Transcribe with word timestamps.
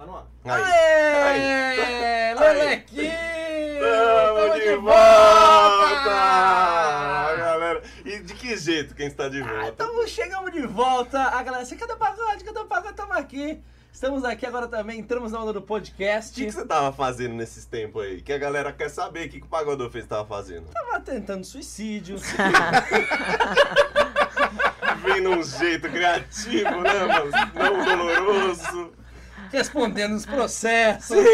Tá 0.00 0.06
no 0.06 0.16
ar. 0.16 0.24
Aí. 0.46 0.62
Aê! 1.42 2.34
Lelequinho! 2.34 3.10
Tamo 3.80 4.38
Tamo 4.40 4.54
de 4.54 4.60
de 4.60 4.74
volta! 4.76 4.96
volta! 5.88 7.36
Galera, 7.36 7.82
e 8.06 8.18
de 8.20 8.32
que 8.32 8.56
jeito 8.56 8.94
quem 8.94 9.08
está 9.08 9.28
de 9.28 9.42
Ah, 9.42 9.46
volta? 9.46 9.84
Então 9.84 10.06
chegamos 10.06 10.52
de 10.52 10.66
volta. 10.66 11.20
A 11.20 11.42
galera, 11.42 11.66
você 11.66 11.76
cadê 11.76 11.92
o 11.92 11.98
pagode? 11.98 12.42
Cadê 12.44 12.58
o 12.60 12.64
pagode? 12.64 12.92
Estamos 12.94 13.14
aqui. 13.14 13.60
Estamos 13.92 14.24
aqui 14.24 14.46
agora 14.46 14.68
também, 14.68 14.98
entramos 15.00 15.32
na 15.32 15.40
onda 15.40 15.52
do 15.52 15.58
O 15.58 15.62
podcast. 15.62 16.32
que, 16.32 16.46
que 16.46 16.52
você 16.52 16.64
tava 16.64 16.90
fazendo 16.96 17.34
nesses 17.34 17.66
tempos 17.66 18.02
aí? 18.02 18.22
Que 18.22 18.32
a 18.32 18.38
galera 18.38 18.72
quer 18.72 18.88
saber 18.88 19.26
o 19.26 19.28
que, 19.30 19.38
que 19.40 19.46
o 19.46 19.50
Pagodor 19.50 19.90
fez 19.90 20.06
tava 20.06 20.24
fazendo. 20.26 20.68
Tava 20.70 20.98
tentando 21.00 21.44
suicídio. 21.44 22.16
Vem 25.04 25.20
num 25.20 25.42
jeito 25.42 25.90
criativo, 25.90 26.80
né, 26.80 27.04
mano? 27.04 27.30
Não 27.54 27.84
doloroso. 27.84 28.92
Respondendo 29.50 30.14
os 30.14 30.24
processos. 30.26 31.06
Sim, 31.16 31.24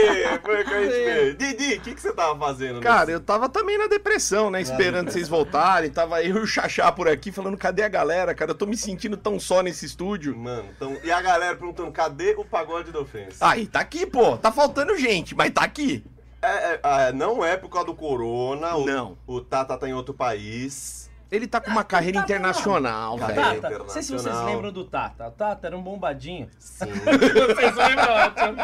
foi 0.44 0.62
o 0.62 0.64
que 0.64 0.74
a 0.74 0.82
gente 0.82 0.92
fez. 0.92 1.36
Didi, 1.38 1.74
o 1.76 1.80
que, 1.80 1.94
que 1.94 2.00
você 2.00 2.12
tava 2.12 2.38
fazendo 2.38 2.80
Cara, 2.80 3.00
nesse- 3.00 3.12
eu 3.12 3.20
tava 3.20 3.48
também 3.48 3.78
na 3.78 3.86
depressão, 3.86 4.50
né? 4.50 4.60
Esperando 4.60 5.10
vocês 5.10 5.28
voltarem. 5.28 5.90
Tava 5.90 6.22
eu 6.22 6.36
e 6.36 6.40
o 6.40 6.46
Xaxá 6.46 6.90
por 6.92 7.08
aqui 7.08 7.30
falando, 7.32 7.56
cadê 7.56 7.82
a 7.82 7.88
galera, 7.88 8.34
cara? 8.34 8.50
Eu 8.50 8.54
tô 8.54 8.66
me 8.66 8.76
sentindo 8.76 9.16
tão 9.16 9.38
só 9.38 9.62
nesse 9.62 9.86
estúdio. 9.86 10.36
Mano, 10.36 10.68
então, 10.76 10.96
e 11.04 11.10
a 11.10 11.20
galera 11.20 11.54
perguntando, 11.56 11.90
cadê 11.92 12.34
o 12.36 12.44
pagode 12.44 12.90
da 12.92 13.00
ofensa? 13.00 13.36
Aí, 13.40 13.66
tá 13.66 13.80
aqui, 13.80 14.06
pô. 14.06 14.36
Tá 14.36 14.50
faltando 14.52 14.96
gente, 14.96 15.34
mas 15.34 15.50
tá 15.50 15.62
aqui. 15.62 16.04
É, 16.42 16.48
é, 16.74 16.80
é, 17.08 17.12
não 17.12 17.44
é 17.44 17.56
por 17.56 17.68
causa 17.68 17.86
do 17.86 17.94
corona, 17.94 18.76
o, 18.76 18.84
Não. 18.86 19.18
o 19.26 19.40
Tata 19.40 19.76
tá 19.76 19.88
em 19.88 19.94
outro 19.94 20.14
país. 20.14 21.05
Ele 21.30 21.46
tá 21.46 21.60
com 21.60 21.70
uma 21.70 21.82
carreira 21.82 22.20
Tata, 22.20 22.32
internacional, 22.32 23.18
velho. 23.18 23.60
Tata, 23.60 23.78
não 23.78 23.88
sei 23.88 24.02
se 24.02 24.12
vocês 24.12 24.34
lembram 24.42 24.70
do 24.72 24.84
Tata. 24.84 25.26
O 25.26 25.30
Tata 25.32 25.66
era 25.66 25.76
um 25.76 25.82
bombadinho. 25.82 26.48
Sim. 26.58 26.86
Vocês 26.94 27.74
lembram? 27.74 28.14
ótimo. 28.14 28.56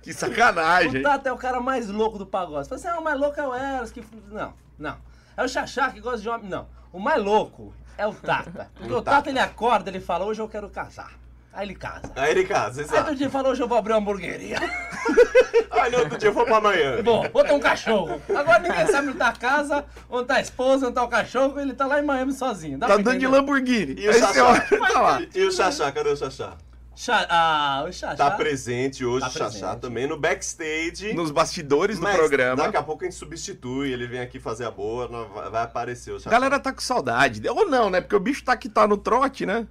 Que 0.00 0.10
O 0.10 0.14
sacanagem. 0.14 1.02
Tata 1.02 1.28
é 1.28 1.32
o 1.32 1.36
cara 1.36 1.60
mais 1.60 1.88
louco 1.88 2.16
do 2.16 2.24
pagode. 2.26 2.68
Você 2.68 2.68
fala 2.68 2.80
assim, 2.80 2.88
ah, 2.88 3.00
o 3.00 3.04
mais 3.04 3.18
louco 3.18 3.40
é 3.40 3.46
o 3.46 3.54
Eros. 3.54 3.90
Que... 3.90 4.04
Não, 4.30 4.54
não. 4.78 4.96
É 5.36 5.42
o 5.44 5.48
Xaxá 5.48 5.90
que 5.90 6.00
gosta 6.00 6.20
de 6.20 6.28
homem. 6.28 6.48
Não. 6.48 6.68
O 6.92 7.00
mais 7.00 7.20
louco 7.22 7.74
é 7.98 8.06
o 8.06 8.14
Tata. 8.14 8.70
Porque 8.78 8.92
O 8.92 8.98
o 8.98 9.02
Tata, 9.02 9.16
Tata. 9.16 9.30
ele 9.30 9.38
acorda, 9.40 9.90
ele 9.90 10.00
fala, 10.00 10.24
hoje 10.24 10.40
eu 10.40 10.48
quero 10.48 10.68
casar. 10.70 11.12
Aí 11.52 11.66
ele 11.66 11.74
casa. 11.74 12.12
Aí 12.14 12.30
ele 12.30 12.44
casa, 12.44 12.80
Aí 12.80 12.86
outro 12.86 12.96
exato. 12.98 13.14
dia 13.16 13.28
fala, 13.30 13.48
hoje 13.48 13.60
eu 13.62 13.66
vou 13.68 13.76
abrir 13.76 13.92
uma 13.92 13.98
hamburgueria. 13.98 14.58
Aí 15.72 15.90
no 15.90 15.98
outro 15.98 16.16
dia 16.18 16.28
eu 16.28 16.32
vou 16.32 16.44
pra 16.44 16.56
amanhã. 16.58 17.02
Bom, 17.02 17.26
vou 17.32 17.42
ter 17.44 17.52
um 17.52 17.60
cachorro. 17.60 18.20
Agora 18.34 18.58
ninguém 18.60 18.86
sabe 18.86 19.08
onde 19.08 19.18
tá 19.18 19.28
a 19.28 19.32
casa, 19.32 19.84
onde 20.08 20.26
tá 20.28 20.34
a 20.36 20.40
esposa, 20.40 20.86
onde 20.86 20.94
tá 20.94 21.02
o 21.02 21.08
cachorro, 21.08 21.58
ele 21.60 21.72
tá 21.74 21.86
lá 21.86 22.00
em 22.00 22.04
Miami 22.04 22.32
sozinho. 22.32 22.78
Dá 22.78 22.86
Tá 22.86 22.94
pra 22.94 23.00
andando 23.02 23.18
de? 23.18 23.26
Lamborghini. 23.26 23.94
E 23.98 24.08
o 24.08 24.12
Xaxá? 24.12 24.60
tá 24.60 25.00
lá. 25.00 25.22
E, 25.34 25.42
o 25.44 25.50
Xaxá, 25.52 25.90
cadê 25.92 26.10
o 26.10 26.16
Xaxá? 26.16 26.52
Xa- 26.94 27.26
Ah, 27.30 27.84
o 27.88 27.92
Xaxá. 27.92 28.14
Tá 28.16 28.30
presente 28.32 29.04
hoje, 29.04 29.20
Tá 29.22 29.28
o 29.28 29.32
Xaxá 29.32 29.50
presente. 29.50 29.80
também, 29.80 30.06
no 30.06 30.18
backstage. 30.18 31.14
Nos 31.14 31.30
bastidores 31.30 31.98
do 31.98 32.06
programa. 32.06 32.62
Daqui 32.64 32.76
a 32.76 32.82
pouco 32.82 33.04
a 33.04 33.06
gente 33.06 33.16
substitui, 33.16 33.90
ele 33.90 34.06
vem 34.06 34.20
aqui 34.20 34.38
fazer 34.38 34.66
a 34.66 34.70
boa, 34.70 35.08
vai 35.50 35.62
aparecer 35.62 36.12
o 36.12 36.16
A 36.16 36.18
Xaxá. 36.18 36.30
galera 36.30 36.60
tá 36.60 36.72
com 36.72 36.80
saudade. 36.80 37.40
Ou 37.48 37.68
não, 37.68 37.88
né? 37.90 38.00
Porque 38.00 38.14
o 38.16 38.20
bicho 38.20 38.44
tá 38.44 38.52
aqui, 38.52 38.68
tá 38.68 38.86
no 38.86 38.96
trote, 38.98 39.46
né? 39.46 39.66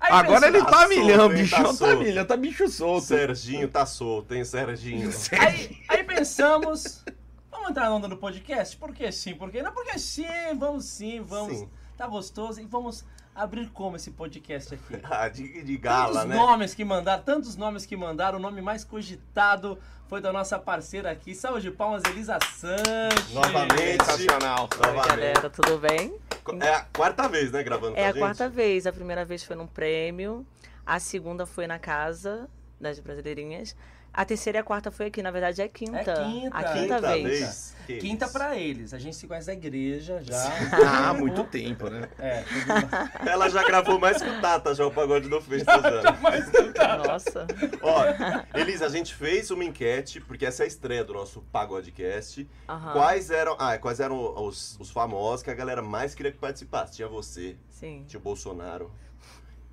Aí 0.00 0.12
Agora 0.12 0.46
ele 0.48 0.62
tá 0.62 0.70
solto, 0.72 0.88
milhão, 0.88 1.32
hein? 1.32 1.38
bicho. 1.42 1.56
Tá 1.56 1.62
Tá 1.64 1.72
solto. 1.72 1.96
milhão, 1.98 2.24
tá 2.24 2.36
bicho 2.36 2.68
solto. 2.68 3.04
Serginho 3.06 3.68
tá 3.68 3.86
solto, 3.86 4.34
hein, 4.34 4.44
Serginho? 4.44 5.10
Aí, 5.40 5.78
aí 5.88 6.04
pensamos, 6.04 7.04
vamos 7.50 7.70
entrar 7.70 7.84
na 7.84 7.94
onda 7.96 8.06
do 8.08 8.16
podcast? 8.16 8.76
Por 8.76 8.92
que 8.94 9.10
sim? 9.10 9.34
Por 9.34 9.50
que 9.50 9.62
não? 9.62 9.72
Porque 9.72 9.98
sim, 9.98 10.26
vamos 10.58 10.84
sim, 10.84 11.20
vamos. 11.22 11.58
Sim. 11.58 11.68
Tá 11.96 12.06
gostoso 12.06 12.60
e 12.60 12.66
vamos 12.66 13.04
abrir 13.34 13.68
como 13.70 13.96
esse 13.96 14.10
podcast 14.10 14.74
aqui. 14.74 15.00
Ah, 15.10 15.28
de, 15.28 15.62
de 15.62 15.76
gala, 15.78 16.12
tantos 16.20 16.28
né? 16.28 16.36
nomes 16.36 16.74
que 16.74 16.84
mandaram, 16.84 17.22
tantos 17.22 17.56
nomes 17.56 17.86
que 17.86 17.96
mandaram, 17.96 18.38
o 18.38 18.42
nome 18.42 18.60
mais 18.60 18.84
cogitado 18.84 19.78
foi 20.08 20.20
da 20.20 20.32
nossa 20.32 20.58
parceira 20.58 21.10
aqui. 21.10 21.34
Salve 21.34 21.60
de 21.60 21.70
palmas, 21.70 22.02
Elisa 22.08 22.38
Sanches. 22.56 23.32
Novamente. 23.32 24.04
Sensacional. 24.04 24.68
Oi, 24.72 24.78
Novamente. 24.86 25.08
galera, 25.08 25.50
tudo 25.50 25.78
bem? 25.78 26.14
É 26.60 26.74
a 26.74 26.82
quarta 26.82 27.28
vez, 27.28 27.50
né, 27.50 27.62
gravando 27.62 27.94
com 27.94 28.00
É 28.00 28.04
a 28.04 28.08
a 28.08 28.12
gente? 28.12 28.20
quarta 28.20 28.48
vez. 28.48 28.86
A 28.86 28.92
primeira 28.92 29.24
vez 29.24 29.42
foi 29.42 29.56
num 29.56 29.66
prêmio, 29.66 30.46
a 30.84 31.00
segunda 31.00 31.44
foi 31.44 31.66
na 31.66 31.78
casa 31.78 32.48
das 32.80 33.00
brasileirinhas. 33.00 33.74
A 34.16 34.24
terceira 34.24 34.58
e 34.58 34.60
a 34.60 34.64
quarta 34.64 34.90
foi 34.90 35.06
aqui, 35.06 35.22
na 35.22 35.30
verdade 35.30 35.60
é 35.60 35.68
quinta. 35.68 35.98
É 35.98 36.24
quinta. 36.24 36.56
A 36.56 36.64
quinta, 36.64 36.94
Quinta 36.96 37.00
vez. 37.00 37.22
vez. 37.22 37.76
Que 37.86 37.98
Quinta 37.98 38.26
pra 38.28 38.56
eles. 38.56 38.92
A 38.94 38.98
gente 38.98 39.14
se 39.14 39.28
conhece 39.28 39.46
da 39.46 39.52
igreja 39.52 40.20
já. 40.22 40.36
Ah, 40.84 41.10
há 41.10 41.14
muito 41.14 41.44
tempo, 41.44 41.88
né? 41.88 42.08
É, 42.18 42.42
Ela 43.30 43.48
já 43.48 43.62
gravou 43.62 43.98
mais 44.00 44.20
que 44.20 44.28
o 44.28 44.40
Tata, 44.40 44.74
já 44.74 44.84
o 44.86 44.90
pagode 44.90 45.28
do 45.28 45.40
Festa 45.40 45.72
já. 45.80 46.96
Nossa. 46.98 47.46
Ó, 47.82 48.58
Elisa, 48.58 48.86
a 48.86 48.88
gente 48.88 49.14
fez 49.14 49.50
uma 49.50 49.62
enquete, 49.64 50.20
porque 50.20 50.46
essa 50.46 50.62
é 50.62 50.64
a 50.64 50.66
estreia 50.66 51.04
do 51.04 51.12
nosso 51.12 51.42
Pagodecast. 51.52 52.48
Aham. 52.68 52.92
Quais 52.92 53.30
eram, 53.30 53.54
ah, 53.58 53.78
quais 53.78 54.00
eram 54.00 54.34
os, 54.42 54.76
os 54.80 54.90
famosos 54.90 55.42
que 55.42 55.50
a 55.50 55.54
galera 55.54 55.82
mais 55.82 56.14
queria 56.14 56.32
que 56.32 56.38
participasse? 56.38 56.94
Tinha 56.96 57.06
você, 57.08 57.56
Sim. 57.68 58.04
tinha 58.08 58.18
o 58.18 58.22
Bolsonaro, 58.22 58.90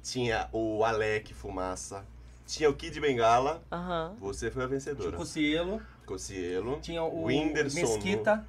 tinha 0.04 0.50
o 0.52 0.84
Alec 0.84 1.34
Fumaça, 1.34 2.06
tinha 2.56 2.70
o 2.70 2.74
Kid 2.74 3.00
Bengala, 3.00 3.62
Aham. 3.72 4.16
você 4.20 4.52
foi 4.52 4.64
a 4.64 4.68
vencedora. 4.68 5.10
Tinha 5.12 5.22
o 5.22 5.26
Cielo, 5.26 5.82
Cocielo, 6.06 6.80
tinha 6.82 7.02
o 7.04 7.26
Whindersson 7.26 7.80
Mesquita, 7.80 8.46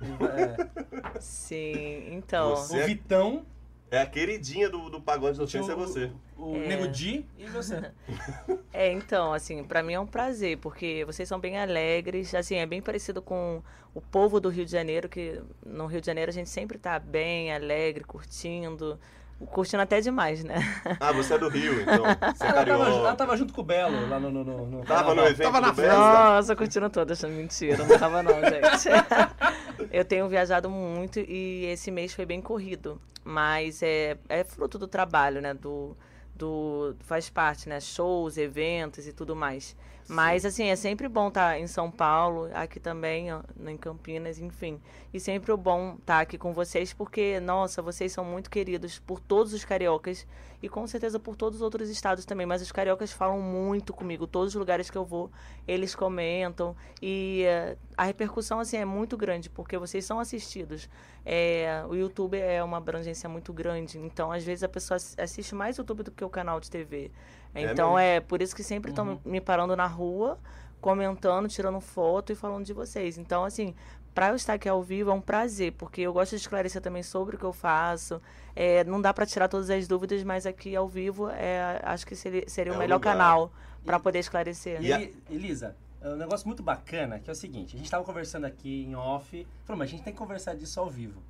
é, 1.15 1.21
Sim. 1.21 2.15
Então. 2.15 2.57
Você- 2.57 2.83
o 2.83 2.87
Vitão, 2.87 3.47
é 3.91 4.01
a 4.01 4.07
queridinha 4.07 4.69
do, 4.69 4.91
do 4.91 5.01
Pagode 5.01 5.39
do 5.39 5.47
tinha 5.47 5.63
Ofensa, 5.63 5.81
é 5.81 5.87
você. 5.87 6.11
o, 6.37 6.53
o 6.53 6.57
É. 6.57 6.67
Nego 6.69 6.89
Di 6.89 7.25
e 7.39 7.47
você. 7.47 7.93
É, 8.73 8.91
então, 8.91 9.33
assim, 9.33 9.63
pra 9.63 9.85
mim 9.85 9.93
é 9.93 10.01
um 10.01 10.07
prazer, 10.07 10.59
porque 10.59 11.05
vocês 11.07 11.29
são 11.29 11.39
bem 11.39 11.57
alegres, 11.59 12.35
assim, 12.35 12.57
é 12.57 12.67
bem 12.67 12.83
parecido 12.83 13.23
com 13.23 13.63
o 13.95 14.01
povo 14.01 14.41
do 14.41 14.49
Rio 14.49 14.65
de 14.65 14.73
Janeiro, 14.73 15.09
que 15.09 15.41
no 15.65 15.87
Rio 15.87 16.01
de 16.01 16.07
Janeiro 16.09 16.29
a 16.29 16.35
gente 16.35 16.51
sempre 16.51 16.77
tá 16.77 16.99
bem, 16.99 17.53
alegre, 17.55 18.03
curtindo, 18.03 18.99
curtindo 19.47 19.83
até 19.83 20.01
demais, 20.01 20.43
né? 20.45 20.57
Ah, 21.01 21.13
você 21.13 21.35
é 21.35 21.39
do 21.39 21.49
Rio, 21.49 21.81
então. 21.81 22.05
Você 22.35 22.45
é 22.45 22.49
Ela 22.49 22.65
tava, 22.65 22.85
ela 22.89 23.15
tava 23.17 23.37
junto 23.37 23.53
com 23.53 23.61
o 23.61 23.65
Belo 23.65 24.09
lá 24.09 24.19
no. 24.19 24.31
no, 24.31 24.45
no, 24.45 24.67
no 24.67 24.85
Tava 24.85 25.15
no 25.15 25.23
evento 25.23 25.43
Tava 25.43 25.61
na 25.61 25.71
do 25.71 25.77
festa. 25.77 25.97
Nossa, 25.97 26.57
curtindo 26.57 26.91
todas, 26.91 27.23
mentira, 27.25 27.85
não 27.85 27.99
tava 27.99 28.23
não, 28.23 28.33
gente. 28.33 28.89
Eu 29.91 30.05
tenho 30.05 30.29
viajado 30.29 30.69
muito 30.69 31.21
e 31.21 31.67
esse 31.67 31.91
mês 31.91 32.13
foi 32.13 32.27
bem 32.27 32.41
corrido, 32.41 33.01
mas 33.25 33.83
é, 33.83 34.17
é 34.29 34.45
fruto 34.45 34.79
do 34.79 34.89
trabalho, 34.89 35.41
né, 35.41 35.55
do, 35.55 35.97
do 36.45 36.95
faz 37.01 37.31
parte, 37.31 37.69
né, 37.69 37.81
shows, 37.81 38.37
eventos 38.37 39.07
e 39.07 39.13
tudo 39.13 39.35
mais. 39.35 39.75
Mas 40.07 40.45
assim, 40.45 40.65
é 40.65 40.77
sempre 40.77 41.09
bom 41.09 41.29
estar 41.29 41.59
em 41.59 41.67
São 41.67 41.91
Paulo, 41.91 42.51
aqui 42.53 42.79
também, 42.79 43.29
em 43.67 43.77
Campinas, 43.79 44.39
enfim. 44.39 44.79
E 45.15 45.19
sempre 45.19 45.51
o 45.51 45.57
bom 45.57 45.97
estar 45.99 46.21
aqui 46.21 46.37
com 46.37 46.53
vocês, 46.53 46.93
porque, 46.93 47.41
nossa, 47.41 47.81
vocês 47.81 48.13
são 48.13 48.23
muito 48.23 48.51
queridos 48.51 48.99
por 48.99 49.19
todos 49.19 49.55
os 49.55 49.65
cariocas 49.65 50.27
e 50.63 50.69
com 50.69 50.87
certeza 50.87 51.19
por 51.19 51.37
todos 51.37 51.57
os 51.57 51.63
outros 51.63 51.89
estados 51.89 52.27
também. 52.27 52.47
Mas 52.47 52.61
os 52.61 52.71
cariocas 52.71 53.13
falam 53.13 53.41
muito 53.41 53.95
comigo, 53.95 54.27
todos 54.27 54.55
os 54.55 54.59
lugares 54.59 54.91
que 54.91 54.99
eu 54.99 55.07
vou, 55.07 55.31
eles 55.67 55.95
comentam. 55.95 56.77
E 57.01 57.45
eh, 57.47 57.77
a 57.97 58.05
repercussão, 58.05 58.61
assim, 58.61 58.77
é 58.77 58.85
muito 58.85 59.17
grande, 59.17 59.49
porque 59.49 59.79
vocês 59.79 60.05
são 60.05 60.21
assistidos. 60.21 60.87
É, 61.25 61.83
o 61.89 61.95
YouTube 61.95 62.37
é 62.39 62.63
uma 62.63 62.77
abrangência 62.77 63.27
muito 63.27 63.51
grande, 63.55 63.99
então 63.99 64.31
às 64.31 64.45
vezes 64.45 64.63
a 64.63 64.69
pessoa 64.69 64.97
ass- 64.97 65.17
assiste 65.19 65.55
mais 65.55 65.79
YouTube 65.79 66.03
do 66.03 66.11
que 66.11 66.23
o 66.23 66.29
canal 66.35 66.61
de 66.61 66.71
TV. 66.71 67.11
É 67.55 67.63
Então 67.63 67.95
mesmo? 67.95 67.99
é 67.99 68.21
por 68.21 68.43
isso 68.43 68.55
que 68.55 68.63
sempre 68.63 68.91
estão 68.91 69.21
me 69.25 69.41
parando 69.41 69.77
na 69.77 69.87
rua, 69.87 70.39
comentando, 70.81 71.49
tirando 71.49 71.81
foto 71.81 72.33
e 72.33 72.35
falando 72.35 72.65
de 72.65 72.73
vocês. 72.73 73.17
Então, 73.17 73.45
assim, 73.45 73.75
para 74.15 74.29
eu 74.29 74.35
estar 74.37 74.55
aqui 74.55 74.69
ao 74.69 74.83
vivo 74.83 75.11
é 75.11 75.15
um 75.15 75.21
prazer, 75.21 75.73
porque 75.73 76.01
eu 76.03 76.13
gosto 76.13 76.31
de 76.31 76.37
esclarecer 76.37 76.81
também 76.83 77.03
sobre 77.03 77.37
o 77.37 77.39
que 77.39 77.45
eu 77.45 77.53
faço. 77.53 78.21
É, 78.55 78.85
não 78.85 79.01
dá 79.01 79.13
para 79.15 79.27
tirar 79.27 79.49
todas 79.49 79.71
as 79.71 79.89
dúvidas, 79.89 80.23
mas 80.23 80.47
aqui 80.47 80.75
ao 80.77 80.89
vivo 80.89 81.29
é, 81.31 81.81
acho 81.85 82.07
que 82.07 82.15
seria, 82.15 82.49
seria 82.49 82.73
É 82.73 82.77
o 82.77 82.79
melhor 82.79 82.97
lugar. 82.97 83.13
canal 83.13 83.53
para 83.85 83.99
poder 83.99 84.19
esclarecer. 84.21 84.83
E 84.83 84.93
E 84.93 85.15
Elisa, 85.31 85.75
é 86.01 86.09
um 86.09 86.17
negócio 86.17 86.47
muito 86.47 86.63
bacana 86.63 87.19
que 87.19 87.29
é 87.31 87.33
o 87.33 87.37
seguinte: 87.37 87.75
a 87.77 87.79
gente 87.79 87.91
tava 87.91 88.05
conversando 88.05 88.45
aqui 88.45 88.85
em 88.85 88.95
off, 88.95 89.47
falou, 89.65 89.79
mas 89.79 89.89
a 89.89 89.91
gente 89.93 90.03
tem 90.05 90.13
que 90.13 90.19
conversar 90.19 90.55
disso 90.55 90.79
ao 90.81 90.89
vivo. 90.91 91.23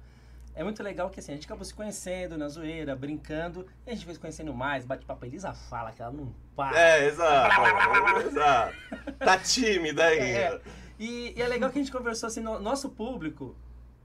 É 0.57 0.63
muito 0.63 0.83
legal 0.83 1.11
que 1.11 1.19
assim, 1.21 1.33
a 1.33 1.35
gente 1.35 1.47
acabou 1.47 1.65
se 1.65 1.75
conhecendo 1.75 2.39
na 2.39 2.49
zoeira, 2.49 2.95
brincando, 2.95 3.67
e 3.87 3.91
a 3.91 3.95
gente 3.95 4.05
foi 4.05 4.15
se 4.15 4.21
conhecendo 4.21 4.55
mais, 4.55 4.85
bate 4.85 5.05
papo. 5.05 5.25
A 5.25 5.29
Elisa 5.29 5.53
fala 5.53 5.91
que 5.91 6.01
ela 6.01 6.13
não 6.13 6.33
para. 6.55 6.79
É, 6.81 7.07
exato. 7.09 7.55
exato. 8.29 8.75
Tá 9.19 9.37
tímida 9.39 10.05
aí. 10.05 10.19
É, 10.21 10.61
E, 10.99 11.35
e 11.37 11.43
é 11.43 11.49
legal 11.49 11.71
que 11.71 11.79
a 11.79 11.83
gente 11.83 11.91
conversou 11.91 12.29
assim, 12.29 12.41
no- 12.41 12.61
nosso 12.61 12.89
público, 12.91 13.57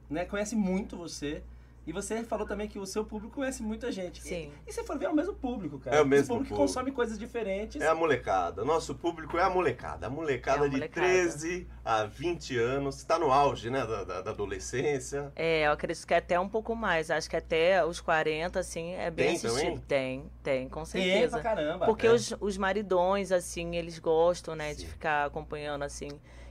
né, 0.09 0.25
conhece 0.25 0.55
muito 0.55 0.97
você. 0.97 1.43
E 1.89 1.91
você 1.91 2.23
falou 2.23 2.45
também 2.45 2.67
que 2.67 2.77
o 2.77 2.85
seu 2.85 3.03
público 3.03 3.33
conhece 3.33 3.63
muita 3.63 3.91
gente. 3.91 4.21
Sim. 4.21 4.51
E, 4.67 4.69
e 4.69 4.71
você 4.71 4.83
for 4.83 4.95
ver, 4.99 5.05
é 5.05 5.09
o 5.09 5.15
mesmo 5.15 5.33
público, 5.33 5.79
cara. 5.79 5.95
É 5.97 6.01
o 6.01 6.05
mesmo 6.05 6.27
público 6.27 6.43
que 6.43 6.49
público. 6.51 6.67
consome 6.67 6.91
coisas 6.91 7.17
diferentes. 7.17 7.81
É 7.81 7.87
a 7.87 7.95
molecada. 7.95 8.63
Nosso 8.63 8.93
público 8.93 9.39
é 9.39 9.41
a 9.41 9.49
molecada. 9.49 10.05
A 10.05 10.09
molecada 10.09 10.65
É 10.65 10.67
a 10.67 10.69
de 10.69 10.75
molecada. 10.75 11.07
13 11.07 11.67
a 11.83 12.03
20 12.03 12.57
anos. 12.59 12.97
Está 12.97 13.17
no 13.17 13.31
auge, 13.31 13.71
né? 13.71 13.87
Da, 13.87 14.03
da- 14.03 14.21
da 14.21 14.29
adolescência. 14.29 15.31
É, 15.35 15.65
eu 15.65 15.71
acredito 15.71 16.05
que 16.05 16.13
até 16.13 16.39
um 16.39 16.47
pouco 16.47 16.75
mais. 16.75 17.09
Acho 17.09 17.27
que 17.27 17.35
até 17.35 17.83
os 17.83 17.99
40, 17.99 18.59
assim, 18.59 18.93
é 18.93 19.09
bem 19.09 19.25
Tem 19.27 19.35
assistido. 19.37 19.59
também? 19.61 19.79
Tem, 19.87 20.31
tem, 20.43 20.69
com 20.69 20.83
Tem 20.83 21.01
certeza. 21.03 21.39
pra 21.39 21.41
caramba. 21.41 21.85
Porque 21.87 22.05
É. 22.05 22.11
os, 22.11 22.35
os 22.39 22.55
maridões, 22.55 23.31
assim, 23.31 23.75
eles 23.75 23.97
gostam, 23.97 24.55
né, 24.55 24.75
de 24.75 24.81
Sim. 24.81 24.87
ficar 24.87 25.25
acompanhando, 25.25 25.81
assim. 25.83 26.09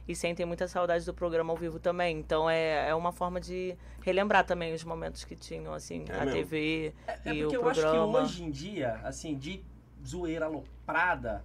E 0.09 0.17
sentem 0.17 0.47
muita 0.47 0.67
saudade 0.67 1.05
do 1.05 1.13
programa 1.13 1.53
ao 1.53 1.57
vivo 1.57 1.79
também. 1.79 2.19
Então 2.19 2.49
é, 2.49 2.89
é 2.89 2.95
uma 2.95 3.13
forma 3.13 3.39
de 3.39 3.77
relembrar 4.01 4.45
também 4.47 4.73
os 4.73 4.83
momentos 4.83 5.23
que 5.23 5.37
tinham, 5.37 5.75
assim, 5.75 6.05
É 6.09 6.15
a 6.15 6.25
mesmo? 6.25 6.33
TV 6.33 6.95
É 7.07 7.13
e 7.35 7.43
porque 7.43 7.59
o 7.59 7.61
eu 7.63 7.69
acho 7.69 7.81
que 7.81 7.87
programa. 7.87 8.21
hoje 8.23 8.43
em 8.43 8.51
dia, 8.51 8.95
assim, 9.05 9.37
de 9.37 9.63
zoeira 10.05 10.47
aloprada, 10.47 11.45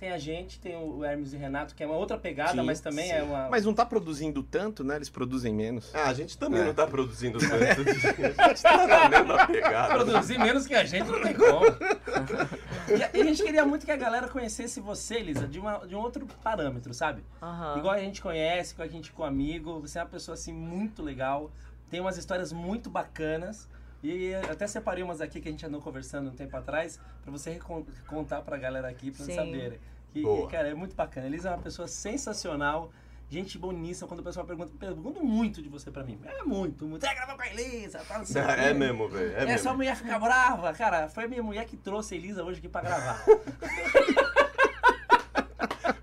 tem 0.00 0.10
a 0.10 0.16
gente, 0.18 0.58
tem 0.58 0.74
o 0.74 1.04
Hermes 1.04 1.34
e 1.34 1.36
Renato, 1.36 1.74
que 1.74 1.82
é 1.82 1.86
uma 1.86 1.94
outra 1.94 2.16
pegada, 2.16 2.52
Sim, 2.52 2.62
mas 2.62 2.80
também 2.80 3.04
sim. 3.08 3.12
é 3.12 3.22
uma. 3.22 3.50
Mas 3.50 3.66
não 3.66 3.74
tá 3.74 3.84
produzindo 3.84 4.42
tanto, 4.42 4.82
né? 4.82 4.96
Eles 4.96 5.10
produzem 5.10 5.54
menos. 5.54 5.94
Ah, 5.94 6.08
a 6.08 6.14
gente 6.14 6.38
também 6.38 6.62
É. 6.62 6.64
não 6.64 6.72
tá 6.72 6.86
produzindo 6.86 7.36
tanto. 7.46 7.52
a 8.40 8.48
gente 8.48 8.62
tá 8.62 8.86
na 8.86 9.08
mesma 9.10 9.46
pegada. 9.46 9.94
Produzir 10.02 10.38
menos 10.38 10.66
que 10.66 10.74
a 10.74 10.84
gente 10.84 11.06
não 11.06 11.20
tem 11.20 11.34
como. 11.34 11.66
e, 12.88 13.02
a, 13.04 13.10
e 13.12 13.20
a 13.20 13.24
gente 13.24 13.42
queria 13.42 13.64
muito 13.66 13.84
que 13.84 13.92
a 13.92 13.96
galera 13.96 14.26
conhecesse 14.28 14.80
você, 14.80 15.16
Elisa, 15.16 15.46
de, 15.46 15.58
uma, 15.60 15.86
de 15.86 15.94
um 15.94 15.98
outro 16.00 16.26
parâmetro, 16.42 16.94
sabe? 16.94 17.22
Aham. 17.42 17.76
Igual 17.76 17.94
a 17.94 17.98
gente 17.98 18.22
conhece, 18.22 18.72
igual 18.72 18.88
a 18.88 18.90
gente 18.90 19.12
com 19.12 19.22
amigo. 19.22 19.80
Você 19.80 19.98
é 19.98 20.02
uma 20.02 20.08
pessoa 20.08 20.32
assim 20.34 20.52
muito 20.54 21.02
legal, 21.02 21.50
tem 21.90 22.00
umas 22.00 22.16
histórias 22.16 22.52
muito 22.54 22.88
bacanas. 22.88 23.68
E 24.02 24.34
até 24.34 24.66
separei 24.66 25.02
umas 25.04 25.20
aqui 25.20 25.40
que 25.40 25.48
a 25.48 25.50
gente 25.50 25.64
andou 25.66 25.80
conversando 25.80 26.30
um 26.30 26.34
tempo 26.34 26.56
atrás, 26.56 26.98
pra 27.22 27.30
você 27.30 27.58
contar 28.06 28.40
pra 28.42 28.56
galera 28.56 28.88
aqui, 28.88 29.10
pra 29.10 29.24
eles 29.24 29.34
Sim. 29.34 29.40
saberem. 29.44 29.78
Que, 30.12 30.22
Boa. 30.22 30.48
cara, 30.48 30.68
é 30.68 30.74
muito 30.74 30.96
bacana. 30.96 31.26
Elisa 31.26 31.50
é 31.50 31.52
uma 31.52 31.62
pessoa 31.62 31.86
sensacional, 31.86 32.90
gente 33.28 33.58
boníssima. 33.58 34.08
Quando 34.08 34.20
o 34.20 34.22
pessoal 34.24 34.44
pergunta, 34.46 34.72
pergunta 34.78 35.20
muito 35.20 35.62
de 35.62 35.68
você 35.68 35.90
pra 35.90 36.02
mim. 36.02 36.18
É 36.24 36.42
muito, 36.42 36.84
muito. 36.86 37.04
É, 37.06 37.14
gravar 37.14 37.36
com 37.36 37.42
a 37.42 37.48
Elisa, 37.48 37.98
tá, 38.08 38.18
não 38.18 38.24
sei 38.24 38.42
o 38.42 38.46
quê. 38.46 38.52
É 38.52 38.74
mesmo, 38.74 39.08
velho. 39.08 39.32
É 39.36 39.42
É, 39.42 39.46
mesmo. 39.46 39.58
sua 39.62 39.74
mulher 39.74 39.94
fica 39.94 40.18
brava. 40.18 40.72
Cara, 40.72 41.08
foi 41.08 41.24
a 41.24 41.28
minha 41.28 41.42
mulher 41.42 41.64
que 41.66 41.76
trouxe 41.76 42.14
a 42.14 42.16
Elisa 42.16 42.42
hoje 42.42 42.58
aqui 42.58 42.68
pra 42.68 42.80
gravar. 42.80 43.22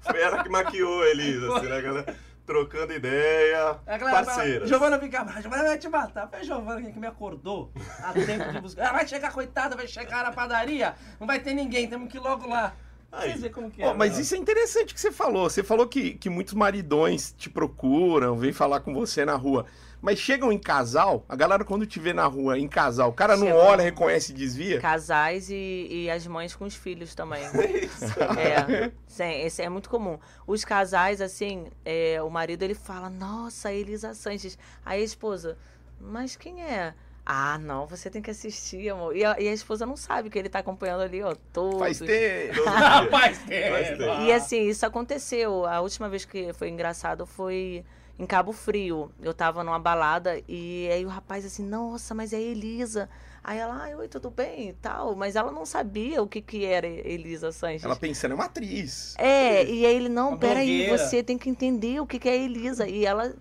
Foi 0.02 0.22
ela 0.22 0.42
que 0.44 0.50
maquiou 0.50 1.02
a 1.04 1.08
Elisa, 1.10 1.58
assim, 1.58 1.68
né, 1.68 1.82
galera? 1.82 2.16
Trocando 2.48 2.94
ideia. 2.94 3.78
A 3.86 3.98
galera 3.98 4.26
Parceiras. 4.26 4.70
Giovana 4.70 4.98
fica 4.98 5.22
brava, 5.22 5.42
Giovana 5.42 5.64
vai 5.64 5.78
te 5.78 5.90
matar. 5.90 6.30
Foi 6.30 6.40
a 6.40 6.44
Giovana 6.44 6.90
que 6.90 6.98
me 6.98 7.06
acordou 7.06 7.74
a 8.02 8.14
tempo 8.14 8.54
de 8.54 8.62
buscar. 8.62 8.84
Ela 8.84 8.94
vai 8.94 9.08
chegar, 9.08 9.34
coitada, 9.34 9.76
vai 9.76 9.86
chegar 9.86 10.24
na 10.24 10.32
padaria, 10.32 10.96
não 11.20 11.28
vai 11.28 11.42
ter 11.42 11.54
ninguém, 11.54 11.90
temos 11.90 12.10
que 12.10 12.16
ir 12.16 12.22
logo 12.22 12.48
lá. 12.48 12.74
Aí. 13.12 13.32
Vocês 13.32 13.42
verem 13.42 13.54
como 13.54 13.70
que 13.70 13.84
é. 13.84 13.94
mas 13.94 14.16
né? 14.16 14.22
isso 14.22 14.34
é 14.34 14.38
interessante 14.38 14.94
que 14.94 15.02
você 15.02 15.12
falou. 15.12 15.50
Você 15.50 15.62
falou 15.62 15.88
que, 15.88 16.14
que 16.14 16.30
muitos 16.30 16.54
maridões 16.54 17.34
te 17.38 17.50
procuram, 17.50 18.38
vêm 18.38 18.54
falar 18.54 18.80
com 18.80 18.94
você 18.94 19.26
na 19.26 19.36
rua. 19.36 19.66
Mas 20.08 20.20
chegam 20.20 20.54
em 20.54 20.58
casal, 20.58 21.26
a 21.28 21.36
galera 21.36 21.66
quando 21.66 21.86
te 21.86 22.00
vê 22.00 22.14
na 22.14 22.26
rua 22.26 22.58
em 22.58 22.66
casal, 22.66 23.10
o 23.10 23.14
cara 23.14 23.36
não 23.36 23.52
olha, 23.52 23.84
reconhece 23.84 24.32
e 24.32 24.36
desvia. 24.36 24.80
Casais 24.80 25.50
e, 25.50 25.88
e 25.92 26.10
as 26.10 26.26
mães 26.26 26.56
com 26.56 26.64
os 26.64 26.76
filhos 26.76 27.14
também. 27.14 27.44
é, 28.40 28.90
sim, 29.06 29.42
esse 29.42 29.62
é 29.62 29.68
muito 29.68 29.90
comum. 29.90 30.18
Os 30.48 30.64
casais, 30.64 31.20
assim, 31.20 31.66
é, 31.84 32.22
o 32.22 32.30
marido 32.30 32.64
ele 32.64 32.74
fala, 32.74 33.10
nossa, 33.10 33.74
Elisa 33.74 34.14
Sanches. 34.14 34.58
Aí 34.86 35.02
a 35.02 35.04
esposa, 35.04 35.58
mas 36.00 36.38
quem 36.38 36.64
é? 36.64 36.94
Ah, 37.26 37.58
não, 37.58 37.86
você 37.86 38.10
tem 38.10 38.22
que 38.22 38.32
assistir, 38.32 38.88
amor. 38.88 39.14
E 39.14 39.26
a, 39.26 39.38
e 39.38 39.50
a 39.50 39.52
esposa 39.52 39.86
não 39.86 39.98
sabe 39.98 40.30
que 40.30 40.40
ele 40.40 40.48
tá 40.48 40.60
acompanhando 40.60 41.02
ali, 41.02 41.22
ó, 41.22 41.36
todos. 41.52 41.80
Faz 41.80 42.00
tempo. 42.00 42.64
Faz 43.12 43.42
é, 43.50 43.94
tempo. 43.94 44.22
E 44.22 44.32
assim, 44.32 44.70
isso 44.70 44.86
aconteceu. 44.86 45.66
A 45.66 45.82
última 45.82 46.08
vez 46.08 46.24
que 46.24 46.54
foi 46.54 46.70
engraçado 46.70 47.26
foi 47.26 47.84
em 48.20 48.26
Cabo 48.26 48.52
Frio. 48.52 49.12
Eu 49.22 49.34
tava 49.34 49.64
numa 49.64 49.80
balada 49.80 50.42
e 50.48 50.90
aí 50.92 51.06
o 51.06 51.10
rapaz 51.10 51.46
assim, 51.46 51.64
nossa, 51.64 52.14
mas 52.16 52.34
é 52.34 52.42
Elisa. 52.42 53.10
Aí 53.44 53.58
ela, 53.60 53.82
ai, 53.82 53.96
oi, 53.96 54.08
tudo 54.08 54.30
bem 54.30 54.70
e 54.70 54.74
tal. 54.74 55.16
Mas 55.16 55.36
ela 55.36 55.52
não 55.52 55.66
sabia 55.66 56.22
o 56.22 56.28
que 56.28 56.42
que 56.42 56.66
era 56.66 56.86
Elisa 56.88 57.52
Sanches. 57.52 57.84
Ela 57.84 57.96
pensando, 57.96 58.32
é 58.34 58.36
uma 58.36 58.46
atriz. 58.46 59.16
É, 59.18 59.64
e 59.64 59.86
aí 59.86 59.96
ele, 59.96 60.10
não, 60.10 60.30
Uma 60.30 60.38
peraí, 60.38 60.68
blogueira. 60.68 60.98
você 60.98 61.24
tem 61.24 61.38
que 61.38 61.50
entender 61.50 62.00
o 62.02 62.06
que 62.08 62.20
que 62.20 62.28
é 62.28 62.36
Elisa. 62.36 62.88
E 62.88 63.06
ela, 63.06 63.34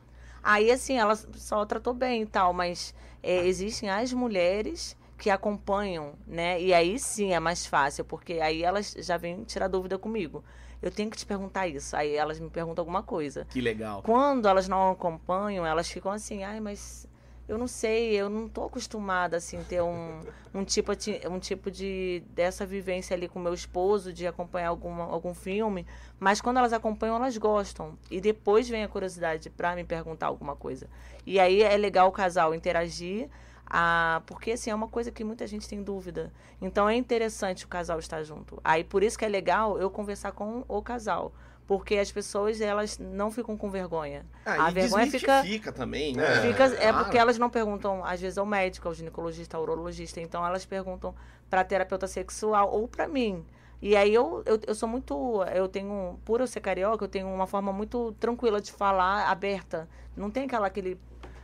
aí 0.42 0.70
assim, 0.70 0.96
ela 0.98 1.16
só 1.16 1.64
tratou 1.64 1.92
bem 1.92 2.22
e 2.22 2.26
tal, 2.26 2.52
mas 2.52 2.94
é, 3.22 3.46
existem 3.46 3.90
as 3.90 4.12
mulheres 4.12 4.96
que 5.18 5.30
acompanham, 5.30 6.12
né? 6.26 6.60
E 6.60 6.74
aí 6.74 6.98
sim 6.98 7.32
é 7.32 7.40
mais 7.40 7.64
fácil, 7.66 8.04
porque 8.04 8.34
aí 8.34 8.62
elas 8.62 8.94
já 8.98 9.16
vêm 9.16 9.42
tirar 9.44 9.66
dúvida 9.66 9.98
comigo. 9.98 10.44
Eu 10.82 10.90
tenho 10.90 11.10
que 11.10 11.16
te 11.16 11.26
perguntar 11.26 11.66
isso. 11.66 11.96
Aí 11.96 12.14
elas 12.14 12.38
me 12.38 12.50
perguntam 12.50 12.82
alguma 12.82 13.02
coisa. 13.02 13.46
Que 13.50 13.60
legal. 13.60 14.02
Quando 14.02 14.46
elas 14.46 14.68
não 14.68 14.90
acompanham, 14.90 15.66
elas 15.66 15.90
ficam 15.90 16.12
assim, 16.12 16.44
ai, 16.44 16.60
mas 16.60 17.08
eu 17.48 17.56
não 17.56 17.68
sei, 17.68 18.10
eu 18.14 18.28
não 18.28 18.48
tô 18.48 18.64
acostumada 18.64 19.36
assim 19.36 19.62
ter 19.62 19.80
um, 19.80 20.20
um 20.52 20.64
tipo 20.64 20.96
de 20.96 21.20
um 21.28 21.38
tipo 21.38 21.70
de 21.70 22.22
dessa 22.30 22.66
vivência 22.66 23.14
ali 23.14 23.28
com 23.28 23.38
meu 23.38 23.54
esposo 23.54 24.12
de 24.12 24.26
acompanhar 24.26 24.68
alguma, 24.68 25.04
algum 25.04 25.32
filme, 25.32 25.86
mas 26.18 26.40
quando 26.40 26.58
elas 26.58 26.72
acompanham, 26.72 27.14
elas 27.14 27.36
gostam. 27.38 27.96
E 28.10 28.20
depois 28.20 28.68
vem 28.68 28.82
a 28.82 28.88
curiosidade 28.88 29.48
para 29.48 29.76
me 29.76 29.84
perguntar 29.84 30.26
alguma 30.26 30.56
coisa. 30.56 30.88
E 31.24 31.38
aí 31.38 31.62
é 31.62 31.76
legal 31.76 32.08
o 32.08 32.12
casal 32.12 32.52
interagir, 32.52 33.28
ah, 33.66 34.22
porque 34.26 34.52
assim 34.52 34.70
é 34.70 34.74
uma 34.74 34.88
coisa 34.88 35.10
que 35.10 35.24
muita 35.24 35.46
gente 35.46 35.68
tem 35.68 35.82
dúvida. 35.82 36.32
Então 36.60 36.88
é 36.88 36.94
interessante 36.94 37.64
o 37.64 37.68
casal 37.68 37.98
estar 37.98 38.22
junto. 38.22 38.60
Aí 38.64 38.84
por 38.84 39.02
isso 39.02 39.18
que 39.18 39.24
é 39.24 39.28
legal 39.28 39.78
eu 39.78 39.90
conversar 39.90 40.32
com 40.32 40.64
o 40.68 40.80
casal. 40.80 41.32
Porque 41.66 41.96
as 41.96 42.12
pessoas, 42.12 42.60
elas 42.60 42.96
não 42.96 43.28
ficam 43.28 43.56
com 43.56 43.68
vergonha. 43.68 44.24
Ah, 44.44 44.66
a 44.66 44.70
vergonha 44.70 45.10
fica, 45.10 45.42
desmistifica 45.42 45.72
também, 45.72 46.14
né? 46.14 46.22
É, 46.24 46.40
fica 46.42 46.64
é 46.64 46.76
claro. 46.76 46.98
porque 46.98 47.18
elas 47.18 47.38
não 47.38 47.50
perguntam, 47.50 48.04
às 48.04 48.20
vezes, 48.20 48.38
ao 48.38 48.46
médico, 48.46 48.86
ao 48.86 48.94
ginecologista, 48.94 49.56
ao 49.56 49.64
urologista. 49.64 50.20
Então, 50.20 50.46
elas 50.46 50.64
perguntam 50.64 51.12
para 51.50 51.64
terapeuta 51.64 52.06
sexual 52.06 52.72
ou 52.72 52.86
para 52.86 53.08
mim. 53.08 53.44
E 53.82 53.96
aí, 53.96 54.14
eu, 54.14 54.44
eu, 54.46 54.60
eu 54.64 54.74
sou 54.76 54.88
muito... 54.88 55.42
Eu 55.52 55.66
tenho... 55.66 56.20
Por 56.24 56.40
eu 56.40 56.46
ser 56.46 56.60
carioca, 56.60 57.04
eu 57.04 57.08
tenho 57.08 57.26
uma 57.26 57.48
forma 57.48 57.72
muito 57.72 58.12
tranquila 58.20 58.60
de 58.60 58.70
falar, 58.70 59.28
aberta. 59.28 59.88
Não 60.16 60.30
tem 60.30 60.44
aquela, 60.44 60.68
aquele, 60.68 60.96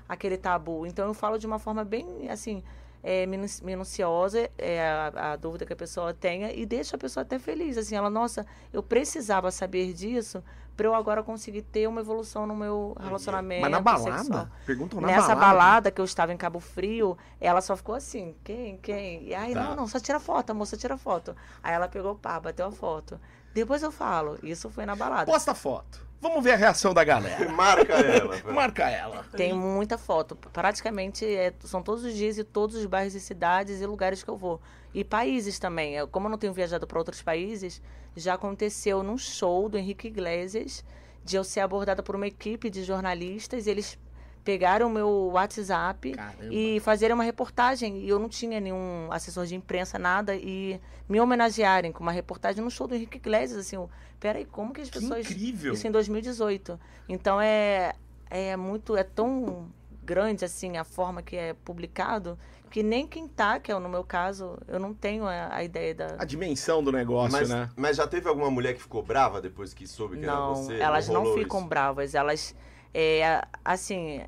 aquele 0.09 0.37
tabu. 0.37 0.87
Então, 0.87 1.07
eu 1.09 1.15
falo 1.15 1.39
de 1.39 1.47
uma 1.47 1.59
forma 1.59 1.85
bem, 1.85 2.29
assim... 2.31 2.63
É, 3.05 3.27
minu- 3.27 3.47
minuciosa 3.65 4.49
é 4.57 4.81
a, 4.81 5.33
a 5.33 5.37
dúvida 5.37 5.67
que 5.67 5.73
a 5.73 5.77
pessoa 5.77 6.15
tenha 6.15 6.53
e 6.53 6.65
deixa 6.65 6.95
a 6.95 6.99
pessoa 6.99 7.23
até 7.23 7.37
feliz 7.37 7.77
assim 7.77 7.97
ela 7.97 8.09
nossa 8.09 8.47
eu 8.73 8.81
precisava 8.81 9.51
saber 9.51 9.93
disso 9.93 10.41
para 10.77 10.87
eu 10.87 10.95
agora 10.95 11.21
conseguir 11.21 11.63
ter 11.63 11.89
uma 11.89 12.01
evolução 12.01 12.47
no 12.47 12.55
meu 12.55 12.97
relacionamento 13.01 13.63
Mas 13.63 13.71
na 13.73 13.81
balada? 13.81 14.19
sexual. 14.19 14.49
Perguntam 14.65 15.01
na 15.01 15.09
Nessa 15.09 15.35
balada. 15.35 15.41
balada 15.41 15.91
que 15.91 16.01
eu 16.01 16.05
estava 16.05 16.33
em 16.33 16.37
Cabo 16.37 16.61
Frio, 16.61 17.19
ela 17.41 17.61
só 17.61 17.75
ficou 17.77 17.97
assim, 17.97 18.37
quem, 18.45 18.77
quem? 18.77 19.25
E 19.25 19.35
aí, 19.35 19.53
Tá. 19.53 19.65
não, 19.65 19.75
não, 19.75 19.87
só 19.89 19.99
tira 19.99 20.21
foto, 20.21 20.51
a 20.51 20.55
moça 20.55 20.77
tira 20.77 20.97
foto. 20.97 21.35
Aí 21.61 21.75
ela 21.75 21.89
pegou 21.89 22.15
pá, 22.15 22.39
bateu 22.39 22.67
a 22.67 22.71
foto. 22.71 23.19
Depois 23.53 23.83
eu 23.83 23.91
falo, 23.91 24.39
isso 24.45 24.71
foi 24.71 24.87
na 24.87 24.95
balada. 24.95 25.31
Posta 25.31 25.51
a 25.51 25.55
foto. 25.57 26.07
Vamos 26.23 26.43
ver 26.45 26.53
a 26.53 26.57
reação 26.57 26.95
da 26.95 27.03
galera. 27.03 27.49
Marca 27.53 27.95
ela. 27.95 28.37
velho. 28.37 28.55
Marca 28.55 28.89
ela. 28.89 29.25
Tem 29.37 29.53
muita 29.53 29.99
foto. 29.99 30.37
Praticamente 30.37 31.27
é, 31.27 31.53
são 31.65 31.83
todos 31.83 32.05
os 32.05 32.15
dias 32.15 32.39
e 32.39 32.45
todos 32.45 32.77
os 32.77 32.87
bairros 32.87 33.15
e 33.17 33.21
cidades 33.21 33.81
e 33.81 33.87
lugares 33.87 34.23
que 34.23 34.31
eu 34.31 34.37
vou. 34.37 34.61
E 34.95 35.03
países 35.03 35.59
também. 35.59 35.95
Eu- 35.95 36.07
Como 36.07 36.27
eu 36.29 36.31
não 36.31 36.39
tenho 36.39 36.53
viajado 36.53 36.87
para 36.87 36.99
outros 36.99 37.21
países, 37.21 37.83
já 38.17 38.35
aconteceu 38.35 39.03
num 39.03 39.19
show 39.19 39.69
do 39.69 39.77
Henrique 39.77 40.07
Iglesias 40.07 40.85
de 41.25 41.37
eu 41.37 41.43
ser 41.45 41.61
abordada 41.61 42.03
por 42.03 42.15
uma 42.15 42.27
equipe 42.29 42.71
de 42.71 42.85
jornalistas. 42.85 43.67
Eles 43.67 43.99
pegaram 44.45 44.89
o 44.89 44.91
meu 44.91 45.09
WhatsApp 45.33 46.13
Caramba. 46.13 46.45
e 46.51 46.81
fazerem 46.81 47.15
uma 47.15 47.25
reportagem. 47.25 47.99
E 47.99 48.09
eu 48.09 48.19
não 48.19 48.29
tinha 48.29 48.61
nenhum 48.61 49.09
assessor 49.11 49.47
de 49.47 49.55
imprensa, 49.55 49.99
nada. 49.99 50.35
E 50.35 50.81
me 51.09 51.21
homenagearem 51.21 51.93
com 51.93 52.03
uma 52.03 52.13
reportagem 52.13 52.63
no 52.63 52.71
show 52.71 52.87
do 52.87 52.95
Henrique 52.95 53.19
Iglesias. 53.19 53.59
Assim, 53.61 53.77
eu, 53.77 53.89
peraí, 54.19 54.45
como 54.45 54.73
que 54.73 54.81
as 54.81 54.91
Que 54.91 55.01
pessoas. 55.01 55.31
incrível. 55.31 55.75
Isso 55.75 55.87
em 55.87 55.91
2018. 55.91 56.79
Então 57.09 57.41
é, 57.41 57.93
é 58.31 58.57
muito. 58.57 58.97
É 58.97 59.05
tão 59.05 59.69
grande 60.05 60.45
assim 60.45 60.77
a 60.77 60.85
forma 60.85 61.23
que 61.23 61.37
é 61.37 61.55
publicado 61.65 62.37
que 62.73 62.83
nem 62.83 63.07
quem 63.07 63.29
tá, 63.29 63.61
que 63.61 63.71
é 63.71 63.79
no 63.79 63.87
meu 63.89 64.03
caso, 64.03 64.57
eu 64.67 64.81
não 64.81 64.95
tenho 64.95 65.27
a, 65.27 65.55
a 65.57 65.63
ideia 65.63 65.95
da. 65.95 66.17
A 66.19 66.25
dimensão 66.25 66.83
do 66.83 66.91
negócio, 66.91 67.31
Mas, 67.31 67.51
né? 67.51 67.69
mas 67.77 67.99
já 67.99 68.07
teve 68.07 68.27
alguma 68.27 68.51
mulher 68.51 68.73
que 68.75 68.81
ficou 68.81 69.03
brava 69.03 69.43
depois 69.43 69.75
que 69.75 69.87
soube 69.87 70.17
que 70.17 70.25
era 70.25 70.35
Não, 70.35 70.55
você? 70.55 70.77
elas 70.79 71.07
não 71.07 71.21
rolou 71.21 71.37
ficam 71.39 71.61
isso? 71.61 71.69
bravas. 71.69 72.15
Elas, 72.15 72.57
é, 72.95 73.43
assim, 73.65 74.23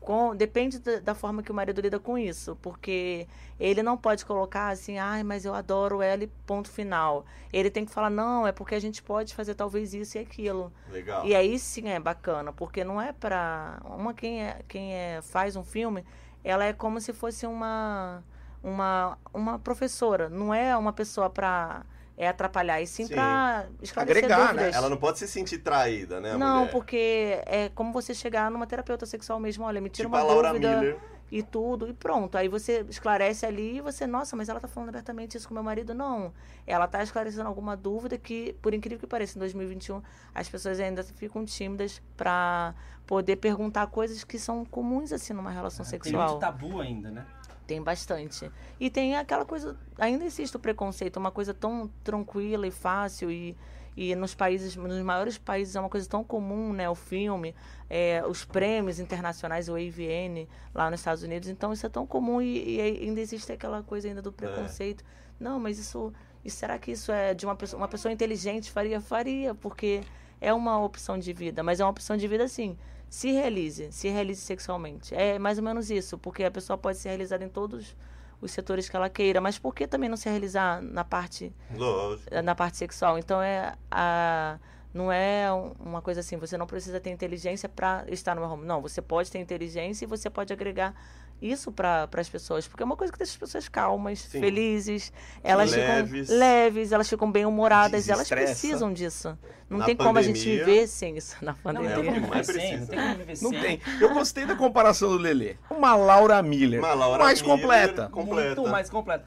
com, 0.00 0.34
depende 0.34 0.78
da, 0.78 1.00
da 1.00 1.14
forma 1.14 1.42
que 1.42 1.50
o 1.50 1.54
marido 1.54 1.80
lida 1.80 1.98
com 1.98 2.18
isso. 2.18 2.56
Porque 2.60 3.26
ele 3.58 3.82
não 3.82 3.96
pode 3.96 4.24
colocar 4.24 4.68
assim, 4.68 4.98
ai, 4.98 5.22
mas 5.22 5.44
eu 5.44 5.54
adoro 5.54 6.02
ela 6.02 6.24
e 6.24 6.26
ponto 6.46 6.70
final. 6.70 7.24
Ele 7.52 7.70
tem 7.70 7.84
que 7.84 7.92
falar, 7.92 8.10
não, 8.10 8.46
é 8.46 8.52
porque 8.52 8.74
a 8.74 8.80
gente 8.80 9.02
pode 9.02 9.34
fazer 9.34 9.54
talvez 9.54 9.94
isso 9.94 10.18
e 10.18 10.20
aquilo. 10.20 10.72
Legal. 10.90 11.24
E 11.26 11.34
aí 11.34 11.58
sim 11.58 11.88
é 11.88 12.00
bacana, 12.00 12.52
porque 12.52 12.84
não 12.84 13.00
é 13.00 13.12
pra. 13.12 13.80
Uma, 13.84 14.12
quem, 14.14 14.42
é, 14.42 14.60
quem 14.68 14.94
é, 14.94 15.20
faz 15.22 15.56
um 15.56 15.64
filme 15.64 16.04
ela 16.44 16.64
é 16.64 16.72
como 16.72 17.00
se 17.00 17.12
fosse 17.12 17.46
uma 17.46 18.22
uma, 18.62 19.18
uma 19.34 19.58
professora, 19.58 20.28
não 20.28 20.54
é 20.54 20.76
uma 20.76 20.92
pessoa 20.92 21.28
para 21.28 21.84
é 22.16 22.28
atrapalhar, 22.28 22.80
e 22.80 22.86
sim, 22.86 23.06
Sim. 23.06 23.14
para 23.14 23.66
esclarecer 23.80 24.18
Agregar, 24.24 24.38
né? 24.38 24.52
dúvidas. 24.52 24.76
Ela 24.76 24.88
não 24.88 24.96
pode 24.96 25.18
se 25.18 25.26
sentir 25.26 25.58
traída, 25.58 26.20
né, 26.20 26.32
a 26.32 26.38
Não, 26.38 26.58
mulher? 26.60 26.70
porque 26.72 27.40
é 27.46 27.70
como 27.74 27.92
você 27.92 28.14
chegar 28.14 28.50
numa 28.50 28.66
terapeuta 28.66 29.06
sexual 29.06 29.40
mesmo, 29.40 29.64
olha, 29.64 29.80
me 29.80 29.88
tira 29.88 30.06
Tipo 30.08 30.16
uma 30.16 30.22
a 30.22 30.26
Laura 30.26 30.48
dúvida 30.50 30.76
Miller. 30.78 30.98
e 31.30 31.42
tudo, 31.42 31.88
e 31.88 31.94
pronto. 31.94 32.36
Aí 32.36 32.48
você 32.48 32.84
esclarece 32.88 33.46
ali 33.46 33.78
e 33.78 33.80
você, 33.80 34.06
nossa, 34.06 34.36
mas 34.36 34.48
ela 34.50 34.60
tá 34.60 34.68
falando 34.68 34.90
abertamente 34.90 35.36
isso 35.38 35.48
com 35.48 35.54
meu 35.54 35.62
marido? 35.62 35.94
Não. 35.94 36.32
Ela 36.66 36.86
tá 36.86 37.02
esclarecendo 37.02 37.48
alguma 37.48 37.74
dúvida 37.76 38.18
que, 38.18 38.52
por 38.60 38.74
incrível 38.74 38.98
que 39.00 39.06
pareça, 39.06 39.38
em 39.38 39.40
2021, 39.40 40.02
as 40.34 40.48
pessoas 40.48 40.78
ainda 40.78 41.02
ficam 41.02 41.44
tímidas 41.46 42.02
para 42.16 42.74
poder 43.06 43.36
perguntar 43.36 43.86
coisas 43.88 44.22
que 44.22 44.38
são 44.38 44.64
comuns, 44.64 45.12
assim, 45.12 45.32
numa 45.32 45.50
relação 45.50 45.84
Tem 45.84 45.90
sexual. 45.90 46.28
muito 46.28 46.40
tabu 46.40 46.80
ainda, 46.80 47.10
né? 47.10 47.26
Tem 47.72 47.82
bastante. 47.82 48.52
E 48.78 48.90
tem 48.90 49.16
aquela 49.16 49.46
coisa, 49.46 49.74
ainda 49.98 50.26
existe 50.26 50.54
o 50.54 50.60
preconceito, 50.60 51.16
uma 51.16 51.30
coisa 51.30 51.54
tão 51.54 51.90
tranquila 52.04 52.66
e 52.66 52.70
fácil 52.70 53.30
e, 53.30 53.56
e 53.96 54.14
nos 54.14 54.34
países, 54.34 54.76
nos 54.76 55.02
maiores 55.02 55.38
países 55.38 55.74
é 55.74 55.80
uma 55.80 55.88
coisa 55.88 56.06
tão 56.06 56.22
comum, 56.22 56.74
né? 56.74 56.90
O 56.90 56.94
filme, 56.94 57.54
é, 57.88 58.22
os 58.28 58.44
prêmios 58.44 59.00
internacionais, 59.00 59.70
o 59.70 59.74
AVN, 59.74 60.46
lá 60.74 60.90
nos 60.90 61.00
Estados 61.00 61.22
Unidos. 61.22 61.48
Então 61.48 61.72
isso 61.72 61.86
é 61.86 61.88
tão 61.88 62.06
comum 62.06 62.42
e, 62.42 62.76
e 62.76 62.80
ainda 63.06 63.22
existe 63.22 63.50
aquela 63.50 63.82
coisa 63.82 64.06
ainda 64.06 64.20
do 64.20 64.30
preconceito. 64.30 65.02
Não, 65.40 65.58
mas 65.58 65.78
isso, 65.78 66.12
e 66.44 66.50
será 66.50 66.78
que 66.78 66.90
isso 66.90 67.10
é 67.10 67.32
de 67.32 67.46
uma 67.46 67.56
pessoa, 67.56 67.80
uma 67.80 67.88
pessoa 67.88 68.12
inteligente 68.12 68.70
faria? 68.70 69.00
Faria, 69.00 69.54
porque 69.54 70.02
é 70.42 70.52
uma 70.52 70.78
opção 70.84 71.18
de 71.18 71.32
vida, 71.32 71.62
mas 71.62 71.80
é 71.80 71.84
uma 71.84 71.90
opção 71.90 72.16
de 72.16 72.26
vida 72.28 72.44
assim. 72.44 72.76
Se 73.08 73.30
realize, 73.30 73.92
se 73.92 74.08
realize 74.08 74.40
sexualmente. 74.40 75.14
É 75.14 75.38
mais 75.38 75.58
ou 75.58 75.64
menos 75.64 75.90
isso, 75.90 76.18
porque 76.18 76.44
a 76.44 76.50
pessoa 76.50 76.76
pode 76.78 76.98
ser 76.98 77.10
realizada 77.10 77.44
em 77.44 77.48
todos 77.48 77.94
os 78.40 78.50
setores 78.50 78.88
que 78.88 78.96
ela 78.96 79.08
queira, 79.08 79.40
mas 79.40 79.58
por 79.58 79.74
que 79.74 79.86
também 79.86 80.08
não 80.08 80.16
se 80.16 80.28
realizar 80.28 80.82
na 80.82 81.04
parte 81.04 81.52
Lógico. 81.74 82.28
na 82.42 82.54
parte 82.54 82.76
sexual? 82.78 83.18
Então 83.18 83.40
é 83.40 83.74
a 83.90 84.58
não 84.94 85.10
é 85.10 85.50
um- 85.50 85.72
uma 85.80 86.02
coisa 86.02 86.20
assim, 86.20 86.36
você 86.36 86.54
não 86.58 86.66
precisa 86.66 87.00
ter 87.00 87.08
inteligência 87.10 87.66
para 87.66 88.04
estar 88.08 88.34
no 88.34 88.42
home. 88.42 88.66
Não, 88.66 88.82
você 88.82 89.00
pode 89.00 89.30
ter 89.30 89.38
inteligência 89.38 90.04
e 90.04 90.08
você 90.08 90.28
pode 90.28 90.52
agregar 90.52 90.94
isso 91.42 91.72
para 91.72 92.08
as 92.16 92.28
pessoas, 92.28 92.66
porque 92.68 92.82
é 92.82 92.86
uma 92.86 92.96
coisa 92.96 93.12
que 93.12 93.18
deixa 93.18 93.32
as 93.32 93.36
pessoas 93.38 93.68
calmas, 93.68 94.20
Sim. 94.20 94.40
felizes, 94.40 95.12
elas 95.42 95.72
Leves. 95.72 96.20
ficam 96.28 96.38
leves, 96.38 96.92
elas 96.92 97.08
ficam 97.08 97.30
bem 97.32 97.44
humoradas, 97.44 98.08
elas 98.08 98.28
precisam 98.28 98.92
disso. 98.92 99.36
Não 99.68 99.78
Na 99.78 99.84
tem 99.86 99.96
como 99.96 100.18
a 100.18 100.22
gente 100.22 100.38
pandemia- 100.38 100.64
viver 100.64 100.86
sem 100.86 101.16
isso 101.16 101.36
na 101.42 101.52
Não, 101.52 101.58
pandemia. 101.58 101.96
não 101.96 102.02
tem 102.02 102.14
como 102.14 102.28
Mas 102.28 102.46
viver 102.46 102.60
sem, 102.60 102.78
não 102.80 102.86
tem 102.86 102.98
como 103.00 103.14
viver 103.16 103.38
Não 103.42 103.50
sem. 103.50 103.60
tem. 103.60 103.80
Eu 104.00 104.14
gostei 104.14 104.44
da 104.46 104.54
comparação 104.54 105.08
do 105.10 105.16
Lelê. 105.18 105.56
Uma 105.70 105.94
Laura 105.96 106.40
Miller. 106.42 106.78
Uma 106.78 106.94
Laura 106.94 107.24
mais 107.24 107.42
Miller 107.42 107.56
completa. 107.60 108.08
com- 108.08 108.20
Completa. 108.26 108.54
Muito 108.60 108.70
mais 108.70 108.88
completa. 108.90 109.24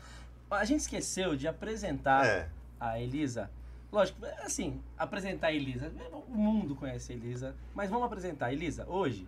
A 0.52 0.64
gente 0.64 0.82
esqueceu 0.82 1.36
de 1.36 1.48
apresentar 1.48 2.26
É. 2.26 2.48
a 2.80 3.00
Elisa. 3.00 3.50
Lógico, 3.92 4.20
assim, 4.44 4.80
apresentar 4.98 5.48
a 5.48 5.54
Elisa. 5.54 5.92
O 6.30 6.36
mundo 6.38 6.76
conhece 6.76 7.12
a 7.12 7.16
Elisa. 7.16 7.56
Mas 7.74 7.90
vamos 7.90 8.06
apresentar. 8.06 8.52
Elisa, 8.54 8.86
hoje, 8.88 9.28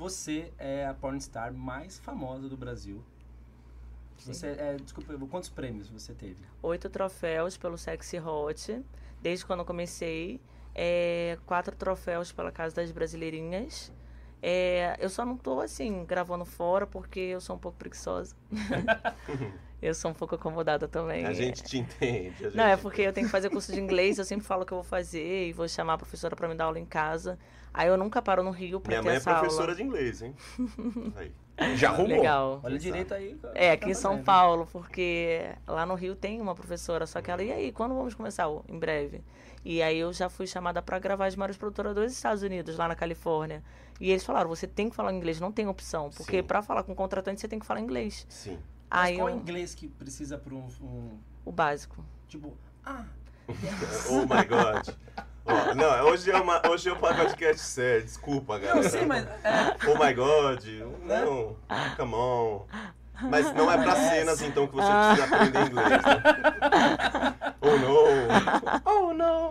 você 0.00 0.50
é 0.58 0.86
a 0.86 0.94
pornstar 0.94 1.52
mais 1.52 1.98
famosa 1.98 2.48
do 2.48 2.56
Brasil. 2.56 3.04
Você 4.16 4.46
é, 4.46 4.76
desculpa, 4.76 5.14
quantos 5.26 5.50
prêmios 5.50 5.90
você 5.90 6.14
teve? 6.14 6.42
oito 6.62 6.88
troféus 6.88 7.58
pelo 7.58 7.76
Sexy 7.76 8.18
Hot, 8.18 8.82
desde 9.20 9.44
quando 9.44 9.60
eu 9.60 9.66
comecei. 9.66 10.40
É, 10.74 11.36
quatro 11.44 11.76
troféus 11.76 12.32
pela 12.32 12.50
Casa 12.50 12.74
das 12.76 12.90
Brasileirinhas. 12.90 13.92
É, 14.42 14.96
eu 14.98 15.10
só 15.10 15.22
não 15.26 15.36
tô, 15.36 15.60
assim, 15.60 16.02
gravando 16.06 16.46
fora 16.46 16.86
porque 16.86 17.20
eu 17.20 17.40
sou 17.40 17.56
um 17.56 17.58
pouco 17.58 17.76
preguiçosa. 17.76 18.34
eu 19.82 19.94
sou 19.94 20.10
um 20.10 20.14
pouco 20.14 20.34
acomodada 20.34 20.86
também. 20.88 21.24
A 21.26 21.32
gente 21.32 21.62
te 21.62 21.78
entende. 21.78 22.46
a 22.46 22.50
Não, 22.50 22.64
é 22.64 22.70
gente- 22.72 22.82
porque 22.82 23.02
eu 23.02 23.12
tenho 23.12 23.26
que 23.26 23.30
fazer 23.32 23.50
curso 23.50 23.72
de 23.72 23.80
inglês, 23.80 24.18
eu 24.18 24.24
sempre 24.24 24.46
falo 24.46 24.64
que 24.66 24.72
eu 24.72 24.76
vou 24.78 24.84
fazer 24.84 25.48
e 25.48 25.52
vou 25.52 25.66
chamar 25.68 25.94
a 25.94 25.98
professora 25.98 26.34
para 26.36 26.48
me 26.48 26.54
dar 26.54 26.64
aula 26.64 26.78
em 26.78 26.84
casa. 26.86 27.38
Aí 27.72 27.86
eu 27.88 27.96
nunca 27.96 28.20
paro 28.20 28.42
no 28.42 28.50
Rio 28.50 28.80
para 28.80 28.90
Minha 28.90 29.02
ter 29.02 29.08
mãe 29.08 29.16
é 29.16 29.20
professora 29.20 29.62
aula. 29.72 29.74
de 29.76 29.82
inglês, 29.82 30.22
hein? 30.22 30.34
Aí. 31.16 31.76
Já 31.76 31.90
arrumou. 31.90 32.16
Legal. 32.16 32.60
Olha 32.64 32.78
direito 32.78 33.12
aí. 33.12 33.38
É, 33.54 33.72
aqui 33.72 33.90
em 33.90 33.92
tá 33.92 33.94
São. 33.98 34.22
Paulo, 34.22 34.66
porque 34.72 35.42
lá 35.68 35.84
no 35.84 35.94
Rio 35.94 36.16
tem 36.16 36.40
uma 36.40 36.54
professora, 36.54 37.06
só 37.06 37.20
que 37.20 37.30
ela, 37.30 37.42
e 37.42 37.52
aí, 37.52 37.70
quando 37.70 37.94
vamos 37.94 38.14
começar? 38.14 38.48
Oh, 38.48 38.62
Em 38.66 38.78
breve. 38.78 39.22
E 39.62 39.82
aí 39.82 39.98
eu 39.98 40.10
já 40.10 40.30
fui 40.30 40.46
chamada 40.46 40.80
para 40.80 40.98
gravar 40.98 41.26
as 41.26 41.36
maiores 41.36 41.58
produtoras 41.58 41.94
dos 41.94 42.10
Estados 42.12 42.42
Unidos, 42.42 42.78
lá 42.78 42.88
na 42.88 42.94
Califórnia. 42.96 43.62
E 44.00 44.10
eles 44.10 44.24
falaram, 44.24 44.48
você 44.48 44.66
tem 44.66 44.88
que 44.88 44.96
falar 44.96 45.12
inglês, 45.12 45.38
não 45.38 45.52
tem 45.52 45.68
opção, 45.68 46.08
porque 46.16 46.42
para 46.42 46.62
falar 46.62 46.82
com 46.82 46.92
o 46.92 46.94
contratante 46.96 47.42
você 47.42 47.46
tem 47.46 47.58
que 47.58 47.66
falar 47.66 47.80
inglês. 47.80 48.24
Sim. 48.30 48.58
Mas 48.90 49.00
Aí 49.10 49.16
qual 49.16 49.28
eu, 49.28 49.36
inglês 49.36 49.74
que 49.74 49.86
precisa 49.88 50.36
para 50.36 50.54
um, 50.54 50.66
um, 50.82 51.18
o 51.44 51.52
básico. 51.52 52.04
Tipo, 52.28 52.56
ah, 52.84 53.04
Oh 54.10 54.20
my 54.22 54.44
God. 54.44 54.88
Ó, 55.46 55.74
não, 55.74 56.06
hoje 56.08 56.30
é, 56.30 56.36
uma, 56.36 56.60
hoje 56.68 56.88
é 56.88 56.92
um 56.92 56.96
podcast 56.98 57.60
sério, 57.62 58.04
desculpa, 58.04 58.58
galera. 58.58 58.82
não 58.82 58.88
sei, 58.90 59.04
mas. 59.06 59.26
É, 59.26 59.76
Oh 59.88 60.04
my 60.04 60.12
God. 60.14 60.64
Não, 61.04 61.56
come 61.96 62.14
on. 62.14 62.66
Mas 63.22 63.52
não 63.54 63.70
é 63.70 63.76
pra 63.76 63.94
cenas, 63.96 64.40
então, 64.40 64.66
que 64.66 64.74
você 64.74 64.88
precisa 64.90 65.24
aprender 65.36 65.66
inglês, 65.66 65.90
né? 65.90 67.36
Oh, 67.62 67.76
não. 67.76 69.10
Oh, 69.10 69.12
não. 69.12 69.48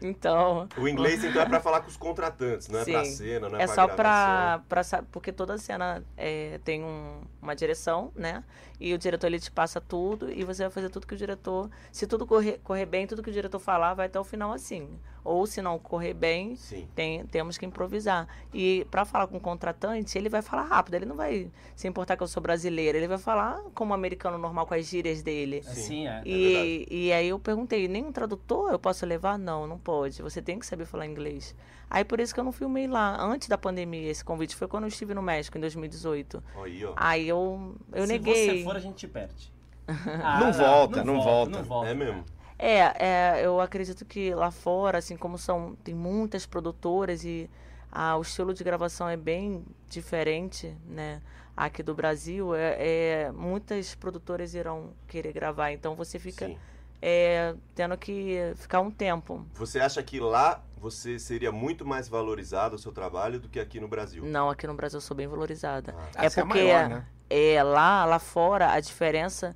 Então, 0.00 0.68
O 0.76 0.86
inglês, 0.86 1.24
então, 1.24 1.42
é 1.42 1.46
pra 1.46 1.60
falar 1.60 1.80
com 1.80 1.88
os 1.88 1.96
contratantes, 1.96 2.68
não 2.68 2.78
é 2.78 2.84
pra 2.84 3.04
Sim. 3.04 3.10
cena, 3.16 3.48
não 3.48 3.58
é, 3.58 3.62
é 3.64 3.66
pra 3.66 3.74
só 3.74 4.82
sa- 4.84 5.02
Porque 5.10 5.32
toda 5.32 5.58
cena 5.58 6.04
é, 6.16 6.60
tem 6.64 6.84
um- 6.84 7.22
uma 7.42 7.56
direção, 7.56 8.12
né? 8.14 8.44
E 8.80 8.94
o 8.94 8.98
diretor 8.98 9.26
ele 9.26 9.38
te 9.38 9.50
passa 9.50 9.80
tudo 9.80 10.32
e 10.32 10.42
você 10.42 10.62
vai 10.62 10.70
fazer 10.70 10.88
tudo 10.88 11.06
que 11.06 11.14
o 11.14 11.16
diretor. 11.16 11.70
Se 11.92 12.06
tudo 12.06 12.26
correr, 12.26 12.58
correr 12.64 12.86
bem, 12.86 13.06
tudo 13.06 13.22
que 13.22 13.28
o 13.28 13.32
diretor 13.32 13.58
falar 13.58 13.92
vai 13.92 14.06
até 14.06 14.18
o 14.18 14.24
final 14.24 14.52
assim. 14.52 14.88
Ou 15.22 15.46
se 15.46 15.60
não 15.60 15.78
correr 15.78 16.14
bem, 16.14 16.56
tem, 16.94 17.26
temos 17.26 17.58
que 17.58 17.66
improvisar. 17.66 18.26
E 18.54 18.86
para 18.90 19.04
falar 19.04 19.26
com 19.26 19.36
o 19.36 19.40
contratante, 19.40 20.16
ele 20.16 20.30
vai 20.30 20.40
falar 20.40 20.62
rápido, 20.64 20.94
ele 20.94 21.04
não 21.04 21.14
vai 21.14 21.50
se 21.76 21.86
importar 21.86 22.16
que 22.16 22.22
eu 22.22 22.26
sou 22.26 22.42
brasileira, 22.42 22.96
ele 22.96 23.06
vai 23.06 23.18
falar 23.18 23.60
como 23.74 23.90
um 23.90 23.94
americano 23.94 24.38
normal 24.38 24.66
com 24.66 24.72
as 24.72 24.86
gírias 24.86 25.22
dele. 25.22 25.62
Sim. 25.62 25.70
assim, 25.70 26.06
é. 26.06 26.22
verdade. 26.22 26.86
E, 26.90 27.06
e 27.06 27.12
aí 27.12 27.28
eu 27.28 27.38
perguntei, 27.38 27.86
nenhum 27.86 28.10
tradutor 28.10 28.72
eu 28.72 28.78
posso 28.78 29.04
levar? 29.04 29.38
Não, 29.38 29.66
não 29.66 29.78
pode. 29.78 30.22
Você 30.22 30.40
tem 30.40 30.58
que 30.58 30.64
saber 30.64 30.86
falar 30.86 31.04
inglês. 31.04 31.54
Aí 31.90 32.04
por 32.04 32.20
isso 32.20 32.32
que 32.32 32.38
eu 32.38 32.44
não 32.44 32.52
filmei 32.52 32.86
lá. 32.86 33.20
Antes 33.20 33.48
da 33.48 33.58
pandemia, 33.58 34.08
esse 34.08 34.24
convite 34.24 34.54
foi 34.54 34.68
quando 34.68 34.84
eu 34.84 34.88
estive 34.88 35.12
no 35.12 35.20
México, 35.20 35.58
em 35.58 35.60
2018. 35.60 36.42
Aí, 36.62 36.84
ó. 36.84 36.92
Aí 36.96 37.28
eu, 37.28 37.74
eu 37.92 38.06
Se 38.06 38.12
neguei. 38.12 38.58
você 38.58 38.64
for, 38.64 38.76
a 38.76 38.80
gente 38.80 38.94
te 38.94 39.08
perde. 39.08 39.52
Não 40.40 40.52
volta, 40.52 41.02
não 41.02 41.20
volta. 41.20 41.58
Não 41.58 41.64
volta. 41.64 41.90
É 41.90 41.94
mesmo. 41.94 42.24
É, 42.56 42.78
é, 43.04 43.40
eu 43.44 43.60
acredito 43.60 44.04
que 44.04 44.32
lá 44.34 44.52
fora, 44.52 44.98
assim 44.98 45.16
como 45.16 45.36
são, 45.36 45.74
tem 45.82 45.94
muitas 45.94 46.46
produtoras 46.46 47.24
e 47.24 47.50
ah, 47.90 48.16
o 48.16 48.22
estilo 48.22 48.54
de 48.54 48.62
gravação 48.62 49.08
é 49.08 49.16
bem 49.16 49.64
diferente, 49.88 50.76
né? 50.86 51.20
Aqui 51.56 51.82
do 51.82 51.94
Brasil, 51.94 52.54
é, 52.54 52.76
é, 52.78 53.32
muitas 53.32 53.94
produtoras 53.96 54.54
irão 54.54 54.90
querer 55.08 55.32
gravar, 55.32 55.72
então 55.72 55.96
você 55.96 56.18
fica 56.18 56.46
Sim. 56.46 56.58
É, 57.02 57.54
tendo 57.74 57.96
que 57.96 58.52
ficar 58.56 58.80
um 58.80 58.90
tempo. 58.90 59.44
Você 59.54 59.80
acha 59.80 60.02
que 60.02 60.20
lá 60.20 60.62
você 60.76 61.18
seria 61.18 61.52
muito 61.52 61.84
mais 61.84 62.08
valorizado 62.08 62.76
o 62.76 62.78
seu 62.78 62.92
trabalho 62.92 63.38
do 63.38 63.48
que 63.48 63.60
aqui 63.60 63.78
no 63.80 63.88
Brasil? 63.88 64.24
Não, 64.24 64.48
aqui 64.48 64.66
no 64.66 64.74
Brasil 64.74 64.96
eu 64.96 65.00
sou 65.02 65.16
bem 65.16 65.26
valorizada. 65.26 65.94
Ah. 65.96 66.22
é 66.22 66.26
Essa 66.26 66.40
é 66.40 66.42
a 66.42 66.46
porque 66.46 66.62
maior, 66.62 66.88
né? 66.88 67.06
é, 67.28 67.62
lá, 67.62 68.04
lá 68.04 68.18
fora 68.18 68.72
a 68.72 68.80
diferença 68.80 69.54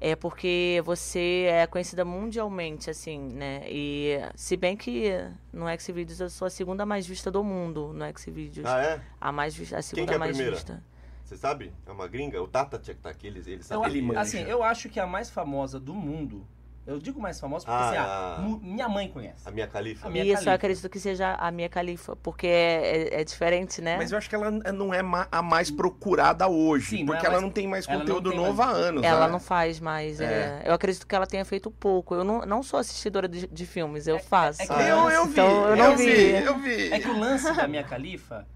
é 0.00 0.14
porque 0.14 0.82
você 0.84 1.46
é 1.48 1.66
conhecida 1.66 2.04
mundialmente, 2.04 2.90
assim, 2.90 3.18
né? 3.18 3.62
E 3.66 4.18
se 4.34 4.56
bem 4.56 4.76
que 4.76 5.10
no 5.52 5.66
Xvideos 5.80 6.20
eu 6.20 6.28
sou 6.28 6.46
a 6.46 6.50
segunda 6.50 6.84
mais 6.84 7.06
vista 7.06 7.30
do 7.30 7.42
mundo 7.42 7.92
no 7.94 8.04
Xvideos. 8.18 8.66
Ah, 8.66 8.82
é? 8.82 9.00
A 9.20 9.32
mais 9.32 9.54
vista, 9.54 9.78
a 9.78 9.82
segunda 9.82 10.06
que 10.08 10.12
é 10.12 10.16
a 10.16 10.18
mais 10.18 10.32
primeira? 10.32 10.54
vista. 10.54 10.82
Você 11.24 11.36
sabe? 11.36 11.72
É 11.84 11.90
uma 11.90 12.06
gringa? 12.06 12.40
O 12.40 12.46
Tata 12.46 12.78
tinha 12.78 12.94
que 12.94 13.00
estar 13.00 13.10
aqui, 13.10 13.26
ele, 13.26 13.40
ele 13.40 13.56
Eu, 13.56 13.62
sabe. 13.62 13.98
Ele 13.98 14.16
assim, 14.16 14.42
eu 14.42 14.62
acho 14.62 14.88
que 14.88 15.00
a 15.00 15.06
mais 15.06 15.28
famosa 15.28 15.80
do 15.80 15.92
mundo. 15.92 16.46
Eu 16.86 16.98
digo 17.00 17.20
mais 17.20 17.40
famosa 17.40 17.64
porque 17.66 17.76
Ah, 17.82 17.88
assim, 17.88 17.96
a- 17.98 18.36
ah, 18.36 18.40
mu- 18.40 18.60
minha 18.62 18.88
mãe 18.88 19.08
conhece. 19.08 19.42
A 19.46 19.50
minha 19.50 19.66
califa. 19.66 20.06
A 20.06 20.10
minha 20.10 20.22
E 20.22 20.28
isso 20.28 20.34
Khalifa. 20.36 20.50
eu 20.50 20.54
acredito 20.54 20.88
que 20.88 21.00
seja 21.00 21.34
a 21.34 21.50
minha 21.50 21.68
califa, 21.68 22.14
porque 22.16 22.46
é, 22.46 23.08
é- 23.16 23.20
é 23.20 23.24
diferente, 23.24 23.82
né? 23.82 23.96
Mas 23.96 24.12
eu 24.12 24.18
acho 24.18 24.28
que 24.28 24.34
ela 24.36 24.50
não 24.50 24.94
é 24.94 25.02
ma- 25.02 25.26
a 25.32 25.42
mais 25.42 25.68
procurada 25.70 26.46
hoje. 26.46 26.90
Sim, 26.98 27.04
não 27.04 27.12
é 27.14 27.16
porque 27.16 27.26
ela 27.26 27.32
mais- 27.34 27.42
não 27.42 27.50
tem 27.50 27.66
mais 27.66 27.86
conteúdo 27.86 28.30
tem 28.30 28.38
novo 28.38 28.54
mais- 28.54 28.70
há 28.70 28.72
anos. 28.72 29.02
Ela 29.02 29.26
né? 29.26 29.32
não 29.32 29.40
faz 29.40 29.80
mais. 29.80 30.20
É. 30.20 30.62
é. 30.64 30.68
Eu 30.68 30.74
acredito 30.74 31.06
que 31.06 31.14
ela 31.14 31.26
tenha 31.26 31.44
feito 31.44 31.70
pouco. 31.72 32.14
Eu 32.14 32.22
não, 32.22 32.42
não 32.46 32.62
sou 32.62 32.78
assistidora 32.78 33.26
de, 33.28 33.46
de 33.48 33.66
filmes, 33.66 34.06
eu 34.06 34.18
faço. 34.20 34.62
é 34.62 34.66
que 34.66 34.72
Ah, 34.72 34.82
Eu, 34.88 35.10
eu 35.10 35.24
vi, 35.26 35.32
Então, 35.32 35.62
eu 35.64 35.68
eu, 35.70 35.76
não 35.76 35.96
vi, 35.96 36.04
vi. 36.14 36.30
eu 36.44 36.58
vi. 36.58 36.92
É 36.92 37.00
que 37.00 37.08
o 37.08 37.18
lance 37.18 37.52
da 37.52 37.66
minha 37.66 37.82
califa 37.82 38.46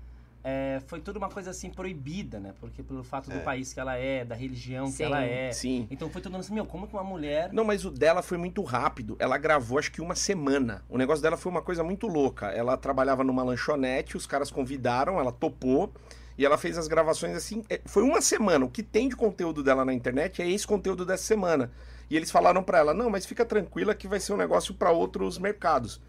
é, 0.43 0.81
foi 0.87 1.01
tudo 1.01 1.17
uma 1.19 1.29
coisa 1.29 1.51
assim 1.51 1.69
proibida, 1.71 2.41
né? 2.41 2.55
Porque 2.61 2.83
pelo 2.83 3.05
fato 3.05 3.29
do 3.29 3.37
É. 3.37 3.41
país 3.41 3.73
que 3.73 3.81
ela 3.81 3.97
é, 3.97 4.25
da 4.25 4.35
religião 4.35 4.87
que 4.87 4.93
Sim. 4.93 5.05
ela 5.05 5.23
é. 5.23 5.53
Sim. 5.53 5.87
Então 5.91 6.09
foi 6.09 6.23
tudo 6.23 6.37
assim, 6.37 6.55
meu, 6.55 6.65
como 6.65 6.87
que 6.87 6.95
uma 6.95 7.05
mulher. 7.05 7.53
Não, 7.53 7.65
mas 7.65 7.85
o 7.85 7.91
dela 7.91 8.23
foi 8.23 8.39
muito 8.39 8.63
rápido. 8.63 9.17
Ela 9.19 9.37
gravou 9.39 9.79
acho 9.79 9.93
que 9.93 10.01
uma 10.01 10.15
semana. 10.15 10.83
O 10.89 10.97
negócio 10.97 11.23
dela 11.23 11.37
foi 11.37 11.51
uma 11.53 11.63
coisa 11.63 11.85
muito 11.85 12.07
louca. 12.07 12.47
Ela 12.49 12.77
trabalhava 12.77 13.23
numa 13.23 13.43
lanchonete, 13.43 14.17
os 14.17 14.27
caras 14.27 14.51
convidaram, 14.51 15.19
ela 15.21 15.33
topou. 15.33 15.93
E 16.39 16.47
ela 16.47 16.57
fez 16.57 16.79
as 16.79 16.89
gravações 16.89 17.37
assim. 17.37 17.63
é, 17.69 17.81
Foi 17.85 18.03
uma 18.03 18.23
semana. 18.23 18.65
O 18.65 18.71
que 18.71 18.83
tem 18.83 19.09
de 19.11 19.17
conteúdo 19.17 19.63
dela 19.63 19.85
na 19.85 19.93
internet 19.93 20.41
é 20.41 20.49
esse 20.51 20.67
conteúdo 20.67 21.05
dessa 21.05 21.25
semana. 21.25 21.71
E 22.09 22.17
eles 22.17 22.31
falaram 22.31 22.63
pra 22.63 22.79
ela: 22.79 22.95
não, 22.95 23.11
mas 23.11 23.27
fica 23.27 23.45
tranquila 23.45 23.95
que 23.95 24.09
vai 24.09 24.19
ser 24.19 24.33
um 24.33 24.39
negócio 24.39 24.73
pra 24.73 24.91
outros 24.91 25.37
mercados. 25.39 26.01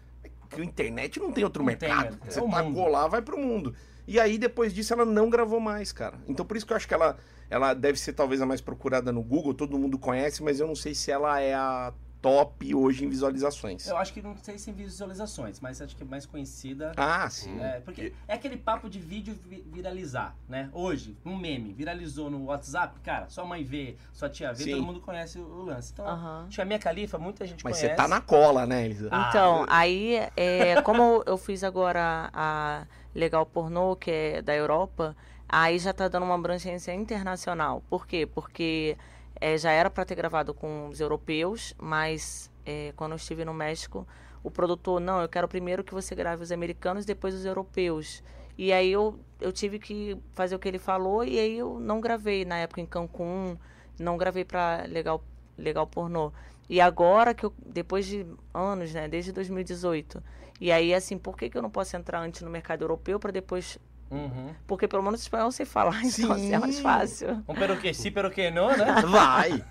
Que 0.48 0.60
a 0.60 0.64
internet 0.64 1.20
não 1.20 1.32
tem 1.32 1.44
outro 1.44 1.62
Não 1.62 1.74
tem, 1.74 1.88
mercado. 1.88 2.18
é 2.26 2.30
Você 2.30 2.40
o 2.40 2.48
tacou 2.48 2.64
mundo. 2.70 2.88
lá, 2.88 3.06
vai 3.08 3.20
pro 3.20 3.36
mundo. 3.38 3.74
E 4.12 4.20
aí, 4.20 4.36
depois 4.36 4.74
disso, 4.74 4.92
ela 4.92 5.06
não 5.06 5.30
gravou 5.30 5.58
mais, 5.58 5.90
cara. 5.90 6.18
Então, 6.28 6.44
por 6.44 6.54
isso 6.54 6.66
que 6.66 6.72
eu 6.74 6.76
acho 6.76 6.86
que 6.86 6.92
ela, 6.92 7.16
ela 7.48 7.72
deve 7.72 7.98
ser 7.98 8.12
talvez 8.12 8.42
a 8.42 8.46
mais 8.46 8.60
procurada 8.60 9.10
no 9.10 9.22
Google, 9.22 9.54
todo 9.54 9.78
mundo 9.78 9.98
conhece, 9.98 10.42
mas 10.42 10.60
eu 10.60 10.66
não 10.66 10.74
sei 10.74 10.94
se 10.94 11.10
ela 11.10 11.40
é 11.40 11.54
a 11.54 11.94
top 12.20 12.74
hoje 12.74 13.06
em 13.06 13.08
visualizações. 13.08 13.86
Eu 13.88 13.96
acho 13.96 14.12
que 14.12 14.20
não 14.20 14.36
sei 14.36 14.58
se 14.58 14.68
em 14.70 14.74
visualizações, 14.74 15.58
mas 15.60 15.80
acho 15.80 15.96
que 15.96 16.02
é 16.02 16.06
mais 16.06 16.26
conhecida. 16.26 16.92
Ah, 16.94 17.28
sim. 17.30 17.58
É, 17.58 17.80
porque 17.80 18.12
é 18.28 18.34
aquele 18.34 18.58
papo 18.58 18.88
de 18.88 19.00
vídeo 19.00 19.34
vi- 19.48 19.64
viralizar, 19.72 20.36
né? 20.46 20.68
Hoje, 20.74 21.16
um 21.24 21.34
meme 21.36 21.72
viralizou 21.72 22.30
no 22.30 22.44
WhatsApp, 22.44 23.00
cara, 23.00 23.30
sua 23.30 23.46
mãe 23.46 23.64
vê, 23.64 23.96
sua 24.12 24.28
tia 24.28 24.52
vê, 24.52 24.62
Sim. 24.64 24.70
todo 24.72 24.82
mundo 24.84 25.00
conhece 25.00 25.38
o, 25.38 25.62
lance. 25.62 25.90
Então, 25.94 26.06
Aham. 26.06 26.44
acho 26.46 26.54
que 26.56 26.60
a 26.62 26.64
minha 26.66 26.78
califa, 26.78 27.18
muita 27.18 27.46
gente 27.46 27.64
Mas 27.64 27.78
conhece. 27.78 27.88
você 27.88 27.96
tá 27.96 28.06
na 28.06 28.20
cola, 28.20 28.66
né, 28.66 28.84
Elisa? 28.84 29.08
Ah, 29.10 29.26
Então, 29.30 29.60
eu- 29.62 29.66
aí, 29.70 30.14
é, 30.36 30.80
como 30.82 31.24
eu 31.26 31.38
fiz 31.38 31.64
agora 31.64 32.30
a 32.32 32.86
Legal 33.14 33.44
Pornô, 33.46 33.96
que 33.96 34.10
é 34.10 34.42
da 34.42 34.54
Europa, 34.54 35.16
aí 35.48 35.78
já 35.78 35.92
tá 35.92 36.08
dando 36.08 36.24
uma 36.24 36.34
abrangência 36.34 36.94
internacional. 36.94 37.82
Por 37.88 38.06
quê? 38.06 38.26
Porque 38.26 38.96
é, 39.40 39.58
já 39.58 39.70
era 39.70 39.90
para 39.90 40.04
ter 40.04 40.14
gravado 40.14 40.54
com 40.54 40.88
os 40.88 41.00
europeus, 41.00 41.74
mas 41.78 42.50
é, 42.64 42.92
quando 42.96 43.12
eu 43.12 43.16
estive 43.16 43.44
no 43.44 43.52
México, 43.52 44.06
o 44.42 44.50
produtor, 44.50 45.00
não, 45.00 45.20
eu 45.20 45.28
quero 45.28 45.46
primeiro 45.46 45.84
que 45.84 45.94
você 45.94 46.14
grave 46.14 46.42
os 46.42 46.50
americanos, 46.50 47.04
depois 47.04 47.34
os 47.34 47.44
europeus. 47.44 48.22
E 48.56 48.72
aí 48.72 48.90
eu, 48.90 49.18
eu 49.40 49.52
tive 49.52 49.78
que 49.78 50.16
fazer 50.32 50.54
o 50.54 50.58
que 50.58 50.68
ele 50.68 50.78
falou, 50.78 51.24
e 51.24 51.38
aí 51.38 51.58
eu 51.58 51.78
não 51.78 52.00
gravei 52.00 52.44
na 52.44 52.58
época 52.58 52.80
em 52.80 52.86
Cancún, 52.86 53.56
não 53.98 54.16
gravei 54.16 54.44
para 54.44 54.84
Legal, 54.88 55.22
Legal 55.56 55.86
Pornô. 55.86 56.32
E 56.68 56.80
agora 56.80 57.34
que 57.34 57.44
eu, 57.44 57.52
depois 57.64 58.06
de 58.06 58.26
anos, 58.54 58.92
né, 58.92 59.08
desde 59.08 59.32
2018, 59.32 60.22
e 60.62 60.70
aí 60.70 60.94
assim, 60.94 61.18
por 61.18 61.36
que, 61.36 61.50
que 61.50 61.58
eu 61.58 61.62
não 61.62 61.70
posso 61.70 61.96
entrar 61.96 62.20
antes 62.20 62.40
no 62.42 62.48
mercado 62.50 62.82
europeu 62.82 63.18
para 63.18 63.32
depois. 63.32 63.78
Uhum. 64.10 64.54
Porque 64.66 64.86
pelo 64.86 65.02
menos 65.02 65.22
espanhol 65.22 65.48
eu 65.48 65.52
sei 65.52 65.66
falar, 65.66 65.96
então 66.04 66.10
Sim. 66.10 66.32
assim, 66.32 66.52
é 66.54 66.58
mais 66.58 66.78
fácil. 66.78 67.42
Um 67.48 67.54
pero 67.54 67.76
que 67.78 67.92
sim, 67.92 68.12
pero 68.12 68.30
que 68.30 68.50
não, 68.50 68.68
né? 68.76 68.84
Vai! 69.10 69.64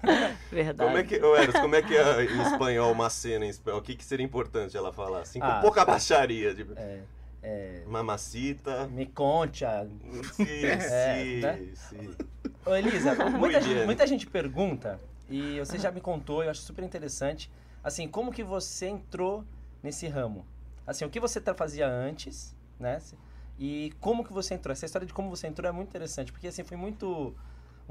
Verdade. 0.51 0.87
Como 0.89 0.97
é 0.97 1.03
que, 1.03 1.15
Eros, 1.15 1.59
como 1.59 1.75
é 1.75 1.81
que 1.81 1.95
é 1.95 2.23
em 2.25 2.41
espanhol 2.41 2.91
uma 2.91 3.09
cena 3.09 3.45
em 3.45 3.49
espanhol? 3.49 3.79
O 3.79 3.83
que, 3.83 3.95
que 3.95 4.03
seria 4.03 4.25
importante 4.25 4.75
ela 4.75 4.91
falar? 4.91 5.21
Assim, 5.21 5.39
com 5.39 5.45
Ah. 5.45 5.59
pouca 5.61 5.85
baixaria. 5.85 6.53
Tipo, 6.55 6.73
É, 6.75 6.99
é, 7.41 7.83
mamacita. 7.87 8.87
me 8.87 9.05
conte. 9.05 9.63
a- 9.63 9.85
Sim, 10.33 10.43
É, 10.45 11.23
sim, 11.23 11.39
né? 11.39 11.59
sim. 11.75 12.15
Ô, 12.65 12.75
Elisa, 12.75 13.15
muita, 13.29 13.61
gente, 13.61 13.85
muita 13.85 14.07
gente 14.07 14.27
pergunta, 14.27 14.99
e 15.29 15.57
você 15.59 15.77
já 15.79 15.89
me 15.91 16.01
contou, 16.01 16.43
eu 16.43 16.49
acho 16.49 16.61
super 16.61 16.83
interessante, 16.83 17.49
assim, 17.83 18.07
como 18.07 18.31
que 18.31 18.43
você 18.43 18.87
entrou 18.87 19.43
nesse 19.81 20.07
ramo? 20.07 20.45
Assim, 20.85 21.05
o 21.05 21.09
que 21.09 21.19
você 21.19 21.39
tra- 21.41 21.53
fazia 21.53 21.87
antes, 21.87 22.55
né? 22.79 22.99
E 23.59 23.93
como 23.99 24.23
que 24.23 24.33
você 24.33 24.55
entrou? 24.55 24.71
Essa 24.73 24.85
história 24.85 25.05
de 25.07 25.13
como 25.13 25.29
você 25.29 25.47
entrou 25.47 25.69
é 25.69 25.71
muito 25.71 25.89
interessante, 25.89 26.31
porque 26.31 26.47
assim, 26.47 26.63
foi 26.63 26.77
muito 26.77 27.35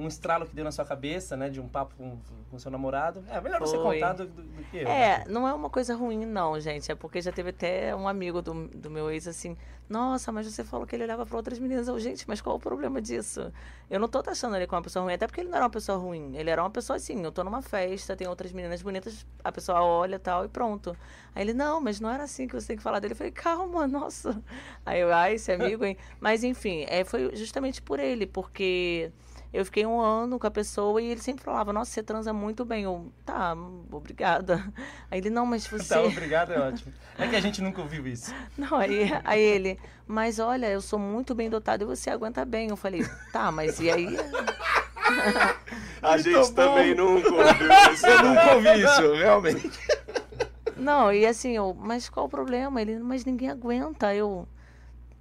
um 0.00 0.08
estralo 0.08 0.46
que 0.46 0.54
deu 0.54 0.64
na 0.64 0.72
sua 0.72 0.84
cabeça, 0.84 1.36
né? 1.36 1.48
De 1.48 1.60
um 1.60 1.68
papo 1.68 1.94
com, 1.96 2.18
com 2.50 2.58
seu 2.58 2.70
namorado. 2.70 3.22
É 3.28 3.40
melhor 3.40 3.60
você 3.60 3.76
Foi. 3.76 3.96
contar 4.00 4.14
do, 4.14 4.26
do- 4.26 4.42
do 4.42 4.62
que 4.70 4.78
eu. 4.78 4.88
É, 4.88 5.18
né? 5.18 5.24
não 5.28 5.46
é 5.46 5.52
uma 5.52 5.68
coisa 5.70 5.94
ruim, 5.94 6.24
não, 6.26 6.58
gente. 6.58 6.90
É 6.90 6.94
porque 6.94 7.20
já 7.20 7.30
teve 7.32 7.50
até 7.50 7.94
um 7.94 8.08
amigo 8.08 8.40
do, 8.42 8.68
do 8.68 8.90
meu 8.90 9.10
ex 9.10 9.28
assim: 9.28 9.56
Nossa, 9.88 10.32
mas 10.32 10.46
você 10.46 10.64
falou 10.64 10.86
que 10.86 10.96
ele 10.96 11.04
olhava 11.04 11.24
pra 11.26 11.36
outras 11.36 11.58
meninas. 11.58 11.86
Eu, 11.88 11.98
gente, 12.00 12.26
mas 12.28 12.40
qual 12.40 12.56
o 12.56 12.60
problema 12.60 13.00
disso? 13.00 13.52
Eu 13.90 13.98
não 14.00 14.08
tô 14.08 14.22
taxando 14.22 14.56
ele 14.56 14.66
como 14.66 14.78
uma 14.78 14.84
pessoa 14.84 15.04
ruim, 15.04 15.14
até 15.14 15.26
porque 15.26 15.40
ele 15.40 15.48
não 15.48 15.56
era 15.56 15.64
uma 15.64 15.70
pessoa 15.70 15.98
ruim. 15.98 16.36
Ele 16.36 16.48
era 16.50 16.62
uma 16.62 16.70
pessoa 16.70 16.96
assim: 16.96 17.22
eu 17.22 17.30
tô 17.32 17.44
numa 17.44 17.60
festa, 17.62 18.16
tem 18.16 18.26
outras 18.28 18.52
meninas 18.52 18.80
bonitas, 18.82 19.26
a 19.44 19.52
pessoa 19.52 19.82
olha 19.82 20.16
e 20.16 20.18
tal, 20.18 20.44
e 20.44 20.48
pronto. 20.48 20.96
Aí 21.34 21.42
ele: 21.42 21.52
Não, 21.54 21.80
mas 21.80 22.00
não 22.00 22.10
era 22.10 22.24
assim 22.24 22.46
que 22.48 22.54
você 22.54 22.68
tem 22.68 22.76
que 22.76 22.82
falar 22.82 23.00
dele. 23.00 23.12
Eu 23.12 23.16
falei: 23.16 23.32
Calma, 23.32 23.86
nossa. 23.88 24.42
Aí 24.86 25.00
eu, 25.00 25.12
ai, 25.12 25.34
esse 25.34 25.52
amigo, 25.52 25.84
hein? 25.84 25.96
Mas 26.20 26.42
enfim, 26.44 26.84
é, 26.88 27.04
foi 27.04 27.34
justamente 27.36 27.82
por 27.82 27.98
ele, 28.00 28.26
porque. 28.26 29.10
Eu 29.52 29.64
fiquei 29.64 29.84
um 29.84 30.00
ano 30.00 30.38
com 30.38 30.46
a 30.46 30.50
pessoa 30.50 31.02
e 31.02 31.06
ele 31.06 31.20
sempre 31.20 31.42
falava, 31.44 31.72
nossa, 31.72 31.90
você 31.90 32.02
transa 32.02 32.32
muito 32.32 32.64
bem. 32.64 32.84
Eu, 32.84 33.12
tá, 33.26 33.56
obrigada. 33.90 34.64
Aí 35.10 35.18
ele, 35.18 35.30
não, 35.30 35.44
mas 35.44 35.66
você. 35.68 35.94
Tá, 35.94 36.02
obrigado, 36.02 36.52
é 36.52 36.60
ótimo. 36.60 36.92
É 37.18 37.26
que 37.26 37.34
a 37.34 37.40
gente 37.40 37.60
nunca 37.60 37.80
ouviu 37.82 38.06
isso. 38.06 38.32
Não, 38.56 38.76
aí, 38.76 39.10
aí 39.24 39.40
ele, 39.40 39.78
mas 40.06 40.38
olha, 40.38 40.66
eu 40.66 40.80
sou 40.80 40.98
muito 40.98 41.34
bem 41.34 41.50
dotado 41.50 41.82
e 41.82 41.84
você 41.84 42.10
aguenta 42.10 42.44
bem. 42.44 42.68
Eu 42.68 42.76
falei, 42.76 43.04
tá, 43.32 43.50
mas 43.50 43.78
e 43.80 43.90
aí? 43.90 44.16
A 46.02 46.12
Muito 46.12 46.22
gente 46.22 46.48
bom. 46.48 46.54
também 46.54 46.94
nunca 46.94 47.28
ouviu 47.28 47.92
isso. 47.92 48.06
Eu 48.06 48.22
nunca 48.22 48.54
ouvi 48.54 48.82
isso, 48.82 49.14
realmente. 49.14 49.70
Não, 50.76 51.12
e 51.12 51.26
assim, 51.26 51.56
eu, 51.56 51.76
mas 51.78 52.08
qual 52.08 52.26
o 52.26 52.28
problema? 52.28 52.80
Ele, 52.80 52.98
mas 53.00 53.24
ninguém 53.24 53.50
aguenta. 53.50 54.14
Eu, 54.14 54.48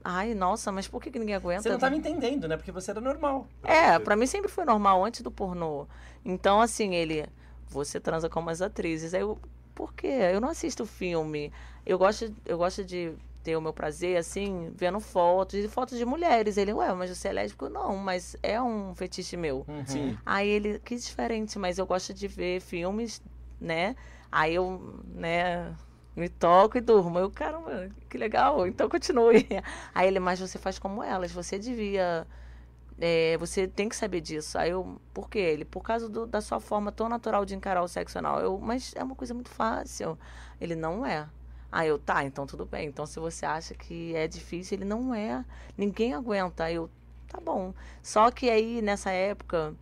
ai, 0.10 0.34
nossa, 0.34 0.72
mas 0.72 0.88
por 0.88 1.02
que, 1.02 1.12
que 1.12 1.19
ninguém 1.19 1.36
aguenta? 1.36 1.62
Você 1.62 1.69
não 1.69 1.78
tava 1.78 1.95
entendendo, 1.95 2.48
né? 2.48 2.58
Porque 2.58 2.72
você 2.72 2.89
era 2.89 3.00
normal. 3.00 3.48
É, 3.63 4.00
pra 4.00 4.15
mim 4.15 4.26
sempre 4.26 4.50
foi 4.50 4.65
normal 4.65 5.06
antes 5.06 5.22
do 5.22 5.30
pornô. 5.30 5.86
Então, 6.26 6.60
assim, 6.60 6.95
ele, 6.95 7.28
você 7.67 8.00
transa 8.00 8.28
com 8.28 8.39
umas 8.39 8.60
atrizes. 8.62 9.13
Aí 9.13 9.22
eu, 9.22 9.38
por 9.76 9.93
quê? 9.93 10.08
Eu 10.08 10.41
não 10.41 10.50
assisto 10.50 10.84
filme. 10.86 11.54
Eu 11.86 12.00
gosto, 12.00 12.34
eu 12.43 12.58
gosto 12.58 12.84
de 12.84 13.13
ter 13.43 13.56
o 13.56 13.62
meu 13.62 13.72
prazer, 13.72 14.17
assim, 14.17 14.72
vendo 14.76 15.00
fotos, 15.00 15.63
e 15.63 15.67
fotos 15.67 15.98
de 15.98 16.06
mulheres. 16.06 16.58
Ele, 16.58 16.74
ué, 16.74 16.91
mas 16.93 17.15
você 17.15 17.28
é 17.28 17.34
lésbico? 17.34 17.69
Não, 17.69 17.95
mas 17.95 18.36
é 18.41 18.60
um 18.60 18.95
fetiche 18.95 19.38
meu. 19.38 19.63
Uhum. 19.67 19.86
Sim. 19.86 20.17
Aí 20.26 20.50
ele, 20.50 20.80
que 20.80 20.95
diferente, 20.95 21.60
mas 21.60 21.78
eu 21.78 21.86
gosto 21.86 22.13
de 22.15 22.28
ver 22.28 22.62
filmes, 22.62 23.22
né? 23.62 23.95
Aí 24.32 24.56
eu, 24.56 25.00
né, 25.06 25.74
me 26.19 26.29
toco 26.29 26.77
e 26.77 26.82
durmo. 26.82 27.19
Eu, 27.19 27.32
caramba, 27.32 27.89
que 28.10 28.17
legal, 28.17 28.67
então 28.67 28.89
continue. 28.89 29.47
Aí 29.95 30.08
ele, 30.08 30.19
mas 30.19 30.39
você 30.39 30.58
faz 30.60 30.79
como 30.79 31.03
elas, 31.03 31.32
você 31.32 31.58
devia. 31.60 32.27
é, 32.99 33.38
você 33.38 33.67
tem 33.67 33.89
que 33.89 33.95
saber 33.95 34.21
disso. 34.21 34.58
Aí 34.58 34.71
eu, 34.71 34.99
por 35.13 35.29
quê? 35.29 35.39
Ele, 35.39 35.65
por 35.65 35.82
causa 35.82 36.10
do- 36.10 36.25
da 36.27 36.41
sua 36.41 36.60
forma 36.60 36.91
tão 36.91 37.08
natural 37.10 37.45
de 37.45 37.55
encarar 37.55 37.82
o 37.84 37.88
sexo 37.88 38.19
anal. 38.19 38.39
Eu, 38.41 38.60
mas 38.60 38.93
é 38.95 39.03
uma 39.03 39.15
coisa 39.15 39.34
muito 39.34 39.49
fácil. 39.49 40.17
Ele, 40.60 40.75
não 40.75 41.05
é. 41.05 41.27
Aí 41.71 41.88
eu, 41.88 41.99
tá, 41.99 42.23
então 42.25 42.45
tudo 42.47 42.65
bem. 42.65 42.88
Então 42.89 43.05
se 43.05 43.19
você 43.19 43.45
acha 43.45 43.73
que 43.75 44.15
é 44.15 44.27
difícil, 44.27 44.77
ele 44.77 44.86
não 44.86 45.13
é. 45.13 45.45
Ninguém 45.77 46.13
aguenta. 46.13 46.65
Aí 46.65 46.75
eu, 46.75 46.89
tá 47.27 47.39
bom. 47.39 47.73
Só 48.03 48.32
que 48.32 48.49
aí, 48.49 48.82
nessa 48.82 49.12
época, 49.12 49.75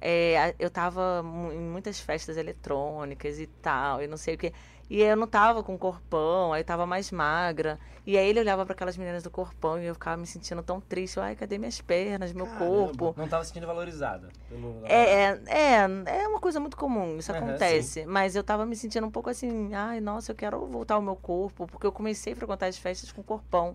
é, 0.00 0.54
eu 0.58 0.70
tava 0.70 1.22
em 1.52 1.58
muitas 1.60 2.00
festas 2.00 2.36
eletrônicas 2.36 3.38
e 3.38 3.46
tal, 3.46 4.02
e 4.02 4.06
não 4.06 4.16
sei 4.16 4.34
o 4.34 4.38
quê. 4.38 4.52
E 4.92 5.00
eu 5.00 5.16
não 5.16 5.26
tava 5.26 5.62
com 5.62 5.78
corpão, 5.78 6.52
aí 6.52 6.60
eu 6.60 6.66
tava 6.66 6.84
mais 6.84 7.10
magra. 7.10 7.80
E 8.06 8.18
aí 8.18 8.28
ele 8.28 8.40
olhava 8.40 8.66
para 8.66 8.74
aquelas 8.74 8.94
meninas 8.94 9.22
do 9.22 9.30
corpão 9.30 9.80
e 9.80 9.86
eu 9.86 9.94
ficava 9.94 10.18
me 10.18 10.26
sentindo 10.26 10.62
tão 10.62 10.82
triste. 10.82 11.18
Ai, 11.18 11.34
cadê 11.34 11.56
minhas 11.56 11.80
pernas, 11.80 12.34
meu 12.34 12.44
Caramba. 12.44 12.58
corpo? 12.58 13.14
Não 13.16 13.26
tava 13.26 13.42
se 13.42 13.48
sentindo 13.48 13.66
valorizada. 13.66 14.28
Pelo... 14.50 14.82
É, 14.84 15.30
é, 15.30 15.42
é, 15.46 16.20
é 16.24 16.28
uma 16.28 16.38
coisa 16.38 16.60
muito 16.60 16.76
comum, 16.76 17.16
isso 17.16 17.32
Aham, 17.32 17.38
acontece. 17.38 18.04
Mas 18.04 18.36
eu 18.36 18.44
tava 18.44 18.66
me 18.66 18.76
sentindo 18.76 19.06
um 19.06 19.10
pouco 19.10 19.30
assim, 19.30 19.72
ai, 19.72 19.98
nossa, 19.98 20.32
eu 20.32 20.36
quero 20.36 20.66
voltar 20.66 20.96
ao 20.96 21.00
meu 21.00 21.16
corpo, 21.16 21.66
porque 21.66 21.86
eu 21.86 21.92
comecei 21.92 22.34
a 22.34 22.36
frequentar 22.36 22.66
as 22.66 22.76
festas 22.76 23.10
com 23.10 23.22
corpão. 23.22 23.74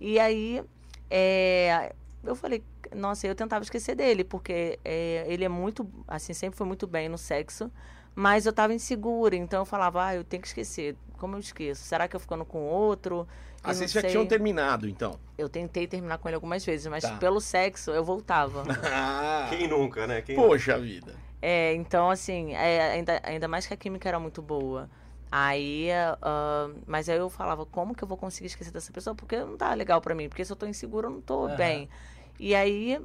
E 0.00 0.18
aí, 0.18 0.64
é, 1.08 1.94
eu 2.24 2.34
falei, 2.34 2.64
nossa, 2.92 3.24
eu 3.24 3.36
tentava 3.36 3.62
esquecer 3.62 3.94
dele, 3.94 4.24
porque 4.24 4.80
é, 4.84 5.26
ele 5.28 5.44
é 5.44 5.48
muito, 5.48 5.88
assim, 6.08 6.32
sempre 6.32 6.58
foi 6.58 6.66
muito 6.66 6.88
bem 6.88 7.08
no 7.08 7.16
sexo, 7.16 7.70
mas 8.16 8.46
eu 8.46 8.52
tava 8.52 8.74
insegura, 8.74 9.36
então 9.36 9.60
eu 9.60 9.66
falava, 9.66 10.06
ah, 10.06 10.14
eu 10.16 10.24
tenho 10.24 10.40
que 10.42 10.48
esquecer. 10.48 10.96
Como 11.18 11.36
eu 11.36 11.40
esqueço? 11.40 11.84
Será 11.84 12.08
que 12.08 12.16
eu 12.16 12.20
ficando 12.20 12.44
com 12.44 12.58
outro? 12.66 13.28
Ah, 13.62 13.68
Eu 13.70 13.74
vocês 13.74 13.92
já 13.92 14.00
sei. 14.00 14.10
tinham 14.10 14.26
terminado, 14.26 14.88
então. 14.88 15.18
Eu 15.38 15.48
tentei 15.48 15.86
terminar 15.86 16.18
com 16.18 16.28
ele 16.28 16.34
algumas 16.34 16.64
vezes, 16.64 16.86
mas 16.86 17.04
Tá. 17.04 17.18
pelo 17.18 17.40
sexo 17.40 17.90
eu 17.90 18.02
voltava. 18.02 18.64
Ah, 18.92 19.46
Quem 19.50 19.68
nunca, 19.68 20.06
né? 20.06 20.22
Quem 20.22 20.36
poxa 20.36 20.78
vida. 20.78 21.14
É, 21.42 21.74
então, 21.74 22.10
assim, 22.10 22.54
é, 22.54 22.92
ainda, 22.92 23.20
ainda 23.22 23.46
mais 23.48 23.66
que 23.66 23.74
a 23.74 23.76
química 23.76 24.08
era 24.08 24.18
muito 24.18 24.40
boa. 24.40 24.88
Aí, 25.30 25.88
ah, 26.22 26.70
mas 26.86 27.08
aí 27.08 27.18
eu 27.18 27.28
falava, 27.28 27.66
como 27.66 27.94
que 27.94 28.02
eu 28.02 28.08
vou 28.08 28.16
conseguir 28.16 28.46
esquecer 28.46 28.72
dessa 28.72 28.92
pessoa? 28.92 29.14
Porque 29.14 29.36
não 29.38 29.56
tá 29.56 29.74
legal 29.74 30.00
pra 30.00 30.14
mim, 30.14 30.28
porque 30.28 30.44
se 30.44 30.52
eu 30.52 30.56
tô 30.56 30.66
insegura, 30.66 31.06
eu 31.08 31.10
não 31.10 31.20
tô 31.20 31.44
Aham. 31.46 31.56
bem. 31.56 31.88
E 32.38 32.54
aí, 32.54 32.98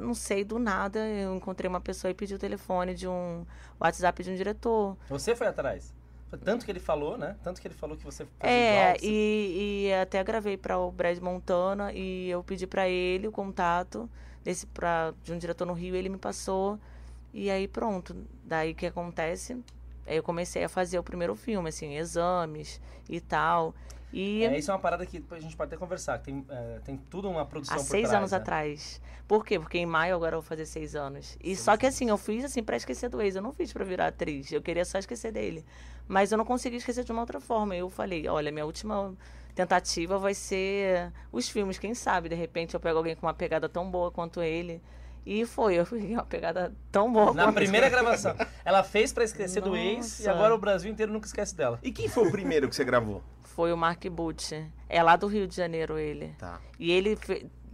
não 0.00 0.14
sei, 0.14 0.44
do 0.44 0.58
nada, 0.58 0.98
eu 1.08 1.36
encontrei 1.36 1.68
uma 1.68 1.80
pessoa 1.80 2.10
e 2.10 2.14
pedi 2.14 2.34
o 2.34 2.38
telefone 2.38 2.94
de 2.94 3.06
um 3.08 3.44
WhatsApp 3.80 4.22
de 4.22 4.30
um 4.30 4.34
diretor. 4.36 4.96
Você 5.08 5.34
foi 5.36 5.46
atrás. 5.46 5.94
Foi 6.28 6.38
Tanto 6.38 6.64
que 6.64 6.70
ele 6.70 6.80
falou, 6.80 7.18
né? 7.18 7.36
Tanto 7.42 7.60
que 7.60 7.66
ele 7.68 7.74
falou 7.74 7.96
que 7.96 8.04
você 8.04 8.24
fez 8.24 8.40
É, 8.40 8.56
igual. 8.56 8.98
você- 8.98 9.06
e, 9.06 9.86
e 9.88 9.94
até 9.94 10.22
gravei 10.24 10.56
para 10.56 10.78
o 10.78 10.90
Brad 10.90 11.18
Montana 11.18 11.92
e 11.92 12.28
eu 12.30 12.42
pedi 12.42 12.66
pra 12.66 12.88
ele 12.88 13.26
o 13.28 13.32
contato 13.32 14.08
desse 14.44 14.66
pra, 14.66 15.12
de 15.24 15.32
um 15.32 15.38
diretor 15.38 15.66
no 15.66 15.72
Rio, 15.74 15.94
ele 15.94 16.08
me 16.08 16.18
passou. 16.18 16.78
E 17.34 17.50
aí 17.50 17.68
pronto, 17.68 18.16
daí 18.44 18.72
o 18.72 18.74
que 18.74 18.86
acontece? 18.86 19.54
Aí 20.06 20.16
eu 20.16 20.22
comecei 20.22 20.64
a 20.64 20.68
fazer 20.68 20.98
o 20.98 21.02
primeiro 21.02 21.34
filme, 21.36 21.68
assim, 21.68 21.96
exames 21.96 22.80
e 23.08 23.20
tal. 23.20 23.74
E 24.12 24.44
É, 24.44 24.58
isso 24.58 24.70
é 24.70 24.74
uma 24.74 24.80
parada 24.80 25.06
que 25.06 25.22
a 25.30 25.40
gente 25.40 25.56
pode 25.56 25.68
até 25.68 25.76
conversar. 25.76 26.18
Tem, 26.18 26.44
é, 26.48 26.80
tem 26.84 26.96
tudo 26.96 27.28
uma 27.28 27.44
produção 27.44 27.76
há 27.76 27.80
seis 27.80 28.08
trás, 28.08 28.14
anos 28.14 28.32
né? 28.32 28.38
atrás. 28.38 29.00
Por 29.28 29.44
quê? 29.44 29.58
Porque 29.58 29.78
em 29.78 29.86
maio 29.86 30.16
agora 30.16 30.36
eu 30.36 30.40
vou 30.40 30.48
fazer 30.48 30.66
seis 30.66 30.96
anos. 30.96 31.36
E 31.42 31.54
só 31.54 31.76
que 31.76 31.86
assim, 31.86 32.08
eu 32.08 32.18
fiz 32.18 32.44
assim 32.44 32.62
pra 32.62 32.76
esquecer 32.76 33.08
do 33.08 33.22
ex. 33.22 33.36
Eu 33.36 33.42
não 33.42 33.52
fiz 33.52 33.72
pra 33.72 33.84
virar 33.84 34.08
atriz. 34.08 34.50
Eu 34.50 34.60
queria 34.60 34.84
só 34.84 34.98
esquecer 34.98 35.30
dele. 35.30 35.64
Mas 36.08 36.32
eu 36.32 36.38
não 36.38 36.44
consegui 36.44 36.76
esquecer 36.76 37.04
de 37.04 37.12
uma 37.12 37.20
outra 37.20 37.40
forma. 37.40 37.76
Eu 37.76 37.88
falei, 37.88 38.26
olha, 38.26 38.50
minha 38.50 38.66
última 38.66 39.14
tentativa 39.54 40.18
vai 40.18 40.34
ser 40.34 41.12
os 41.30 41.48
filmes. 41.48 41.78
Quem 41.78 41.94
sabe, 41.94 42.28
de 42.28 42.34
repente, 42.34 42.74
eu 42.74 42.80
pego 42.80 42.98
alguém 42.98 43.14
com 43.14 43.26
uma 43.26 43.34
pegada 43.34 43.68
tão 43.68 43.88
boa 43.88 44.10
quanto 44.10 44.42
ele. 44.42 44.82
E 45.24 45.44
foi, 45.44 45.74
eu 45.74 45.86
fui 45.86 46.00
uma 46.14 46.24
pegada 46.24 46.74
tão 46.90 47.12
boa 47.12 47.32
Na 47.32 47.52
primeira 47.52 47.88
gravação. 47.90 48.34
Ela 48.64 48.82
fez 48.82 49.12
pra 49.12 49.24
esquecer 49.24 49.62
do 49.62 49.76
ex 49.76 50.20
e 50.20 50.22
Nossa. 50.24 50.32
agora 50.32 50.54
o 50.54 50.58
Brasil 50.58 50.90
inteiro 50.90 51.12
nunca 51.12 51.26
esquece 51.26 51.54
dela. 51.54 51.78
E 51.82 51.92
quem 51.92 52.08
foi 52.08 52.26
o 52.28 52.30
primeiro 52.30 52.68
que 52.68 52.74
você 52.74 52.84
gravou? 52.84 53.22
Foi 53.42 53.72
o 53.72 53.76
Mark 53.76 54.04
Butch. 54.06 54.52
É 54.88 55.02
lá 55.02 55.16
do 55.16 55.26
Rio 55.26 55.46
de 55.46 55.54
Janeiro 55.54 55.98
ele. 55.98 56.34
Tá. 56.38 56.60
E 56.78 56.90
ele, 56.90 57.18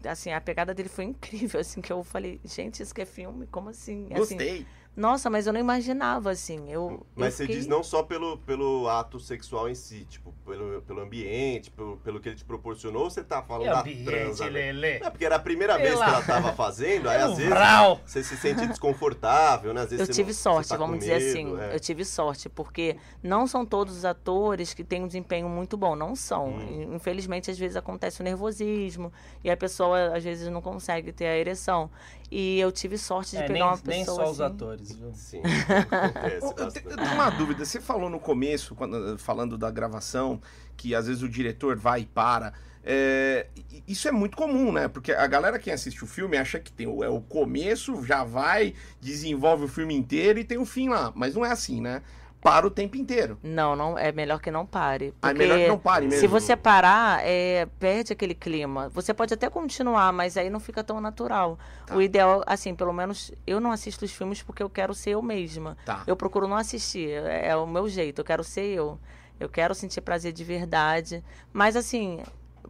assim, 0.04 0.32
a 0.32 0.40
pegada 0.40 0.74
dele 0.74 0.88
foi 0.88 1.04
incrível, 1.04 1.60
assim, 1.60 1.80
que 1.80 1.92
eu 1.92 2.02
falei, 2.02 2.40
gente, 2.44 2.82
isso 2.82 2.94
que 2.94 3.02
é 3.02 3.06
filme? 3.06 3.46
Como 3.46 3.68
assim? 3.68 4.06
Assim, 4.06 4.14
Gostei. 4.14 4.66
Nossa, 4.96 5.28
mas 5.28 5.46
eu 5.46 5.52
não 5.52 5.60
imaginava, 5.60 6.30
assim. 6.30 6.70
Eu, 6.72 7.06
Mas 7.14 7.26
eu 7.34 7.36
você 7.38 7.42
fiquei- 7.44 7.56
diz 7.56 7.66
não 7.66 7.82
só 7.82 8.02
pelo, 8.02 8.38
pelo 8.38 8.88
ato 8.88 9.20
sexual 9.20 9.68
em 9.68 9.74
si, 9.74 10.04
tipo, 10.06 10.32
pelo, 10.44 10.80
pelo 10.82 11.00
ambiente, 11.02 11.70
pelo, 11.70 11.96
pelo 11.98 12.18
que 12.20 12.28
ele 12.30 12.36
te 12.36 12.44
proporcionou, 12.44 13.04
ou 13.04 13.10
você 13.10 13.22
tá 13.22 13.42
falando 13.42 13.66
da 13.68 13.82
transa? 13.82 14.44
né? 14.46 14.50
Lelê. 14.50 14.92
É 14.96 15.10
porque 15.10 15.24
era 15.24 15.36
a 15.36 15.38
primeira 15.38 15.76
vez 15.76 15.94
que 15.94 16.02
ela 16.02 16.22
tava 16.22 16.52
fazendo, 16.54 17.08
aí 17.10 17.18
É 17.18 17.22
às 17.22 17.36
vezes 17.36 17.48
vral. 17.48 18.00
você 18.06 18.22
se 18.24 18.36
sente 18.36 18.66
desconfortável, 18.66 19.74
né? 19.74 19.82
Às 19.82 19.90
vezes 19.90 20.00
Eu 20.00 20.06
você 20.06 20.12
tive 20.12 20.28
não- 20.30 20.34
você 20.34 20.42
sorte, 20.42 20.68
tá 20.68 20.76
vamos 20.76 20.98
dizer 20.98 21.18
medo, 21.20 21.28
assim. 21.30 21.60
é. 21.70 21.74
Eu 21.74 21.80
tive 21.80 22.04
sorte, 22.04 22.48
porque 22.48 22.96
não 23.22 23.46
são 23.46 23.66
todos 23.66 23.96
os 23.96 24.04
atores 24.04 24.72
que 24.72 24.82
têm 24.82 25.02
um 25.04 25.06
desempenho 25.06 25.48
muito 25.48 25.76
bom, 25.76 25.94
não 25.94 26.16
são. 26.16 26.48
Hum. 26.48 26.94
Infelizmente, 26.94 27.50
às 27.50 27.58
vezes 27.58 27.76
acontece 27.76 28.20
o 28.20 28.24
nervosismo 28.24 29.12
e 29.44 29.50
a 29.50 29.56
pessoa 29.56 30.16
às 30.16 30.24
vezes 30.24 30.48
não 30.48 30.62
consegue 30.62 31.12
ter 31.12 31.26
a 31.26 31.36
ereção. 31.36 31.90
E 32.30 32.58
eu 32.58 32.72
tive 32.72 32.98
sorte 32.98 33.36
de 33.36 33.42
É, 33.42 33.46
pegar 33.46 33.52
nem, 33.54 33.62
uma 33.62 33.80
nem 33.84 34.00
pessoa 34.00 34.24
só 34.26 34.30
os 34.30 34.40
assim. 34.40 34.52
atores, 34.54 34.92
viu? 34.96 35.12
Sim, 35.14 35.40
acontece 35.42 36.82
Eu 36.84 36.90
eu 36.90 36.96
tenho 36.96 37.14
uma 37.14 37.30
dúvida. 37.30 37.64
Você 37.64 37.80
falou 37.80 38.10
no 38.10 38.18
começo, 38.18 38.74
quando- 38.74 39.16
falando 39.18 39.56
da 39.56 39.70
gravação, 39.70 40.40
que 40.76 40.94
às 40.94 41.06
vezes 41.06 41.22
o 41.22 41.28
diretor 41.28 41.76
vai 41.76 42.00
e 42.02 42.06
para. 42.06 42.52
É, 42.88 43.46
isso 43.86 44.06
é 44.06 44.12
muito 44.12 44.36
comum, 44.36 44.70
né? 44.72 44.86
Porque 44.88 45.12
a 45.12 45.26
galera 45.26 45.58
que 45.58 45.70
assiste 45.70 46.04
o 46.04 46.06
filme 46.06 46.36
acha 46.36 46.58
que 46.60 46.70
tem 46.72 46.86
o, 46.86 47.02
é 47.02 47.08
o 47.08 47.20
começo, 47.20 48.04
já 48.04 48.22
vai, 48.22 48.74
desenvolve 49.00 49.64
o 49.64 49.68
filme 49.68 49.94
inteiro 49.94 50.38
e 50.38 50.44
tem 50.44 50.58
o 50.58 50.64
fim 50.64 50.88
lá. 50.88 51.12
Mas 51.14 51.34
não 51.34 51.44
é 51.44 51.50
assim, 51.50 51.80
né? 51.80 52.02
Para 52.46 52.64
o 52.64 52.70
tempo 52.70 52.96
inteiro. 52.96 53.36
Não, 53.42 53.74
não 53.74 53.98
é 53.98 54.12
melhor 54.12 54.40
que 54.40 54.52
não 54.52 54.64
pare. 54.64 55.12
Ah, 55.20 55.30
é 55.30 55.34
melhor 55.34 55.58
que 55.58 55.66
não 55.66 55.78
pare 55.78 56.06
mesmo. 56.06 56.20
Se 56.20 56.28
você 56.28 56.54
parar, 56.54 57.20
é, 57.24 57.66
perde 57.80 58.12
aquele 58.12 58.36
clima. 58.36 58.88
Você 58.90 59.12
pode 59.12 59.34
até 59.34 59.50
continuar, 59.50 60.12
mas 60.12 60.36
aí 60.36 60.48
não 60.48 60.60
fica 60.60 60.84
tão 60.84 61.00
natural. 61.00 61.58
Tá. 61.84 61.96
O 61.96 62.00
ideal, 62.00 62.44
assim, 62.46 62.72
pelo 62.72 62.92
menos 62.92 63.32
eu 63.44 63.58
não 63.58 63.72
assisto 63.72 64.04
os 64.04 64.12
filmes 64.12 64.44
porque 64.44 64.62
eu 64.62 64.70
quero 64.70 64.94
ser 64.94 65.10
eu 65.10 65.22
mesma. 65.22 65.76
Tá. 65.84 66.04
Eu 66.06 66.14
procuro 66.14 66.46
não 66.46 66.56
assistir, 66.56 67.10
é, 67.10 67.48
é 67.48 67.56
o 67.56 67.66
meu 67.66 67.88
jeito, 67.88 68.20
eu 68.20 68.24
quero 68.24 68.44
ser 68.44 68.66
eu. 68.66 68.96
Eu 69.40 69.48
quero 69.48 69.74
sentir 69.74 70.00
prazer 70.00 70.32
de 70.32 70.44
verdade. 70.44 71.24
Mas, 71.52 71.74
assim, 71.74 72.22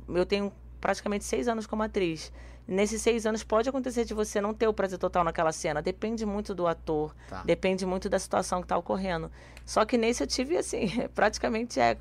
eu 0.09 0.25
tenho 0.25 0.51
praticamente 0.81 1.25
seis 1.25 1.49
anos 1.49 1.67
como 1.67 1.83
atriz. 1.83 2.33
Nesses 2.69 3.01
seis 3.01 3.25
anos 3.27 3.45
pode 3.45 3.69
acontecer 3.69 4.05
de 4.05 4.13
você 4.13 4.41
não 4.41 4.53
ter 4.53 4.67
o 4.67 4.73
prazer 4.73 4.99
total 4.99 5.23
naquela 5.23 5.53
cena. 5.53 5.81
Depende 5.81 6.27
muito 6.27 6.55
do 6.55 6.67
ator, 6.67 7.15
Tá. 7.29 7.43
depende 7.45 7.87
muito 7.87 8.09
da 8.09 8.19
situação 8.19 8.61
que 8.61 8.65
está 8.65 8.77
ocorrendo. 8.77 9.31
Só 9.65 9.85
que 9.85 9.97
nesse 9.97 10.23
eu 10.23 10.27
tive, 10.27 10.57
assim, 10.57 10.87
praticamente 11.15 11.79
é 11.79 11.97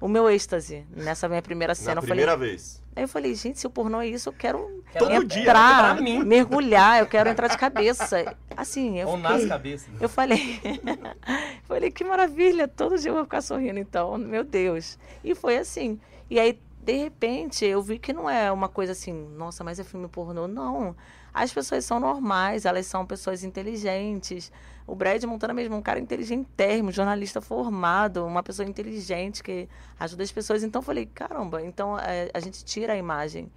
o 0.00 0.08
meu 0.08 0.28
êxtase. 0.28 0.84
Nessa 0.94 1.28
minha 1.28 1.40
primeira 1.42 1.74
cena. 1.74 1.96
Na 1.96 2.02
primeira 2.02 2.32
falei, 2.32 2.50
vez. 2.50 2.82
Aí 2.96 3.04
eu 3.04 3.08
falei, 3.08 3.34
gente, 3.34 3.58
se 3.60 3.66
o 3.66 3.70
pornô 3.70 4.00
é 4.00 4.08
isso, 4.08 4.28
eu 4.28 4.32
quero 4.32 4.82
Todo 4.98 5.24
dia, 5.24 5.42
entrar, 5.42 5.94
pra 5.94 6.02
mim. 6.02 6.22
mergulhar, 6.24 6.98
eu 7.00 7.06
quero 7.06 7.30
entrar 7.30 7.46
de 7.48 7.56
cabeça. 7.56 8.36
Assim, 8.56 8.98
eu 8.98 9.08
Ou 9.08 9.16
fiquei... 9.16 9.30
nas 9.32 9.46
cabeças. 9.46 9.88
Eu 10.00 10.08
falei, 10.08 10.60
falei, 11.64 11.90
que 11.90 12.04
maravilha, 12.04 12.66
todo 12.68 12.98
dia 12.98 13.10
eu 13.10 13.14
vou 13.14 13.24
ficar 13.24 13.40
sorrindo, 13.42 13.78
então, 13.78 14.18
meu 14.18 14.44
Deus. 14.44 14.98
E 15.22 15.34
foi 15.34 15.56
assim. 15.58 15.98
E 16.28 16.38
aí, 16.38 16.58
de 16.82 16.96
repente, 16.96 17.64
eu 17.64 17.82
vi 17.82 17.98
que 17.98 18.12
não 18.12 18.28
é 18.28 18.50
uma 18.50 18.68
coisa 18.68 18.92
assim, 18.92 19.12
nossa, 19.12 19.62
mas 19.62 19.78
é 19.78 19.84
filme 19.84 20.08
pornô. 20.08 20.48
Não. 20.48 20.96
As 21.32 21.52
pessoas 21.52 21.84
são 21.84 22.00
normais, 22.00 22.64
elas 22.64 22.86
são 22.86 23.04
pessoas 23.06 23.44
inteligentes. 23.44 24.50
O 24.86 24.94
Brad 24.94 25.22
Montana 25.24 25.52
mesmo, 25.52 25.76
um 25.76 25.82
cara 25.82 26.00
inteligentérrimo, 26.00 26.90
jornalista 26.90 27.40
formado, 27.40 28.24
uma 28.24 28.42
pessoa 28.42 28.68
inteligente 28.68 29.42
que 29.42 29.68
ajuda 29.98 30.22
as 30.22 30.32
pessoas. 30.32 30.62
Então, 30.62 30.80
eu 30.80 30.84
falei, 30.84 31.06
caramba, 31.06 31.62
então 31.62 31.98
é, 31.98 32.30
a 32.32 32.40
gente 32.40 32.64
tira 32.64 32.94
a 32.94 32.96
imagem 32.96 33.50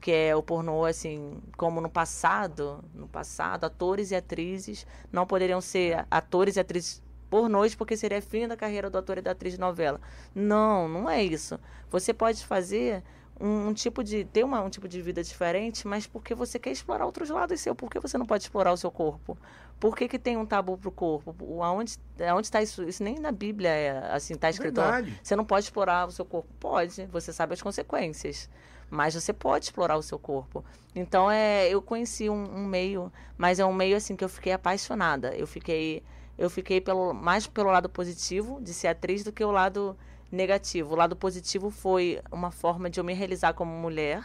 que 0.00 0.12
é 0.12 0.34
o 0.34 0.42
pornô, 0.42 0.84
assim, 0.84 1.38
como 1.56 1.80
no 1.80 1.90
passado, 1.90 2.84
no 2.94 3.08
passado, 3.08 3.64
atores 3.64 4.12
e 4.12 4.14
atrizes 4.14 4.86
não 5.10 5.26
poderiam 5.26 5.60
ser 5.60 6.06
atores 6.08 6.56
e 6.56 6.60
atrizes 6.60 7.02
pornôs 7.30 7.74
porque 7.74 7.96
seria 7.96 8.20
fim 8.20 8.46
da 8.46 8.56
carreira 8.56 8.90
do 8.90 8.98
ator 8.98 9.18
e 9.18 9.22
da 9.22 9.32
atriz 9.32 9.54
de 9.54 9.60
novela. 9.60 10.00
Não, 10.34 10.88
não 10.88 11.08
é 11.08 11.22
isso. 11.22 11.58
Você 11.90 12.12
pode 12.12 12.44
fazer 12.44 13.02
um, 13.40 13.68
um 13.68 13.74
tipo 13.74 14.02
de 14.02 14.24
ter 14.24 14.44
uma, 14.44 14.60
um 14.60 14.70
tipo 14.70 14.88
de 14.88 15.00
vida 15.00 15.22
diferente, 15.22 15.86
mas 15.86 16.06
porque 16.06 16.34
você 16.34 16.58
quer 16.58 16.70
explorar 16.70 17.06
outros 17.06 17.30
lados 17.30 17.60
seu. 17.60 17.74
Por 17.74 17.90
que 17.90 18.00
você 18.00 18.18
não 18.18 18.26
pode 18.26 18.44
explorar 18.44 18.72
o 18.72 18.76
seu 18.76 18.90
corpo? 18.90 19.38
Por 19.78 19.96
que, 19.96 20.08
que 20.08 20.18
tem 20.18 20.36
um 20.36 20.44
tabu 20.44 20.76
pro 20.76 20.90
corpo? 20.90 21.34
Aonde 21.62 21.98
aonde 22.28 22.48
está 22.48 22.60
isso? 22.60 22.82
Isso 22.82 23.02
nem 23.02 23.18
na 23.18 23.30
Bíblia 23.30 23.70
é 23.70 24.12
assim, 24.12 24.34
tá 24.34 24.50
escrito. 24.50 24.80
Verdade. 24.80 25.18
você 25.22 25.36
não 25.36 25.44
pode 25.44 25.66
explorar 25.66 26.08
o 26.08 26.10
seu 26.10 26.24
corpo. 26.24 26.48
Pode, 26.58 27.06
você 27.06 27.32
sabe 27.32 27.54
as 27.54 27.62
consequências. 27.62 28.48
Mas 28.90 29.14
você 29.14 29.32
pode 29.32 29.66
explorar 29.66 29.96
o 29.96 30.02
seu 30.02 30.18
corpo. 30.18 30.64
Então, 30.94 31.30
é, 31.30 31.68
eu 31.68 31.82
conheci 31.82 32.30
um, 32.30 32.56
um 32.56 32.66
meio, 32.66 33.12
mas 33.36 33.58
é 33.58 33.64
um 33.64 33.72
meio 33.72 33.96
assim 33.96 34.16
que 34.16 34.24
eu 34.24 34.28
fiquei 34.28 34.52
apaixonada. 34.52 35.34
Eu 35.36 35.46
fiquei, 35.46 36.02
eu 36.38 36.48
fiquei 36.48 36.80
pelo, 36.80 37.12
mais 37.12 37.46
pelo 37.46 37.70
lado 37.70 37.88
positivo 37.88 38.60
de 38.62 38.72
ser 38.72 38.88
atriz 38.88 39.24
do 39.24 39.32
que 39.32 39.44
o 39.44 39.50
lado 39.50 39.96
negativo. 40.30 40.94
O 40.94 40.96
lado 40.96 41.16
positivo 41.16 41.68
foi 41.68 42.20
uma 42.30 42.52
forma 42.52 42.88
de 42.88 43.00
eu 43.00 43.04
me 43.04 43.12
realizar 43.12 43.54
como 43.54 43.72
mulher. 43.72 44.24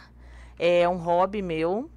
É 0.58 0.88
um 0.88 0.96
hobby 0.96 1.42
meu. 1.42 1.90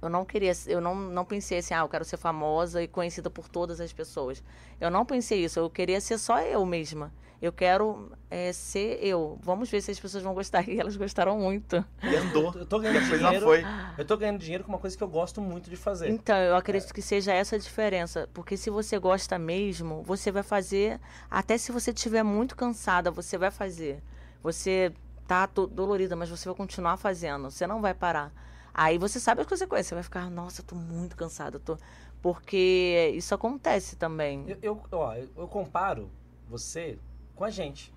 Eu 0.00 0.08
não 0.08 0.24
queria, 0.24 0.52
eu 0.66 0.80
não, 0.80 0.94
não 0.94 1.24
pensei 1.24 1.58
assim, 1.58 1.74
ah, 1.74 1.80
eu 1.80 1.88
quero 1.88 2.04
ser 2.04 2.16
famosa 2.16 2.82
e 2.82 2.88
conhecida 2.88 3.28
por 3.28 3.48
todas 3.48 3.80
as 3.80 3.92
pessoas. 3.92 4.42
Eu 4.80 4.90
não 4.90 5.04
pensei 5.04 5.44
isso, 5.44 5.58
eu 5.58 5.70
queria 5.70 6.00
ser 6.00 6.18
só 6.18 6.40
eu 6.40 6.64
mesma. 6.64 7.12
Eu 7.44 7.52
quero 7.52 8.10
é, 8.30 8.54
ser 8.54 8.98
eu. 9.04 9.38
Vamos 9.42 9.68
ver 9.68 9.82
se 9.82 9.90
as 9.90 10.00
pessoas 10.00 10.22
vão 10.22 10.32
gostar. 10.32 10.64
E 10.66 10.80
elas 10.80 10.96
gostaram 10.96 11.38
muito. 11.38 11.84
E 12.02 12.16
andou. 12.16 12.54
Eu 12.54 12.64
tô 12.64 12.78
ganhando 12.78 13.04
dinheiro. 13.04 13.44
foi. 13.44 13.62
Eu 13.98 14.04
tô 14.06 14.16
ganhando 14.16 14.38
dinheiro 14.38 14.64
com 14.64 14.72
uma 14.72 14.78
coisa 14.78 14.96
que 14.96 15.04
eu 15.04 15.08
gosto 15.08 15.42
muito 15.42 15.68
de 15.68 15.76
fazer. 15.76 16.08
Então, 16.08 16.34
eu 16.38 16.56
acredito 16.56 16.94
que 16.94 17.02
seja 17.02 17.34
essa 17.34 17.56
a 17.56 17.58
diferença. 17.58 18.26
Porque 18.32 18.56
se 18.56 18.70
você 18.70 18.98
gosta 18.98 19.38
mesmo, 19.38 20.02
você 20.04 20.32
vai 20.32 20.42
fazer. 20.42 20.98
Até 21.30 21.58
se 21.58 21.70
você 21.70 21.90
estiver 21.90 22.22
muito 22.22 22.56
cansada, 22.56 23.10
você 23.10 23.36
vai 23.36 23.50
fazer. 23.50 24.02
Você 24.42 24.90
tá 25.28 25.44
dolorida, 25.44 26.16
mas 26.16 26.30
você 26.30 26.48
vai 26.48 26.56
continuar 26.56 26.96
fazendo. 26.96 27.50
Você 27.50 27.66
não 27.66 27.82
vai 27.82 27.92
parar. 27.92 28.32
Aí 28.72 28.96
você 28.96 29.20
sabe 29.20 29.42
as 29.42 29.46
consequências. 29.46 29.88
Você 29.88 29.94
vai 29.94 30.02
ficar, 30.02 30.30
nossa, 30.30 30.62
eu 30.62 30.64
tô 30.64 30.74
muito 30.74 31.14
cansada. 31.14 31.58
Tô... 31.58 31.76
Porque 32.22 33.12
isso 33.14 33.34
acontece 33.34 33.96
também. 33.96 34.46
Eu, 34.48 34.58
eu, 34.62 34.82
ó, 34.92 35.14
eu 35.14 35.46
comparo 35.46 36.10
você 36.48 36.98
com 37.34 37.44
a 37.44 37.50
gente. 37.50 37.92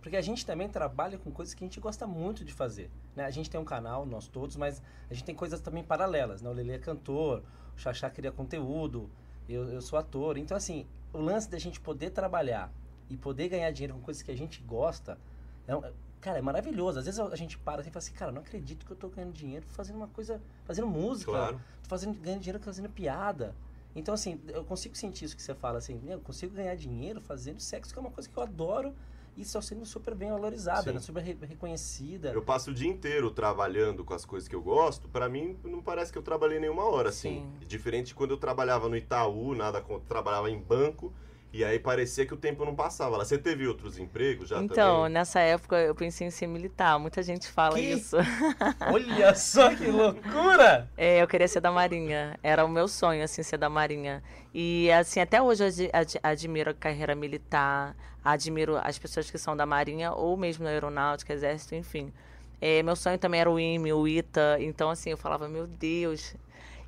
Porque 0.00 0.16
a 0.16 0.22
gente 0.22 0.46
também 0.46 0.68
trabalha 0.68 1.18
com 1.18 1.30
coisas 1.32 1.52
que 1.52 1.64
a 1.64 1.66
gente 1.66 1.80
gosta 1.80 2.06
muito 2.06 2.44
de 2.44 2.52
fazer. 2.52 2.88
Né? 3.16 3.24
A 3.24 3.30
gente 3.30 3.50
tem 3.50 3.60
um 3.60 3.64
canal, 3.64 4.06
nós 4.06 4.28
todos, 4.28 4.56
mas 4.56 4.80
a 5.10 5.14
gente 5.14 5.24
tem 5.24 5.34
coisas 5.34 5.60
também 5.60 5.82
paralelas. 5.82 6.40
Né? 6.42 6.48
O 6.48 6.52
Lele 6.52 6.72
é 6.72 6.78
cantor, 6.78 7.42
o 7.76 7.80
Xaxá 7.80 8.08
cria 8.08 8.30
conteúdo, 8.30 9.10
eu, 9.48 9.68
eu 9.68 9.82
sou 9.82 9.98
ator. 9.98 10.38
Então, 10.38 10.56
assim, 10.56 10.86
o 11.12 11.18
lance 11.18 11.50
da 11.50 11.58
gente 11.58 11.80
poder 11.80 12.10
trabalhar 12.10 12.70
e 13.10 13.16
poder 13.16 13.48
ganhar 13.48 13.70
dinheiro 13.72 13.94
com 13.94 14.00
coisas 14.00 14.22
que 14.22 14.30
a 14.30 14.36
gente 14.36 14.60
gosta, 14.62 15.18
é 15.66 15.74
um- 15.74 15.82
cara, 16.20 16.38
é 16.38 16.42
maravilhoso. 16.42 16.98
Às 17.00 17.06
vezes 17.06 17.18
a 17.18 17.34
gente 17.36 17.58
para 17.58 17.80
assim 17.80 17.90
e 17.90 17.92
fala 17.92 17.98
assim, 18.02 18.12
cara, 18.14 18.30
não 18.32 18.42
acredito 18.42 18.86
que 18.86 18.92
eu 18.92 18.96
tô 18.96 19.08
ganhando 19.08 19.32
dinheiro 19.32 19.66
fazendo 19.70 19.96
uma 19.96 20.08
coisa, 20.08 20.40
fazendo 20.64 20.86
música. 20.86 21.32
Claro. 21.32 21.60
tô 21.82 21.88
fazendo, 21.88 22.14
ganhando 22.20 22.40
dinheiro 22.40 22.62
fazendo 22.62 22.88
piada. 22.88 23.54
Então, 23.96 24.12
assim, 24.14 24.38
eu 24.48 24.62
consigo 24.62 24.94
sentir 24.94 25.24
isso 25.24 25.34
que 25.34 25.42
você 25.42 25.54
fala, 25.54 25.78
assim, 25.78 25.98
eu 26.06 26.20
consigo 26.20 26.54
ganhar 26.54 26.74
dinheiro 26.76 27.20
fazendo 27.20 27.58
sexo, 27.60 27.92
que 27.92 27.98
é 27.98 28.02
uma 28.02 28.10
coisa 28.10 28.28
que 28.28 28.36
eu 28.36 28.42
adoro 28.42 28.94
e 29.36 29.40
estou 29.42 29.60
sendo 29.62 29.84
super 29.86 30.14
bem 30.14 30.30
valorizada, 30.30 30.92
né? 30.92 31.00
super 31.00 31.22
re- 31.22 31.36
reconhecida. 31.42 32.30
Eu 32.30 32.42
passo 32.42 32.70
o 32.70 32.74
dia 32.74 32.88
inteiro 32.88 33.30
trabalhando 33.30 34.04
com 34.04 34.12
as 34.14 34.24
coisas 34.24 34.48
que 34.48 34.54
eu 34.54 34.62
gosto. 34.62 35.08
Pra 35.08 35.28
mim, 35.28 35.58
não 35.64 35.80
parece 35.82 36.12
que 36.12 36.18
eu 36.18 36.22
trabalhei 36.22 36.58
nenhuma 36.60 36.84
hora, 36.84 37.08
assim. 37.08 37.40
Sim. 37.60 37.66
Diferente 37.66 38.08
de 38.08 38.14
quando 38.14 38.32
eu 38.32 38.36
trabalhava 38.36 38.88
no 38.88 38.96
Itaú, 38.96 39.54
nada 39.54 39.80
contra, 39.80 40.06
trabalhava 40.06 40.50
em 40.50 40.58
banco. 40.60 41.12
E 41.56 41.64
aí 41.64 41.78
parecia 41.78 42.26
que 42.26 42.34
o 42.34 42.36
tempo 42.36 42.64
não 42.66 42.74
passava. 42.74 43.16
Você 43.16 43.38
teve 43.38 43.66
outros 43.66 43.98
empregos 43.98 44.50
já 44.50 44.60
Então, 44.60 44.96
também? 44.98 45.12
nessa 45.12 45.40
época 45.40 45.76
eu 45.78 45.94
pensei 45.94 46.26
em 46.26 46.30
ser 46.30 46.46
militar. 46.46 46.98
Muita 46.98 47.22
gente 47.22 47.48
fala 47.48 47.78
Que? 47.78 47.84
isso. 47.94 48.16
Olha 48.92 49.34
só 49.34 49.74
que 49.74 49.86
loucura! 49.86 50.86
É, 50.98 51.22
eu 51.22 51.26
queria 51.26 51.48
ser 51.48 51.60
da 51.60 51.70
Marinha. 51.72 52.38
Era 52.42 52.62
o 52.62 52.68
meu 52.68 52.86
sonho, 52.86 53.24
assim, 53.24 53.42
ser 53.42 53.56
da 53.56 53.70
Marinha. 53.70 54.22
E, 54.52 54.90
assim, 54.92 55.18
até 55.18 55.40
hoje 55.40 55.64
eu 55.64 55.68
ad- 55.68 55.90
ad- 55.94 56.20
admiro 56.22 56.70
a 56.70 56.74
carreira 56.74 57.14
militar, 57.14 57.96
admiro 58.22 58.76
as 58.76 58.98
pessoas 58.98 59.30
que 59.30 59.38
são 59.38 59.56
da 59.56 59.64
Marinha 59.64 60.12
ou 60.12 60.36
mesmo 60.36 60.64
da 60.64 60.70
Aeronáutica, 60.70 61.32
Exército, 61.32 61.74
enfim. 61.74 62.12
É, 62.60 62.82
meu 62.82 62.96
sonho 62.96 63.18
também 63.18 63.40
era 63.40 63.50
o 63.50 63.58
IME, 63.58 63.92
o 63.94 64.06
ITA. 64.06 64.58
Então, 64.60 64.90
assim, 64.90 65.10
eu 65.10 65.16
falava, 65.16 65.48
meu 65.48 65.66
Deus. 65.66 66.34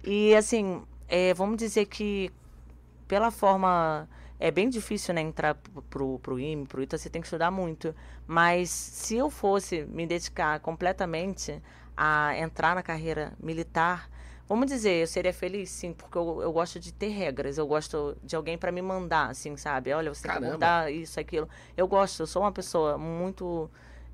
E, 0.05 0.35
assim, 0.35 0.83
é, 1.09 1.33
vamos 1.33 1.57
dizer 1.57 1.87
que 1.87 2.31
pela 3.07 3.31
forma. 3.31 4.09
É 4.41 4.51
bem 4.51 4.69
difícil, 4.69 5.13
né, 5.15 5.21
entrar 5.21 5.55
pro- 5.91 6.19
pro, 6.21 6.39
IME, 6.39 6.67
pro 6.67 6.83
ITA, 6.83 6.97
você 6.97 7.11
tem 7.11 7.21
que 7.21 7.27
estudar 7.27 7.51
muito. 7.51 7.95
Mas 8.27 8.71
se 8.71 9.17
eu 9.17 9.31
fosse 9.31 9.85
me 9.87 10.07
dedicar 10.07 10.61
completamente 10.61 11.61
a 11.97 12.37
entrar 12.39 12.75
na 12.77 12.83
carreira 12.83 13.33
militar, 13.41 14.09
vamos 14.49 14.67
dizer, 14.67 15.03
eu 15.03 15.07
seria 15.09 15.33
feliz, 15.33 15.71
sim, 15.71 15.93
porque 15.93 16.17
eu, 16.17 16.41
eu 16.41 16.53
gosto 16.53 16.79
de 16.79 16.93
ter 16.93 17.09
regras, 17.09 17.59
eu 17.59 17.67
gosto 17.67 18.17
de 18.23 18.37
alguém 18.37 18.57
para 18.57 18.71
me 18.71 18.81
mandar, 18.81 19.31
assim, 19.31 19.57
sabe? 19.57 19.93
Olha, 19.93 20.15
você 20.15 20.23
tem 20.23 20.31
que 20.31 20.37
Caramba. 20.39 20.55
abordar 20.55 20.93
isso, 20.93 21.19
aquilo. 21.19 21.49
Eu 21.77 21.89
gosto, 21.89 22.21
eu 22.23 22.27
sou 22.27 22.43
uma 22.43 22.53
pessoa 22.53 22.97
muito. 22.97 23.69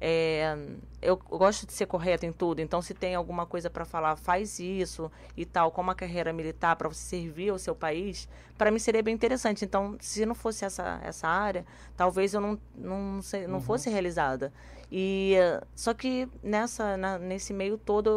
É, 0.06 0.54
eu 1.00 1.16
gosto 1.16 1.66
de 1.66 1.72
ser 1.72 1.86
correta 1.86 2.26
em 2.26 2.32
tudo, 2.32 2.60
então 2.60 2.82
se 2.82 2.92
tem 2.92 3.14
alguma 3.14 3.46
coisa 3.46 3.70
para 3.70 3.86
falar, 3.86 4.16
faz 4.16 4.58
isso 4.58 5.10
e 5.34 5.46
tal, 5.46 5.70
como 5.70 5.90
a 5.90 5.94
carreira 5.94 6.30
militar 6.30 6.76
para 6.76 6.88
você 6.88 7.00
servir 7.20 7.48
ao 7.48 7.58
seu 7.58 7.74
país, 7.74 8.28
para 8.58 8.70
mim 8.70 8.78
seria 8.78 9.02
bem 9.02 9.14
interessante. 9.14 9.64
Então, 9.64 9.96
se 10.00 10.26
não 10.26 10.34
fosse 10.34 10.62
essa, 10.62 11.00
essa 11.02 11.26
área, 11.26 11.64
talvez 11.96 12.34
eu 12.34 12.40
não, 12.42 12.58
não, 12.76 13.22
sei- 13.22 13.46
não 13.46 13.62
fosse 13.62 13.88
realizada. 13.88 14.52
E 14.92 15.36
só 15.74 15.94
que 15.94 16.28
nessa 16.42 16.98
na- 16.98 17.18
nesse 17.18 17.54
meio 17.54 17.78
todo 17.78 18.10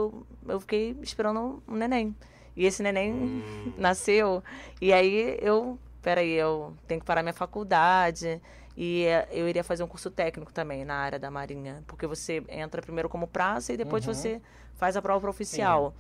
eu, 0.46 0.54
eu 0.56 0.60
fiquei 0.60 0.94
esperando 1.02 1.64
um 1.66 1.76
neném. 1.76 2.14
E 2.54 2.66
esse 2.66 2.84
neném 2.84 3.14
Hum. 3.14 3.42
nasceu 3.78 4.44
e 4.82 4.92
aí 4.92 5.38
eu, 5.42 5.80
peraí, 6.02 6.32
eu 6.34 6.74
tenho 6.86 7.00
que 7.00 7.06
parar 7.06 7.24
minha 7.24 7.34
faculdade 7.34 8.42
e 8.78 9.06
eh, 9.06 9.28
eu 9.32 9.50
iria 9.50 9.64
fazer 9.64 9.84
um 9.84 9.88
curso 9.88 10.12
técnico 10.12 10.54
também 10.54 10.86
na 10.86 10.96
área 10.96 11.18
da 11.18 11.32
Marinha, 11.32 11.84
porque 11.88 12.06
você 12.06 12.44
entra 12.48 12.80
primeiro 12.82 13.10
como 13.10 13.28
praça 13.28 13.74
e 13.74 13.78
depois 13.78 14.06
Uhum. 14.06 14.14
você 14.14 14.40
faz 14.76 14.96
a 14.96 15.02
prova 15.02 15.28
oficial. 15.28 15.96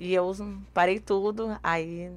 E 0.00 0.14
eu 0.14 0.32
parei 0.72 0.98
tudo, 0.98 1.56
aí 1.62 2.10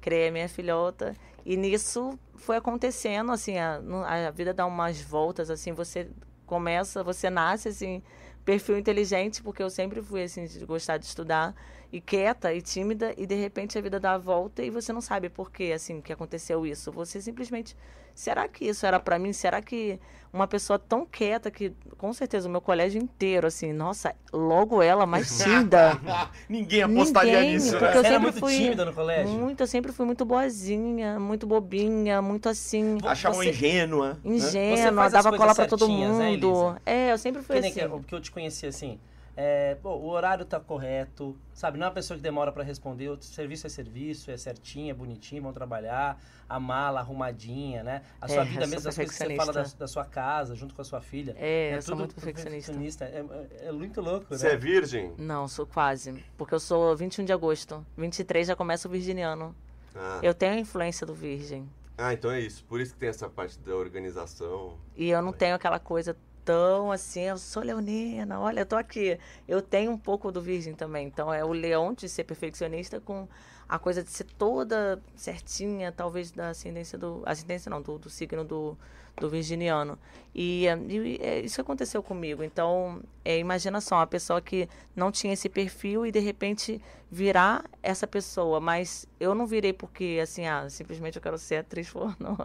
criei 0.00 0.28
a 0.28 0.32
minha 0.32 0.48
filhota 0.48 1.14
e 1.44 1.56
nisso 1.56 2.16
foi 2.36 2.56
acontecendo 2.56 3.32
assim, 3.32 3.58
a, 3.58 3.80
a 4.28 4.30
vida 4.30 4.54
dá 4.54 4.64
umas 4.64 5.00
voltas 5.00 5.50
assim, 5.50 5.72
você 5.72 6.08
começa, 6.46 7.02
você 7.02 7.28
nasce 7.28 7.68
assim, 7.68 8.00
perfil 8.44 8.78
inteligente, 8.78 9.42
porque 9.42 9.62
eu 9.62 9.68
sempre 9.68 10.00
fui 10.00 10.22
assim 10.22 10.46
de 10.46 10.64
gostar 10.64 10.96
de 10.98 11.06
estudar 11.06 11.54
e 11.92 12.00
quieta 12.00 12.54
e 12.54 12.62
tímida 12.62 13.12
e 13.16 13.26
de 13.26 13.34
repente 13.34 13.76
a 13.76 13.80
vida 13.80 13.98
dá 13.98 14.12
a 14.14 14.18
volta 14.18 14.62
e 14.62 14.70
você 14.70 14.92
não 14.92 15.00
sabe 15.00 15.28
por 15.28 15.50
que 15.50 15.72
assim 15.72 16.00
que 16.00 16.12
aconteceu 16.12 16.64
isso. 16.64 16.92
Você 16.92 17.20
simplesmente 17.20 17.76
será 18.16 18.48
que 18.48 18.64
isso 18.64 18.84
era 18.86 18.98
pra 18.98 19.18
mim? 19.18 19.32
Será 19.32 19.60
que 19.62 20.00
uma 20.32 20.46
pessoa 20.46 20.78
tão 20.78 21.06
quieta 21.06 21.50
que 21.50 21.72
com 21.96 22.12
certeza 22.12 22.46
o 22.46 22.50
meu 22.50 22.60
colégio 22.60 23.00
inteiro 23.00 23.46
assim, 23.46 23.72
nossa, 23.72 24.14
logo 24.32 24.82
ela 24.82 25.06
mais 25.06 25.38
tímida. 25.38 25.98
Ninguém 26.48 26.82
apostaria 26.82 27.40
Ninguém, 27.40 27.54
nisso, 27.54 27.70
porque 27.78 27.84
né? 27.84 27.90
eu 27.90 28.00
Você 28.02 28.06
era 28.06 28.08
sempre 28.16 28.22
muito 28.32 28.40
fui 28.40 28.56
tímida 28.56 28.84
no 28.84 28.92
colégio? 28.92 29.32
Muito, 29.32 29.60
eu 29.62 29.66
sempre 29.66 29.92
fui 29.92 30.04
muito 30.04 30.24
boazinha, 30.24 31.18
muito 31.20 31.46
bobinha, 31.46 32.20
muito 32.20 32.48
assim, 32.48 32.98
Achavam 33.04 33.38
Você- 33.38 33.50
ingênua. 33.50 34.18
né? 34.24 34.34
ingênua, 34.36 35.04
as 35.06 35.12
dava 35.12 35.36
cola 35.36 35.54
pra 35.54 35.66
todo 35.66 35.88
né, 35.88 35.94
mundo. 35.94 36.22
Elisa? 36.22 36.82
é, 36.84 37.12
eu 37.12 37.18
sempre 37.18 37.42
fui 37.42 37.56
Que 37.56 37.62
nem 37.62 37.70
assim. 37.70 37.80
que, 37.80 37.98
porque 38.00 38.14
eu 38.14 38.20
te 38.20 38.30
conheci 38.30 38.66
assim. 38.66 38.98
É, 39.36 39.74
pô, 39.76 39.90
o 39.90 40.08
horário 40.08 40.44
tá 40.46 40.58
correto, 40.58 41.36
sabe? 41.52 41.76
Não 41.78 41.84
é 41.84 41.88
uma 41.88 41.94
pessoa 41.94 42.16
que 42.16 42.22
demora 42.22 42.50
pra 42.50 42.62
responder, 42.64 43.08
o 43.10 43.20
serviço 43.20 43.66
é 43.66 43.70
serviço, 43.70 44.30
é 44.30 44.36
certinho, 44.36 44.90
é 44.90 44.94
bonitinho, 44.94 45.42
vão 45.42 45.52
trabalhar, 45.52 46.18
a 46.48 46.58
mala 46.58 47.00
arrumadinha, 47.00 47.82
né? 47.82 48.02
A 48.20 48.28
sua 48.28 48.42
É, 48.42 48.44
vida 48.44 48.66
mesmo, 48.66 48.88
as 48.88 48.94
coisas 48.96 49.16
que 49.16 49.24
você 49.26 49.36
fala 49.36 49.52
da, 49.52 49.62
da 49.62 49.86
sua 49.86 50.04
casa, 50.04 50.54
junto 50.54 50.74
com 50.74 50.80
a 50.80 50.84
sua 50.84 51.00
filha. 51.02 51.36
É, 51.38 51.76
eu 51.76 51.82
sou 51.82 51.96
muito 51.96 52.14
perfeccionista. 52.14 53.04
É, 53.04 53.24
é- 53.62 53.68
é 53.68 53.72
muito 53.72 54.00
louco, 54.00 54.26
Você 54.30 54.48
né? 54.48 54.54
é 54.54 54.56
virgem? 54.56 55.12
Não, 55.18 55.46
sou 55.46 55.66
quase. 55.66 56.24
Porque 56.38 56.54
eu 56.54 56.60
sou 56.60 56.96
21 56.96 57.24
de 57.24 57.32
agosto. 57.32 57.84
23 57.96 58.46
já 58.46 58.56
começa 58.56 58.88
o 58.88 58.90
virginiano. 58.90 59.54
Ah. 59.94 60.20
Eu 60.22 60.32
tenho 60.32 60.54
a 60.54 60.58
influência 60.58 61.06
do 61.06 61.14
virgem. 61.14 61.68
Ah, 61.98 62.12
então 62.12 62.30
é 62.30 62.40
isso. 62.40 62.62
Por 62.64 62.80
isso 62.80 62.92
que 62.92 62.98
tem 63.00 63.08
essa 63.08 63.28
parte 63.28 63.58
da 63.58 63.74
organização. 63.74 64.74
E 64.94 65.08
eu 65.08 65.22
não 65.22 65.32
tenho 65.32 65.54
aquela 65.54 65.78
coisa 65.78 66.14
tão 66.46 66.92
assim, 66.92 67.22
eu 67.22 67.36
sou 67.36 67.62
leonina, 67.62 68.40
olha, 68.40 68.60
eu 68.60 68.66
tô 68.66 68.76
aqui. 68.76 69.18
Eu 69.48 69.60
tenho 69.60 69.90
um 69.90 69.98
pouco 69.98 70.30
do 70.30 70.40
virgem 70.40 70.74
também. 70.74 71.06
Então 71.08 71.34
é 71.34 71.44
o 71.44 71.52
leão 71.52 71.92
de 71.92 72.08
ser 72.08 72.24
perfeccionista 72.24 73.00
com 73.00 73.28
a 73.68 73.78
coisa 73.78 74.02
de 74.02 74.10
ser 74.10 74.24
toda 74.38 75.02
certinha, 75.16 75.90
talvez 75.90 76.30
da 76.30 76.50
ascendência 76.50 76.96
do. 76.96 77.22
Ascendência 77.26 77.68
não, 77.68 77.82
do, 77.82 77.98
do 77.98 78.08
signo 78.08 78.44
do, 78.44 78.78
do 79.18 79.28
virginiano. 79.28 79.98
E, 80.34 80.66
eh, 80.66 80.78
e 80.88 81.18
é 81.22 81.40
isso 81.40 81.60
aconteceu 81.60 82.02
comigo. 82.02 82.42
Então, 82.42 83.00
é, 83.24 83.38
imagina 83.38 83.80
só, 83.80 83.96
uma 83.96 84.06
pessoa 84.06 84.40
que 84.40 84.68
não 84.94 85.10
tinha 85.10 85.32
esse 85.32 85.48
perfil 85.48 86.04
e 86.04 86.12
de 86.12 86.20
repente 86.20 86.80
virar 87.10 87.64
essa 87.82 88.06
pessoa. 88.06 88.60
Mas 88.60 89.06
eu 89.18 89.34
não 89.34 89.46
virei 89.46 89.72
porque, 89.72 90.20
assim, 90.22 90.46
ah, 90.46 90.68
simplesmente 90.68 91.16
eu 91.16 91.22
quero 91.22 91.38
ser 91.38 91.56
atriz 91.56 91.88
pornô. 91.90 92.36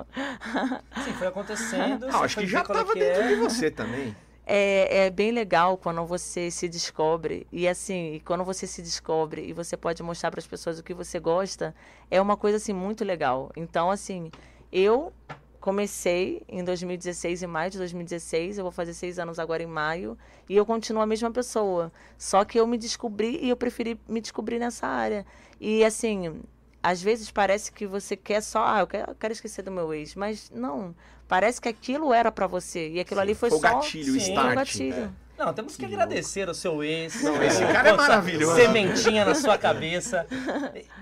Sim, 1.03 1.13
foi 1.17 1.27
acontecendo. 1.27 2.07
Não, 2.07 2.23
acho 2.23 2.39
que 2.39 2.47
já 2.47 2.63
qual 2.63 2.79
é 2.79 2.83
dentro 2.83 3.23
é. 3.23 3.27
de 3.27 3.35
você 3.35 3.69
também. 3.69 4.15
É, 4.45 5.05
é 5.05 5.09
bem 5.09 5.31
legal 5.31 5.77
quando 5.77 6.03
você 6.05 6.49
se 6.49 6.67
descobre 6.67 7.45
e 7.51 7.67
assim, 7.67 8.15
e 8.15 8.19
quando 8.21 8.43
você 8.43 8.65
se 8.65 8.81
descobre 8.81 9.45
e 9.47 9.53
você 9.53 9.77
pode 9.77 10.01
mostrar 10.01 10.31
para 10.31 10.39
as 10.39 10.47
pessoas 10.47 10.79
o 10.79 10.83
que 10.83 10.93
você 10.93 11.19
gosta, 11.19 11.75
é 12.09 12.19
uma 12.19 12.35
coisa 12.35 12.57
assim 12.57 12.73
muito 12.73 13.05
legal. 13.05 13.51
Então, 13.55 13.91
assim, 13.91 14.31
eu 14.71 15.13
comecei 15.61 16.41
em 16.49 16.63
2016, 16.63 17.43
em 17.43 17.47
maio 17.47 17.69
de 17.69 17.77
2016, 17.77 18.57
eu 18.57 18.63
vou 18.63 18.71
fazer 18.71 18.95
seis 18.95 19.19
anos 19.19 19.37
agora 19.37 19.61
em 19.61 19.67
maio, 19.67 20.17
e 20.49 20.57
eu 20.57 20.65
continuo 20.65 21.01
a 21.01 21.05
mesma 21.05 21.31
pessoa. 21.31 21.91
Só 22.17 22.43
que 22.43 22.59
eu 22.59 22.65
me 22.65 22.77
descobri 22.77 23.39
e 23.41 23.49
eu 23.49 23.55
preferi 23.55 23.97
me 24.09 24.19
descobrir 24.19 24.57
nessa 24.57 24.87
área. 24.87 25.25
E 25.59 25.85
assim, 25.85 26.41
às 26.81 27.01
vezes 27.01 27.29
parece 27.29 27.71
que 27.71 27.85
você 27.85 28.17
quer 28.17 28.41
só, 28.41 28.65
ah, 28.65 28.79
eu 28.79 28.87
quero, 28.87 29.11
eu 29.11 29.15
quero 29.15 29.33
esquecer 29.33 29.61
do 29.61 29.71
meu 29.71 29.93
ex, 29.93 30.15
mas 30.15 30.49
não. 30.49 30.95
Parece 31.27 31.61
que 31.61 31.69
aquilo 31.69 32.11
era 32.11 32.31
pra 32.31 32.47
você 32.47 32.89
e 32.89 32.99
aquilo 32.99 33.21
ali 33.21 33.35
foi, 33.35 33.49
Foi 33.49 33.59
o 33.59 33.61
só 33.61 33.75
gatilho, 33.75 34.15
o 34.15 34.19
Sim, 34.19 34.25
Foi 34.25 34.29
start. 34.29 34.51
um 34.51 34.55
gatilho. 34.55 35.15
Não, 35.43 35.51
temos 35.53 35.75
que 35.75 35.83
agradecer 35.85 36.47
ao 36.47 36.53
seu 36.53 36.83
ex. 36.83 37.23
Não, 37.23 37.41
esse 37.41 37.65
cara 37.65 37.89
é 37.89 37.93
maravilhoso. 37.93 38.55
Sementinha 38.55 39.25
na 39.25 39.33
sua 39.33 39.57
cabeça. 39.57 40.27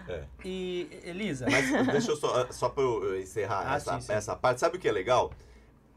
É. 0.07 0.23
E, 0.45 0.87
Elisa, 1.03 1.45
Mas 1.49 1.69
deixa 1.87 2.11
eu 2.11 2.15
só, 2.15 2.47
só 2.49 2.69
pra 2.69 2.81
eu 2.81 3.19
encerrar 3.19 3.65
Ah, 3.73 3.75
essa, 3.75 3.95
sim, 3.95 4.01
sim. 4.07 4.13
essa 4.13 4.35
parte. 4.37 4.61
Sabe 4.61 4.77
o 4.77 4.79
que 4.79 4.87
é 4.87 4.91
legal? 4.91 5.31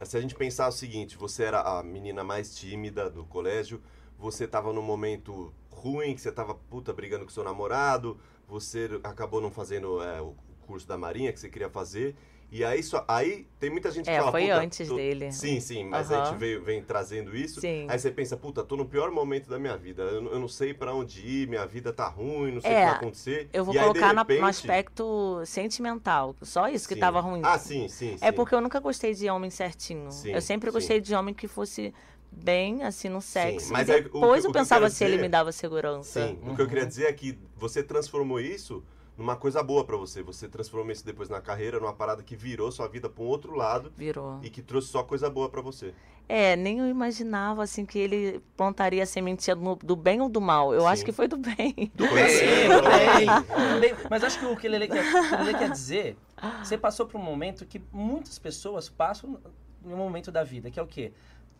Se 0.02 0.16
a 0.16 0.20
gente 0.20 0.34
pensar 0.34 0.66
o 0.66 0.72
seguinte, 0.72 1.16
você 1.16 1.44
era 1.44 1.60
a 1.60 1.82
menina 1.84 2.24
mais 2.24 2.52
tímida 2.56 3.08
do 3.08 3.24
colégio, 3.24 3.80
você 4.18 4.48
tava 4.48 4.72
num 4.72 4.82
momento 4.82 5.54
ruim, 5.70 6.12
que 6.14 6.20
você 6.20 6.32
tava, 6.32 6.54
puta, 6.54 6.92
brigando 6.92 7.24
com 7.24 7.30
seu 7.30 7.44
namorado, 7.44 8.18
você 8.48 8.90
acabou 9.04 9.40
não 9.40 9.52
fazendo 9.52 10.02
é, 10.02 10.20
o 10.20 10.34
curso 10.66 10.86
da 10.88 10.98
marinha 10.98 11.32
que 11.32 11.38
você 11.38 11.48
queria 11.48 11.70
fazer, 11.70 12.16
e 12.54 12.62
aí, 12.62 12.82
só, 12.82 13.02
aí 13.08 13.46
tem 13.58 13.70
muita 13.70 13.90
gente 13.90 14.04
que 14.04 14.10
É, 14.10 14.18
fala, 14.18 14.30
foi 14.30 14.50
antes 14.50 14.86
tô- 14.86 14.96
dele. 14.96 15.32
Sim, 15.32 15.58
sim, 15.58 15.84
mas 15.84 16.12
a 16.12 16.16
Aham. 16.18 16.24
gente 16.26 16.38
veio, 16.38 16.62
vem 16.62 16.82
trazendo 16.82 17.34
isso, 17.34 17.62
Sim. 17.62 17.86
aí 17.88 17.98
você 17.98 18.10
pensa, 18.10 18.36
puta, 18.36 18.62
tô 18.62 18.76
no 18.76 18.84
pior 18.84 19.10
momento 19.10 19.48
da 19.48 19.58
minha 19.58 19.74
vida, 19.76 20.02
eu, 20.02 20.20
não- 20.20 20.32
eu 20.32 20.38
não 20.38 20.48
sei 20.48 20.74
pra 20.74 20.94
onde 20.94 21.26
ir, 21.26 21.48
minha 21.48 21.64
vida 21.66 21.92
tá 21.94 22.06
ruim, 22.06 22.52
não 22.52 22.60
sei 22.60 22.70
o 22.70 22.74
É, 22.74 22.80
que 22.80 22.86
vai 22.86 22.94
acontecer. 22.96 23.48
Eu 23.54 23.64
vou 23.64 23.74
E 23.74 23.78
aí, 23.78 23.84
colocar 23.84 24.12
no 24.12 24.18
repente- 24.20 24.44
aspecto 24.44 25.42
sentimental. 25.46 26.36
Só 26.42 26.68
isso 26.68 26.86
que 26.86 26.94
Sim. 26.94 27.00
tava 27.00 27.20
ruim. 27.20 27.40
Ah, 27.42 27.58
sim, 27.58 27.88
sim, 27.88 28.16
É 28.20 28.30
sim. 28.30 28.32
porque 28.36 28.54
eu 28.54 28.60
nunca 28.60 28.78
gostei 28.80 29.14
de 29.14 29.30
homem 29.30 29.48
certinho. 29.50 30.10
Sim, 30.12 30.32
eu 30.32 30.42
sempre 30.42 30.70
sim. 30.70 30.74
gostei 30.74 31.00
de 31.00 31.14
homem 31.14 31.32
que 31.32 31.48
fosse 31.48 31.94
bem, 32.30 32.82
assim, 32.82 33.08
no 33.08 33.20
sexo. 33.20 33.72
mas 33.72 33.88
aí, 33.90 34.00
o 34.00 34.04
que- 34.04 34.08
depois 34.10 34.42
o 34.44 34.46
eu 34.46 34.48
eu 34.50 34.52
pensava 34.52 34.82
quero 34.86 34.92
se 34.94 35.04
ele 35.04 35.18
me 35.18 35.28
dava 35.28 35.52
segurança. 35.52 36.26
Sim, 36.28 36.38
o 36.42 36.54
que 36.54 36.60
eu 36.60 36.64
Uhum. 36.64 36.68
queria 36.68 36.86
dizer 36.86 37.04
é 37.06 37.12
que 37.12 37.38
você 37.56 37.82
transformou 37.82 38.40
isso 38.40 38.82
numa 39.16 39.36
coisa 39.36 39.62
boa 39.62 39.84
pra 39.84 39.96
você. 39.96 40.22
Você 40.22 40.48
transformou 40.48 40.92
isso 40.92 41.04
depois 41.04 41.28
na 41.28 41.40
carreira, 41.40 41.78
numa 41.78 41.92
parada 41.92 42.22
que 42.22 42.36
virou 42.36 42.70
sua 42.72 42.88
vida 42.88 43.08
pra 43.08 43.22
um 43.22 43.26
outro 43.26 43.54
lado 43.54 43.92
Virou. 43.96 44.38
e 44.42 44.50
que 44.50 44.62
trouxe 44.62 44.88
só 44.88 45.02
coisa 45.02 45.28
boa 45.28 45.48
pra 45.48 45.60
você. 45.60 45.94
É, 46.28 46.56
nem 46.56 46.78
eu 46.78 46.86
imaginava, 46.86 47.62
assim, 47.62 47.84
que 47.84 47.98
ele 47.98 48.40
plantaria 48.56 49.02
a 49.02 49.06
sementinha 49.06 49.54
do, 49.54 49.74
do 49.76 49.96
bem 49.96 50.20
ou 50.20 50.28
do 50.28 50.40
mal. 50.40 50.72
Eu 50.72 50.86
acho 50.86 51.00
Sim. 51.00 51.06
que 51.06 51.12
foi 51.12 51.28
do 51.28 51.36
bem. 51.36 51.92
Do 51.94 52.04
Sim, 52.04 52.12
bem, 52.14 53.80
bem. 53.80 53.94
Mas 54.08 54.24
acho 54.24 54.38
que 54.38 54.46
o 54.46 54.56
que 54.56 54.66
ele 54.66 54.88
quer, 54.88 55.04
o 55.04 55.36
que 55.36 55.42
ele 55.42 55.58
quer 55.58 55.70
dizer, 55.70 56.16
você 56.62 56.78
passou 56.78 57.06
por 57.06 57.20
um 57.20 57.24
momento 57.24 57.66
que 57.66 57.82
muitas 57.92 58.38
pessoas 58.38 58.88
passam 58.88 59.38
em 59.84 59.92
um 59.92 59.96
momento 59.96 60.30
da 60.30 60.44
vida, 60.44 60.70
que 60.70 60.78
é 60.78 60.82
o 60.82 60.86
quê? 60.86 61.12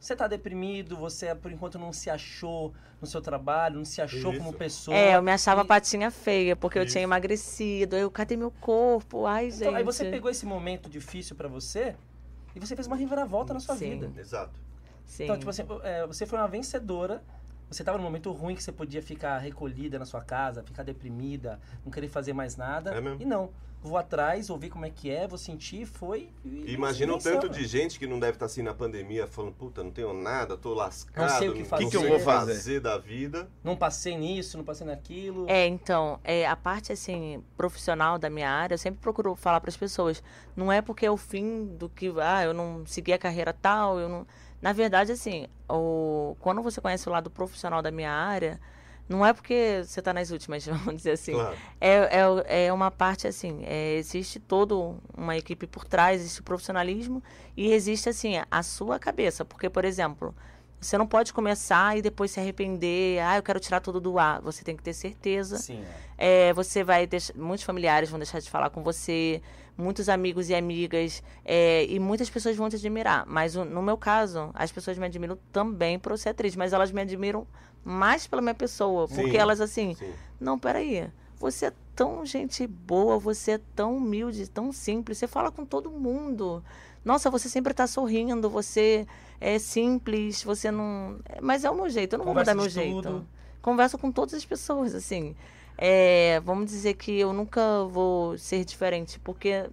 Você 0.02 0.16
tá 0.16 0.26
deprimido, 0.26 0.96
você 0.96 1.32
por 1.32 1.52
enquanto 1.52 1.78
não 1.78 1.92
se 1.92 2.10
achou 2.10 2.74
no 3.00 3.06
seu 3.06 3.20
trabalho, 3.20 3.76
não 3.76 3.84
se 3.84 4.02
achou 4.02 4.32
Isso. 4.32 4.42
como 4.42 4.52
pessoa. 4.52 4.96
É, 4.96 5.14
eu 5.14 5.22
me 5.22 5.30
achava 5.30 5.62
E- 5.62 5.64
patinha 5.64 6.10
feia, 6.10 6.56
porque 6.56 6.76
eu 6.76 6.82
Isso. 6.82 6.90
tinha 6.94 7.04
emagrecido. 7.04 7.94
Eu, 7.94 8.10
cadê 8.10 8.34
meu 8.36 8.50
corpo? 8.50 9.26
Ai, 9.26 9.48
gente. 9.52 9.60
Então, 9.62 9.76
aí 9.76 9.84
você 9.84 10.10
pegou 10.10 10.28
esse 10.28 10.44
momento 10.44 10.90
difícil 10.90 11.36
pra 11.36 11.46
você 11.46 11.94
E 12.54 12.58
você 12.58 12.74
fez 12.74 12.88
uma 12.88 12.96
reviravolta 12.96 13.54
na 13.54 13.60
sua 13.60 13.76
Sim. 13.76 13.90
vida. 14.00 14.20
Exato. 14.20 14.60
Sim. 15.06 15.22
Então, 15.24 15.38
tipo 15.38 15.48
assim, 15.48 15.62
é, 15.84 16.04
você 16.04 16.26
foi 16.26 16.36
uma 16.38 16.48
vencedora. 16.48 17.22
Você 17.72 17.82
tava 17.82 17.98
num 17.98 18.04
momento 18.04 18.30
ruim 18.32 18.54
que 18.54 18.62
você 18.62 18.72
podia 18.72 19.02
ficar 19.02 19.38
recolhida 19.38 19.98
na 19.98 20.04
sua 20.04 20.20
casa, 20.20 20.62
ficar 20.62 20.82
deprimida, 20.82 21.58
não 21.84 21.90
querer 21.90 22.08
fazer 22.08 22.32
mais 22.32 22.56
nada. 22.56 22.90
É 22.90 23.00
mesmo. 23.00 23.22
E 23.22 23.24
não. 23.24 23.50
Vou 23.82 23.96
atrás, 23.98 24.48
ouvi 24.48 24.70
como 24.70 24.86
é 24.86 24.90
que 24.90 25.10
é, 25.10 25.26
vou 25.26 25.36
sentir, 25.36 25.84
foi. 25.86 26.30
E 26.44 26.72
Imagina 26.72 27.14
o 27.14 27.18
tanto 27.18 27.48
de 27.48 27.66
gente 27.66 27.98
que 27.98 28.06
não 28.06 28.20
deve 28.20 28.34
estar 28.34 28.46
assim 28.46 28.62
na 28.62 28.72
pandemia 28.72 29.26
falando, 29.26 29.54
puta, 29.54 29.82
não 29.82 29.90
tenho 29.90 30.12
nada, 30.12 30.56
tô 30.56 30.72
lascado, 30.72 31.28
Não 31.28 31.38
sei 31.38 31.48
o 31.48 31.52
que 31.52 31.64
fazer. 31.64 31.84
Que 31.84 31.90
que 31.90 31.96
eu 31.96 32.06
vou 32.06 32.20
fazer? 32.20 32.78
da 32.78 32.96
vida. 32.96 33.50
Não 33.64 33.76
passei 33.76 34.16
nisso, 34.16 34.56
não 34.56 34.64
passei 34.64 34.86
naquilo. 34.86 35.46
É, 35.48 35.66
então, 35.66 36.20
é, 36.22 36.46
a 36.46 36.54
parte 36.54 36.92
assim 36.92 37.42
profissional 37.56 38.20
da 38.20 38.30
minha 38.30 38.48
área, 38.48 38.74
eu 38.74 38.78
sempre 38.78 39.00
procuro 39.00 39.34
falar 39.34 39.60
para 39.60 39.70
as 39.70 39.76
pessoas, 39.76 40.22
não 40.54 40.70
é 40.70 40.80
porque 40.80 41.04
é 41.04 41.10
o 41.10 41.16
fim 41.16 41.64
do 41.64 41.88
que, 41.88 42.12
ah, 42.20 42.44
eu 42.44 42.54
não 42.54 42.86
segui 42.86 43.12
a 43.12 43.18
carreira 43.18 43.52
tal, 43.52 43.98
eu 43.98 44.08
não. 44.08 44.26
Na 44.62 44.72
verdade, 44.72 45.10
assim, 45.10 45.48
o, 45.68 46.36
quando 46.38 46.62
você 46.62 46.80
conhece 46.80 47.08
o 47.08 47.12
lado 47.12 47.28
profissional 47.28 47.82
da 47.82 47.90
minha 47.90 48.12
área, 48.12 48.60
não 49.08 49.26
é 49.26 49.32
porque 49.32 49.82
você 49.84 49.98
está 50.00 50.14
nas 50.14 50.30
últimas, 50.30 50.64
vamos 50.66 50.96
dizer 50.96 51.12
assim. 51.12 51.32
Claro. 51.32 51.56
É, 51.80 52.20
é, 52.46 52.66
é 52.66 52.72
uma 52.72 52.90
parte 52.90 53.26
assim, 53.26 53.60
é, 53.64 53.96
existe 53.96 54.38
toda 54.38 54.74
uma 55.16 55.36
equipe 55.36 55.66
por 55.66 55.84
trás, 55.84 56.20
existe 56.20 56.40
o 56.40 56.44
profissionalismo 56.44 57.20
e 57.56 57.72
existe 57.72 58.08
assim 58.08 58.34
a 58.48 58.62
sua 58.62 59.00
cabeça, 59.00 59.44
porque 59.44 59.68
por 59.68 59.84
exemplo, 59.84 60.32
você 60.80 60.98
não 60.98 61.06
pode 61.06 61.32
começar 61.32 61.96
e 61.96 62.02
depois 62.02 62.30
se 62.30 62.40
arrepender, 62.40 63.20
ah, 63.20 63.36
eu 63.36 63.42
quero 63.42 63.60
tirar 63.60 63.80
tudo 63.80 64.00
do 64.00 64.18
ar. 64.18 64.40
Você 64.42 64.64
tem 64.64 64.76
que 64.76 64.82
ter 64.82 64.92
certeza. 64.92 65.56
Sim, 65.56 65.84
é. 66.18 66.48
É, 66.48 66.52
você 66.52 66.82
vai 66.82 67.06
deixar, 67.06 67.34
muitos 67.36 67.64
familiares 67.64 68.10
vão 68.10 68.18
deixar 68.18 68.40
de 68.40 68.50
falar 68.50 68.68
com 68.70 68.82
você, 68.82 69.40
muitos 69.76 70.08
amigos 70.08 70.48
e 70.50 70.54
amigas, 70.54 71.22
é, 71.44 71.84
e 71.86 71.98
muitas 71.98 72.28
pessoas 72.28 72.56
vão 72.56 72.68
te 72.68 72.76
admirar. 72.76 73.24
Mas 73.26 73.54
no 73.54 73.82
meu 73.82 73.96
caso, 73.96 74.50
as 74.54 74.70
pessoas 74.70 74.98
me 74.98 75.06
admiram 75.06 75.38
também 75.52 75.98
por 75.98 76.16
ser 76.18 76.30
atriz, 76.30 76.54
mas 76.56 76.72
elas 76.72 76.90
me 76.90 77.00
admiram 77.00 77.46
mais 77.84 78.26
pela 78.26 78.42
minha 78.42 78.54
pessoa, 78.54 79.08
Sim. 79.08 79.16
porque 79.16 79.36
elas 79.36 79.60
assim, 79.60 79.94
Sim. 79.94 80.12
não, 80.40 80.58
peraí. 80.58 81.10
Você 81.38 81.66
é 81.66 81.72
tão 81.96 82.24
gente 82.24 82.66
boa, 82.66 83.18
você 83.18 83.52
é 83.52 83.60
tão 83.74 83.96
humilde, 83.96 84.48
tão 84.48 84.72
simples, 84.72 85.18
você 85.18 85.26
fala 85.26 85.50
com 85.50 85.64
todo 85.64 85.90
mundo. 85.90 86.62
Nossa, 87.04 87.28
você 87.30 87.48
sempre 87.48 87.74
tá 87.74 87.86
sorrindo, 87.86 88.48
você 88.48 89.06
é 89.40 89.58
simples, 89.58 90.44
você 90.44 90.70
não. 90.70 91.18
Mas 91.40 91.64
é 91.64 91.70
o 91.70 91.74
meu 91.74 91.88
jeito, 91.88 92.14
eu 92.14 92.18
não 92.18 92.26
Conversa 92.26 92.54
vou 92.54 92.62
mudar 92.62 92.62
meu 92.62 92.68
de 92.68 92.74
jeito. 92.74 93.02
tudo. 93.02 93.28
Converso 93.60 93.98
com 93.98 94.12
todas 94.12 94.34
as 94.34 94.44
pessoas, 94.44 94.94
assim. 94.94 95.34
É, 95.76 96.40
vamos 96.44 96.66
dizer 96.66 96.94
que 96.94 97.18
eu 97.18 97.32
nunca 97.32 97.84
vou 97.90 98.36
ser 98.38 98.64
diferente, 98.64 99.18
porque 99.20 99.64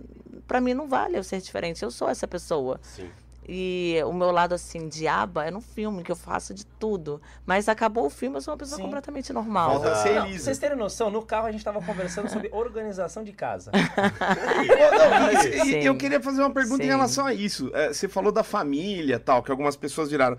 pra 0.48 0.60
mim 0.62 0.74
não 0.74 0.88
vale 0.88 1.18
eu 1.18 1.24
ser 1.24 1.40
diferente, 1.42 1.84
eu 1.84 1.92
sou 1.92 2.10
essa 2.10 2.28
pessoa. 2.28 2.80
Sim. 2.82 3.10
E 3.52 3.96
o 4.06 4.14
meu 4.14 4.30
lado, 4.30 4.54
assim, 4.54 4.88
diaba 4.88 5.44
é 5.44 5.50
no 5.50 5.60
filme, 5.60 6.04
que 6.04 6.12
eu 6.12 6.16
faço 6.16 6.54
de 6.54 6.64
tudo. 6.64 7.20
Mas 7.48 7.68
acabou 7.68 8.06
o 8.06 8.10
filme, 8.10 8.38
eu 8.38 8.42
sou 8.42 8.52
uma 8.54 8.58
pessoa 8.60 8.78
Sim. 8.78 8.84
completamente 8.84 9.34
normal. 9.34 9.82
Ser 10.04 10.14
Não, 10.20 10.32
vocês 10.32 10.60
terem 10.60 10.78
noção, 10.78 11.10
no 11.10 11.24
carro 11.24 11.48
a 11.48 11.52
gente 11.52 11.64
tava 11.66 11.82
conversando 11.82 12.30
sobre 12.30 12.48
organização 12.54 13.24
de 13.24 13.32
casa. 13.34 13.72
Não, 13.74 15.66
e- 15.66 15.82
e- 15.82 15.86
eu 15.86 15.96
queria 15.98 16.22
fazer 16.22 16.42
uma 16.42 16.52
pergunta 16.52 16.84
em 16.84 16.86
Sim. 16.86 16.92
relação 16.92 17.26
a 17.26 17.34
isso. 17.34 17.72
É, 17.74 17.92
você 17.92 18.08
falou 18.08 18.32
da 18.32 18.44
família 18.44 19.20
tal, 19.20 19.42
que 19.42 19.50
algumas 19.50 19.76
pessoas 19.76 20.12
viraram. 20.12 20.38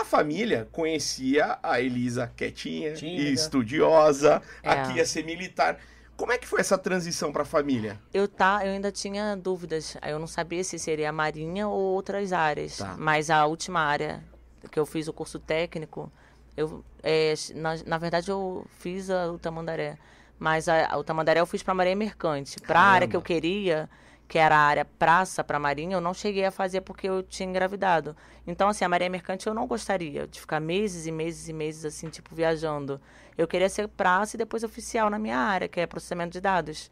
A 0.00 0.04
família 0.04 0.68
conhecia 0.70 1.58
a 1.60 1.80
Elisa 1.80 2.30
quietinha, 2.36 2.92
Tímida. 2.94 3.22
e 3.22 3.32
estudiosa, 3.32 4.40
É. 4.62 4.70
aqui 4.70 4.92
ia 4.98 5.04
ser 5.04 5.24
militar. 5.24 5.76
Como 6.16 6.30
é 6.30 6.38
que 6.38 6.46
foi 6.46 6.60
essa 6.60 6.78
transição 6.78 7.32
pra 7.32 7.44
família? 7.44 7.98
Eu 8.14 8.28
tá, 8.28 8.60
eu 8.64 8.70
ainda 8.72 8.92
tinha 8.92 9.36
dúvidas. 9.36 9.96
Eu 10.06 10.20
não 10.20 10.28
sabia 10.28 10.62
se 10.62 10.78
seria 10.78 11.08
a 11.10 11.12
marinha 11.12 11.66
ou 11.66 11.80
outras 11.80 12.32
áreas. 12.32 12.76
Tá. 12.76 12.94
Mas 12.96 13.28
a 13.28 13.44
última 13.46 13.80
área 13.80 14.22
que 14.70 14.78
eu 14.78 14.86
fiz 14.86 15.08
o 15.08 15.12
curso 15.12 15.38
técnico, 15.40 16.10
eu 16.56 16.84
é, 17.02 17.34
na, 17.56 17.74
na 17.84 17.98
verdade 17.98 18.30
eu 18.30 18.64
fiz 18.78 19.10
a, 19.10 19.32
o 19.32 19.38
Tamandaré. 19.38 19.98
Mas 20.38 20.68
a, 20.68 20.92
a- 20.92 20.96
o 20.96 21.02
Tamandaré 21.02 21.40
eu 21.40 21.46
fiz 21.46 21.62
para 21.64 21.74
Marinha 21.74 21.96
Mercante. 21.96 22.60
Para 22.60 22.78
a 22.80 22.84
área 22.84 23.08
que 23.08 23.16
eu 23.16 23.22
queria, 23.22 23.90
que 24.28 24.38
era 24.38 24.54
a 24.54 24.60
área 24.60 24.84
praça 24.84 25.42
para 25.42 25.58
Marinha, 25.58 25.96
eu 25.96 26.00
não 26.00 26.12
cheguei 26.12 26.44
a 26.44 26.50
fazer 26.50 26.82
porque 26.82 27.08
eu 27.08 27.22
tinha 27.22 27.48
engravidado. 27.48 28.14
Então 28.46 28.68
assim, 28.68 28.84
a 28.84 28.88
Marinha 28.88 29.10
Mercante 29.10 29.46
eu 29.46 29.54
não 29.54 29.66
gostaria 29.66 30.26
de 30.26 30.38
ficar 30.38 30.60
meses 30.60 31.06
e 31.06 31.10
meses 31.10 31.48
e 31.48 31.52
meses 31.52 31.84
assim, 31.84 32.08
tipo 32.10 32.34
viajando. 32.34 33.00
Eu 33.36 33.48
queria 33.48 33.68
ser 33.68 33.88
praça 33.88 34.36
e 34.36 34.38
depois 34.38 34.62
oficial 34.62 35.08
na 35.08 35.18
minha 35.18 35.38
área, 35.38 35.68
que 35.68 35.80
é 35.80 35.86
processamento 35.86 36.32
de 36.32 36.40
dados. 36.40 36.90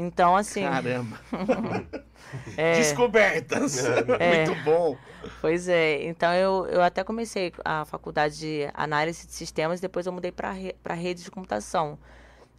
Então, 0.00 0.36
assim. 0.36 0.62
Caramba. 0.62 1.20
é, 2.56 2.74
Descobertas. 2.76 3.84
É. 4.20 4.44
Muito 4.46 4.64
bom. 4.64 4.96
Pois 5.40 5.68
é. 5.68 6.04
Então, 6.04 6.32
eu, 6.34 6.66
eu 6.68 6.82
até 6.82 7.02
comecei 7.02 7.52
a 7.64 7.84
faculdade 7.84 8.38
de 8.38 8.70
análise 8.74 9.26
de 9.26 9.32
sistemas, 9.32 9.80
depois 9.80 10.06
eu 10.06 10.12
mudei 10.12 10.30
para 10.30 10.54
para 10.84 10.94
rede 10.94 11.24
de 11.24 11.30
computação. 11.32 11.98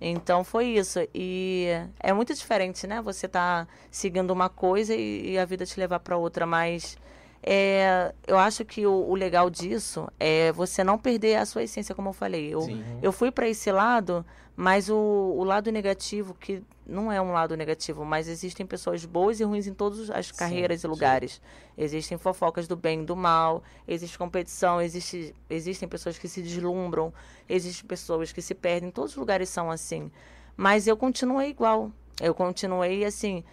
Então, 0.01 0.43
foi 0.43 0.67
isso. 0.67 0.99
E 1.13 1.67
é 1.99 2.13
muito 2.13 2.33
diferente, 2.33 2.87
né? 2.87 3.01
Você 3.01 3.27
tá 3.27 3.67
seguindo 3.91 4.31
uma 4.31 4.49
coisa 4.49 4.95
e, 4.95 5.31
e 5.31 5.39
a 5.39 5.45
vida 5.45 5.65
te 5.65 5.79
levar 5.79 5.99
para 5.99 6.17
outra, 6.17 6.45
mas. 6.45 6.97
É, 7.41 8.13
eu 8.27 8.37
acho 8.37 8.65
que 8.65 8.85
o, 8.85 8.91
o 8.91 9.15
legal 9.15 9.49
disso 9.49 10.07
é 10.19 10.51
você 10.51 10.83
não 10.83 10.97
perder 10.97 11.35
a 11.35 11.45
sua 11.45 11.63
essência, 11.63 11.95
como 11.95 12.09
eu 12.09 12.13
falei. 12.13 12.53
Eu, 12.53 12.61
Sim. 12.61 12.83
eu 13.01 13.11
fui 13.11 13.31
para 13.31 13.47
esse 13.47 13.71
lado, 13.71 14.25
mas 14.55 14.89
o, 14.89 14.95
o 14.95 15.43
lado 15.43 15.71
negativo, 15.71 16.33
que 16.33 16.61
não 16.85 17.11
é 17.11 17.21
um 17.21 17.31
lado 17.31 17.55
negativo, 17.55 18.03
mas 18.03 18.27
existem 18.27 18.65
pessoas 18.65 19.05
boas 19.05 19.39
e 19.39 19.43
ruins 19.43 19.67
em 19.67 19.73
todas 19.73 20.09
as 20.09 20.31
carreiras 20.31 20.83
e 20.83 20.87
lugares. 20.87 21.41
Existem 21.77 22.17
fofocas 22.17 22.67
do 22.67 22.75
bem 22.75 23.03
e 23.03 23.05
do 23.05 23.15
mal, 23.15 23.63
existe 23.87 24.17
competição, 24.17 24.81
existe, 24.81 25.33
existem 25.49 25.87
pessoas 25.87 26.17
que 26.17 26.27
se 26.27 26.41
deslumbram, 26.41 27.13
existem 27.47 27.87
pessoas 27.87 28.33
que 28.33 28.41
se 28.41 28.53
perdem, 28.53 28.91
todos 28.91 29.11
os 29.11 29.17
lugares 29.17 29.47
são 29.49 29.71
assim. 29.71 30.11
Mas 30.57 30.87
eu 30.87 30.97
continuei 30.97 31.49
igual. 31.49 31.89
Eu 32.19 32.35
continuei 32.35 33.05
assim. 33.05 33.45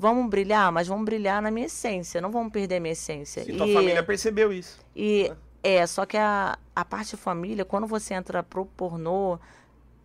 Vamos 0.00 0.30
brilhar, 0.30 0.72
mas 0.72 0.88
vamos 0.88 1.04
brilhar 1.04 1.42
na 1.42 1.50
minha 1.50 1.66
essência, 1.66 2.22
não 2.22 2.30
vamos 2.30 2.50
perder 2.50 2.76
a 2.76 2.80
minha 2.80 2.92
essência. 2.92 3.44
E 3.46 3.54
tua 3.54 3.70
família 3.70 4.02
percebeu 4.02 4.50
isso. 4.50 4.80
E 4.96 5.30
é, 5.62 5.86
só 5.86 6.06
que 6.06 6.16
a, 6.16 6.58
a 6.74 6.84
parte 6.86 7.18
família, 7.18 7.66
quando 7.66 7.86
você 7.86 8.14
entra 8.14 8.42
pro 8.42 8.64
pornô, 8.64 9.38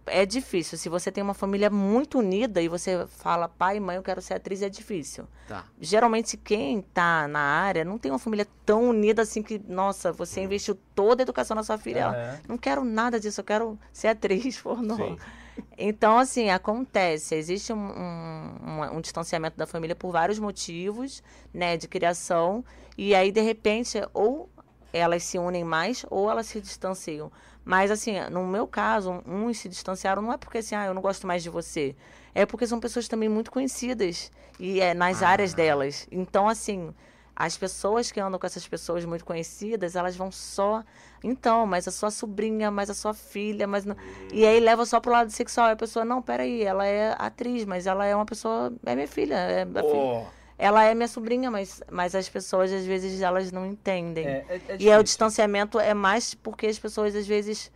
é 0.06 0.26
difícil. 0.26 0.78
Se 0.78 0.90
você 0.90 1.10
tem 1.14 1.24
uma 1.24 1.34
família 1.34 1.70
muito 1.70 2.20
unida 2.20 2.62
e 2.62 2.68
você 2.68 3.08
fala, 3.08 3.48
pai, 3.48 3.80
mãe, 3.80 3.96
eu 3.96 4.04
quero 4.04 4.22
ser 4.22 4.34
atriz, 4.34 4.62
é 4.62 4.68
difícil. 4.68 5.30
Tá. 5.48 5.64
Geralmente, 5.80 6.36
quem 6.36 6.82
tá 6.82 7.26
na 7.30 7.40
área 7.40 7.86
não 7.86 7.98
tem 7.98 8.12
uma 8.12 8.20
família 8.20 8.46
tão 8.66 8.90
unida 8.90 9.22
assim 9.22 9.42
que, 9.42 9.62
nossa, 9.66 10.12
você 10.12 10.42
investiu 10.42 10.78
toda 10.94 11.22
a 11.22 11.24
educação 11.24 11.56
na 11.56 11.64
sua 11.64 11.78
filha. 11.78 12.08
Aham. 12.08 12.40
Não 12.50 12.58
quero 12.58 12.84
nada 12.84 13.18
disso, 13.18 13.40
eu 13.40 13.46
quero 13.46 13.80
ser 13.94 14.10
atriz 14.10 14.60
pornô. 14.62 14.98
Sim. 14.98 15.18
Então, 15.78 16.18
assim, 16.18 16.50
acontece. 16.50 17.36
Existe 17.36 17.74
um, 17.74 17.78
um, 17.78 18.98
um 18.98 19.02
distanciamento 19.02 19.58
da 19.58 19.66
família 19.66 19.96
por 19.96 20.12
vários 20.12 20.40
motivos, 20.40 21.24
né, 21.54 21.78
de 21.78 21.88
criação. 21.88 22.64
E 22.98 23.14
aí, 23.14 23.32
de 23.32 23.42
repente, 23.42 24.02
ou 24.14 24.50
elas 24.92 25.24
se 25.24 25.38
unem 25.38 25.64
mais 25.64 26.06
ou 26.10 26.30
elas 26.30 26.48
se 26.48 26.62
distanciam. 26.62 27.32
Mas, 27.64 27.90
assim, 27.92 28.14
no 28.32 28.46
meu 28.46 28.68
caso, 28.68 29.22
uns 29.26 29.58
se 29.58 29.68
distanciaram 29.68 30.22
não 30.22 30.32
é 30.32 30.38
porque, 30.38 30.60
assim, 30.60 30.76
ah, 30.76 30.86
eu 30.86 30.94
não 30.94 31.02
gosto 31.02 31.26
mais 31.26 31.42
de 31.44 31.50
você. 31.50 31.96
É 32.34 32.46
porque 32.46 32.68
são 32.68 32.80
pessoas 32.80 33.08
também 33.08 33.28
muito 33.28 33.52
conhecidas 33.52 34.32
e 34.60 34.80
é 34.80 34.94
nas 34.94 35.24
áreas 35.24 35.54
delas. 35.54 36.08
Então, 36.12 36.48
assim, 36.48 36.94
as 37.36 37.58
pessoas 37.58 38.12
que 38.12 38.20
andam 38.20 38.40
com 38.40 38.46
essas 38.48 38.66
pessoas 38.68 39.04
muito 39.06 39.26
conhecidas, 39.26 39.96
elas 39.96 40.16
vão 40.16 40.32
só. 40.32 40.84
Então, 41.24 41.66
mas 41.66 41.88
a 41.88 41.92
sua 41.92 42.10
sobrinha, 42.12 42.72
mas 42.72 42.90
a 42.90 42.94
sua 42.94 43.14
filha, 43.14 43.68
mas. 43.68 43.84
Não... 43.84 43.96
E 44.32 44.46
aí 44.46 44.60
leva 44.60 44.86
só 44.86 45.00
pro 45.00 45.12
lado 45.12 45.32
sexual. 45.32 45.70
E 45.70 45.72
a 45.72 45.76
pessoa, 45.76 46.06
não, 46.06 46.22
peraí, 46.22 46.64
ela 46.64 46.86
é 46.86 47.16
atriz, 47.18 47.66
mas 47.66 47.88
ela 47.88 48.06
é 48.06 48.16
uma 48.16 48.26
pessoa. 48.26 48.72
É 48.86 48.96
minha 48.96 49.08
filha. 49.08 49.36
É 49.36 49.64
a 49.64 49.66
fi- 49.66 49.80
Ó, 49.84 50.24
Ela 50.58 50.86
é 50.86 50.96
minha 50.96 51.08
sobrinha, 51.08 51.52
mas, 51.52 51.82
mas 51.92 52.16
as 52.16 52.30
pessoas, 52.30 52.72
às 52.72 52.86
vezes, 52.86 53.20
elas 53.22 53.52
não 53.52 53.66
entendem. 53.66 54.26
É, 54.26 54.46
é, 54.48 54.62
é 54.70 54.78
E 54.80 54.90
é 54.90 54.98
o 54.98 55.04
distanciamento 55.04 55.78
é 55.80 55.94
mais 55.94 56.34
porque 56.34 56.68
as 56.68 56.80
pessoas, 56.80 57.14
às 57.16 57.28
vezes, 57.28 57.70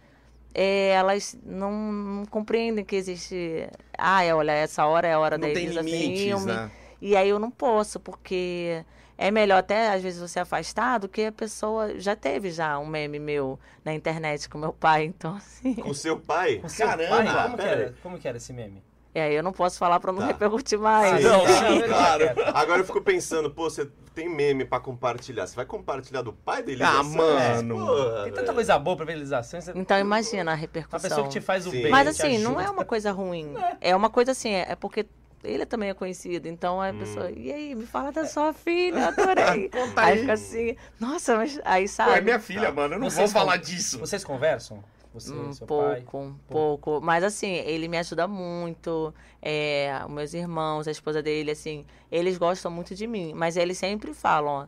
é, 0.54 0.90
elas 0.92 1.38
não, 1.44 1.72
não 1.92 2.26
compreendem 2.28 2.86
que 2.86 2.96
existe. 2.96 3.68
Ah, 3.98 4.24
é, 4.24 4.34
olha, 4.34 4.52
essa 4.54 4.86
hora 4.86 5.08
é 5.08 5.14
a 5.14 5.20
hora 5.20 5.38
não 5.38 5.48
da 5.48 5.54
tem 5.54 5.66
Elisa 5.66 5.82
limites, 5.82 6.22
Filme. 6.24 6.46
né? 6.46 6.72
E 7.02 7.16
aí 7.16 7.30
eu 7.30 7.40
não 7.40 7.50
posso, 7.52 8.00
porque 8.00 8.84
é 9.22 9.30
melhor 9.32 9.58
até, 9.58 9.90
às 9.92 10.02
vezes, 10.02 10.20
você 10.22 10.40
afastar 10.40 10.98
do 10.98 11.10
que 11.10 11.26
a 11.26 11.32
pessoa. 11.32 12.00
Já 12.00 12.16
teve 12.16 12.50
já 12.52 12.80
um 12.80 12.86
meme 12.86 13.20
meu 13.20 13.60
na 13.84 13.94
internet 13.94 14.48
com 14.48 14.58
meu 14.58 14.72
pai, 14.72 15.04
então 15.04 15.36
assim. 15.36 15.76
Com 15.76 15.94
seu 15.94 16.18
pai? 16.18 16.56
Com 16.60 16.70
seu 16.70 16.88
Caramba, 16.88 17.10
pai, 17.18 17.44
como, 17.44 17.58
que 17.58 17.66
era, 17.66 17.96
como 18.02 18.18
que 18.18 18.28
era 18.28 18.38
esse 18.38 18.54
meme? 18.54 18.82
E 19.14 19.20
aí 19.20 19.34
eu 19.36 19.44
não 19.44 19.52
posso 19.52 19.78
falar 19.78 20.00
pra 20.00 20.12
não 20.14 20.20
Tá. 20.22 20.28
repercutir 20.28 20.80
mais. 20.80 21.22
Não, 21.24 21.44
Ah, 21.44 21.48
sim, 21.48 21.80
eu 21.80 21.88
claro. 21.90 22.24
Agora 22.54 22.80
eu 22.80 22.86
fico 22.86 23.02
pensando, 23.02 23.50
pô, 23.52 23.70
você 23.70 23.90
tem 24.16 24.30
meme 24.30 24.64
pra 24.64 24.80
compartilhar. 24.80 25.48
Você 25.48 25.56
vai 25.56 25.66
compartilhar 25.66 26.22
do 26.22 26.32
pai 26.32 26.62
dele? 26.64 26.84
Ah, 26.84 27.04
mano. 27.04 27.76
Porra, 27.88 28.24
Tem 28.26 28.34
tanta 28.34 28.54
coisa 28.54 28.78
boa 28.78 28.96
pra 28.96 29.06
realização. 29.08 29.60
Você... 29.60 29.74
Então 29.76 29.98
imagina 30.00 30.52
a 30.52 30.56
repercussão. 30.56 31.00
pessoa 31.10 31.24
que 31.28 31.34
te 31.34 31.42
faz 31.42 31.66
o 31.66 31.72
Sim. 31.72 31.82
bem. 31.82 31.92
Mas 31.92 32.08
assim, 32.08 32.38
não 32.38 32.62
é 32.62 32.70
uma 32.70 32.86
coisa 32.86 33.12
ruim. 33.12 33.54
É 33.82 33.96
uma 33.96 34.10
coisa 34.12 34.32
assim, 34.32 34.52
é 34.52 34.68
é 34.70 34.76
porque 34.76 35.06
ele 35.44 35.66
também 35.66 35.90
é 35.90 35.94
conhecido. 35.94 36.48
Então 36.48 36.82
a 36.82 36.90
Hum. 36.90 36.98
pessoa, 36.98 37.32
e 37.32 37.52
aí, 37.52 37.76
me 37.76 37.86
fala 37.86 38.12
da 38.12 38.26
sua 38.26 38.54
filha, 38.54 39.08
adorei. 39.08 39.70
Conta 39.72 40.02
aí 40.02 40.14
aí. 40.14 40.20
fica 40.22 40.34
assim, 40.34 40.76
nossa, 41.00 41.38
mas 41.38 41.60
aí 41.66 41.84
Pô, 41.84 41.88
sabe. 41.90 42.18
é 42.18 42.22
minha 42.22 42.40
filha, 42.40 42.72
mano. 42.72 42.96
Eu 42.96 43.00
não 43.00 43.10
Vocês 43.10 43.32
vou 43.32 43.42
falar 43.42 43.58
con- 43.58 43.64
disso. 43.66 44.00
Vocês 44.00 44.24
conversam? 44.24 44.84
Você, 45.14 45.34
Um 45.34 45.52
seu 45.54 45.66
pai? 45.66 46.02
pouco, 46.02 46.18
um 46.20 46.36
pouco. 46.48 47.02
Mas 47.02 47.24
assim, 47.24 47.52
ele 47.54 47.88
me 47.88 47.98
ajuda 47.98 48.28
muito. 48.28 49.14
É, 49.42 50.00
os 50.06 50.12
meus 50.12 50.34
irmãos, 50.36 50.88
a 50.88 50.92
esposa 50.92 51.22
dele, 51.22 51.50
assim, 51.52 51.84
eles 52.12 52.38
gostam 52.38 52.70
muito 52.70 52.94
de 52.94 53.08
mim. 53.08 53.34
Mas 53.34 53.58
eles 53.58 53.78
sempre 53.78 54.14
falam, 54.14 54.52
ó, 54.52 54.68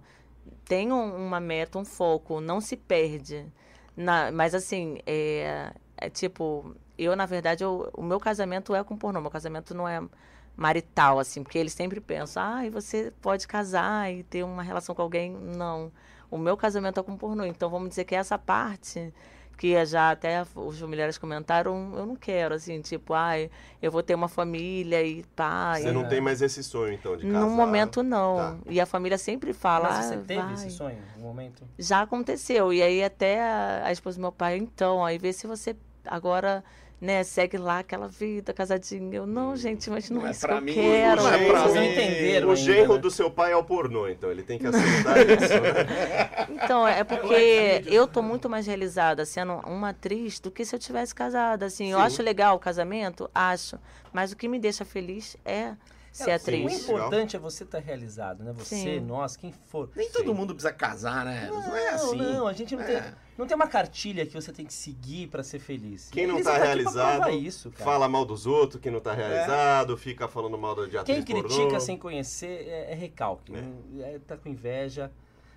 tem 0.66 0.92
um- 0.92 1.28
uma 1.28 1.40
meta, 1.40 1.78
um 1.78 1.86
foco, 1.86 2.42
não 2.42 2.60
se 2.60 2.76
perde. 2.76 3.46
Na- 3.96 4.32
mas 4.32 4.56
assim, 4.56 4.98
é, 5.06 5.72
é 5.98 6.10
tipo, 6.10 6.76
eu, 6.98 7.16
na 7.16 7.28
verdade, 7.28 7.64
eu- 7.64 7.90
o 7.94 8.02
meu 8.02 8.20
casamento 8.20 8.74
é 8.74 8.84
com 8.84 8.98
pornô. 8.98 9.22
Meu 9.22 9.30
casamento 9.30 9.76
não 9.76 9.88
é 9.88 10.02
marital, 10.62 11.18
assim, 11.18 11.42
porque 11.42 11.58
eles 11.58 11.74
sempre 11.74 12.00
pensam, 12.00 12.44
ah, 12.44 12.70
você 12.72 13.12
pode 13.20 13.48
casar 13.48 14.14
e 14.14 14.22
ter 14.22 14.44
uma 14.44 14.62
relação 14.62 14.94
com 14.94 15.02
alguém. 15.02 15.32
Não. 15.32 15.92
O 16.30 16.38
meu 16.38 16.56
casamento 16.56 17.00
é 17.00 17.04
com 17.04 17.18
pornô. 17.18 17.44
Então 17.44 17.68
vamos 17.70 17.90
dizer 17.90 18.06
que 18.06 18.14
essa 18.14 18.38
parte 18.38 19.12
que 19.58 19.86
já 19.86 20.10
até 20.10 20.44
os 20.56 20.82
mulheres 20.82 21.20
comentaram, 21.20 21.94
eu 21.96 22.06
não 22.06 22.16
quero, 22.16 22.56
assim, 22.56 22.82
tipo, 22.82 23.14
ai, 23.14 23.50
eu 23.80 23.92
vou 23.92 24.02
ter 24.02 24.16
uma 24.16 24.28
família 24.28 25.04
e 25.04 25.24
pá. 25.36 25.74
Você 25.78 25.90
e- 25.90 25.92
não 25.92 26.08
tem 26.08 26.20
mais 26.20 26.42
esse 26.42 26.64
sonho, 26.64 26.94
então, 26.94 27.16
de 27.16 27.28
casar? 27.28 27.40
No 27.42 27.50
momento, 27.50 28.02
não. 28.02 28.38
Tá. 28.38 28.58
E 28.68 28.80
a 28.80 28.88
família 28.88 29.20
sempre 29.20 29.54
fala, 29.54 29.90
Mas 29.90 30.06
você 30.06 30.16
ah, 30.16 30.24
teve 30.26 30.42
vai. 30.42 30.54
esse 30.54 30.72
sonho, 30.72 30.98
um 31.18 31.22
momento? 31.22 31.64
Já 31.78 32.02
aconteceu. 32.02 32.74
E 32.74 32.82
aí 32.82 33.04
até 33.04 33.40
a, 33.40 33.82
a 33.86 33.92
esposa 33.92 34.18
do 34.18 34.22
meu 34.22 34.32
pai, 34.32 34.58
então, 34.58 35.06
aí 35.06 35.20
vê 35.20 35.32
se 35.32 35.46
você 35.46 35.76
agora, 36.06 36.64
né, 37.02 37.24
segue 37.24 37.58
lá 37.58 37.80
aquela 37.80 38.08
vida, 38.08 38.54
casadinha. 38.54 39.16
Eu, 39.18 39.26
não, 39.26 39.56
gente, 39.56 39.90
mas 39.90 40.08
não, 40.12 40.20
Não 40.22 40.28
é 40.28 40.30
é 40.30 40.32
isso 40.34 40.42
pra 40.42 40.50
que 40.50 40.62
eu 40.62 40.66
mim, 40.66 40.74
quero. 40.76 41.24
não 41.24 41.34
é 41.34 41.46
pra 41.48 41.60
Vocês 41.64 41.74
não 41.76 41.82
mim. 41.82 41.92
entenderam 41.92 42.48
O 42.48 42.52
ainda, 42.52 42.62
genro 42.64 42.94
né? 42.94 43.00
do 43.00 43.10
seu 43.10 43.32
pai 43.32 43.52
é 43.52 43.56
o 43.56 43.64
pornô, 43.64 44.08
então 44.08 44.30
ele 44.30 44.44
tem 44.44 44.60
que 44.60 44.68
aceitar 44.68 45.18
isso. 45.20 45.62
né? 45.62 46.48
Então, 46.64 46.88
é 46.88 47.04
porque 47.04 47.82
eu 47.88 48.06
tô 48.08 48.22
muito 48.22 48.48
mais 48.50 48.68
realizada 48.68 49.26
sendo 49.26 49.54
uma 49.66 49.90
atriz 49.90 50.40
do 50.40 50.52
que 50.52 50.64
se 50.64 50.76
eu 50.76 50.80
tivesse 50.80 51.14
casada. 51.16 51.66
Assim, 51.66 51.92
eu 51.92 51.98
Sim. 51.98 52.04
acho 52.06 52.22
legal 52.22 52.56
o 52.56 52.60
casamento, 52.60 53.30
acho. 53.34 53.80
Mas 54.14 54.32
o 54.32 54.36
que 54.36 54.48
me 54.48 54.60
deixa 54.60 54.86
feliz 54.86 55.36
é 55.44 55.74
ser 56.12 56.32
É, 56.32 56.34
atriz. 56.36 56.66
O 56.66 56.70
Sim. 56.78 56.84
importante 56.84 57.36
é 57.36 57.40
você 57.40 57.64
estar 57.64 57.80
realizado, 57.80 58.44
né? 58.44 58.54
Você, 58.58 58.76
Sim. 58.76 59.00
nós, 59.00 59.36
quem 59.36 59.52
for. 59.52 59.90
Nem 59.96 60.10
todo 60.12 60.36
mundo 60.36 60.54
precisa 60.54 60.74
casar, 60.74 61.26
né? 61.26 61.48
Não, 61.50 61.76
é 61.76 61.90
assim. 61.90 62.18
Não, 62.18 62.48
a 62.48 62.54
gente 62.54 62.76
não, 62.76 62.84
É. 62.84 62.86
tem, 62.86 63.02
não 63.42 63.48
tem 63.48 63.56
uma 63.56 63.68
cartilha 63.68 64.26
que 64.26 64.34
você 64.34 64.52
tem 64.54 64.66
que 64.66 64.74
seguir 64.74 65.28
pra 65.28 65.42
ser 65.44 65.60
feliz. 65.60 66.10
Quem 66.12 66.28
não 66.28 66.36
Eles 66.36 66.46
tá 66.46 66.58
realizado, 66.58 67.30
isso, 67.32 67.72
fala 67.72 68.08
mal 68.08 68.24
dos 68.24 68.46
outros, 68.46 68.82
que 68.82 68.90
não 68.92 69.00
tá 69.00 69.14
realizado, 69.14 69.98
fica 69.98 70.28
falando 70.28 70.58
mal 70.58 70.76
de 70.88 70.98
atriz 70.98 71.24
Quem 71.26 71.36
critica 71.42 71.64
pornô. 71.64 71.80
sem 71.80 71.98
conhecer 71.98 72.68
é, 72.68 72.92
é 72.92 72.94
recalque, 72.94 73.54
É. 73.56 73.62
não- 73.62 74.04
é, 74.06 74.20
tá 74.20 74.38
com 74.38 74.48
inveja. 74.48 75.12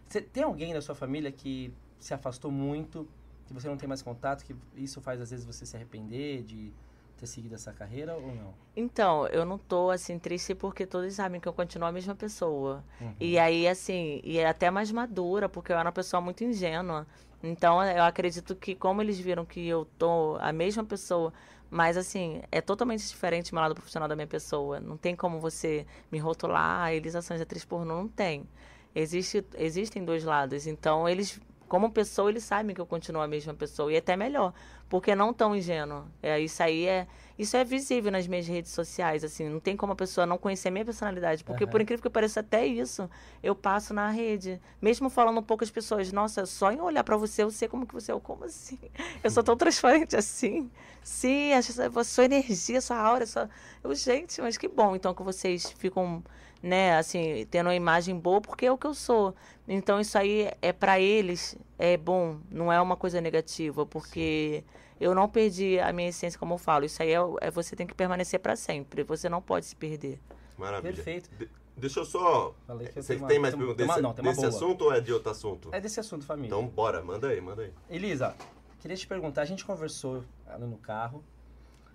Você 0.08 0.20
tem 0.20 0.42
alguém 0.42 0.72
da 0.72 0.80
sua 0.80 0.94
família 0.94 1.30
que 1.30 1.72
se 1.98 2.14
afastou 2.14 2.50
muito, 2.50 3.06
que 3.46 3.52
você 3.52 3.68
não 3.68 3.76
tem 3.76 3.88
mais 3.88 4.00
contato, 4.02 4.44
que 4.44 4.54
isso 4.76 5.00
faz 5.00 5.20
às 5.20 5.30
vezes 5.30 5.44
você 5.44 5.66
se 5.66 5.76
arrepender 5.76 6.42
de 6.42 6.72
ter 7.18 7.26
seguido 7.26 7.54
essa 7.54 7.72
carreira 7.72 8.14
ou 8.16 8.34
não? 8.34 8.54
Então, 8.74 9.26
eu 9.28 9.44
não 9.44 9.56
tô 9.58 9.90
assim 9.90 10.18
triste 10.18 10.54
porque 10.54 10.84
todos 10.86 11.14
sabem 11.14 11.40
que 11.40 11.46
eu 11.46 11.52
continuo 11.52 11.86
a 11.88 11.92
mesma 11.92 12.14
pessoa. 12.14 12.82
Uhum. 13.00 13.14
E 13.20 13.38
aí, 13.38 13.68
assim, 13.68 14.20
e 14.24 14.38
é 14.38 14.46
até 14.48 14.70
mais 14.70 14.90
madura, 14.90 15.48
porque 15.48 15.70
eu 15.70 15.76
era 15.76 15.86
uma 15.86 15.92
pessoa 15.92 16.20
muito 16.20 16.42
ingênua. 16.42 17.06
Então, 17.46 17.82
eu 17.84 18.02
acredito 18.04 18.54
que, 18.56 18.74
como 18.74 19.02
eles 19.02 19.18
viram 19.18 19.44
que 19.44 19.66
eu 19.66 19.86
tô 19.98 20.36
a 20.40 20.52
mesma 20.52 20.84
pessoa, 20.84 21.32
mas 21.70 21.96
assim, 21.96 22.40
é 22.50 22.60
totalmente 22.60 23.06
diferente 23.06 23.52
o 23.52 23.54
meu 23.54 23.62
lado 23.62 23.74
profissional 23.74 24.08
da 24.08 24.14
minha 24.16 24.26
pessoa. 24.26 24.80
Não 24.80 24.96
tem 24.96 25.14
como 25.14 25.40
você 25.40 25.86
me 26.10 26.18
rotular, 26.18 26.84
ah, 26.84 26.94
Elisa 26.94 27.20
Sanz, 27.20 27.40
atriz 27.40 27.64
pornô, 27.64 27.96
não 27.96 28.08
tem. 28.08 28.48
Existe, 28.94 29.44
existem 29.58 30.04
dois 30.04 30.24
lados. 30.24 30.66
Então, 30.66 31.08
eles, 31.08 31.40
como 31.68 31.90
pessoa, 31.90 32.30
eles 32.30 32.44
sabem 32.44 32.74
que 32.74 32.80
eu 32.80 32.86
continuo 32.86 33.20
a 33.20 33.28
mesma 33.28 33.52
pessoa. 33.54 33.92
E 33.92 33.96
é 33.96 33.98
até 33.98 34.16
melhor, 34.16 34.54
porque 34.88 35.14
não 35.14 35.34
tão 35.34 35.54
ingênuo. 35.54 36.04
É, 36.22 36.38
isso 36.40 36.62
aí 36.62 36.86
é. 36.86 37.06
Isso 37.38 37.56
é 37.56 37.64
visível 37.64 38.12
nas 38.12 38.26
minhas 38.26 38.46
redes 38.46 38.70
sociais, 38.70 39.24
assim. 39.24 39.48
Não 39.48 39.58
tem 39.58 39.76
como 39.76 39.92
a 39.92 39.96
pessoa 39.96 40.24
não 40.24 40.38
conhecer 40.38 40.68
a 40.68 40.70
minha 40.70 40.84
personalidade. 40.84 41.42
Porque, 41.42 41.64
Aham. 41.64 41.70
por 41.70 41.80
incrível 41.80 42.02
que 42.02 42.10
pareça, 42.10 42.40
até 42.40 42.64
isso 42.64 43.10
eu 43.42 43.54
passo 43.54 43.92
na 43.92 44.08
rede. 44.10 44.60
Mesmo 44.80 45.10
falando 45.10 45.42
poucas 45.42 45.70
pessoas, 45.70 46.12
nossa, 46.12 46.46
só 46.46 46.70
em 46.70 46.80
olhar 46.80 47.02
pra 47.02 47.16
você, 47.16 47.42
eu 47.42 47.50
sei 47.50 47.66
como 47.66 47.86
que 47.86 47.94
você 47.94 48.12
é. 48.12 48.20
Como 48.20 48.44
assim? 48.44 48.78
Eu 49.22 49.30
sou 49.30 49.42
tão 49.42 49.56
transparente 49.56 50.16
assim? 50.16 50.70
Sim, 51.02 51.52
a 51.52 51.60
sua, 52.04 52.24
energia, 52.24 52.78
a 52.78 52.80
sua 52.80 52.96
aura, 52.96 53.24
a 53.24 53.26
sua... 53.26 53.50
Eu, 53.82 53.94
gente, 53.94 54.40
mas 54.40 54.56
que 54.56 54.68
bom, 54.68 54.94
então, 54.94 55.12
que 55.12 55.22
vocês 55.22 55.70
ficam, 55.72 56.22
né, 56.62 56.96
assim, 56.96 57.46
tendo 57.50 57.66
uma 57.66 57.74
imagem 57.74 58.18
boa, 58.18 58.40
porque 58.40 58.66
é 58.66 58.72
o 58.72 58.78
que 58.78 58.86
eu 58.86 58.94
sou. 58.94 59.34
Então, 59.66 60.00
isso 60.00 60.16
aí 60.16 60.50
é 60.62 60.72
pra 60.72 61.00
eles, 61.00 61.56
é 61.78 61.96
bom, 61.96 62.38
não 62.50 62.72
é 62.72 62.80
uma 62.80 62.96
coisa 62.96 63.20
negativa, 63.20 63.84
porque 63.84 64.64
eu 65.00 65.14
não 65.14 65.28
perdi 65.28 65.78
a 65.78 65.92
minha 65.92 66.08
essência, 66.08 66.38
como 66.38 66.54
eu 66.54 66.58
falo. 66.58 66.84
Isso 66.84 67.02
aí 67.02 67.10
é, 67.12 67.18
é 67.40 67.50
você 67.50 67.74
tem 67.76 67.86
que 67.86 67.94
permanecer 67.94 68.40
pra 68.40 68.56
sempre, 68.56 69.02
você 69.02 69.28
não 69.28 69.40
pode 69.42 69.66
se 69.66 69.76
perder. 69.76 70.20
Maravilha. 70.56 70.94
Perfeito. 70.94 71.30
De- 71.36 71.48
deixa 71.76 72.00
eu 72.00 72.04
só... 72.04 72.54
Falei 72.66 72.88
que 72.88 72.98
eu 72.98 73.02
Você 73.02 73.16
uma- 73.16 73.28
tem 73.28 73.38
mais 73.38 73.54
tem 73.54 73.60
uma- 73.62 73.74
perguntas 73.74 73.76
tem 73.76 73.86
desse, 73.88 74.02
não, 74.02 74.14
tem 74.14 74.24
desse 74.24 74.46
assunto 74.46 74.84
ou 74.84 74.92
é 74.92 75.00
de 75.00 75.12
outro 75.12 75.30
assunto? 75.30 75.68
É 75.72 75.80
desse 75.80 75.98
assunto, 76.00 76.24
família. 76.24 76.48
Então, 76.48 76.66
bora, 76.66 77.02
manda 77.02 77.28
aí, 77.28 77.40
manda 77.40 77.62
aí. 77.62 77.72
Elisa, 77.90 78.34
queria 78.80 78.96
te 78.96 79.06
perguntar, 79.06 79.42
a 79.42 79.44
gente 79.46 79.64
conversou 79.64 80.24
ali 80.46 80.64
no 80.64 80.76
carro 80.78 81.24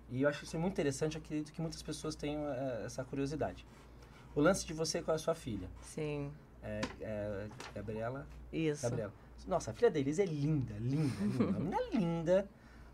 e 0.09 0.23
eu 0.23 0.29
acho 0.29 0.43
isso 0.43 0.57
muito 0.59 0.73
interessante, 0.73 1.15
eu 1.17 1.21
acredito 1.23 1.53
que 1.53 1.61
muitas 1.61 1.81
pessoas 1.81 2.15
tenham 2.15 2.41
eh, 2.51 2.83
essa 2.85 3.03
curiosidade. 3.03 3.65
O 4.35 4.41
lance 4.41 4.65
de 4.65 4.73
você 4.73 5.01
com 5.01 5.11
a 5.11 5.17
sua 5.17 5.33
filha, 5.35 5.67
Sim, 5.81 6.31
é, 6.61 6.81
é, 7.01 7.47
Gabriela, 7.73 8.27
isso. 8.51 8.81
Gabriela. 8.83 9.13
Nossa, 9.47 9.71
a 9.71 9.73
filha 9.73 9.89
deles 9.89 10.19
é 10.19 10.25
linda, 10.25 10.73
linda, 10.79 11.15
linda. 11.23 11.43
Uma 11.45 11.59
menina 11.59 11.77
linda, 11.93 12.49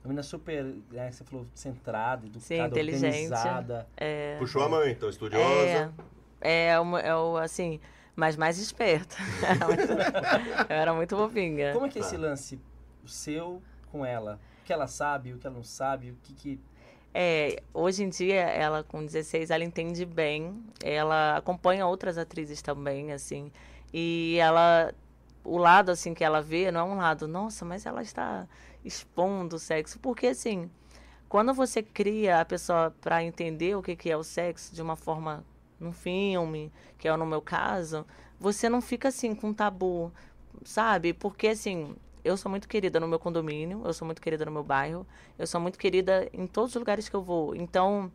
uma 0.05 0.09
menina 0.09 0.23
super, 0.23 0.63
né, 0.91 1.11
você 1.11 1.23
falou, 1.23 1.45
centrada, 1.53 2.25
educada, 2.25 2.45
Sim, 2.45 2.61
inteligente. 2.61 3.05
organizada. 3.05 3.87
É, 3.97 4.37
Puxou 4.39 4.63
a 4.63 4.69
mãe, 4.69 4.91
então, 4.91 5.09
é, 5.09 5.11
estudiosa. 5.11 5.93
é, 6.41 6.79
o, 6.79 6.97
é 6.97 7.15
o, 7.15 7.37
assim, 7.37 7.79
mas 8.15 8.35
mais 8.37 8.57
esperta. 8.59 9.15
Era 9.43 9.65
muito- 9.67 9.91
eu 10.69 10.75
era 10.75 10.93
muito 10.93 11.15
bobinha. 11.17 11.73
Como 11.73 11.85
é 11.85 11.89
que 11.89 11.97
é 11.99 12.01
esse 12.01 12.15
Tá. 12.15 12.21
lance 12.21 12.59
seu 13.05 13.61
com 13.91 14.05
ela? 14.05 14.39
O 14.61 14.65
que 14.65 14.73
ela 14.73 14.87
sabe, 14.87 15.33
o 15.33 15.37
que 15.37 15.45
ela 15.47 15.55
não 15.55 15.63
sabe, 15.63 16.11
o 16.11 16.17
que 16.23 16.33
que... 16.33 16.59
É, 17.13 17.61
hoje 17.73 18.03
em 18.03 18.09
dia, 18.09 18.41
ela 18.41 18.83
com 18.83 19.05
16, 19.05 19.49
ela 19.49 19.63
entende 19.63 20.05
bem. 20.05 20.61
Ela 20.83 21.37
acompanha 21.37 21.87
outras 21.87 22.17
atrizes 22.17 22.61
também, 22.61 23.11
assim. 23.13 23.51
E 23.93 24.37
ela... 24.39 24.93
O 25.43 25.57
lado, 25.59 25.91
assim, 25.91 26.13
que 26.15 26.23
ela 26.23 26.41
vê 26.41 26.71
não 26.71 26.81
é 26.81 26.83
um 26.83 26.97
lado, 26.97 27.27
nossa, 27.27 27.63
mas 27.63 27.85
ela 27.85 28.01
está 28.01 28.47
expondo 28.85 29.57
o 29.57 29.59
sexo. 29.59 29.99
Porque, 29.99 30.27
assim, 30.27 30.69
quando 31.27 31.53
você 31.53 31.83
cria 31.83 32.39
a 32.39 32.45
pessoa 32.45 32.95
para 33.01 33.23
entender 33.23 33.75
o 33.75 33.81
que, 33.81 33.95
que 33.95 34.09
é 34.09 34.15
o 34.15 34.23
sexo 34.23 34.73
de 34.73 34.81
uma 34.81 34.95
forma 34.95 35.43
num 35.79 35.91
filme, 35.91 36.71
que 36.97 37.07
é 37.07 37.17
no 37.17 37.25
meu 37.25 37.41
caso, 37.41 38.05
você 38.39 38.69
não 38.69 38.81
fica, 38.81 39.09
assim, 39.09 39.35
com 39.35 39.53
tabu, 39.53 40.11
sabe? 40.63 41.13
Porque, 41.13 41.47
assim, 41.47 41.95
eu 42.23 42.37
sou 42.37 42.49
muito 42.49 42.67
querida 42.67 42.99
no 42.99 43.07
meu 43.07 43.19
condomínio, 43.19 43.81
eu 43.85 43.93
sou 43.93 44.05
muito 44.05 44.21
querida 44.21 44.45
no 44.45 44.51
meu 44.51 44.63
bairro, 44.63 45.05
eu 45.37 45.45
sou 45.45 45.59
muito 45.59 45.77
querida 45.77 46.29
em 46.33 46.47
todos 46.47 46.71
os 46.71 46.79
lugares 46.79 47.09
que 47.09 47.15
eu 47.15 47.21
vou. 47.21 47.55
Então, 47.55 48.11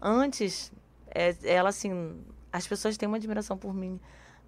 antes, 0.00 0.72
é, 1.14 1.36
ela 1.44 1.68
assim, 1.68 2.24
as 2.52 2.66
pessoas 2.66 2.96
têm 2.96 3.06
uma 3.06 3.16
admiração 3.16 3.56
por 3.56 3.74
mim. 3.74 4.00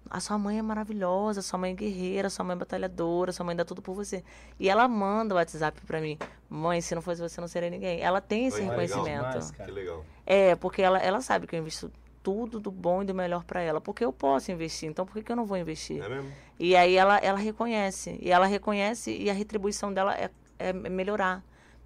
A 0.09 0.19
sua 0.19 0.37
mãe 0.37 0.59
é 0.59 0.61
maravilhosa, 0.61 1.41
sua 1.41 1.57
mãe 1.57 1.71
é 1.71 1.75
guerreira, 1.75 2.29
sua 2.29 2.45
mãe 2.45 2.55
é 2.55 2.59
batalhadora, 2.59 3.31
sua 3.31 3.45
mãe 3.45 3.55
dá 3.55 3.65
tudo 3.65 3.81
por 3.81 3.93
você. 3.95 4.23
E 4.59 4.69
ela 4.69 4.87
manda 4.87 5.33
o 5.33 5.37
WhatsApp 5.37 5.81
pra 5.85 5.99
mim. 5.99 6.17
Mãe, 6.49 6.79
se 6.81 6.93
não 6.93 7.01
fosse 7.01 7.21
você, 7.21 7.41
não 7.41 7.47
seria 7.47 7.69
ninguém. 7.69 8.01
Ela 8.01 8.21
tem 8.21 8.47
esse 8.47 8.59
legal. 8.59 8.77
reconhecimento. 8.77 9.53
Que 9.53 9.71
legal. 9.71 10.05
É, 10.25 10.55
porque 10.55 10.81
ela, 10.81 10.99
ela 10.99 11.21
sabe 11.21 11.47
que 11.47 11.55
eu 11.55 11.59
invisto 11.59 11.91
tudo 12.21 12.59
do 12.59 12.71
bom 12.71 13.03
e 13.03 13.05
do 13.05 13.13
melhor 13.13 13.43
pra 13.43 13.61
ela. 13.61 13.79
Porque 13.79 14.03
eu 14.03 14.11
posso 14.11 14.51
investir, 14.51 14.89
então 14.89 15.05
por 15.05 15.13
que, 15.13 15.23
que 15.23 15.31
eu 15.31 15.35
não 15.35 15.45
vou 15.45 15.57
investir? 15.57 16.01
É? 16.01 16.23
E 16.59 16.75
aí 16.75 16.95
ela, 16.95 17.17
ela 17.17 17.37
reconhece. 17.37 18.17
E 18.21 18.31
ela 18.31 18.47
reconhece 18.47 19.15
e 19.15 19.29
a 19.29 19.33
retribuição 19.33 19.93
dela 19.93 20.15
é, 20.15 20.29
é 20.57 20.73
melhorar. 20.73 21.43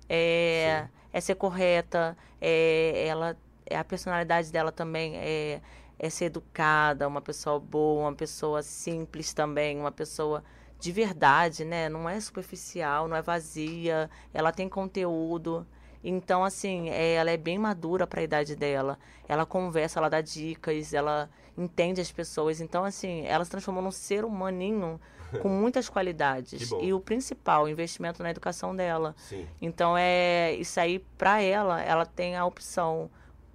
É, 0.08 0.88
é 1.12 1.22
ser 1.22 1.36
correta. 1.36 2.18
É, 2.40 3.06
ela, 3.08 3.38
é 3.66 3.78
a 3.78 3.84
personalidade 3.84 4.52
dela 4.52 4.72
também 4.72 5.18
é, 5.18 5.62
é 6.00 6.10
ser 6.10 6.26
educada, 6.26 7.08
uma 7.08 7.22
pessoa 7.22 7.60
boa, 7.60 8.08
uma 8.08 8.16
pessoa 8.16 8.64
simples 8.64 9.34
também, 9.34 9.78
uma 9.78 9.92
pessoa 9.92 10.44
de 10.80 10.92
verdade, 10.94 11.66
né? 11.66 11.90
Não 11.90 12.10
é 12.10 12.20
superficial, 12.20 13.08
não 13.08 13.18
é 13.18 13.22
vazia. 13.22 14.10
Ela 14.34 14.52
tem 14.52 14.70
conteúdo. 14.70 15.68
Então, 16.02 16.46
assim, 16.46 16.90
é, 16.90 17.16
ela 17.16 17.30
é 17.30 17.38
bem 17.38 17.60
madura 17.60 18.08
para 18.08 18.22
a 18.22 18.24
idade 18.24 18.56
dela. 18.56 18.98
Ela 19.28 19.46
conversa, 19.46 20.00
ela 20.00 20.08
dá 20.08 20.22
dicas, 20.22 20.94
ela 20.94 21.30
entende 21.58 22.00
as 22.00 22.12
pessoas. 22.12 22.62
Então, 22.62 22.86
assim, 22.86 23.26
ela 23.26 23.44
se 23.44 23.52
transformou 23.52 23.84
num 23.84 23.92
ser 23.92 24.24
humaninho 24.24 25.00
com 25.42 25.50
muitas 25.50 25.90
qualidades. 25.90 26.72
E 26.82 26.94
o 26.94 27.00
principal, 27.02 27.66
o 27.66 27.70
investimento 27.70 28.24
na 28.24 28.32
educação 28.32 28.74
dela. 28.74 29.14
Sim. 29.18 29.46
Então, 29.62 29.98
é 29.98 30.54
isso 30.54 30.80
aí, 30.80 31.00
para 31.18 31.42
ela, 31.42 31.82
ela 31.82 32.06
tem 32.06 32.38
a 32.38 32.46
opção. 32.46 33.12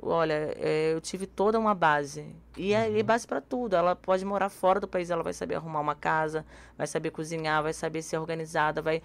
Olha, 0.07 0.55
é, 0.57 0.93
eu 0.95 1.01
tive 1.01 1.27
toda 1.27 1.59
uma 1.59 1.75
base. 1.75 2.27
E 2.57 2.73
é, 2.75 2.89
Uhum. 2.89 2.97
e 2.97 3.03
base 3.03 3.27
para 3.27 3.41
tudo. 3.41 3.75
Ela 3.77 3.97
pode 3.97 4.25
morar 4.25 4.49
fora 4.49 4.79
do 4.81 4.87
país, 4.89 5.11
ela 5.11 5.23
vai 5.23 5.33
saber 5.33 5.55
arrumar 5.57 5.81
uma 5.81 5.95
casa, 5.95 6.45
vai 6.77 6.87
saber 6.87 7.11
cozinhar, 7.11 7.63
vai 7.63 7.73
saber 7.73 8.03
ser 8.03 8.19
organizada, 8.19 8.81
vai, 8.83 9.03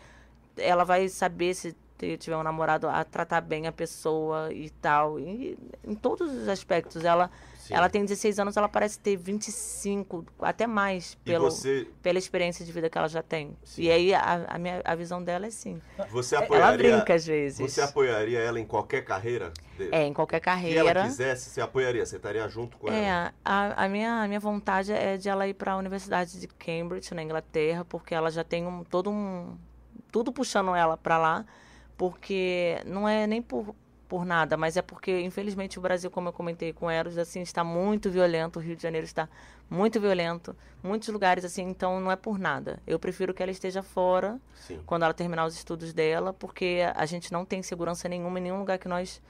ela 0.58 0.84
vai 0.84 1.08
saber 1.10 1.54
se 1.54 1.76
tiver 2.18 2.38
um 2.38 2.44
namorado 2.44 2.88
a 2.88 3.04
tratar 3.04 3.42
bem 3.42 3.68
a 3.68 3.72
pessoa 3.72 4.54
e 4.54 4.70
tal. 4.70 5.20
E, 5.20 5.58
em 5.86 5.96
todos 5.96 6.32
os 6.32 6.48
aspectos. 6.48 7.04
Ela, 7.04 7.30
Sim. 7.70 7.76
ela 7.76 7.88
tem 7.88 8.04
16 8.04 8.40
anos, 8.40 8.58
ela 8.58 8.68
parece 8.68 9.00
ter 9.00 9.16
25, 9.16 10.26
até 10.40 10.66
mais, 10.66 11.14
pelo, 11.24 11.52
você, 11.52 11.88
pela 12.02 12.18
experiência 12.18 12.66
de 12.66 12.72
vida 12.72 12.90
que 12.90 12.98
ela 12.98 13.08
já 13.08 13.22
tem. 13.22 13.56
Sim. 13.64 13.84
E 13.84 13.92
aí 13.92 14.12
a, 14.12 14.46
a, 14.48 14.58
minha, 14.58 14.82
a 14.84 14.96
visão 14.96 15.24
dela 15.24 15.46
é 15.46 15.50
assim. 15.50 15.80
você 16.10 16.36
Ela 16.36 16.46
apoiaria... 16.46 16.96
brinca 16.98 17.14
às 17.14 17.28
vezes. 17.28 17.60
Você 17.60 17.80
apoiaria 17.80 18.40
ela 18.40 18.60
em 18.60 18.66
qualquer 18.66 19.06
carreira? 19.06 19.54
De... 19.78 19.88
É, 19.94 20.04
em 20.04 20.14
qualquer 20.14 20.42
Se 20.42 20.50
ela 20.50 20.56
carreira. 20.58 21.04
quisesse, 21.04 21.52
você 21.52 21.62
apoiaria, 21.62 22.04
você 22.04 22.16
estaria 22.16 22.50
junto 22.50 22.76
com 22.76 22.88
ela. 22.88 22.98
É, 22.98 23.32
a, 23.46 23.86
a, 23.86 23.88
minha, 23.88 24.24
a 24.24 24.28
minha 24.28 24.40
vontade 24.40 24.92
é 24.92 25.16
de 25.16 25.30
ela 25.30 25.48
ir 25.48 25.54
para 25.54 25.74
a 25.74 25.78
Universidade 25.78 26.40
de 26.40 26.48
Cambridge, 26.48 27.14
na 27.14 27.22
Inglaterra, 27.22 27.86
porque 27.86 28.16
ela 28.16 28.32
já 28.32 28.44
tem 28.44 28.66
um, 28.66 28.84
todo 28.84 29.12
um. 29.12 29.56
Tudo 30.12 30.34
puxando 30.34 30.74
ela 30.74 30.98
para 30.98 31.20
lá, 31.20 31.46
porque 31.96 32.82
não 32.84 33.08
é 33.08 33.28
nem 33.28 33.44
por, 33.44 33.76
por 34.10 34.26
nada, 34.26 34.58
mas 34.58 34.76
é 34.76 34.82
porque, 34.82 35.22
infelizmente, 35.22 35.78
o 35.78 35.82
Brasil, 35.82 36.10
como 36.10 36.30
eu 36.30 36.34
comentei 36.34 36.74
com 36.74 36.90
Eros, 36.90 37.16
assim, 37.16 37.42
está 37.42 37.64
muito 37.64 38.10
violento, 38.10 38.58
o 38.58 38.62
Rio 38.62 38.76
de 38.76 38.82
Janeiro 38.82 39.06
está 39.06 39.30
muito 39.70 40.02
violento, 40.02 40.56
muitos 40.82 41.10
lugares 41.10 41.46
assim, 41.46 41.62
então 41.62 42.02
não 42.02 42.12
é 42.12 42.16
por 42.16 42.40
nada. 42.40 42.82
Eu 42.88 42.98
prefiro 42.98 43.36
que 43.36 43.44
ela 43.44 43.52
esteja 43.52 43.84
fora 43.84 44.42
Sim. 44.56 44.82
quando 44.84 45.04
ela 45.04 45.14
terminar 45.14 45.46
os 45.46 45.54
estudos 45.54 45.94
dela, 45.94 46.34
porque 46.34 46.80
a 46.96 47.06
gente 47.06 47.32
não 47.32 47.46
tem 47.46 47.62
segurança 47.62 48.10
nenhuma 48.10 48.40
em 48.40 48.42
nenhum 48.42 48.58
lugar 48.58 48.80
que 48.80 48.88
nós 48.88 49.22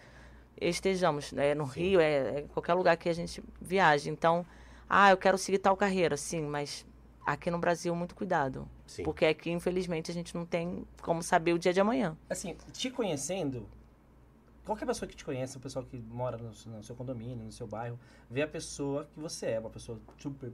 estejamos, 0.60 1.34
né? 1.34 1.54
no 1.54 1.68
Sim. 1.68 1.80
Rio, 1.82 2.00
é, 2.00 2.40
é 2.40 2.46
qualquer 2.54 2.74
lugar 2.74 2.96
que 2.96 3.10
a 3.10 3.14
gente 3.14 3.44
viaje. 3.60 4.10
Então, 4.10 4.46
ah, 4.90 5.12
eu 5.12 5.18
quero 5.18 5.38
seguir 5.38 5.58
tal 5.58 5.76
carreira, 5.76 6.16
sim, 6.16 6.42
mas 6.42 6.86
aqui 7.26 7.52
no 7.52 7.60
Brasil, 7.60 7.94
muito 7.94 8.16
cuidado. 8.16 8.66
Sim. 8.88 9.04
Porque 9.04 9.26
aqui, 9.26 9.52
infelizmente, 9.52 10.10
a 10.10 10.14
gente 10.14 10.34
não 10.34 10.46
tem 10.46 10.88
como 11.02 11.22
saber 11.22 11.52
o 11.52 11.60
dia 11.60 11.74
de 11.74 11.82
amanhã. 11.82 12.18
Assim, 12.30 12.56
te 12.72 12.90
conhecendo, 12.90 13.68
qualquer 14.70 14.86
pessoa 14.86 15.10
que 15.10 15.16
te 15.16 15.26
conhece, 15.26 15.58
o 15.58 15.60
pessoal 15.60 15.84
que 15.84 15.98
mora 15.98 16.38
no, 16.38 16.50
no 16.50 16.84
seu 16.84 16.96
condomínio, 16.96 17.44
no 17.44 17.52
seu 17.52 17.66
bairro, 17.66 18.00
vê 18.30 18.44
a 18.44 18.48
pessoa 18.48 19.06
que 19.06 19.20
você 19.20 19.48
é, 19.48 19.60
uma 19.60 19.70
pessoa 19.70 20.00
super 20.18 20.54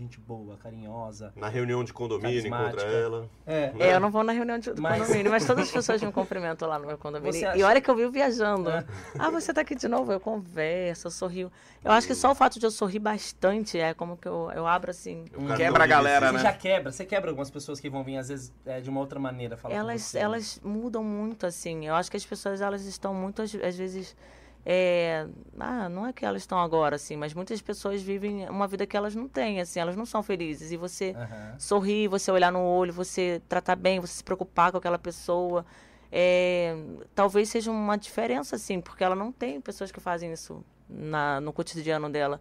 gente 0.00 0.18
boa, 0.18 0.56
carinhosa. 0.56 1.30
Na 1.36 1.48
reunião 1.48 1.84
de 1.84 1.92
condomínio, 1.92 2.46
encontra 2.46 2.82
ela. 2.82 3.28
É. 3.46 3.70
Né? 3.72 3.88
É, 3.88 3.94
eu 3.94 4.00
não 4.00 4.10
vou 4.10 4.24
na 4.24 4.32
reunião 4.32 4.58
de, 4.58 4.72
Mas- 4.80 5.02
condomínio, 5.02 5.30
mas 5.30 5.44
todas 5.46 5.64
as 5.66 5.70
pessoas 5.72 6.02
me 6.02 6.10
cumprimentam 6.10 6.66
lá 6.68 6.78
no 6.78 6.86
meu 6.86 6.96
condomínio. 6.96 7.32
Você 7.34 7.44
E 7.44 7.46
acha- 7.46 7.66
olha 7.66 7.80
que 7.80 7.90
eu 7.90 7.94
vivo 7.94 8.10
viajando. 8.10 8.70
É. 8.70 8.84
Ah, 9.18 9.30
você 9.30 9.52
tá 9.52 9.60
aqui 9.60 9.74
de 9.74 9.86
novo? 9.88 10.10
Eu 10.10 10.18
converso, 10.18 11.06
eu 11.06 11.10
sorrio. 11.10 11.52
Eu 11.84 11.92
acho 11.92 12.06
que 12.06 12.14
só 12.14 12.30
o 12.30 12.34
fato 12.34 12.58
de 12.58 12.64
eu 12.66 12.70
sorrir 12.70 12.98
bastante 12.98 13.78
é 13.78 13.92
como 13.94 14.16
que 14.16 14.26
eu, 14.26 14.50
eu 14.54 14.66
abro 14.66 14.90
assim. 14.90 15.24
Cartão 15.26 15.56
Quebra 15.56 15.84
a 15.84 15.86
galera, 15.86 16.26
Você 16.28 16.32
né? 16.32 16.38
já 16.42 16.52
quebra, 16.52 16.92
você 16.92 17.04
quebra 17.04 17.30
algumas 17.30 17.50
pessoas 17.50 17.78
que 17.78 17.90
vão 17.90 18.02
vir, 18.02 18.16
às 18.16 18.28
vezes, 18.28 18.52
é, 18.64 18.80
de 18.80 18.88
uma 18.88 19.00
outra 19.00 19.20
maneira 19.20 19.56
falar 19.56 19.74
com 19.74 19.80
Elas, 19.80 20.02
você. 20.02 20.18
elas 20.18 20.60
mudam 20.64 21.04
muito, 21.04 21.46
assim. 21.46 21.86
Eu 21.86 21.94
acho 21.94 22.10
que 22.10 22.16
as 22.16 22.24
pessoas, 22.24 22.60
elas 22.60 22.84
estão 22.86 23.12
muito, 23.14 23.42
às, 23.42 23.54
às 23.54 23.76
vezes. 23.76 24.16
É, 24.64 25.26
ah, 25.58 25.88
não 25.88 26.06
é 26.06 26.12
que 26.12 26.24
elas 26.24 26.42
estão 26.42 26.58
agora, 26.58 26.96
assim, 26.96 27.16
mas 27.16 27.32
muitas 27.34 27.60
pessoas 27.62 28.02
vivem 28.02 28.48
uma 28.48 28.66
vida 28.66 28.86
que 28.86 28.96
elas 28.96 29.14
não 29.14 29.28
têm, 29.28 29.60
assim, 29.60 29.80
elas 29.80 29.96
não 29.96 30.04
são 30.04 30.22
felizes. 30.22 30.70
E 30.72 30.76
você 30.76 31.14
Aham. 31.16 31.54
sorrir, 31.58 32.08
você 32.08 32.30
olhar 32.30 32.52
no 32.52 32.60
olho, 32.60 32.92
você 32.92 33.40
tratar 33.48 33.76
bem, 33.76 34.00
você 34.00 34.14
se 34.14 34.24
preocupar 34.24 34.70
com 34.70 34.78
aquela 34.78 34.98
pessoa. 34.98 35.64
é, 36.12 36.74
talvez 37.14 37.48
seja 37.48 37.70
uma 37.70 37.96
diferença, 37.96 38.56
assim, 38.56 38.80
porque 38.80 39.04
ela 39.04 39.14
não 39.14 39.30
tem 39.30 39.60
pessoas 39.60 39.92
que 39.92 40.00
fazem 40.00 40.32
isso 40.32 40.64
na, 40.88 41.40
no 41.40 41.52
cotidiano 41.52 42.10
dela. 42.10 42.40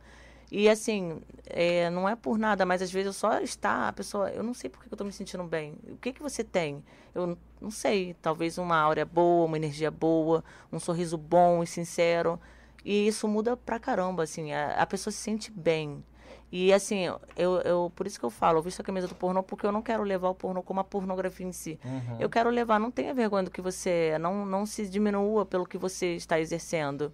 E 0.51 0.67
assim, 0.67 1.21
é, 1.45 1.89
não 1.91 2.09
é 2.09 2.15
por 2.15 2.37
nada, 2.39 2.65
mas 2.65 2.81
às 2.81 2.91
vezes 2.91 3.07
eu 3.07 3.13
só 3.13 3.39
estar, 3.39 3.87
a 3.87 3.93
pessoa, 3.93 4.29
eu 4.31 4.41
não 4.41 4.53
sei 4.53 4.69
por 4.69 4.83
que 4.83 4.91
eu 4.91 4.97
tô 4.97 5.03
me 5.03 5.11
sentindo 5.11 5.43
bem. 5.43 5.75
O 5.87 5.97
que 5.97 6.11
que 6.11 6.21
você 6.21 6.43
tem? 6.43 6.83
Eu 7.13 7.37
não 7.61 7.69
sei, 7.69 8.15
talvez 8.21 8.57
uma 8.57 8.75
áurea 8.75 9.05
boa, 9.05 9.45
uma 9.45 9.57
energia 9.57 9.91
boa, 9.91 10.43
um 10.71 10.79
sorriso 10.79 11.17
bom 11.17 11.61
e 11.61 11.67
sincero. 11.67 12.39
E 12.83 13.07
isso 13.07 13.27
muda 13.27 13.55
pra 13.55 13.79
caramba, 13.79 14.23
assim, 14.23 14.51
a, 14.51 14.81
a 14.81 14.85
pessoa 14.87 15.11
se 15.11 15.19
sente 15.19 15.51
bem. 15.51 16.03
E 16.51 16.73
assim, 16.73 17.05
eu, 17.37 17.61
eu 17.61 17.91
por 17.95 18.07
isso 18.07 18.19
que 18.19 18.25
eu 18.25 18.29
falo, 18.31 18.57
eu 18.57 18.63
visto 18.63 18.79
a 18.79 18.83
camisa 18.83 19.07
do 19.07 19.13
pornô 19.13 19.43
porque 19.43 19.65
eu 19.67 19.71
não 19.71 19.83
quero 19.83 20.01
levar 20.01 20.29
o 20.29 20.35
pornô 20.35 20.63
como 20.63 20.79
a 20.79 20.83
pornografia 20.83 21.45
em 21.45 21.51
si. 21.51 21.79
Uhum. 21.85 22.17
Eu 22.19 22.27
quero 22.27 22.49
levar, 22.49 22.79
não 22.79 22.89
tenha 22.89 23.13
vergonha 23.13 23.43
do 23.43 23.51
que 23.51 23.61
você 23.61 24.13
é, 24.13 24.17
não, 24.17 24.45
não 24.47 24.65
se 24.65 24.87
diminua 24.89 25.45
pelo 25.45 25.65
que 25.65 25.77
você 25.77 26.15
está 26.15 26.39
exercendo. 26.39 27.13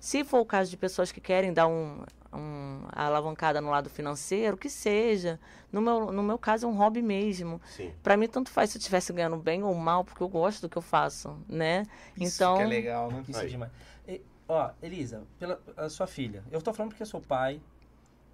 Se 0.00 0.24
for 0.24 0.40
o 0.40 0.44
caso 0.44 0.68
de 0.68 0.76
pessoas 0.76 1.12
que 1.12 1.20
querem 1.20 1.52
dar 1.52 1.68
um, 1.68 2.02
um 2.32 2.86
alavancada 2.90 3.60
no 3.60 3.70
lado 3.70 3.90
financeiro, 3.90 4.56
que 4.56 4.70
seja. 4.70 5.38
No 5.70 5.80
meu, 5.80 6.10
no 6.12 6.22
meu 6.22 6.38
caso, 6.38 6.66
é 6.66 6.68
um 6.68 6.74
hobby 6.74 7.02
mesmo. 7.02 7.60
Pra 8.02 8.16
mim, 8.16 8.28
tanto 8.28 8.50
faz 8.50 8.70
se 8.70 8.78
eu 8.78 8.80
estivesse 8.80 9.12
ganhando 9.12 9.36
bem 9.36 9.62
ou 9.62 9.74
mal, 9.74 10.04
porque 10.04 10.22
eu 10.22 10.28
gosto 10.28 10.62
do 10.62 10.68
que 10.68 10.78
eu 10.78 10.82
faço, 10.82 11.36
né? 11.48 11.86
Isso 12.16 12.36
então, 12.36 12.56
que 12.56 12.62
é 12.62 12.66
legal, 12.66 13.10
né? 13.10 13.24
Isso 13.28 13.38
Aí. 13.38 13.46
é 13.46 13.50
demais. 13.50 13.72
E, 14.08 14.22
ó, 14.48 14.70
Elisa, 14.82 15.24
pela 15.38 15.60
a 15.76 15.88
sua 15.88 16.06
filha, 16.06 16.42
eu 16.50 16.60
tô 16.62 16.72
falando 16.72 16.90
porque 16.90 17.02
eu 17.02 17.06
sou 17.06 17.20
pai 17.20 17.60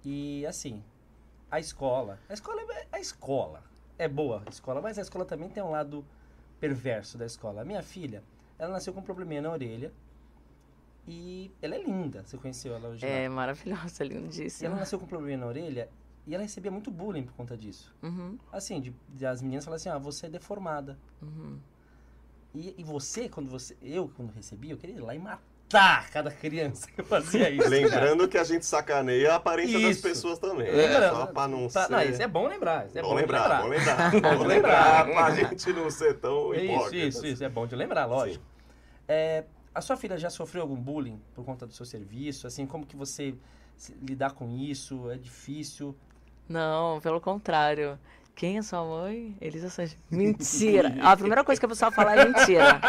e 0.03 0.45
assim, 0.45 0.83
a 1.51 1.59
escola, 1.59 2.19
a 2.29 2.33
escola 2.33 2.61
é 2.61 2.87
a 2.91 2.99
escola 2.99 3.63
é 3.97 4.07
boa, 4.07 4.41
a 4.45 4.49
escola, 4.49 4.81
mas 4.81 4.97
a 4.97 5.01
escola 5.01 5.25
também 5.25 5.49
tem 5.49 5.61
um 5.61 5.71
lado 5.71 6.05
perverso 6.59 7.17
da 7.17 7.25
escola. 7.25 7.61
A 7.61 7.65
minha 7.65 7.83
filha, 7.83 8.23
ela 8.57 8.71
nasceu 8.71 8.93
com 8.93 9.01
um 9.01 9.03
probleminha 9.03 9.41
na 9.41 9.51
orelha 9.51 9.91
e 11.11 11.51
ela 11.61 11.75
é 11.75 11.81
linda. 11.83 12.23
Você 12.23 12.37
conheceu 12.37 12.75
ela 12.75 12.89
hoje? 12.89 13.05
é 13.05 13.27
lá. 13.27 13.35
maravilhosa, 13.35 14.03
E 14.05 14.07
ela 14.11 14.19
lindíssima. 14.21 14.75
nasceu 14.75 14.99
com 14.99 15.05
um 15.05 15.07
probleminha 15.07 15.39
na 15.39 15.47
orelha 15.47 15.89
e 16.27 16.35
ela 16.35 16.43
recebia 16.43 16.69
muito 16.69 16.91
bullying 16.91 17.23
por 17.23 17.33
conta 17.33 17.57
disso. 17.57 17.93
Uhum, 18.03 18.37
Assim, 18.51 18.79
de, 18.79 18.93
de 19.09 19.25
as 19.25 19.41
meninas 19.41 19.65
falavam 19.65 19.77
assim: 19.77 19.89
"Ah, 19.89 19.97
você 19.97 20.27
é 20.27 20.29
deformada". 20.29 20.97
uhum. 21.21 21.57
E, 22.53 22.73
e 22.77 22.83
você, 22.83 23.29
quando 23.29 23.49
você. 23.49 23.75
Eu, 23.81 24.09
quando 24.15 24.31
recebi, 24.31 24.71
eu 24.71 24.77
queria 24.77 24.95
ir 24.95 24.99
lá 25.01 25.13
e 25.13 25.19
matar 25.19 26.09
cada 26.09 26.31
criança 26.31 26.89
que 26.91 27.03
fazia 27.03 27.47
isso. 27.51 27.69
Lembrando 27.69 28.27
que 28.27 28.39
a 28.39 28.43
gente 28.43 28.65
sacaneia 28.65 29.33
a 29.33 29.35
aparência 29.35 29.79
das 29.79 29.91
Isso. 29.97 30.01
pessoas 30.01 30.39
também. 30.39 30.67
É, 30.67 30.99
né? 30.99 31.09
Só 31.09 31.27
pra 31.27 31.47
não 31.47 31.67
Tá, 31.67 31.85
ser... 31.85 31.91
não, 31.91 32.01
isso 32.01 32.21
é 32.23 32.27
bom 32.27 32.47
lembrar. 32.47 32.87
Isso 32.87 32.97
é 32.97 33.01
bom, 33.03 33.09
bom, 33.09 33.15
lembrar, 33.15 33.61
bom 33.61 33.67
lembrar, 33.67 34.11
Bom 34.37 34.43
lembrar, 34.45 35.05
pra 35.05 35.31
gente 35.35 35.71
não 35.73 35.91
ser 35.91 36.15
tão 36.15 36.53
Isso, 36.55 36.63
hipócrita. 36.65 37.05
isso, 37.07 37.25
isso. 37.27 37.43
É 37.43 37.49
bom 37.49 37.67
de 37.67 37.75
lembrar, 37.75 38.05
lógico. 38.07 38.43
Sim. 38.43 38.51
É, 39.07 39.43
a 39.73 39.81
sua 39.81 39.95
filha 39.97 40.17
já 40.17 40.29
sofreu 40.29 40.61
algum 40.63 40.75
bullying 40.75 41.21
por 41.33 41.43
conta 41.45 41.65
do 41.65 41.73
seu 41.73 41.85
serviço? 41.85 42.47
Assim, 42.47 42.65
como 42.65 42.85
que 42.85 42.95
você 42.95 43.35
lidar 44.01 44.31
com 44.33 44.49
isso? 44.49 45.09
É 45.09 45.17
difícil? 45.17 45.95
Não, 46.47 46.99
pelo 46.99 47.21
contrário. 47.21 47.97
Quem 48.35 48.57
é 48.57 48.61
sua 48.61 48.83
mãe? 48.85 49.35
Elisa 49.41 49.69
Sanches. 49.69 49.97
Mentira! 50.09 50.95
A 51.01 51.15
primeira 51.15 51.43
coisa 51.43 51.59
que 51.59 51.65
a 51.65 51.69
pessoa 51.69 51.91
fala 51.91 52.15
é 52.15 52.25
mentira. 52.25 52.79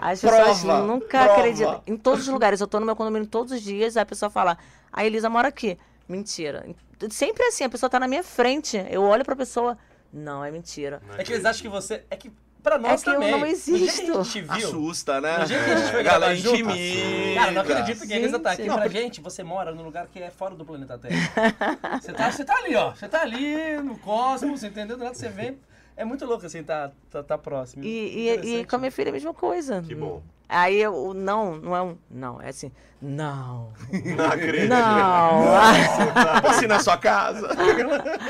As 0.00 0.20
pessoas 0.20 0.60
Prova, 0.62 0.86
nunca 0.86 1.24
prova. 1.24 1.40
acreditam. 1.40 1.82
Em 1.86 1.96
todos 1.96 2.22
os 2.26 2.32
lugares, 2.32 2.60
eu 2.60 2.66
tô 2.66 2.78
no 2.78 2.86
meu 2.86 2.94
condomínio 2.96 3.26
todos 3.26 3.52
os 3.52 3.60
dias, 3.60 3.96
a 3.96 4.06
pessoa 4.06 4.30
fala, 4.30 4.56
a 4.92 5.04
Elisa 5.04 5.28
mora 5.28 5.48
aqui. 5.48 5.76
Mentira. 6.08 6.64
Sempre 7.10 7.44
assim, 7.46 7.64
a 7.64 7.68
pessoa 7.68 7.90
tá 7.90 7.98
na 7.98 8.06
minha 8.06 8.22
frente. 8.22 8.76
Eu 8.88 9.02
olho 9.02 9.24
pra 9.24 9.34
pessoa, 9.34 9.76
não, 10.12 10.44
é 10.44 10.50
mentira. 10.50 11.02
É 11.18 11.24
que 11.24 11.32
eles 11.32 11.44
acham 11.44 11.62
que 11.62 11.68
você. 11.68 12.04
É 12.10 12.16
que 12.16 12.30
pra 12.62 12.78
nós 12.78 13.02
que 13.02 13.08
eu 13.10 13.14
também. 13.14 13.30
não 13.32 13.38
jeito 13.40 13.62
que 13.64 13.70
existo. 13.72 14.18
a 14.18 14.22
gente 14.22 14.40
viu. 14.42 14.52
Assusta, 14.52 15.20
né? 15.20 15.38
Do 15.40 15.46
jeito 15.46 15.64
que 15.64 15.70
a 15.70 15.76
gente 15.76 15.90
foi 15.90 16.00
É, 16.00 16.02
galera 16.04 16.34
gravar 16.34 16.34
junto. 16.36 16.70
intimida. 16.72 17.34
Cara, 17.34 17.50
não 17.52 17.62
acredito 17.62 18.06
que 18.06 18.12
a 18.12 18.16
Elisa 18.16 18.38
tá 18.38 18.52
aqui 18.52 18.62
Gente. 18.64 18.74
pra 18.74 18.88
gente. 18.88 19.20
Você 19.20 19.42
mora 19.42 19.72
num 19.72 19.82
lugar 19.82 20.06
que 20.06 20.18
é 20.22 20.30
fora 20.30 20.54
do 20.54 20.64
planeta 20.64 20.96
Terra. 20.98 21.32
Você 22.00 22.12
tá, 22.12 22.30
você 22.30 22.44
tá 22.44 22.54
ali, 22.56 22.74
ó. 22.76 22.90
Você 22.94 23.08
tá 23.08 23.22
ali 23.22 23.76
no 23.82 23.96
cosmos, 23.98 24.62
entendeu? 24.64 24.96
Do 24.96 25.04
nada 25.04 25.14
você 25.14 25.28
vem. 25.28 25.58
É 25.96 26.04
muito 26.04 26.24
louco 26.24 26.46
assim, 26.46 26.62
tá, 26.62 26.90
tá, 27.10 27.22
tá 27.22 27.36
próximo. 27.36 27.84
E, 27.84 28.28
e, 28.42 28.60
e 28.60 28.64
com 28.64 28.76
a 28.76 28.78
minha 28.78 28.90
filha 28.90 29.08
é 29.08 29.10
a 29.10 29.12
mesma 29.12 29.34
coisa. 29.34 29.82
Que 29.86 29.94
bom. 29.94 30.22
Aí 30.52 30.86
o 30.86 31.14
não, 31.14 31.56
não 31.56 31.76
é 31.76 31.82
um 31.82 31.96
não, 32.10 32.40
é 32.40 32.48
assim, 32.50 32.70
não, 33.00 33.72
Não 34.16 34.26
acredito. 34.26 34.68
não. 34.68 36.40
Posso 36.40 36.62
ir 36.64 36.68
na 36.68 36.78
sua 36.78 36.96
casa? 36.96 37.48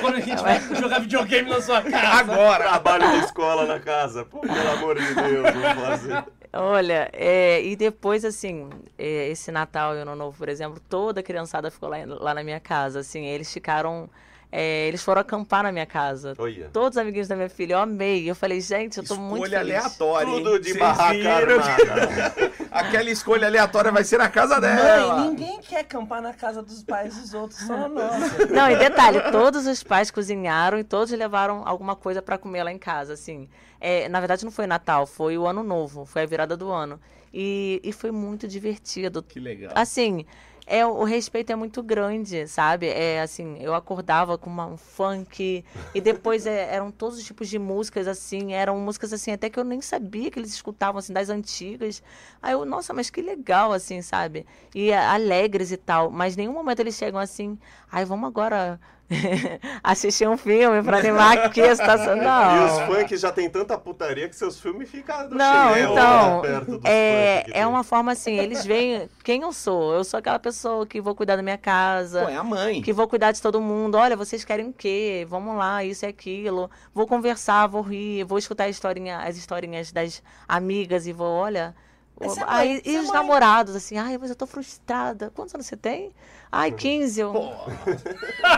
Quando 0.00 0.16
a 0.16 0.20
gente 0.20 0.42
vai 0.42 0.58
jogar 0.76 1.00
videogame 1.00 1.50
na 1.50 1.60
sua 1.60 1.82
casa. 1.82 2.18
Agora! 2.18 2.64
Trabalho 2.64 3.10
de 3.10 3.24
escola 3.26 3.66
na 3.66 3.78
casa. 3.78 4.24
Pô, 4.24 4.40
pelo 4.40 4.70
amor 4.72 4.98
de 4.98 5.14
Deus, 5.14 5.42
vamos 5.52 5.84
fazer. 5.84 6.24
Olha, 6.54 7.10
é, 7.12 7.62
e 7.62 7.74
depois, 7.76 8.24
assim, 8.24 8.68
é, 8.98 9.28
esse 9.28 9.50
Natal 9.50 9.94
e 9.96 10.00
Ano 10.00 10.14
Novo, 10.14 10.36
por 10.36 10.48
exemplo, 10.48 10.80
toda 10.88 11.20
a 11.20 11.22
criançada 11.22 11.70
ficou 11.70 11.88
lá, 11.88 11.96
lá 12.06 12.34
na 12.34 12.44
minha 12.44 12.60
casa, 12.60 13.00
assim, 13.00 13.24
eles 13.26 13.50
ficaram, 13.52 14.08
é, 14.54 14.86
eles 14.86 15.02
foram 15.02 15.22
acampar 15.22 15.62
na 15.62 15.72
minha 15.72 15.86
casa. 15.86 16.34
Olha. 16.36 16.68
Todos 16.70 16.90
os 16.90 16.98
amiguinhos 16.98 17.26
da 17.26 17.34
minha 17.34 17.48
filha, 17.48 17.72
eu 17.72 17.78
amei. 17.78 18.28
Eu 18.28 18.34
falei, 18.34 18.60
gente, 18.60 18.98
eu 18.98 19.04
tô 19.04 19.16
muito 19.16 19.44
Escolha 19.46 19.60
feliz. 19.60 19.76
aleatória, 19.76 20.30
hein? 20.30 20.44
Tudo 20.44 20.58
de 20.60 20.72
Vocês 20.72 20.78
barraca. 20.78 22.34
Aquela 22.70 23.10
escolha 23.10 23.46
aleatória 23.46 23.90
vai 23.90 24.04
ser 24.04 24.18
na 24.18 24.28
casa 24.28 24.60
dela. 24.60 25.16
Mãe, 25.16 25.30
ninguém 25.30 25.58
quer 25.62 25.80
acampar 25.80 26.20
na 26.20 26.34
casa 26.34 26.62
dos 26.62 26.82
pais 26.82 27.16
dos 27.16 27.32
outros, 27.32 27.60
só 27.60 27.72
a 27.72 27.88
nossa. 27.88 28.46
Não, 28.46 28.70
e 28.70 28.76
detalhe, 28.76 29.22
todos 29.32 29.66
os 29.66 29.82
pais 29.82 30.10
cozinharam 30.10 30.78
e 30.78 30.84
todos 30.84 31.10
levaram 31.12 31.62
alguma 31.66 31.96
coisa 31.96 32.20
pra 32.20 32.36
comer 32.36 32.62
lá 32.62 32.70
em 32.70 32.78
casa, 32.78 33.14
assim. 33.14 33.48
É, 33.80 34.06
na 34.10 34.20
verdade, 34.20 34.44
não 34.44 34.52
foi 34.52 34.66
Natal, 34.66 35.06
foi 35.06 35.38
o 35.38 35.46
Ano 35.46 35.62
Novo, 35.62 36.04
foi 36.04 36.22
a 36.22 36.26
virada 36.26 36.58
do 36.58 36.70
ano. 36.70 37.00
E, 37.32 37.80
e 37.82 37.90
foi 37.90 38.10
muito 38.10 38.46
divertido. 38.46 39.22
Que 39.22 39.40
legal. 39.40 39.72
Assim, 39.74 40.26
é, 40.66 40.86
o 40.86 41.02
respeito 41.04 41.50
é 41.50 41.56
muito 41.56 41.82
grande, 41.82 42.46
sabe? 42.46 42.86
É 42.86 43.20
assim, 43.20 43.56
eu 43.60 43.74
acordava 43.74 44.38
com 44.38 44.48
uma- 44.48 44.66
um 44.66 44.76
funk 44.76 45.64
e 45.94 46.00
depois 46.00 46.46
é, 46.46 46.72
eram 46.74 46.90
todos 46.90 47.18
os 47.18 47.24
tipos 47.24 47.48
de 47.48 47.58
músicas 47.58 48.06
assim, 48.06 48.52
eram 48.54 48.78
músicas 48.78 49.12
assim 49.12 49.32
até 49.32 49.50
que 49.50 49.58
eu 49.58 49.64
nem 49.64 49.80
sabia 49.80 50.30
que 50.30 50.38
eles 50.38 50.54
escutavam 50.54 50.98
assim 51.00 51.12
das 51.12 51.28
antigas. 51.28 52.02
Aí 52.40 52.52
eu, 52.52 52.64
nossa, 52.64 52.92
mas 52.94 53.10
que 53.10 53.20
legal 53.20 53.72
assim, 53.72 54.00
sabe? 54.02 54.46
E 54.74 54.92
alegres 54.92 55.72
e 55.72 55.76
tal, 55.76 56.10
mas 56.10 56.36
nenhum 56.36 56.52
momento 56.52 56.80
eles 56.80 56.94
chegam 56.94 57.20
assim, 57.20 57.58
ai, 57.90 58.04
vamos 58.04 58.28
agora 58.28 58.80
assistir 59.82 60.28
um 60.28 60.36
filme 60.36 60.82
pra 60.82 60.98
animar 60.98 61.38
aqui 61.38 61.60
a 61.62 61.74
situação. 61.74 62.16
Não. 62.16 62.42
E 62.52 62.64
os 62.64 62.78
funk 62.80 63.16
já 63.16 63.32
tem 63.32 63.48
tanta 63.48 63.76
putaria 63.78 64.28
que 64.28 64.36
seus 64.36 64.60
filmes 64.60 64.90
ficam 64.90 65.28
Não, 65.30 65.74
chinelo, 65.74 65.92
então, 65.92 66.36
lá 66.36 66.40
perto 66.42 66.78
dos 66.78 66.84
é, 66.84 67.38
é 67.48 67.52
tem. 67.52 67.64
uma 67.66 67.82
forma 67.84 68.12
assim, 68.12 68.38
eles 68.38 68.64
veem 68.64 69.08
quem 69.24 69.42
eu 69.42 69.52
sou. 69.52 69.94
Eu 69.94 70.04
sou 70.04 70.18
aquela 70.18 70.38
pessoa 70.38 70.86
que 70.86 71.00
vou 71.00 71.14
cuidar 71.14 71.36
da 71.36 71.42
minha 71.42 71.58
casa, 71.58 72.24
Pô, 72.24 72.28
é 72.28 72.36
a 72.36 72.44
mãe. 72.44 72.82
que 72.82 72.92
vou 72.92 73.06
cuidar 73.08 73.32
de 73.32 73.40
todo 73.40 73.60
mundo. 73.60 73.96
Olha, 73.96 74.16
vocês 74.16 74.44
querem 74.44 74.68
o 74.68 74.72
quê? 74.72 75.26
Vamos 75.28 75.56
lá, 75.56 75.84
isso 75.84 76.04
e 76.04 76.08
aquilo. 76.08 76.70
Vou 76.94 77.06
conversar, 77.06 77.66
vou 77.66 77.82
rir, 77.82 78.24
vou 78.24 78.38
escutar 78.38 78.64
a 78.64 78.68
historinha, 78.68 79.18
as 79.18 79.36
historinhas 79.36 79.92
das 79.92 80.22
amigas 80.46 81.06
e 81.06 81.12
vou, 81.12 81.28
olha. 81.32 81.74
Essa 82.20 82.40
é 82.42 82.44
aí, 82.46 82.68
mãe, 82.74 82.82
e 82.84 82.96
essa 82.96 83.02
os 83.04 83.08
é 83.08 83.12
mãe. 83.12 83.12
namorados, 83.12 83.74
assim, 83.74 83.96
ai, 83.98 84.16
mas 84.18 84.30
eu 84.30 84.36
tô 84.36 84.46
frustrada. 84.46 85.30
Quantos 85.34 85.54
anos 85.54 85.66
você 85.66 85.76
tem? 85.76 86.12
Ai, 86.54 86.70
15. 86.70 87.20
Eu... 87.20 87.32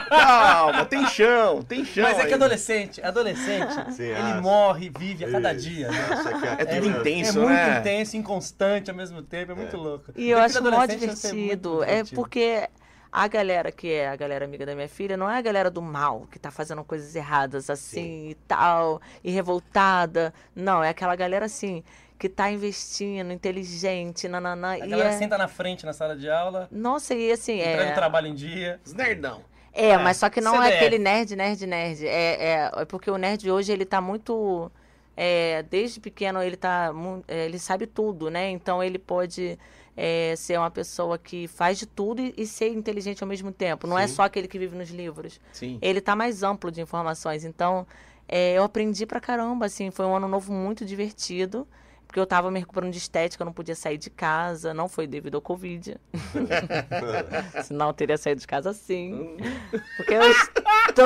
Calma, 0.08 0.84
tem 0.84 1.06
chão, 1.06 1.62
tem 1.62 1.84
chão. 1.84 2.02
Mas 2.02 2.14
é 2.14 2.16
que 2.16 2.22
ainda. 2.32 2.44
adolescente, 2.44 3.00
adolescente, 3.02 3.92
Sim, 3.94 4.02
ele 4.02 4.14
acha. 4.16 4.40
morre, 4.40 4.90
vive 4.90 5.24
a 5.24 5.30
cada 5.30 5.54
dia. 5.54 5.88
né? 5.90 5.98
Que 6.40 6.62
É 6.62 6.64
tudo 6.80 6.88
É 6.88 7.00
intenso, 7.00 7.38
muito 7.40 7.52
né? 7.52 7.78
intenso, 7.80 8.16
inconstante 8.16 8.90
ao 8.90 8.96
mesmo 8.96 9.22
tempo, 9.22 9.52
é 9.52 9.54
muito 9.54 9.76
louco. 9.76 10.12
E 10.16 10.28
eu 10.30 10.38
acho 10.38 10.60
mó 10.62 10.70
muito 10.70 10.96
divertido. 10.96 11.82
É 11.84 11.86
divertido. 12.02 12.20
porque 12.20 12.68
a 13.12 13.28
galera 13.28 13.70
que 13.70 13.92
é 13.92 14.08
a 14.08 14.16
galera 14.16 14.44
amiga 14.44 14.66
da 14.66 14.74
minha 14.74 14.88
filha 14.88 15.16
não 15.16 15.30
é 15.30 15.38
a 15.38 15.42
galera 15.42 15.70
do 15.70 15.80
mal, 15.80 16.26
que 16.30 16.38
tá 16.38 16.50
fazendo 16.50 16.82
coisas 16.82 17.14
erradas 17.14 17.70
assim 17.70 18.30
e 18.30 18.34
tal, 18.48 19.00
e 19.22 19.30
revoltada. 19.30 20.34
Não, 20.54 20.82
é 20.82 20.88
aquela 20.88 21.14
galera 21.14 21.46
assim, 21.46 21.84
que 22.18 22.28
tá 22.28 22.50
investindo, 22.50 23.32
inteligente, 23.32 24.28
nananã. 24.28 24.70
A 24.70 24.78
e 24.78 24.88
galera 24.88 25.10
é... 25.10 25.18
senta 25.18 25.36
na 25.36 25.48
frente 25.48 25.84
na 25.84 25.92
sala 25.92 26.16
de 26.16 26.30
aula, 26.30 26.68
Nossa, 26.70 27.14
e 27.14 27.32
assim, 27.32 27.58
entrega 27.60 27.82
o 27.82 27.86
é. 27.86 27.92
trabalho 27.92 28.28
em 28.28 28.34
dia. 28.34 28.80
Os 28.84 28.92
nerdão. 28.92 29.42
É, 29.72 29.88
É, 29.88 29.98
mas 29.98 30.16
só 30.18 30.30
que 30.30 30.40
não 30.40 30.62
é 30.62 30.66
CDF. 30.66 30.76
aquele 30.76 30.98
nerd, 30.98 31.36
nerd, 31.36 31.66
nerd. 31.66 32.06
É, 32.06 32.10
é, 32.10 32.70
é 32.76 32.84
porque 32.84 33.10
o 33.10 33.18
nerd 33.18 33.50
hoje, 33.50 33.72
ele 33.72 33.84
tá 33.84 34.00
muito. 34.00 34.70
é, 35.16 35.64
desde 35.64 36.00
pequeno, 36.00 36.40
ele 36.42 36.56
tá. 36.56 36.92
é, 37.26 37.46
ele 37.46 37.58
sabe 37.58 37.86
tudo, 37.86 38.30
né? 38.30 38.50
Então 38.50 38.82
ele 38.82 38.98
pode 38.98 39.58
é, 39.96 40.34
ser 40.36 40.58
uma 40.58 40.70
pessoa 40.70 41.18
que 41.18 41.48
faz 41.48 41.78
de 41.78 41.86
tudo 41.86 42.20
e, 42.22 42.34
e 42.36 42.46
ser 42.46 42.68
inteligente 42.68 43.22
ao 43.22 43.28
mesmo 43.28 43.52
tempo. 43.52 43.86
Não 43.86 43.98
é 43.98 44.06
Sim. 44.06 44.14
só 44.14 44.22
aquele 44.22 44.48
que 44.48 44.58
vive 44.58 44.76
nos 44.76 44.90
livros. 44.90 45.40
Sim. 45.52 45.78
Ele 45.82 46.00
tá 46.00 46.14
mais 46.16 46.42
amplo 46.42 46.70
de 46.70 46.80
informações. 46.80 47.44
Então, 47.44 47.86
é, 48.28 48.54
eu 48.54 48.62
aprendi 48.62 49.04
pra 49.06 49.20
caramba, 49.20 49.66
assim. 49.66 49.90
Foi 49.90 50.06
um 50.06 50.16
ano 50.16 50.28
novo 50.28 50.52
muito 50.52 50.84
divertido. 50.84 51.66
Porque 52.14 52.20
eu 52.20 52.26
tava 52.26 52.48
me 52.48 52.60
recuperando 52.60 52.92
de 52.92 52.98
estética, 52.98 53.42
eu 53.42 53.44
não 53.44 53.52
podia 53.52 53.74
sair 53.74 53.98
de 53.98 54.08
casa. 54.08 54.72
Não 54.72 54.88
foi 54.88 55.04
devido 55.04 55.34
ao 55.34 55.40
Covid. 55.40 55.96
Senão 57.64 57.88
eu 57.88 57.92
teria 57.92 58.16
saído 58.16 58.40
de 58.40 58.46
casa 58.46 58.72
sim. 58.72 59.36
Porque 59.96 60.14
eu 60.14 60.22
estou. 60.22 61.04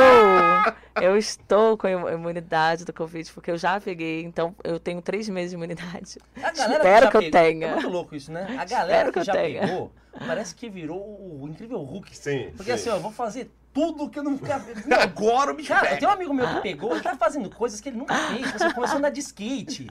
Eu 1.01 1.17
estou 1.17 1.79
com 1.79 1.87
a 1.87 1.91
imu- 1.93 2.11
imunidade 2.11 2.85
do 2.85 2.93
Covid, 2.93 3.33
porque 3.33 3.51
eu 3.51 3.57
já 3.57 3.81
peguei, 3.81 4.23
então 4.23 4.55
eu 4.63 4.79
tenho 4.79 5.01
três 5.01 5.29
meses 5.31 5.51
de 5.51 5.57
imunidade. 5.57 6.19
A 6.37 6.51
galera 6.51 6.75
Espero 6.77 7.05
já 7.07 7.11
que 7.11 7.17
eu 7.17 7.21
pegou- 7.23 7.41
tenha. 7.41 7.67
É 7.69 7.73
muito 7.75 7.89
louco 7.89 8.15
isso, 8.15 8.31
né? 8.31 8.43
A 8.43 8.65
Espero 8.65 8.69
galera 8.69 9.13
que 9.13 9.19
que 9.21 9.25
já 9.25 9.33
tenha. 9.33 9.61
pegou, 9.63 9.93
parece 10.27 10.55
que 10.55 10.69
virou 10.69 10.99
o, 11.01 11.45
o 11.45 11.49
incrível 11.49 11.79
Hulk. 11.79 12.15
Sim, 12.15 12.51
Porque 12.57 12.65
sim. 12.65 12.73
assim, 12.73 12.91
ó, 12.91 12.97
eu 12.97 13.01
vou 13.01 13.13
fazer 13.13 13.51
tudo 13.79 14.11
que 14.11 14.19
eu 14.19 14.25
nunca 14.25 14.59
fiz. 14.61 14.91
Agora 14.91 15.53
o 15.53 15.55
bicho 15.55 15.69
Cara, 15.69 15.97
tenho 15.97 16.11
um 16.11 16.15
amigo 16.15 16.35
meu 16.35 16.49
que 16.49 16.61
pegou, 16.63 16.93
ele 16.93 17.01
tá 17.01 17.15
fazendo 17.15 17.49
coisas 17.49 17.81
que 17.81 17.89
ele 17.89 17.99
nunca 17.99 18.15
fez. 18.15 18.53
Você 18.53 18.73
começou 18.73 18.97
a 18.97 18.99
andar 18.99 19.11
de 19.11 19.21
skate. 19.21 19.87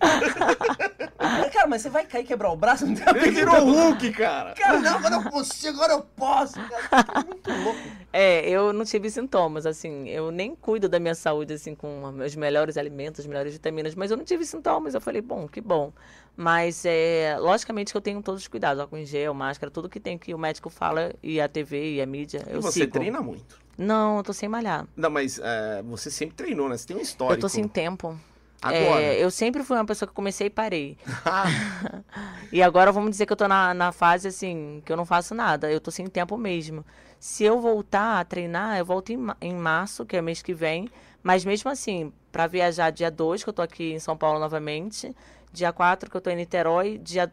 Aí, 1.17 1.49
cara, 1.49 1.67
mas 1.67 1.81
você 1.81 1.89
vai 1.89 2.05
cair 2.05 2.23
e 2.23 2.27
quebrar 2.27 2.51
o 2.51 2.55
braço? 2.55 2.85
Não 2.85 2.95
tem 2.95 3.05
Ele 3.15 3.31
virou 3.31 3.63
Hulk, 3.63 4.11
cara. 4.11 4.53
Cara, 4.53 4.79
não, 4.79 4.97
agora 4.97 5.15
eu 5.15 5.23
consigo, 5.31 5.77
agora 5.77 5.93
eu 5.93 6.01
posso. 6.01 6.55
Cara, 6.55 7.05
é 7.15 7.23
muito 7.23 7.51
louco. 7.63 7.79
É, 8.11 8.49
eu 8.49 8.73
não 8.73 8.83
tive 8.83 9.09
sintomas, 9.09 9.65
assim, 9.65 10.09
eu 10.09 10.31
nem 10.31 10.55
cuido 10.55 10.89
da 10.89 10.99
minha 10.99 11.15
saúde, 11.15 11.53
assim, 11.53 11.75
com 11.75 12.03
os 12.03 12.35
melhores 12.35 12.77
alimentos, 12.77 13.21
as 13.21 13.27
melhores 13.27 13.53
vitaminas, 13.53 13.95
mas 13.95 14.11
eu 14.11 14.17
não 14.17 14.23
tive 14.23 14.45
sintomas, 14.45 14.93
eu 14.93 15.01
falei, 15.01 15.21
bom, 15.21 15.47
que 15.47 15.61
bom. 15.61 15.93
Mas, 16.37 16.85
é, 16.85 17.35
logicamente 17.39 17.91
que 17.91 17.97
eu 17.97 18.01
tenho 18.01 18.21
todos 18.21 18.43
os 18.43 18.47
cuidados, 18.47 18.79
álcool 18.79 18.97
em 18.97 19.05
gel, 19.05 19.33
máscara, 19.33 19.71
tudo 19.71 19.89
que 19.89 19.99
tem 19.99 20.19
que 20.19 20.35
o 20.35 20.37
médico 20.37 20.69
fala, 20.69 21.11
e 21.23 21.41
a 21.41 21.47
TV, 21.47 21.95
e 21.95 22.01
a 22.01 22.05
mídia, 22.05 22.43
E 22.47 22.53
eu 22.53 22.61
você 22.61 22.81
sigo. 22.81 22.91
treina 22.91 23.19
muito. 23.21 23.59
Não, 23.75 24.17
eu 24.17 24.23
tô 24.23 24.31
sem 24.33 24.47
malhar. 24.47 24.85
Não, 24.95 25.09
mas 25.09 25.39
é, 25.39 25.81
você 25.81 26.11
sempre 26.11 26.35
treinou, 26.35 26.69
né? 26.69 26.77
Você 26.77 26.85
tem 26.85 26.95
um 26.95 27.01
histórico. 27.01 27.37
Eu 27.37 27.41
tô 27.41 27.49
sem 27.49 27.67
tempo. 27.67 28.15
Agora. 28.61 29.01
É, 29.01 29.23
eu 29.23 29.29
sempre 29.31 29.63
fui 29.63 29.75
uma 29.77 29.85
pessoa 29.85 30.07
que 30.07 30.13
comecei 30.13 30.47
e 30.47 30.49
parei. 30.49 30.97
e 32.51 32.61
agora 32.61 32.91
vamos 32.91 33.11
dizer 33.11 33.25
que 33.25 33.33
eu 33.33 33.37
tô 33.37 33.47
na, 33.47 33.73
na 33.73 33.91
fase 33.91 34.27
assim, 34.27 34.81
que 34.85 34.91
eu 34.91 34.97
não 34.97 35.05
faço 35.05 35.33
nada. 35.35 35.71
Eu 35.71 35.79
tô 35.79 35.91
sem 35.91 36.07
tempo 36.07 36.37
mesmo. 36.37 36.85
Se 37.19 37.43
eu 37.43 37.59
voltar 37.59 38.19
a 38.19 38.25
treinar, 38.25 38.77
eu 38.77 38.85
volto 38.85 39.11
em, 39.11 39.19
em 39.41 39.55
março, 39.55 40.05
que 40.05 40.17
é 40.17 40.21
mês 40.21 40.41
que 40.41 40.53
vem. 40.53 40.89
Mas 41.21 41.45
mesmo 41.45 41.69
assim, 41.69 42.11
para 42.31 42.47
viajar 42.47 42.89
dia 42.89 43.11
2, 43.11 43.43
que 43.43 43.49
eu 43.49 43.53
tô 43.53 43.61
aqui 43.61 43.93
em 43.93 43.99
São 43.99 44.17
Paulo 44.17 44.39
novamente. 44.39 45.15
Dia 45.51 45.71
4, 45.71 46.09
que 46.09 46.17
eu 46.17 46.21
tô 46.21 46.29
em 46.29 46.35
Niterói. 46.35 46.97
Dia 46.97 47.31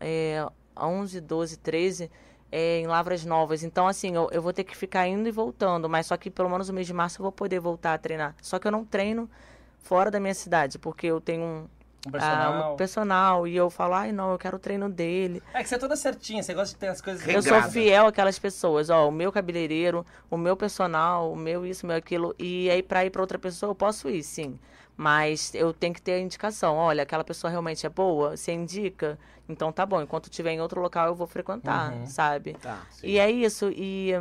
é, 0.00 0.46
11, 0.78 1.20
12, 1.20 1.56
13, 1.58 2.10
é, 2.50 2.78
em 2.80 2.86
Lavras 2.86 3.24
Novas. 3.24 3.62
Então, 3.62 3.86
assim, 3.86 4.14
eu, 4.14 4.28
eu 4.32 4.42
vou 4.42 4.52
ter 4.52 4.64
que 4.64 4.76
ficar 4.76 5.06
indo 5.08 5.28
e 5.28 5.32
voltando. 5.32 5.88
Mas 5.88 6.06
só 6.06 6.16
que 6.16 6.30
pelo 6.30 6.48
menos 6.48 6.68
no 6.68 6.74
mês 6.74 6.86
de 6.86 6.92
março 6.92 7.20
eu 7.20 7.22
vou 7.22 7.32
poder 7.32 7.60
voltar 7.60 7.94
a 7.94 7.98
treinar. 7.98 8.34
Só 8.42 8.58
que 8.58 8.66
eu 8.66 8.72
não 8.72 8.84
treino 8.84 9.28
fora 9.82 10.10
da 10.10 10.20
minha 10.20 10.34
cidade, 10.34 10.78
porque 10.78 11.06
eu 11.06 11.20
tenho 11.20 11.42
um, 11.42 11.68
Um 12.06 12.08
ah, 12.08 12.10
personal. 12.12 12.72
um 12.72 12.76
personal 12.76 13.48
e 13.48 13.56
eu 13.56 13.70
falo, 13.70 13.94
ai 13.94 14.12
não, 14.12 14.32
eu 14.32 14.38
quero 14.38 14.56
o 14.56 14.60
treino 14.60 14.88
dele. 14.88 15.42
É 15.54 15.62
que 15.62 15.68
você 15.68 15.74
é 15.76 15.78
toda 15.78 15.96
certinha, 15.96 16.42
você 16.42 16.54
gosta 16.54 16.74
de 16.74 16.80
ter 16.80 16.88
as 16.88 17.00
coisas... 17.00 17.22
Regrada. 17.22 17.48
Eu 17.48 17.62
sou 17.62 17.70
fiel 17.70 18.06
àquelas 18.06 18.38
pessoas, 18.38 18.90
ó, 18.90 19.08
o 19.08 19.12
meu 19.12 19.32
cabeleireiro, 19.32 20.04
o 20.30 20.36
meu 20.36 20.56
personal, 20.56 21.32
o 21.32 21.36
meu 21.36 21.64
isso, 21.66 21.84
o 21.84 21.88
meu 21.88 21.96
aquilo. 21.96 22.34
E 22.38 22.70
aí, 22.70 22.82
pra 22.82 23.04
ir 23.04 23.10
pra 23.10 23.22
outra 23.22 23.38
pessoa, 23.38 23.70
eu 23.70 23.74
posso 23.74 24.08
ir, 24.08 24.22
sim. 24.22 24.58
Mas 24.96 25.54
eu 25.54 25.72
tenho 25.72 25.94
que 25.94 26.02
ter 26.02 26.12
a 26.12 26.18
indicação. 26.20 26.76
Olha, 26.76 27.02
aquela 27.02 27.24
pessoa 27.24 27.50
realmente 27.50 27.86
é 27.86 27.88
boa, 27.88 28.36
você 28.36 28.52
indica, 28.52 29.18
então 29.48 29.72
tá 29.72 29.84
bom. 29.86 30.02
Enquanto 30.02 30.28
tiver 30.30 30.52
em 30.52 30.60
outro 30.60 30.80
local, 30.80 31.06
eu 31.08 31.14
vou 31.14 31.26
frequentar, 31.26 31.92
Uhum. 31.92 32.06
sabe? 32.06 32.54
Tá. 32.54 32.82
E 33.02 33.18
é 33.18 33.30
isso. 33.30 33.70
E 33.74 34.12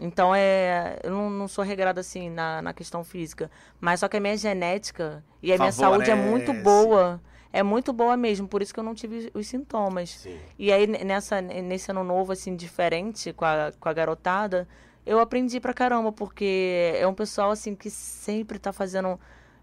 então 0.00 0.34
é. 0.34 0.98
Eu 1.02 1.10
não, 1.10 1.30
não 1.30 1.48
sou 1.48 1.64
regrada 1.64 2.00
assim 2.00 2.28
na, 2.30 2.60
na 2.62 2.72
questão 2.72 3.02
física. 3.02 3.50
Mas 3.80 4.00
só 4.00 4.08
que 4.08 4.16
a 4.16 4.20
minha 4.20 4.36
genética 4.36 5.24
e 5.42 5.52
a 5.52 5.56
minha 5.58 5.72
saúde 5.72 6.10
é 6.10 6.14
muito 6.14 6.46
Favorece. 6.54 6.62
boa. 6.62 7.20
É 7.50 7.62
muito 7.62 7.94
boa 7.94 8.14
mesmo, 8.14 8.46
por 8.46 8.60
isso 8.60 8.74
que 8.74 8.78
eu 8.78 8.84
não 8.84 8.94
tive 8.94 9.30
os 9.32 9.46
sintomas. 9.48 10.10
Sim. 10.10 10.38
E 10.58 10.70
aí, 10.70 10.86
nessa, 10.86 11.40
nesse 11.40 11.90
ano 11.90 12.04
novo, 12.04 12.30
assim, 12.30 12.54
diferente 12.54 13.32
com 13.32 13.46
a, 13.46 13.72
com 13.80 13.88
a 13.88 13.92
garotada, 13.94 14.68
eu 15.06 15.18
aprendi 15.18 15.58
pra 15.58 15.72
caramba, 15.72 16.12
porque 16.12 16.92
é 16.94 17.06
um 17.06 17.14
pessoal, 17.14 17.50
assim, 17.50 17.74
que 17.74 17.88
sempre 17.88 18.58
tá 18.58 18.70
fazendo. 18.70 19.18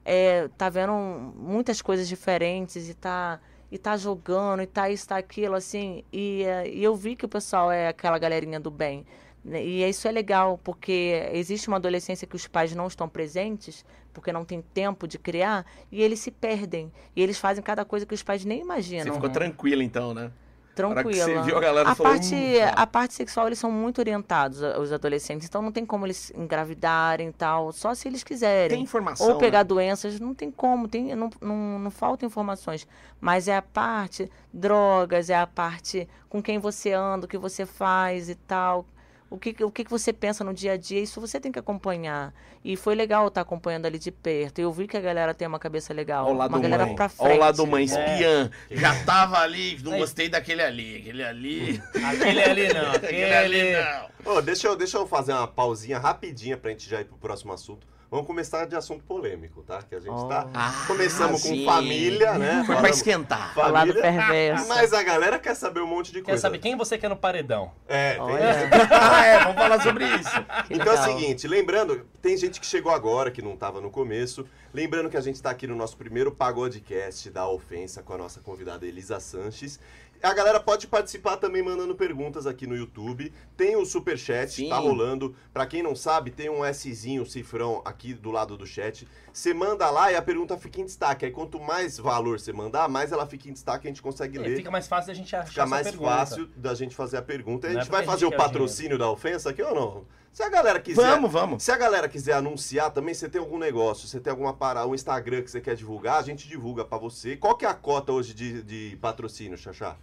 É, 0.05 0.47
tá 0.57 0.69
vendo 0.69 0.93
muitas 1.35 1.81
coisas 1.81 2.07
diferentes 2.07 2.87
e 2.87 2.93
tá, 2.93 3.39
e 3.71 3.77
tá 3.77 3.97
jogando, 3.97 4.61
e 4.61 4.67
tá 4.67 4.87
isso, 4.89 5.07
tá 5.07 5.17
aquilo, 5.17 5.55
assim. 5.55 6.03
E, 6.13 6.43
é, 6.43 6.69
e 6.69 6.83
eu 6.83 6.95
vi 6.95 7.15
que 7.15 7.25
o 7.25 7.29
pessoal 7.29 7.71
é 7.71 7.87
aquela 7.87 8.19
galerinha 8.19 8.59
do 8.59 8.69
bem. 8.69 9.03
né? 9.43 9.63
E 9.65 9.83
isso 9.89 10.07
é 10.07 10.11
legal, 10.11 10.59
porque 10.63 11.27
existe 11.33 11.67
uma 11.67 11.77
adolescência 11.77 12.27
que 12.27 12.35
os 12.35 12.45
pais 12.47 12.75
não 12.75 12.85
estão 12.87 13.09
presentes, 13.09 13.83
porque 14.13 14.31
não 14.31 14.45
tem 14.45 14.61
tempo 14.61 15.07
de 15.07 15.17
criar, 15.17 15.65
e 15.91 16.01
eles 16.03 16.19
se 16.19 16.29
perdem. 16.31 16.91
E 17.15 17.21
eles 17.21 17.37
fazem 17.39 17.63
cada 17.63 17.83
coisa 17.83 18.05
que 18.05 18.13
os 18.13 18.21
pais 18.23 18.45
nem 18.45 18.59
Você 18.59 18.63
imaginam. 18.63 19.13
ficou 19.15 19.29
tranquila 19.29 19.83
então, 19.83 20.13
né? 20.13 20.31
Tranquila. 20.76 21.41
viu 21.43 21.57
a 21.91 21.95
falou, 21.95 22.11
parte, 22.13 22.36
"Hum, 22.36 22.59
tá." 22.59 22.73
a 22.82 22.88
parte 22.88 23.13
sexual, 23.13 23.47
eles 23.47 23.57
são 23.59 23.71
muito 23.71 23.99
orientados, 23.99 24.61
a- 24.61 24.78
os 24.80 24.91
adolescentes. 24.91 25.47
Então 25.47 25.61
não 25.61 25.71
tem 25.71 25.86
como 25.86 26.05
eles 26.05 26.32
engravidarem 26.36 27.30
e 27.30 27.34
tal, 27.34 27.71
só 27.71 27.93
se 27.93 28.07
eles 28.07 28.23
quiserem. 28.23 28.78
Tem 28.78 28.84
informação. 28.84 29.28
Ou 29.30 29.38
pegar 29.38 29.59
né? 29.59 29.63
doenças, 29.63 30.19
não 30.19 30.34
tem 30.34 30.51
como, 30.51 30.88
tem, 30.88 31.15
não, 31.15 31.30
não, 31.41 31.80
não 31.80 31.91
faltam 31.91 32.28
informações. 32.28 32.88
Mas 33.21 33.47
é 33.47 33.55
a 33.55 33.61
parte 33.61 34.30
drogas, 34.53 35.30
é 35.30 35.36
a 35.36 35.47
parte 35.47 36.07
com 36.30 36.41
quem 36.41 36.59
você 36.59 36.91
anda, 36.93 37.26
o 37.26 37.30
que 37.30 37.38
você 37.38 37.65
faz 37.65 38.30
e 38.30 38.36
tal. 38.36 38.86
O 39.30 39.38
que, 39.38 39.63
o 39.63 39.71
que 39.71 39.84
que 39.84 39.89
você 39.89 40.13
pensa 40.13 40.43
no 40.43 40.53
dia 40.53 40.73
a 40.73 40.78
dia, 40.78 41.01
isso 41.01 41.19
você 41.19 41.39
tem 41.39 41.51
que 41.51 41.57
acompanhar. 41.57 42.34
E 42.63 42.76
foi 42.76 42.93
legal 42.93 43.28
estar 43.28 43.41
acompanhando 43.41 43.86
ali 43.88 43.97
de 43.97 44.11
perto. 44.11 44.59
Eu 44.59 44.71
vi 44.71 44.88
que 44.88 44.95
a 44.95 45.01
galera 45.01 45.34
tem 45.34 45.47
uma 45.47 45.57
cabeça 45.57 45.93
legal. 45.93 46.28
Ó 46.28 46.32
o 46.32 46.34
lado 46.34 46.51
uma 46.51 46.59
galera 46.59 46.86
mãe. 46.86 46.95
pra 46.95 47.09
frente. 47.09 47.36
o 47.36 47.39
lado 47.39 47.67
mãe, 47.67 47.86
espiã. 47.86 48.51
É. 48.69 48.76
Já 48.78 49.03
tava 49.03 49.39
ali, 49.39 49.80
não 49.84 49.97
gostei 49.97 50.30
daquele 50.30 50.61
ali, 50.61 50.97
aquele 50.97 51.23
ali. 51.23 51.84
Aquele 51.95 52.43
ali 52.43 52.73
não, 52.73 52.91
Aquele 52.93 53.34
ali 53.34 53.61
aquele... 53.61 53.82
não. 54.26 54.36
Ô, 54.36 54.41
deixa, 54.41 54.67
eu, 54.67 54.76
deixa 54.76 54.97
eu 54.97 55.07
fazer 55.07 55.34
uma 55.34 55.47
pausinha 55.47 55.97
rapidinha 55.97 56.55
pra 56.55 56.69
gente 56.69 56.88
já 56.88 57.01
ir 57.01 57.05
pro 57.05 57.17
próximo 57.17 57.51
assunto. 57.51 57.88
Vamos 58.16 58.28
começar 58.28 58.66
de 58.66 58.76
assunto 58.78 59.03
polêmico, 59.03 59.61
tá? 59.63 59.82
Que 59.82 59.93
a 59.95 59.99
gente 59.99 60.09
Oh. 60.13 60.28
tá. 60.30 60.47
Ah, 60.53 60.86
Começamos 60.88 61.41
sim. 61.41 61.66
com 61.66 61.72
família, 61.72 62.38
né? 62.38 62.55
Foi 62.66 62.68
pra 62.68 62.76
Falamos 62.76 62.97
esquentar. 62.97 63.53
O 63.57 63.72
lado 63.72 63.93
perverso. 63.93 64.68
Mas 64.70 64.93
a 64.93 65.03
galera 65.03 65.38
quer 65.38 65.53
saber 65.53 65.82
um 65.82 65.88
monte 65.88 66.13
de 66.13 66.20
Quer 66.22 66.32
coisa. 66.32 66.41
saber 66.41 66.59
quem 66.59 66.78
você 66.78 66.97
quer 66.97 67.09
no 67.09 67.18
paredão? 67.18 67.74
É, 67.88 68.13
tem 68.13 68.22
Olha, 68.22 68.70
ah, 68.91 69.26
é, 69.26 69.39
vamos 69.43 69.55
falar 69.55 69.82
sobre 69.82 70.05
isso. 70.05 70.30
que 70.66 70.76
Então 70.76 70.93
é 70.93 70.97
o 70.97 70.99
legal. 71.01 71.20
seguinte, 71.20 71.45
lembrando, 71.47 72.05
tem 72.22 72.38
gente 72.38 72.61
que 72.61 72.66
chegou 72.66 72.91
agora, 72.93 73.30
que 73.30 73.41
não 73.41 73.53
estava 73.53 73.82
no 73.82 73.91
começo. 73.91 74.45
Lembrando 74.74 75.09
que 75.09 75.18
a 75.18 75.22
gente 75.22 75.36
está 75.36 75.49
aqui 75.49 75.68
no 75.68 75.76
nosso 75.76 75.97
primeiro 75.97 76.32
Pagodecast 76.32 77.30
da 77.30 77.47
Ofensa 77.49 78.01
com 78.01 78.13
a 78.13 78.18
nossa 78.18 78.39
convidada 78.39 78.86
Elisa 78.86 79.20
Sanches. 79.20 79.78
A 80.24 80.34
galera 80.34 80.59
pode 80.59 80.88
participar 80.88 81.38
também 81.38 81.61
mandando 81.61 81.93
perguntas 81.93 82.47
aqui 82.47 82.66
no 82.66 82.76
YouTube. 82.76 83.32
Tem 83.55 83.76
o 83.76 83.86
Superchat, 83.86 84.51
Sim. 84.53 84.70
tá 84.70 84.78
rolando. 84.78 85.36
Pra 85.53 85.66
quem 85.68 85.84
não 85.84 85.95
sabe, 85.95 86.32
tem 86.32 86.49
um 86.49 86.61
Szinho, 86.74 87.22
um 87.22 87.26
cifrão 87.26 87.82
aqui 87.86 88.13
do 88.13 88.32
lado 88.32 88.57
do 88.57 88.66
chat. 88.66 89.07
Você 89.32 89.53
manda 89.53 89.89
lá 89.91 90.11
e 90.11 90.16
a 90.16 90.22
pergunta 90.22 90.57
fica 90.57 90.82
em 90.82 90.86
destaque. 90.86 91.26
Aí 91.26 91.32
quanto 91.32 91.59
mais 91.59 91.97
valor 91.99 92.39
você 92.39 92.51
mandar, 92.51 92.88
mais 92.89 93.11
ela 93.11 93.28
fica 93.28 93.49
em 93.49 93.53
destaque 93.53 93.86
e 93.86 93.88
a 93.88 93.91
gente 93.91 94.01
consegue 94.01 94.38
É, 94.38 94.41
ler. 94.41 94.57
fica 94.57 94.72
mais 94.72 94.88
fácil 94.88 95.07
da 95.07 95.13
gente 95.13 95.36
achar 95.36 95.47
Fica 95.47 95.66
mais 95.68 95.88
pergunta. 95.88 96.09
fácil 96.09 96.47
da 96.55 96.74
gente 96.74 96.95
fazer 96.95 97.18
a 97.18 97.22
pergunta. 97.22 97.68
E 97.68 97.70
a 97.70 97.74
é 97.74 97.82
gente 97.82 97.91
vai 97.91 98.01
porque 98.01 98.09
a 98.09 98.13
fazer 98.13 98.26
gente 98.26 98.34
o 98.34 98.38
patrocínio 98.38 98.97
da 98.97 99.09
ofensa 99.11 99.51
aqui 99.51 99.61
ou 99.61 99.76
não? 99.76 100.05
Se 100.36 100.43
a 100.43 100.49
galera 100.49 100.81
quiser. 100.81 101.01
Vamos, 101.01 101.31
vamos. 101.31 101.63
Se 101.63 101.71
a 101.71 101.77
galera 101.77 102.09
quiser 102.09 102.33
anunciar 102.33 102.91
também, 102.91 103.13
você 103.13 103.29
tem 103.29 103.39
algum 103.39 103.57
negócio, 103.57 104.05
você 104.05 104.19
tem 104.19 104.31
alguma 104.31 104.53
parada, 104.53 104.86
um 104.86 104.93
Instagram 104.93 105.41
que 105.41 105.49
você 105.49 105.61
quer 105.61 105.77
divulgar, 105.77 106.17
a 106.17 106.21
gente 106.21 106.45
divulga 106.45 106.83
pra 106.83 106.97
você. 106.97 107.38
Qual 107.38 107.55
que 107.55 107.65
é 107.65 107.69
a 107.69 107.73
cota 107.73 108.11
hoje 108.11 108.33
de, 108.33 108.61
de 108.61 108.97
patrocínio, 108.97 109.57
Xaxá? 109.57 109.95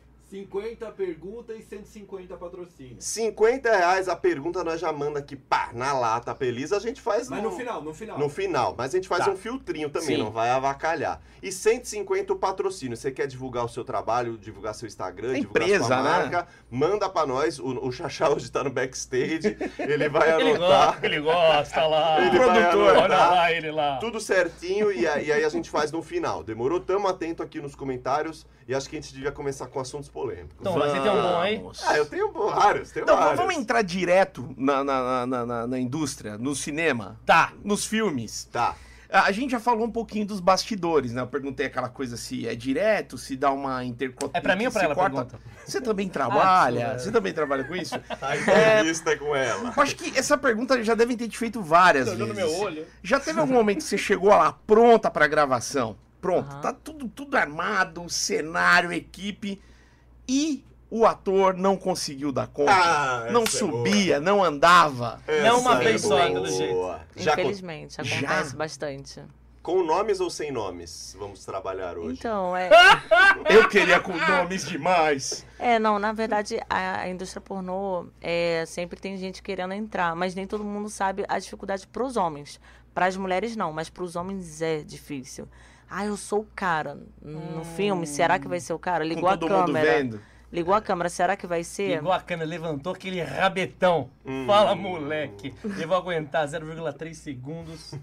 50 0.43 0.91
perguntas 0.93 1.59
e 1.59 1.63
150 1.63 2.35
patrocínio. 2.39 2.97
50 2.99 3.69
reais 3.77 4.09
a 4.09 4.17
pergunta, 4.17 4.65
nós 4.65 4.81
já 4.81 4.91
manda 4.91 5.19
aqui, 5.19 5.37
pá, 5.37 5.69
na 5.75 5.93
lata, 5.93 6.35
feliz. 6.35 6.73
A 6.73 6.79
gente 6.79 7.03
faz 7.03 7.29
Mas 7.29 7.43
no 7.43 7.51
final, 7.53 7.83
no 7.83 7.93
final. 7.93 8.19
no 8.19 8.29
final, 8.31 8.75
mas 8.77 8.95
a 8.95 8.97
gente 8.97 9.09
faz 9.09 9.27
Tá. 9.27 9.31
um 9.31 9.37
filtrinho 9.37 9.91
também, 9.91 10.17
Sim. 10.17 10.23
não 10.23 10.31
vai 10.31 10.49
avacalhar. 10.49 11.21
E 11.43 11.53
150 11.53 12.33
o 12.33 12.37
patrocínio. 12.37 12.97
Você 12.97 13.11
quer 13.11 13.27
divulgar 13.27 13.63
o 13.67 13.69
seu 13.69 13.85
trabalho, 13.85 14.39
divulgar 14.39 14.75
seu 14.75 14.87
Instagram, 14.87 15.35
divulgar 15.35 15.63
empresa, 15.65 15.85
sua 15.85 15.97
né? 15.97 16.03
marca, 16.03 16.49
manda 16.71 17.11
pra 17.11 17.27
nós. 17.27 17.59
O, 17.59 17.67
o 17.87 17.93
Xaxá 17.93 18.31
hoje 18.31 18.51
tá 18.51 18.65
no 18.65 18.71
backstage, 18.71 19.55
ele 19.79 20.09
vai 20.09 20.33
Ele 20.41 20.53
anotar. 20.53 20.93
gosta, 20.93 21.07
ele 21.07 21.21
gosta 21.21 21.87
lá. 21.87 22.21
Ele 22.27 22.31
Produtor, 22.39 22.89
anotar. 22.97 23.03
Olha 23.05 23.17
lá 23.19 23.53
ele 23.53 23.71
lá. 23.71 23.99
Tudo 23.99 24.19
certinho 24.19 24.91
e, 24.91 25.07
aí- 25.07 25.27
e 25.27 25.33
aí 25.33 25.45
a 25.45 25.49
gente 25.51 25.69
faz 25.69 25.93
no 25.93 26.01
final. 26.03 26.43
Demorou? 26.43 26.81
Tamo 26.81 27.07
atento 27.07 27.43
aqui 27.43 27.61
nos 27.61 27.75
comentários 27.75 28.47
e 28.67 28.75
acho 28.75 28.89
que 28.89 28.97
a 28.97 29.01
gente 29.01 29.13
devia 29.13 29.31
começar 29.31 29.67
com 29.67 29.79
assuntos 29.79 30.09
polêmicos. 30.09 30.22
Então, 30.31 30.75
você 30.75 31.01
tem 31.01 31.11
um 31.11 31.23
bom 31.23 31.41
aí? 31.41 31.63
Ah, 31.85 31.97
eu 31.97 32.07
tenho 32.07 32.31
vários, 32.33 32.91
tenho 32.91 33.05
Então, 33.05 33.17
vários. 33.17 33.37
vamos 33.37 33.55
entrar 33.57 33.83
direto 33.83 34.55
na, 34.57 34.85
na, 34.85 35.27
na, 35.27 35.47
na- 35.47 35.67
na 35.67 35.79
indústria, 35.79 36.39
no 36.39 36.55
cinema, 36.55 37.19
Tá. 37.27 37.53
nos 37.65 37.85
filmes. 37.87 38.45
Tá. 38.53 38.75
A 39.11 39.31
gente 39.31 39.51
já 39.51 39.61
falou 39.61 39.87
um 39.87 39.91
pouquinho 39.91 40.25
dos 40.25 40.41
bastidores, 40.41 41.13
né? 41.13 41.21
Eu 41.21 41.27
perguntei 41.27 41.67
aquela 41.67 41.91
coisa 41.91 42.17
se 42.17 42.49
é 42.49 42.55
direto, 42.55 43.19
se 43.19 43.37
dá 43.37 43.51
uma 43.51 43.85
intercorte. 43.85 44.35
É 44.35 44.41
pra 44.41 44.57
mim 44.57 44.65
ou 44.65 44.73
pra 44.73 44.85
ela 44.85 44.95
a 44.95 44.97
pergunta? 44.97 45.39
Você 45.67 45.83
também 45.83 46.09
trabalha? 46.09 46.93
Ah, 46.93 46.99
você 46.99 47.13
também 47.13 47.31
trabalha 47.35 47.63
com 47.65 47.77
isso? 47.77 47.95
A 48.23 48.37
entrevista 48.39 49.11
é 49.11 49.17
com 49.17 49.37
ela. 49.37 49.71
Eu 49.77 49.83
acho 49.83 49.97
que 49.97 50.19
essa 50.19 50.39
pergunta 50.39 50.83
já 50.83 50.95
devem 50.95 51.15
ter 51.15 51.29
te 51.29 51.37
feito 51.37 51.61
várias 51.61 52.07
no 52.17 52.25
vezes. 52.27 52.35
meu 52.35 52.57
olho. 52.61 52.87
Já 53.03 53.21
teve 53.21 53.39
algum 53.39 53.53
momento 53.53 53.79
que 53.79 53.85
você 53.85 53.99
chegou 53.99 54.31
lá 54.31 54.53
pronta 54.67 55.11
pra 55.11 55.27
gravação? 55.27 55.95
Pronto, 56.19 56.51
Aham. 56.51 56.61
tá 56.63 56.73
tudo, 56.73 57.07
tudo 57.09 57.37
armado, 57.37 58.09
cenário, 58.09 58.91
equipe, 58.95 59.61
e 60.29 60.65
o 60.91 61.07
ator 61.07 61.55
não 61.55 61.77
conseguiu 61.77 62.31
dar 62.33 62.47
conta, 62.49 62.71
Ah, 62.73 63.29
não 63.31 63.45
essa 63.45 63.57
é 63.57 63.59
subia, 63.61 64.21
não 64.21 64.45
andava. 64.45 65.21
boa. 65.27 65.41
Não 65.43 65.61
uma 65.61 65.73
Essa 65.75 65.83
vez 65.85 66.05
é 66.05 66.09
só, 66.09 66.17
pelo 66.31 66.47
jeito. 66.47 67.01
Infelizmente, 67.17 67.97
Já? 68.05 68.17
acontece 68.19 68.55
bastante. 68.57 69.23
com 69.63 69.83
nomes 69.85 70.21
ou 70.21 70.29
sem 70.29 70.51
nomes? 70.53 71.17
Vamos 71.19 71.45
trabalhar 71.47 71.97
hoje. 71.97 72.19
Então, 72.19 72.55
é, 72.57 72.69
Eu 73.49 73.69
queria 73.69 74.01
com 74.01 74.13
nomes 74.15 74.67
demais. 74.67 75.47
é, 75.59 75.79
não, 75.79 75.99
na 75.99 76.13
verdade, 76.13 76.61
a, 76.69 77.01
a 77.03 77.09
indústria 77.09 77.41
pornô 77.41 78.07
é, 78.21 78.65
sempre 78.67 79.01
tem 79.01 79.17
gente 79.17 79.43
querendo 79.43 79.73
entrar, 79.73 80.15
mas 80.15 80.35
nem 80.35 80.47
todo 80.47 80.63
mundo 80.65 80.89
sabe 80.91 81.25
a 81.29 81.39
dificuldade 81.39 81.87
pros 81.87 82.17
homens. 82.17 82.61
Para 82.93 83.07
as 83.07 83.17
mulheres, 83.17 83.57
não, 83.57 83.73
mas 83.73 83.89
pros 83.89 84.15
homens 84.17 84.61
é 84.61 84.83
difícil. 84.83 85.49
Ah, 85.95 86.07
eu 86.07 86.17
sou 86.17 86.41
o 86.41 86.47
cara. 86.57 86.99
No 87.21 87.65
filme, 87.77 88.07
será 88.07 88.39
que 88.39 88.49
vai 88.49 88.59
ser 88.61 88.73
o 88.73 88.79
cara? 88.79 89.05
Ligou 89.05 89.25
com 89.25 89.29
a 89.29 89.67
câmera. 89.67 89.99
vendo. 89.99 90.21
Ligou 90.51 90.75
a 90.75 90.81
câmera, 90.81 91.09
será 91.11 91.37
que 91.37 91.47
vai 91.47 91.63
ser? 91.63 91.97
Ligou 91.97 92.13
a 92.13 92.21
câmera, 92.21 92.49
levantou 92.49 92.95
aquele 92.95 93.21
rabetão. 93.23 94.09
Hum. 94.25 94.47
Fala, 94.47 94.75
moleque. 94.75 95.55
Eu 95.63 95.89
vou 95.89 95.97
aguentar 95.97 96.47
0,3 96.47 97.15
segundos 97.15 97.95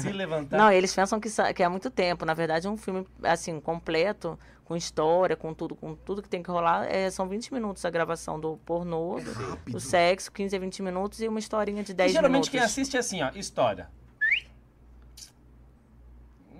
se 0.00 0.12
levantar. 0.12 0.58
Não, 0.58 0.70
eles 0.70 0.94
pensam 0.94 1.18
que, 1.18 1.28
que 1.54 1.62
é 1.62 1.68
muito 1.68 1.90
tempo. 1.90 2.26
Na 2.26 2.34
verdade, 2.34 2.68
um 2.68 2.76
filme, 2.76 3.06
assim, 3.22 3.60
completo, 3.60 4.38
com 4.64 4.76
história, 4.76 5.34
com 5.34 5.54
tudo, 5.54 5.74
com 5.74 5.94
tudo 5.94 6.20
que 6.22 6.28
tem 6.28 6.42
que 6.42 6.50
rolar, 6.50 6.84
é, 6.86 7.10
são 7.10 7.26
20 7.26 7.52
minutos 7.54 7.82
a 7.86 7.90
gravação 7.90 8.38
do 8.38 8.58
pornô, 8.58 9.20
do, 9.20 9.32
Rápido. 9.32 9.72
do 9.72 9.80
sexo, 9.80 10.30
15 10.32 10.54
a 10.54 10.58
20 10.58 10.82
minutos 10.82 11.20
e 11.22 11.28
uma 11.28 11.38
historinha 11.38 11.82
de 11.82 11.92
E 11.92 11.94
10 11.94 12.12
geralmente 12.12 12.32
minutos. 12.34 12.50
quem 12.50 12.60
assiste 12.60 12.94
é 12.96 13.00
assim, 13.00 13.22
ó, 13.22 13.30
história. 13.34 13.88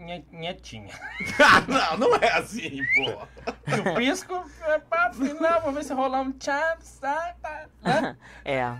Nhe- 0.08 0.24
Nhetinha. 0.32 0.94
Ah, 1.38 1.60
não, 1.68 2.08
não 2.08 2.16
é 2.16 2.32
assim, 2.32 2.80
pô. 2.96 3.52
E 3.66 3.74
o 3.90 3.94
pisco 3.94 4.42
é 4.64 4.78
pra 4.78 5.12
final, 5.12 5.60
vamos 5.60 5.74
ver 5.76 5.84
se 5.84 5.92
rolar 5.92 6.22
um 6.22 6.32
tá. 6.32 7.28
né? 7.82 8.16
É. 8.44 8.72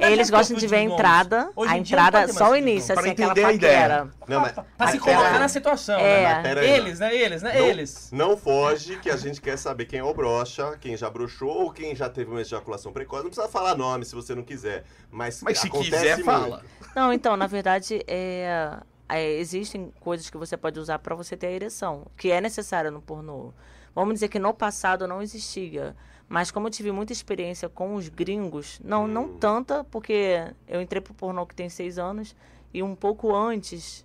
Eles 0.00 0.30
gostam 0.30 0.56
de 0.56 0.66
ver 0.66 0.76
a 0.76 0.80
entrada, 0.82 1.50
a 1.68 1.76
entrada, 1.76 2.26
só 2.32 2.52
o 2.52 2.56
início, 2.56 2.98
assim, 2.98 3.10
aquela 3.10 3.32
entender 3.32 3.44
a 3.46 3.52
ideia. 3.52 3.78
paquera. 3.80 4.08
Não, 4.26 4.40
mas. 4.40 4.52
Pra 4.52 4.62
se 4.64 4.68
mas 4.78 4.90
pera 4.92 5.00
colocar 5.16 5.32
aí. 5.34 5.38
na 5.40 5.48
situação, 5.48 6.00
É. 6.00 6.22
né? 6.22 6.34
Mas 6.34 6.42
pera 6.42 6.60
aí, 6.62 6.70
Eles, 6.70 6.98
né? 7.00 7.14
Eles, 7.14 7.42
né? 7.42 7.52
Não- 7.58 7.66
Eles. 7.66 8.10
Não 8.12 8.36
foge, 8.36 8.96
que 8.96 9.10
a 9.10 9.16
gente 9.16 9.42
quer 9.42 9.58
saber 9.58 9.84
quem 9.84 9.98
é 9.98 10.04
o 10.04 10.14
brocha, 10.14 10.78
quem 10.80 10.96
já 10.96 11.10
broxou 11.10 11.50
ou 11.64 11.70
quem 11.70 11.94
já 11.94 12.08
teve 12.08 12.30
uma 12.30 12.40
ejaculação 12.40 12.92
precoce. 12.94 13.24
Não 13.24 13.30
precisa 13.30 13.48
falar 13.48 13.76
nome 13.76 14.06
se 14.06 14.14
você 14.14 14.34
não 14.34 14.42
quiser. 14.42 14.84
Mas, 15.10 15.42
Mas 15.42 15.58
se 15.58 15.68
quiser, 15.68 16.14
muito. 16.16 16.24
fala. 16.24 16.62
Não, 16.96 17.12
então, 17.12 17.36
na 17.36 17.46
verdade, 17.46 18.02
é, 18.08 18.78
é, 19.08 19.32
existem 19.32 19.92
coisas 20.00 20.30
que 20.30 20.36
você 20.36 20.56
pode 20.56 20.78
usar 20.78 20.98
para 20.98 21.14
você 21.14 21.36
ter 21.36 21.48
a 21.48 21.52
ereção, 21.52 22.06
que 22.16 22.30
é 22.30 22.40
necessária 22.40 22.90
no 22.90 23.02
pornô. 23.02 23.52
Vamos 23.94 24.14
dizer 24.14 24.28
que 24.28 24.38
no 24.38 24.52
passado 24.52 25.06
não 25.06 25.22
existia. 25.22 25.94
Mas 26.28 26.50
como 26.50 26.66
eu 26.66 26.70
tive 26.70 26.90
muita 26.90 27.12
experiência 27.12 27.68
com 27.68 27.94
os 27.94 28.08
gringos, 28.08 28.80
não, 28.82 29.06
não 29.06 29.24
Hum. 29.24 29.38
tanta, 29.38 29.84
porque 29.84 30.42
eu 30.66 30.80
entrei 30.80 31.00
pro 31.00 31.14
pornô 31.14 31.46
que 31.46 31.54
tem 31.54 31.68
seis 31.68 31.98
anos, 31.98 32.34
e 32.72 32.82
um 32.82 32.94
pouco 32.94 33.34
antes 33.34 34.03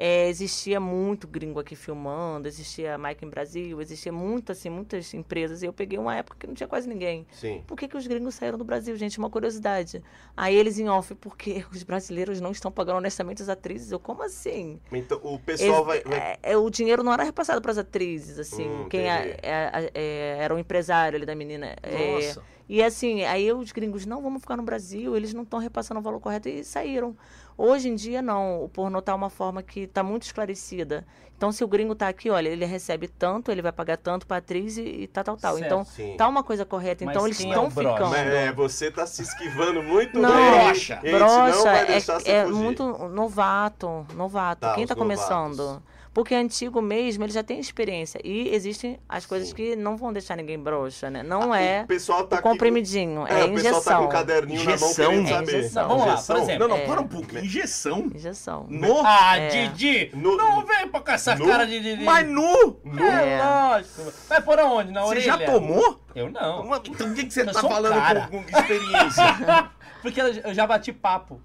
é, 0.00 0.28
existia 0.28 0.78
muito 0.78 1.26
gringo 1.26 1.58
aqui 1.58 1.74
filmando, 1.74 2.46
existia 2.46 2.96
Mike 2.96 3.24
em 3.24 3.28
Brasil, 3.28 3.80
existia 3.80 4.12
muito, 4.12 4.52
assim, 4.52 4.70
muitas 4.70 5.12
empresas. 5.12 5.60
E 5.62 5.66
eu 5.66 5.72
peguei 5.72 5.98
uma 5.98 6.14
época 6.14 6.36
que 6.38 6.46
não 6.46 6.54
tinha 6.54 6.68
quase 6.68 6.88
ninguém. 6.88 7.26
Sim. 7.32 7.64
Por 7.66 7.76
que, 7.76 7.88
que 7.88 7.96
os 7.96 8.06
gringos 8.06 8.36
saíram 8.36 8.56
do 8.56 8.64
Brasil, 8.64 8.94
gente? 8.96 9.18
Uma 9.18 9.28
curiosidade. 9.28 10.00
Aí 10.36 10.54
eles 10.54 10.78
em 10.78 10.88
off, 10.88 11.14
porque 11.16 11.64
os 11.72 11.82
brasileiros 11.82 12.40
não 12.40 12.52
estão 12.52 12.70
pagando 12.70 12.98
honestamente 12.98 13.42
as 13.42 13.48
atrizes. 13.48 13.90
Eu, 13.90 13.98
como 13.98 14.22
assim? 14.22 14.78
Então 14.92 15.18
o 15.24 15.38
pessoal 15.40 15.84
vai. 15.84 15.98
Eles- 15.98 16.08
vai- 16.08 16.18
é, 16.18 16.38
é, 16.52 16.56
o 16.56 16.70
dinheiro 16.70 17.02
não 17.02 17.12
era 17.12 17.24
repassado 17.24 17.60
para 17.60 17.72
as 17.72 17.78
atrizes, 17.78 18.38
assim. 18.38 18.68
Hum, 18.68 18.86
quem 18.88 19.10
a- 19.10 19.26
entendi. 19.26 19.38
é- 19.42 19.90
é- 19.94 20.36
era 20.40 20.54
o 20.54 20.58
empresário 20.60 21.16
ali 21.16 21.26
da 21.26 21.34
menina. 21.34 21.74
É, 21.82 22.12
Nossa. 22.14 22.42
e 22.68 22.80
assim, 22.82 23.24
aí 23.24 23.52
os 23.52 23.72
gringos, 23.72 24.06
não, 24.06 24.22
vamos 24.22 24.40
ficar 24.42 24.56
no 24.56 24.62
Brasil, 24.62 25.16
eles 25.16 25.34
não 25.34 25.42
estão 25.42 25.58
repassando 25.58 25.98
o 25.98 26.02
valor 26.04 26.20
correto 26.20 26.48
e 26.48 26.62
saíram. 26.62 27.16
Hoje 27.58 27.88
em 27.88 27.96
dia, 27.96 28.22
não. 28.22 28.62
O 28.62 28.68
pornô 28.68 29.02
tá 29.02 29.12
uma 29.12 29.28
forma 29.28 29.64
que 29.64 29.80
está 29.80 30.00
muito 30.04 30.22
esclarecida. 30.22 31.04
Então, 31.36 31.50
se 31.52 31.62
o 31.62 31.68
gringo 31.68 31.94
tá 31.94 32.08
aqui, 32.08 32.30
olha, 32.30 32.48
ele 32.48 32.64
recebe 32.64 33.06
tanto, 33.08 33.50
ele 33.50 33.62
vai 33.62 33.70
pagar 33.72 33.96
tanto 33.96 34.26
pra 34.26 34.36
atriz 34.38 34.76
e, 34.76 34.82
e 34.82 35.06
tal, 35.06 35.24
tal, 35.24 35.36
tal. 35.36 35.54
Certo. 35.54 35.66
Então, 35.66 35.84
Sim. 35.84 36.14
tá 36.16 36.26
uma 36.28 36.42
coisa 36.42 36.64
correta. 36.64 37.04
Mas 37.04 37.14
Então, 37.14 37.26
eles 37.26 37.40
é 37.40 37.48
estão 37.48 37.68
broche? 37.68 37.92
ficando. 37.92 38.10
Mas, 38.10 38.26
é, 38.32 38.52
você 38.52 38.90
tá 38.90 39.06
se 39.06 39.22
esquivando 39.22 39.82
muito 39.82 40.18
Não, 40.18 40.30
bem. 40.32 40.64
Brocha. 40.64 40.94
Gente, 41.02 41.10
não 41.12 41.18
Brocha 41.18 41.62
vai 41.64 42.02
é, 42.24 42.30
é 42.32 42.46
muito 42.46 42.84
novato, 43.08 44.06
novato. 44.14 44.60
Tá, 44.62 44.74
Quem 44.74 44.84
os 44.84 44.88
tá 44.88 44.94
começando? 44.96 45.82
Porque 46.14 46.34
antigo 46.34 46.80
mesmo, 46.82 47.24
ele 47.24 47.32
já 47.32 47.42
tem 47.42 47.60
experiência. 47.60 48.20
E 48.24 48.52
existem 48.54 48.98
as 49.08 49.24
coisas 49.26 49.48
Sim. 49.48 49.54
que 49.54 49.76
não 49.76 49.96
vão 49.96 50.12
deixar 50.12 50.36
ninguém 50.36 50.58
broxa, 50.58 51.08
né? 51.10 51.22
Não 51.22 51.54
é 51.54 51.82
O 51.82 51.86
pessoal 51.86 52.26
tá 52.26 52.36
o 52.36 52.38
aqui- 52.40 52.48
comprimidinho, 52.48 53.26
É, 53.26 53.42
é, 53.42 53.44
o 53.44 53.52
pessoal 53.52 53.52
tá 53.52 53.52
com 53.52 53.58
injeção. 53.58 54.04
o 54.04 54.08
caderninho 54.08 54.58
na 54.64 54.64
mão 54.64 54.74
Injeção? 54.74 55.06
querendo 55.10 55.26
É 55.26 55.30
saber. 55.30 55.58
injeção. 55.58 55.88
Vamos 55.88 56.06
lá, 56.06 56.12
Injeção? 56.14 56.36
por 56.36 56.42
exemplo. 56.42 56.60
Não, 56.60 56.68
não, 56.76 56.82
É. 56.82 56.86
para 56.86 57.00
um 57.00 57.08
pouco. 57.08 57.38
Injeção? 57.38 58.10
Injeção. 58.14 58.66
No? 58.68 59.00
Ah, 59.04 59.36
É. 59.36 59.48
Didi! 59.48 60.10
No- 60.14 60.36
não 60.36 60.64
vem 60.66 60.88
com 60.88 61.02
essa 61.10 61.34
no- 61.36 61.46
cara 61.46 61.66
de 61.66 61.80
Didi. 61.80 62.02
Mas 62.04 62.26
nu? 62.28 62.80
É, 63.00 63.34
É. 63.34 63.42
lógico. 63.42 64.12
Vai 64.28 64.42
por 64.42 64.58
onde? 64.58 64.90
Na 64.92 65.02
Você 65.02 65.08
orelha? 65.08 65.24
já 65.26 65.38
tomou? 65.46 66.00
Eu 66.14 66.30
não. 66.30 66.74
Então 66.84 67.10
o 67.10 67.14
que, 67.14 67.24
que 67.24 67.32
você 67.32 67.42
Eu 67.42 67.52
tá 67.52 67.60
falando 67.60 67.94
cara. 67.94 68.28
com, 68.28 68.42
com 68.42 68.58
experiência? 68.58 69.22
Porque 70.02 70.20
eu 70.20 70.54
já 70.54 70.66
bati 70.66 70.92
papo. 70.92 71.40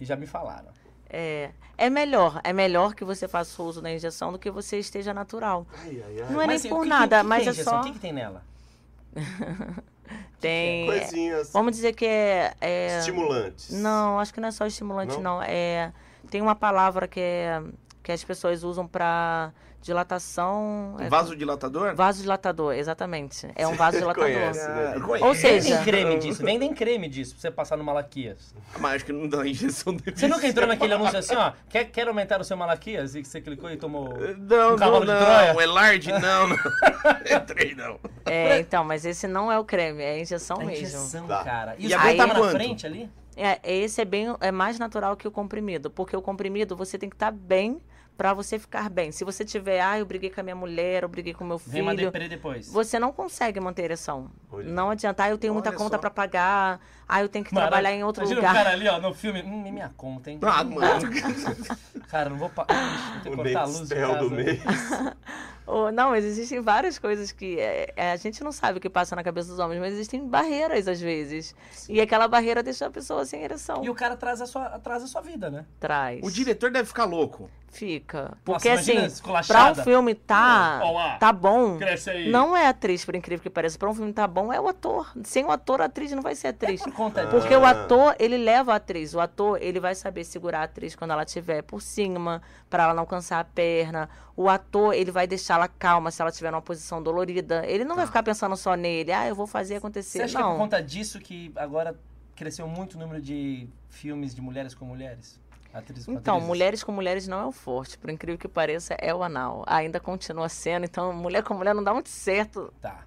E 0.00 0.04
já 0.04 0.16
me 0.16 0.26
falaram. 0.26 0.68
É, 1.10 1.50
é 1.76 1.90
melhor, 1.90 2.40
é 2.44 2.52
melhor 2.52 2.94
que 2.94 3.04
você 3.04 3.26
faça 3.26 3.62
uso 3.62 3.82
da 3.82 3.90
injeção 3.90 4.32
do 4.32 4.38
que 4.38 4.50
você 4.50 4.78
esteja 4.78 5.12
natural. 5.12 5.66
Ai, 5.82 6.02
ai, 6.06 6.20
ai. 6.22 6.30
Não 6.30 6.40
é 6.40 6.46
nem 6.46 6.56
assim, 6.56 6.68
por 6.68 6.82
que 6.82 6.88
nada, 6.88 7.16
que 7.16 7.22
que 7.22 7.28
mas 7.28 7.46
é 7.46 7.50
injeção? 7.50 7.72
só 7.72 7.80
O 7.80 7.84
que, 7.84 7.92
que 7.92 7.98
tem 7.98 8.12
nela? 8.12 8.42
tem. 10.40 10.86
Coisinhas 10.86 11.52
Vamos 11.52 11.72
dizer 11.72 11.94
que 11.94 12.06
é, 12.06 12.54
é 12.60 12.98
estimulantes. 12.98 13.70
Não, 13.70 14.20
acho 14.20 14.32
que 14.32 14.40
não 14.40 14.48
é 14.48 14.52
só 14.52 14.66
estimulante, 14.66 15.14
Não? 15.16 15.36
não. 15.38 15.42
É 15.42 15.92
tem 16.30 16.40
uma 16.40 16.54
palavra 16.54 17.08
que 17.08 17.20
é 17.20 17.60
que 18.02 18.12
as 18.12 18.22
pessoas 18.24 18.62
usam 18.64 18.86
pra 18.86 19.52
dilatação. 19.82 20.96
é- 20.98 21.08
Vasodilatador? 21.08 21.94
Vasodilatador, 21.94 22.74
exatamente. 22.74 23.48
É 23.56 23.66
um 23.66 23.74
vasodilatador. 23.74 24.30
conhece, 24.30 24.68
né? 24.68 24.94
Ah. 24.96 25.26
Ou 25.26 25.34
seja- 25.34 25.68
Vendem 25.78 25.84
creme 25.84 26.18
disso, 26.18 26.44
vendem 26.44 26.74
creme 26.74 27.08
disso 27.08 27.32
pra 27.34 27.40
você 27.40 27.50
passar 27.50 27.76
no 27.76 27.84
Malaquias. 27.84 28.54
Mas 28.78 28.96
acho 28.96 29.04
que 29.06 29.12
não 29.12 29.28
dá 29.28 29.46
injeção 29.46 29.94
de 29.96 30.10
Você 30.14 30.28
nunca 30.28 30.46
entrou 30.46 30.66
naquele 30.66 30.94
anúncio 30.94 31.18
assim, 31.18 31.34
ó, 31.34 31.52
quer, 31.68 31.84
quer 31.86 32.08
aumentar 32.08 32.40
o 32.40 32.44
seu 32.44 32.56
Malaquias? 32.56 33.14
E 33.14 33.22
que 33.22 33.28
você 33.28 33.40
clicou 33.40 33.70
e 33.70 33.76
tomou... 33.76 34.14
Não, 34.38 34.74
Um 34.74 34.76
não, 34.76 35.00
de 35.00 35.06
não. 35.06 35.18
Troia? 35.18 35.54
O 35.56 35.60
Elard, 35.60 36.12
não, 36.12 36.48
não. 36.48 36.56
Entrei, 37.36 37.74
não. 37.74 37.98
É, 38.26 38.58
então, 38.60 38.84
mas 38.84 39.04
esse 39.04 39.26
não 39.26 39.50
é 39.50 39.58
o 39.58 39.64
creme, 39.64 40.02
é 40.02 40.12
a 40.12 40.18
injeção 40.18 40.56
É 40.60 40.64
mesmo. 40.64 40.86
injeção, 40.86 41.26
Tá. 41.26 41.42
cara. 41.44 41.74
E, 41.78 41.86
E 41.88 41.94
aguenta 41.94 42.16
caras 42.18 42.32
na 42.34 42.38
quanto? 42.40 42.50
frente 42.52 42.86
ali? 42.86 43.10
É, 43.36 43.58
esse 43.64 44.00
é 44.02 44.04
bem 44.04 44.34
é 44.40 44.50
mais 44.50 44.78
natural 44.78 45.16
que 45.16 45.26
o 45.26 45.30
comprimido, 45.30 45.88
porque 45.90 46.14
o 46.14 46.20
comprimido 46.20 46.76
você 46.76 46.98
tem 46.98 47.08
que 47.08 47.16
estar 47.16 47.30
bem 47.30 47.80
pra 48.20 48.34
você 48.34 48.58
ficar 48.58 48.90
bem. 48.90 49.10
Se 49.10 49.24
você 49.24 49.46
tiver, 49.46 49.80
ah, 49.80 49.98
eu 49.98 50.04
briguei 50.04 50.28
com 50.28 50.40
a 50.40 50.42
minha 50.42 50.54
mulher, 50.54 51.04
eu 51.04 51.08
briguei 51.08 51.32
com 51.32 51.42
meu 51.42 51.56
Vem 51.56 51.80
uma 51.80 51.92
filho, 51.92 52.12
depois. 52.28 52.70
você 52.70 52.98
não 52.98 53.12
consegue 53.12 53.58
manter 53.58 53.84
ereção. 53.84 54.30
Olha. 54.52 54.68
Não 54.70 54.90
adianta, 54.90 55.24
ah, 55.24 55.30
eu 55.30 55.38
tenho 55.38 55.54
muita 55.54 55.70
Olha 55.70 55.78
conta 55.78 55.96
só. 55.96 56.00
pra 56.02 56.10
pagar, 56.10 56.78
ah, 57.10 57.22
eu 57.22 57.28
tenho 57.28 57.44
que 57.44 57.52
Mano, 57.54 57.66
trabalhar 57.66 57.92
em 57.92 58.04
outro 58.04 58.22
imagina 58.22 58.40
lugar. 58.40 58.52
o 58.52 58.56
cara 58.56 58.70
ali, 58.70 58.88
ó, 58.88 59.00
no 59.00 59.12
filme. 59.12 59.42
Hum, 59.42 59.66
é 59.66 59.70
minha 59.70 59.92
conta, 59.96 60.30
hein? 60.30 60.38
Ah, 60.42 60.62
mano. 60.64 61.10
Cara, 62.08 62.30
não 62.30 62.36
vou... 62.38 62.48
Pa... 62.48 62.66
Ixi, 62.68 63.12
vou 63.12 63.22
ter 63.22 63.28
que 63.28 63.28
O 63.28 63.36
cortar 63.36 63.60
a 63.60 63.64
luz 63.66 63.88
de 63.88 63.94
Nextel 63.94 64.08
casa. 64.14 64.28
do 64.28 64.30
mês. 64.30 64.60
Ou, 65.66 65.92
não, 65.92 66.10
mas 66.10 66.24
existem 66.24 66.60
várias 66.60 66.98
coisas 66.98 67.30
que 67.30 67.60
é, 67.60 67.92
é, 67.96 68.12
a 68.12 68.16
gente 68.16 68.42
não 68.42 68.50
sabe 68.50 68.78
o 68.78 68.80
que 68.80 68.90
passa 68.90 69.14
na 69.14 69.22
cabeça 69.22 69.50
dos 69.50 69.58
homens, 69.60 69.78
mas 69.78 69.92
existem 69.92 70.26
barreiras 70.26 70.88
às 70.88 71.00
vezes. 71.00 71.54
E 71.88 72.00
aquela 72.00 72.26
barreira 72.26 72.60
deixa 72.62 72.86
a 72.86 72.90
pessoa 72.90 73.24
sem 73.24 73.42
ereção. 73.42 73.84
E 73.84 73.88
o 73.88 73.94
cara 73.94 74.16
traz 74.16 74.40
a 74.40 74.46
sua, 74.46 74.64
atrasa 74.66 75.04
a 75.04 75.08
sua 75.08 75.20
vida, 75.20 75.48
né? 75.48 75.64
Traz. 75.78 76.20
O 76.24 76.30
diretor 76.30 76.72
deve 76.72 76.88
ficar 76.88 77.04
louco. 77.04 77.48
Fica. 77.68 78.22
Nossa, 78.22 78.36
Porque 78.44 78.68
imagina 78.68 79.06
assim, 79.06 79.22
pra 79.46 79.70
um 79.70 79.74
filme 79.76 80.12
tá, 80.16 80.80
tá 81.20 81.32
bom, 81.32 81.78
Cresce 81.78 82.10
aí. 82.10 82.28
não 82.28 82.56
é 82.56 82.66
atriz, 82.66 83.04
por 83.04 83.14
incrível 83.14 83.40
que 83.40 83.48
pareça. 83.48 83.78
Pra 83.78 83.88
um 83.88 83.94
filme 83.94 84.12
tá 84.12 84.26
bom, 84.26 84.52
é 84.52 84.60
o 84.60 84.66
ator. 84.66 85.12
Sem 85.22 85.44
o 85.44 85.52
ator, 85.52 85.80
a 85.80 85.84
atriz 85.84 86.10
não 86.10 86.20
vai 86.20 86.34
ser 86.34 86.48
atriz. 86.48 86.82
Por 86.82 86.92
conta 87.04 87.24
disso. 87.24 87.36
Porque 87.36 87.54
o 87.56 87.64
Ah. 87.64 87.70
ator, 87.70 88.14
ele 88.18 88.36
leva 88.36 88.72
a 88.72 88.76
atriz. 88.76 89.14
O 89.14 89.20
ator, 89.20 89.58
ele 89.62 89.80
vai 89.80 89.94
saber 89.94 90.24
segurar 90.24 90.60
a 90.60 90.62
atriz 90.64 90.94
quando 90.94 91.12
ela 91.12 91.22
estiver 91.22 91.62
por 91.62 91.80
cima, 91.80 92.42
pra 92.68 92.84
ela 92.84 92.94
não 92.94 93.06
cansar 93.06 93.40
a 93.40 93.44
perna. 93.44 94.08
O 94.36 94.48
ator, 94.48 94.94
ele 94.94 95.10
vai 95.10 95.26
deixá-la 95.26 95.66
calma 95.68 96.10
se 96.10 96.20
ela 96.20 96.30
estiver 96.30 96.50
numa 96.50 96.62
posição 96.62 97.02
dolorida. 97.02 97.64
Ele 97.66 97.84
não 97.84 97.96
vai 97.96 98.06
ficar 98.06 98.22
pensando 98.22 98.56
só 98.56 98.74
nele. 98.74 99.12
Ah, 99.12 99.26
eu 99.26 99.34
vou 99.34 99.46
fazer 99.46 99.74
Você 99.74 99.78
acontecer. 99.78 100.22
acha 100.22 100.36
que 100.36 100.42
é 100.42 100.44
não. 100.44 100.52
por 100.52 100.58
conta 100.58 100.82
disso 100.82 101.18
que 101.20 101.52
agora 101.56 101.98
cresceu 102.36 102.66
muito 102.68 102.94
o 102.94 102.98
número 102.98 103.20
de 103.20 103.68
filmes 103.88 104.34
de 104.34 104.40
mulheres 104.40 104.74
com 104.74 104.84
mulheres? 104.84 105.38
Atrizes 105.72 106.06
com 106.06 106.12
Então, 106.12 106.34
atrizes? 106.34 106.48
mulheres 106.48 106.82
com 106.84 106.90
mulheres 106.92 107.28
não 107.28 107.40
é 107.42 107.46
o 107.46 107.52
forte. 107.52 107.96
Por 107.96 108.10
incrível 108.10 108.36
que 108.38 108.48
pareça, 108.48 108.94
é 108.98 109.14
o 109.14 109.22
anal. 109.22 109.62
Ainda 109.66 110.00
continua 110.00 110.48
sendo. 110.48 110.84
Então, 110.84 111.12
mulher 111.12 111.42
com 111.44 111.54
mulher 111.54 111.74
não 111.74 111.84
dá 111.84 111.92
muito 111.94 112.08
certo. 112.08 112.72
Tá. 112.80 113.04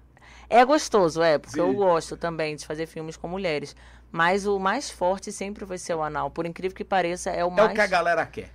É 0.48 0.64
gostoso, 0.64 1.22
é, 1.22 1.38
porque 1.38 1.60
eu 1.60 1.70
Sim. 1.70 1.76
gosto 1.76 2.16
também 2.16 2.54
de 2.56 2.66
fazer 2.66 2.86
filmes 2.86 3.16
com 3.16 3.28
mulheres. 3.28 3.74
Mas 4.12 4.46
o 4.46 4.58
mais 4.58 4.90
forte 4.90 5.32
sempre 5.32 5.64
vai 5.64 5.76
ser 5.78 5.94
o 5.94 6.02
anal. 6.02 6.30
Por 6.30 6.46
incrível 6.46 6.76
que 6.76 6.84
pareça, 6.84 7.30
é 7.30 7.44
o 7.44 7.48
É 7.48 7.50
mais. 7.50 7.70
o 7.72 7.74
que 7.74 7.80
a 7.80 7.86
galera 7.86 8.24
quer. 8.26 8.50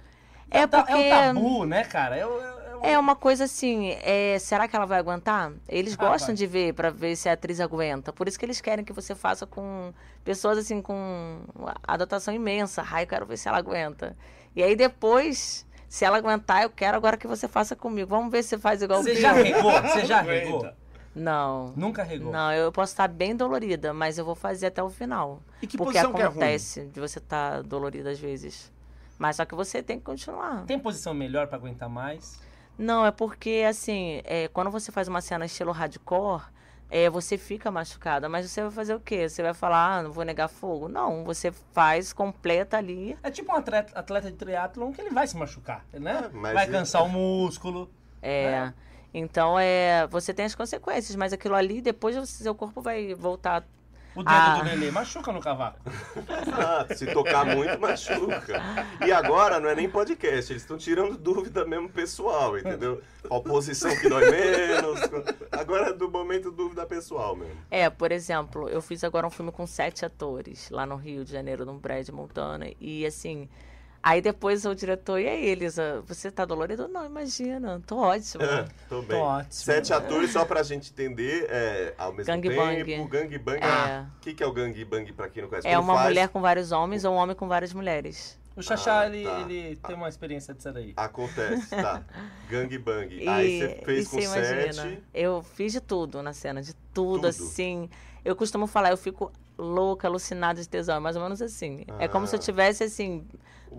É 0.50 0.66
ta- 0.66 0.84
porque. 0.84 0.98
É 0.98 1.30
o 1.32 1.34
tabu, 1.34 1.66
né, 1.66 1.84
cara? 1.84 2.16
É, 2.16 2.26
o- 2.26 2.42
é, 2.42 2.76
o- 2.78 2.80
É 2.82 2.98
uma 2.98 3.14
coisa 3.16 3.44
assim, 3.44 3.92
é, 4.02 4.40
será 4.40 4.68
que 4.70 4.76
ela 4.76 4.86
vai 4.86 4.98
aguentar? 5.00 5.52
Eles 5.68 5.96
Ah, 5.96 5.98
gostam 5.98 6.28
vai. 6.30 6.36
de 6.38 6.48
ver 6.48 6.74
pra 6.74 6.90
ver 6.90 7.16
se 7.18 7.28
a 7.28 7.34
atriz 7.34 7.60
aguenta. 7.60 8.14
Por 8.14 8.28
isso 8.30 8.40
que 8.40 8.46
eles 8.46 8.62
querem 8.62 8.86
que 8.86 8.94
você 8.94 9.14
faça 9.14 9.46
com 9.46 9.94
pessoas 10.24 10.58
assim 10.58 10.82
com 10.82 11.42
a 11.86 11.98
dotação 11.98 12.34
imensa. 12.34 12.82
Ai, 12.90 13.04
eu 13.04 13.08
quero 13.08 13.26
ver 13.26 13.36
se 13.38 13.50
ela 13.50 13.58
aguenta. 13.58 14.16
E 14.56 14.64
aí 14.64 14.78
depois, 14.78 15.66
se 15.90 16.06
ela 16.06 16.18
aguentar, 16.18 16.64
eu 16.64 16.70
quero 16.70 16.96
agora 16.96 17.18
que 17.18 17.28
você 17.28 17.50
faça 17.50 17.76
comigo. 17.76 18.08
Vamos 18.10 18.32
ver 18.32 18.44
se 18.44 18.50
você 18.50 18.58
faz 18.58 18.82
igual 18.82 19.04
Você 19.04 19.12
o 19.12 19.16
já 19.22 19.34
regou? 19.34 19.72
Você 19.82 20.06
já 20.06 20.22
regou? 20.22 20.66
Não. 21.20 21.74
Nunca 21.76 22.02
regou? 22.04 22.32
Não, 22.32 22.52
eu 22.54 22.72
posso 22.72 22.94
estar 22.94 23.08
bem 23.08 23.36
dolorida, 23.36 23.94
mas 23.94 24.18
eu 24.18 24.26
vou 24.26 24.36
fazer 24.36 24.68
até 24.68 24.82
o 24.82 24.90
final. 24.90 25.42
E 25.62 25.68
que 25.68 25.78
porque 25.78 25.94
posição 25.94 26.14
que 26.14 26.22
é 26.22 26.26
ruim? 26.26 26.32
acontece 26.32 26.86
de 26.88 27.00
você 27.00 27.20
estar 27.20 27.62
dolorida 27.64 28.12
às 28.12 28.20
vezes. 28.20 28.72
Mas 29.18 29.36
só 29.36 29.46
que 29.46 29.54
você 29.54 29.84
tem 29.84 30.00
que 30.00 30.06
continuar. 30.06 30.66
Tem 30.66 30.80
posição 30.80 31.14
melhor 31.14 31.48
pra 31.48 31.58
aguentar 31.58 31.90
mais? 31.90 32.40
Não, 32.78 33.06
é 33.06 33.12
porque, 33.12 33.66
assim, 33.68 34.22
é, 34.24 34.48
quando 34.48 34.72
você 34.72 34.92
faz 34.92 35.10
uma 35.10 35.20
cena 35.20 35.46
estilo 35.46 35.74
hardcore, 35.74 36.44
é, 36.90 37.10
você 37.10 37.38
fica 37.38 37.70
machucada. 37.70 38.30
Mas 38.30 38.50
você 38.50 38.62
vai 38.62 38.72
fazer 38.72 38.96
o 38.96 39.00
quê? 39.02 39.28
Você 39.28 39.44
vai 39.44 39.54
falar, 39.54 39.98
ah, 39.98 40.04
não 40.04 40.12
vou 40.14 40.24
negar 40.24 40.48
fogo? 40.48 40.88
Não, 40.88 41.26
você 41.26 41.52
faz, 41.74 42.14
completa 42.14 42.78
ali. 42.78 43.18
É 43.22 43.30
tipo 43.30 43.52
um 43.52 43.56
atleta, 43.56 44.00
atleta 44.00 44.32
de 44.32 44.38
triatlon 44.38 44.94
que 44.94 45.02
ele 45.02 45.10
vai 45.10 45.28
se 45.28 45.36
machucar, 45.36 45.86
né? 45.92 46.30
É, 46.32 46.36
mas 46.36 46.54
vai 46.54 46.64
ele- 46.64 46.72
cansar 46.72 47.04
o 47.04 47.10
músculo. 47.10 47.90
É. 48.22 48.72
Então, 49.14 49.58
é, 49.60 50.06
você 50.08 50.34
tem 50.34 50.46
as 50.46 50.56
consequências, 50.56 51.16
mas 51.16 51.34
aquilo 51.34 51.56
ali, 51.56 51.82
depois 51.82 52.16
o 52.18 52.26
seu 52.26 52.54
corpo 52.54 52.82
vai 52.82 53.14
voltar. 53.16 53.64
O 54.16 54.24
dedo 54.24 54.32
Ah. 54.36 54.58
do 54.58 54.66
nenê 54.66 54.90
machuca 54.92 55.32
no 55.32 55.40
cavaco. 55.40 55.80
Ah, 56.52 56.86
se 56.96 57.06
tocar 57.14 57.46
muito, 57.46 57.80
machuca. 57.80 58.62
E 59.06 59.12
agora 59.12 59.60
não 59.60 59.70
é 59.70 59.76
nem 59.76 59.88
podcast, 59.90 60.52
eles 60.52 60.64
estão 60.64 60.78
tirando 60.78 61.16
dúvida 61.18 61.64
mesmo 61.64 61.88
pessoal, 61.90 62.58
entendeu? 62.58 63.02
Qual 63.28 63.42
posição 63.44 63.96
que 63.96 64.10
dói 64.10 64.30
menos. 64.32 65.00
Agora 65.52 65.90
é 65.90 65.94
do 65.94 66.10
momento 66.10 66.52
dúvida 66.52 66.86
pessoal 66.88 67.36
mesmo. 67.36 67.56
É, 67.70 67.88
por 67.90 68.12
exemplo, 68.12 68.68
eu 68.68 68.82
fiz 68.82 69.04
agora 69.04 69.28
um 69.28 69.32
filme 69.32 69.52
com 69.52 69.66
sete 69.68 70.04
atores 70.04 70.70
lá 70.72 70.86
no 70.88 70.96
Rio 70.96 71.24
de 71.24 71.32
Janeiro, 71.32 71.64
num 71.64 71.80
prédio 71.80 72.14
Montana. 72.14 72.66
E 72.82 73.06
assim. 73.06 73.48
Aí 74.02 74.22
depois 74.22 74.66
o 74.66 74.74
diretor, 74.74 75.20
e 75.20 75.28
aí, 75.28 75.46
Elisa, 75.50 76.02
você 76.08 76.32
tá 76.32 76.46
dolorido? 76.46 76.88
Não, 76.88 77.06
imagina, 77.06 77.82
tô 77.86 77.98
ótima. 77.98 78.44
É, 78.46 78.66
tô 78.88 79.02
bem. 79.02 79.18
Tô 79.18 79.24
ótimo. 79.24 79.52
Sete 79.52 79.94
atores, 79.94 80.32
só 80.32 80.46
pra 80.46 80.64
gente 80.64 80.90
entender, 80.92 81.48
é, 81.50 81.94
ao 81.98 82.14
mesmo 82.14 82.26
Gangbang. 82.34 82.86
tempo. 82.86 83.08
Gangbang. 83.10 83.60
É. 83.62 84.06
O 84.18 84.20
que, 84.22 84.34
que 84.34 84.42
é 84.42 84.48
o 84.48 84.54
gangbang 84.54 85.12
pra 85.12 85.28
quem 85.28 85.42
não 85.44 85.50
conhece? 85.50 85.68
É 85.68 85.72
Quem 85.72 85.80
uma 85.80 85.94
faz, 85.96 86.08
mulher 86.08 86.30
com 86.30 86.40
vários 86.40 86.72
homens 86.72 87.04
ou 87.04 87.14
um 87.14 87.18
homem 87.18 87.36
com 87.36 87.48
várias 87.48 87.74
mulheres. 87.74 88.40
O 88.56 88.62
Xaxá, 88.64 89.02
Ah, 89.02 89.06
ele, 89.06 89.24
tá. 89.26 89.40
ele 89.42 89.76
tem 89.76 89.96
uma 89.96 90.08
experiência 90.10 90.54
disso 90.54 90.72
daí. 90.72 90.94
Acontece, 90.96 91.70
tá. 91.70 92.02
Gangbang. 92.50 93.14
E, 93.14 93.28
Aí 93.28 93.60
você 93.60 93.82
fez 93.86 94.06
e 94.08 94.10
com 94.10 94.18
você 94.22 94.26
imagina, 94.26 94.74
sete. 94.74 95.04
Eu 95.14 95.44
fiz 95.44 95.72
de 95.74 95.82
tudo 95.82 96.24
na 96.24 96.32
cena, 96.34 96.62
de 96.62 96.74
tudo, 96.94 97.16
Tudo. 97.16 97.28
assim. 97.28 97.90
Eu 98.24 98.36
costumo 98.36 98.66
falar, 98.68 98.92
eu 98.92 98.98
fico 98.98 99.32
louca, 99.58 100.08
alucinada 100.08 100.62
de 100.62 100.68
tesão, 100.70 100.96
é 100.96 101.00
mais 101.00 101.16
ou 101.16 101.22
menos 101.22 101.42
assim. 101.42 101.86
É 102.00 102.08
como 102.08 102.26
se 102.28 102.36
eu 102.36 102.40
Ah. 102.40 102.44
tivesse, 102.44 102.84
assim, 102.84 103.26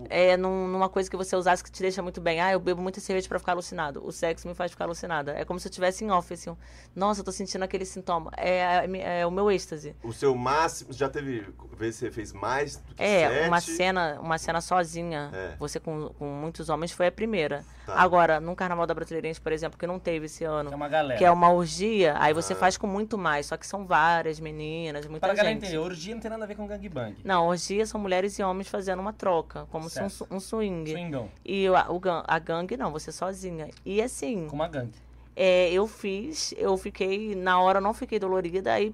é, 0.09 0.35
num- 0.37 0.67
numa 0.67 0.89
coisa 0.89 1.09
que 1.09 1.15
você 1.17 1.35
usasse 1.35 1.63
que 1.63 1.71
te 1.71 1.81
deixa 1.81 2.01
muito 2.01 2.19
bem. 2.21 2.39
Ah, 2.41 2.51
eu 2.51 2.59
bebo 2.59 2.81
muita 2.81 2.99
cerveja 2.99 3.27
pra 3.27 3.39
ficar 3.39 3.51
alucinado. 3.53 4.01
O 4.05 4.11
sexo 4.11 4.47
me 4.47 4.53
faz 4.53 4.71
ficar 4.71 4.85
alucinada. 4.85 5.33
É 5.33 5.43
como 5.45 5.59
se 5.59 5.67
eu 5.67 5.71
tivesse 5.71 6.03
em 6.05 6.11
off, 6.11 6.33
assim. 6.33 6.55
Nossa, 6.95 7.21
eu 7.21 7.25
tô 7.25 7.31
sentindo 7.31 7.63
aquele 7.63 7.85
sintoma. 7.85 8.31
É, 8.37 8.85
é, 8.85 9.19
é 9.21 9.25
o 9.27 9.31
meu 9.31 9.51
êxtase. 9.51 9.95
O 10.03 10.11
seu 10.13 10.35
máximo, 10.35 10.93
já 10.93 11.09
teve 11.09 11.45
vezes 11.77 11.99
que 11.99 12.05
você 12.05 12.11
fez 12.11 12.33
mais 12.33 12.77
do 12.77 12.95
que 12.95 13.03
É, 13.03 13.29
sete? 13.29 13.47
uma 13.47 13.61
cena, 13.61 14.19
uma 14.21 14.37
cena 14.37 14.61
sozinha, 14.61 15.29
É. 15.33 15.55
você 15.59 15.79
com, 15.79 16.09
com 16.17 16.25
muitos 16.25 16.69
homens, 16.69 16.91
foi 16.91 17.07
a 17.07 17.11
primeira. 17.11 17.63
Tá. 17.85 17.95
Agora, 17.95 18.39
num 18.39 18.53
Carnaval 18.55 18.85
da 18.85 18.93
Brasileirense, 18.93 19.41
por 19.41 19.51
exemplo, 19.51 19.77
que 19.77 19.87
não 19.87 19.99
teve 19.99 20.27
esse 20.27 20.43
ano, 20.43 20.71
É 20.71 20.75
uma 20.75 20.87
galera. 20.87 21.17
que 21.17 21.25
é 21.25 21.31
uma 21.31 21.51
orgia, 21.51 22.15
aí 22.19 22.33
você 22.33 22.53
Ah. 22.53 22.55
faz 22.55 22.77
com 22.77 22.85
muito 22.87 23.17
mais, 23.17 23.47
só 23.47 23.57
que 23.57 23.65
são 23.65 23.85
várias 23.87 24.39
meninas, 24.39 25.07
muita 25.07 25.25
Pra 25.25 25.33
galera 25.35 25.53
gente. 25.53 25.63
entender, 25.65 25.79
orgia 25.79 26.13
não 26.13 26.21
tem 26.21 26.29
nada 26.29 26.43
a 26.43 26.47
ver 26.47 26.55
com 26.55 26.67
gangbang. 26.67 27.15
Não, 27.23 27.47
orgia 27.47 27.85
são 27.85 27.99
mulheres 27.99 28.37
e 28.37 28.43
homens 28.43 28.67
fazendo 28.67 28.99
uma 28.99 29.11
troca, 29.13 29.65
como 29.71 29.80
se 29.89 30.03
um, 30.03 30.09
Certo. 30.09 30.11
su- 30.11 30.27
um 30.31 30.39
swing. 30.39 30.89
Swingão, 30.91 31.29
E 31.45 31.67
o, 31.69 31.73
o 31.73 32.01
a 32.27 32.39
gangue 32.39 32.77
não, 32.77 32.91
você 32.91 33.11
sozinha. 33.11 33.69
E 33.85 34.01
assim, 34.01 34.47
com 34.47 34.55
uma 34.55 34.67
gangue. 34.67 34.93
é, 35.35 35.71
eu 35.71 35.87
fiz, 35.87 36.53
eu 36.57 36.77
fiquei, 36.77 37.35
na 37.35 37.59
hora 37.61 37.77
eu 37.79 37.81
não 37.83 37.93
fiquei 37.93 38.19
dolorida, 38.19 38.73
aí 38.73 38.93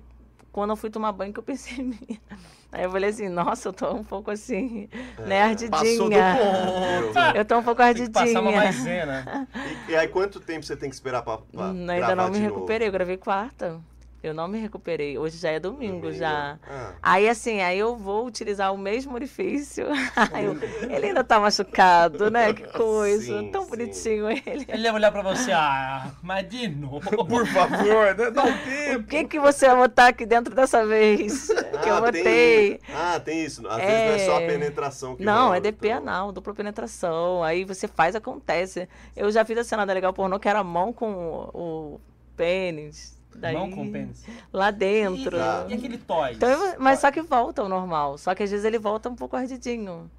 quando 0.52 0.72
eu 0.72 0.76
fui 0.76 0.90
tomar 0.90 1.12
banho 1.12 1.32
que 1.34 1.40
eu 1.40 1.44
pensei 1.44 1.78
em 1.80 1.84
mim. 1.84 2.20
Aí 2.70 2.84
eu 2.84 2.92
falei 2.92 3.10
assim, 3.10 3.30
nossa, 3.30 3.70
eu 3.70 3.74
tô 3.74 3.94
um 3.94 4.04
pouco 4.04 4.30
assim, 4.30 4.90
né, 5.26 5.42
ardidinha. 5.42 6.36
Eu 7.34 7.46
tô 7.46 7.60
um 7.60 7.64
pouco 7.64 7.82
que 7.94 8.10
passar 8.10 8.42
uma 8.42 8.50
ardidinha. 8.50 8.58
maisena. 8.62 9.48
E, 9.88 9.92
e 9.92 9.96
aí 9.96 10.10
quanto 10.10 10.38
tempo 10.42 10.66
você 10.66 10.76
tem 10.76 10.90
que 10.90 10.96
esperar 10.96 11.22
pra, 11.22 11.38
pra 11.38 11.68
Hum, 11.70 11.90
Ainda 11.90 12.14
não 12.14 12.30
me 12.30 12.38
recuperei, 12.40 12.90
eu 12.90 12.92
gravei 12.92 13.16
quarta. 13.16 13.80
Eu 14.28 14.34
não 14.34 14.48
me 14.48 14.60
recuperei. 14.60 15.18
Hoje 15.18 15.38
já 15.38 15.50
é 15.52 15.60
domingo, 15.60 16.02
Domingo. 16.02 16.12
já. 16.14 16.60
Ah. 16.70 16.94
Aí 17.02 17.28
assim, 17.30 17.62
aí 17.62 17.80
eu 17.80 17.96
vou 17.96 18.26
utilizar 18.26 18.74
o 18.74 18.78
mesmo 18.78 19.14
orifício. 19.14 19.86
Eu- 20.42 20.90
ele 20.96 21.08
ainda 21.08 21.24
tá 21.24 21.40
machucado, 21.40 22.30
né? 22.30 22.54
Que 22.54 22.64
coisa. 22.74 23.40
Sim, 23.40 23.52
Tão 23.52 23.64
sim. 23.64 23.70
bonitinho 23.70 24.30
ele. 24.30 24.66
Ele 24.68 24.84
ia 24.84 24.94
olhar 24.94 25.12
pra 25.12 25.22
você, 25.22 25.52
ah, 25.52 26.12
mas 26.22 26.48
de 26.50 26.68
novo. 26.68 27.10
Por 27.26 27.46
favor, 27.48 28.16
né? 28.16 28.32
dá 28.32 28.44
um 28.44 28.48
O 28.58 28.58
tempo. 28.64 29.08
que, 29.08 29.24
que 29.26 29.40
você 29.40 29.68
vai 29.68 29.76
botar 29.78 30.08
aqui 30.08 30.26
dentro 30.26 30.54
dessa 30.56 30.86
vez? 30.86 31.48
que 31.48 31.90
eu 31.90 31.96
Ah, 31.96 32.02
botei. 32.02 32.24
tem- 32.24 32.80
Ah, 32.96 33.20
tem 33.20 33.44
isso. 33.44 33.66
Às 33.68 33.78
vezes 33.78 33.92
não 34.06 34.14
é 34.14 34.20
só 34.20 34.38
a 34.38 34.42
É. 34.42 34.48
penetração 34.48 35.16
que 35.16 35.24
Não, 35.24 35.46
rola, 35.46 35.58
é 35.58 35.60
DP 35.60 35.88
então. 35.88 35.98
anal, 36.00 36.32
dupla 36.32 36.54
penetração. 36.54 37.44
Aí 37.44 37.64
você 37.64 37.88
faz, 37.88 38.16
acontece. 38.16 38.88
Eu 39.16 39.32
já 39.32 39.44
fiz 39.46 39.58
a 39.58 39.64
cena 39.64 39.86
da 39.86 39.94
Legal 39.94 40.14
Pornô 40.14 40.40
que 40.40 40.48
era 40.50 40.64
mão 40.64 40.92
com 40.94 41.12
o, 41.54 41.96
o 41.96 42.02
pênis. 42.36 43.17
Daí, 43.38 43.54
Mão 43.54 43.70
com 43.70 43.92
pênis. 43.92 44.26
Lá 44.52 44.72
dentro. 44.72 45.38
E, 45.38 45.72
e 45.72 45.74
aquele 45.76 45.98
toy? 45.98 46.34
Então, 46.34 46.76
mas 46.80 47.00
só 47.00 47.12
que 47.12 47.22
volta 47.22 47.62
ao 47.62 47.70
normal. 47.70 48.18
Só 48.18 48.34
que 48.34 48.44
às 48.44 48.50
vezes 48.50 48.66
ele 48.66 48.80
volta 48.80 49.10
um 49.10 49.16
pouco 49.16 49.36
ardidinho. 49.36 50.10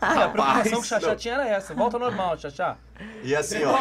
Ah, 0.00 0.24
a 0.24 0.28
preocupação 0.28 0.72
que 0.72 0.78
o 0.78 0.84
Xaxá 0.84 1.16
tinha 1.16 1.34
era 1.34 1.48
essa. 1.48 1.74
Volta 1.74 1.96
ao 1.96 2.00
normal, 2.00 2.38
Xaxá. 2.38 2.76
E 3.22 3.34
assim, 3.36 3.62
ó, 3.64 3.76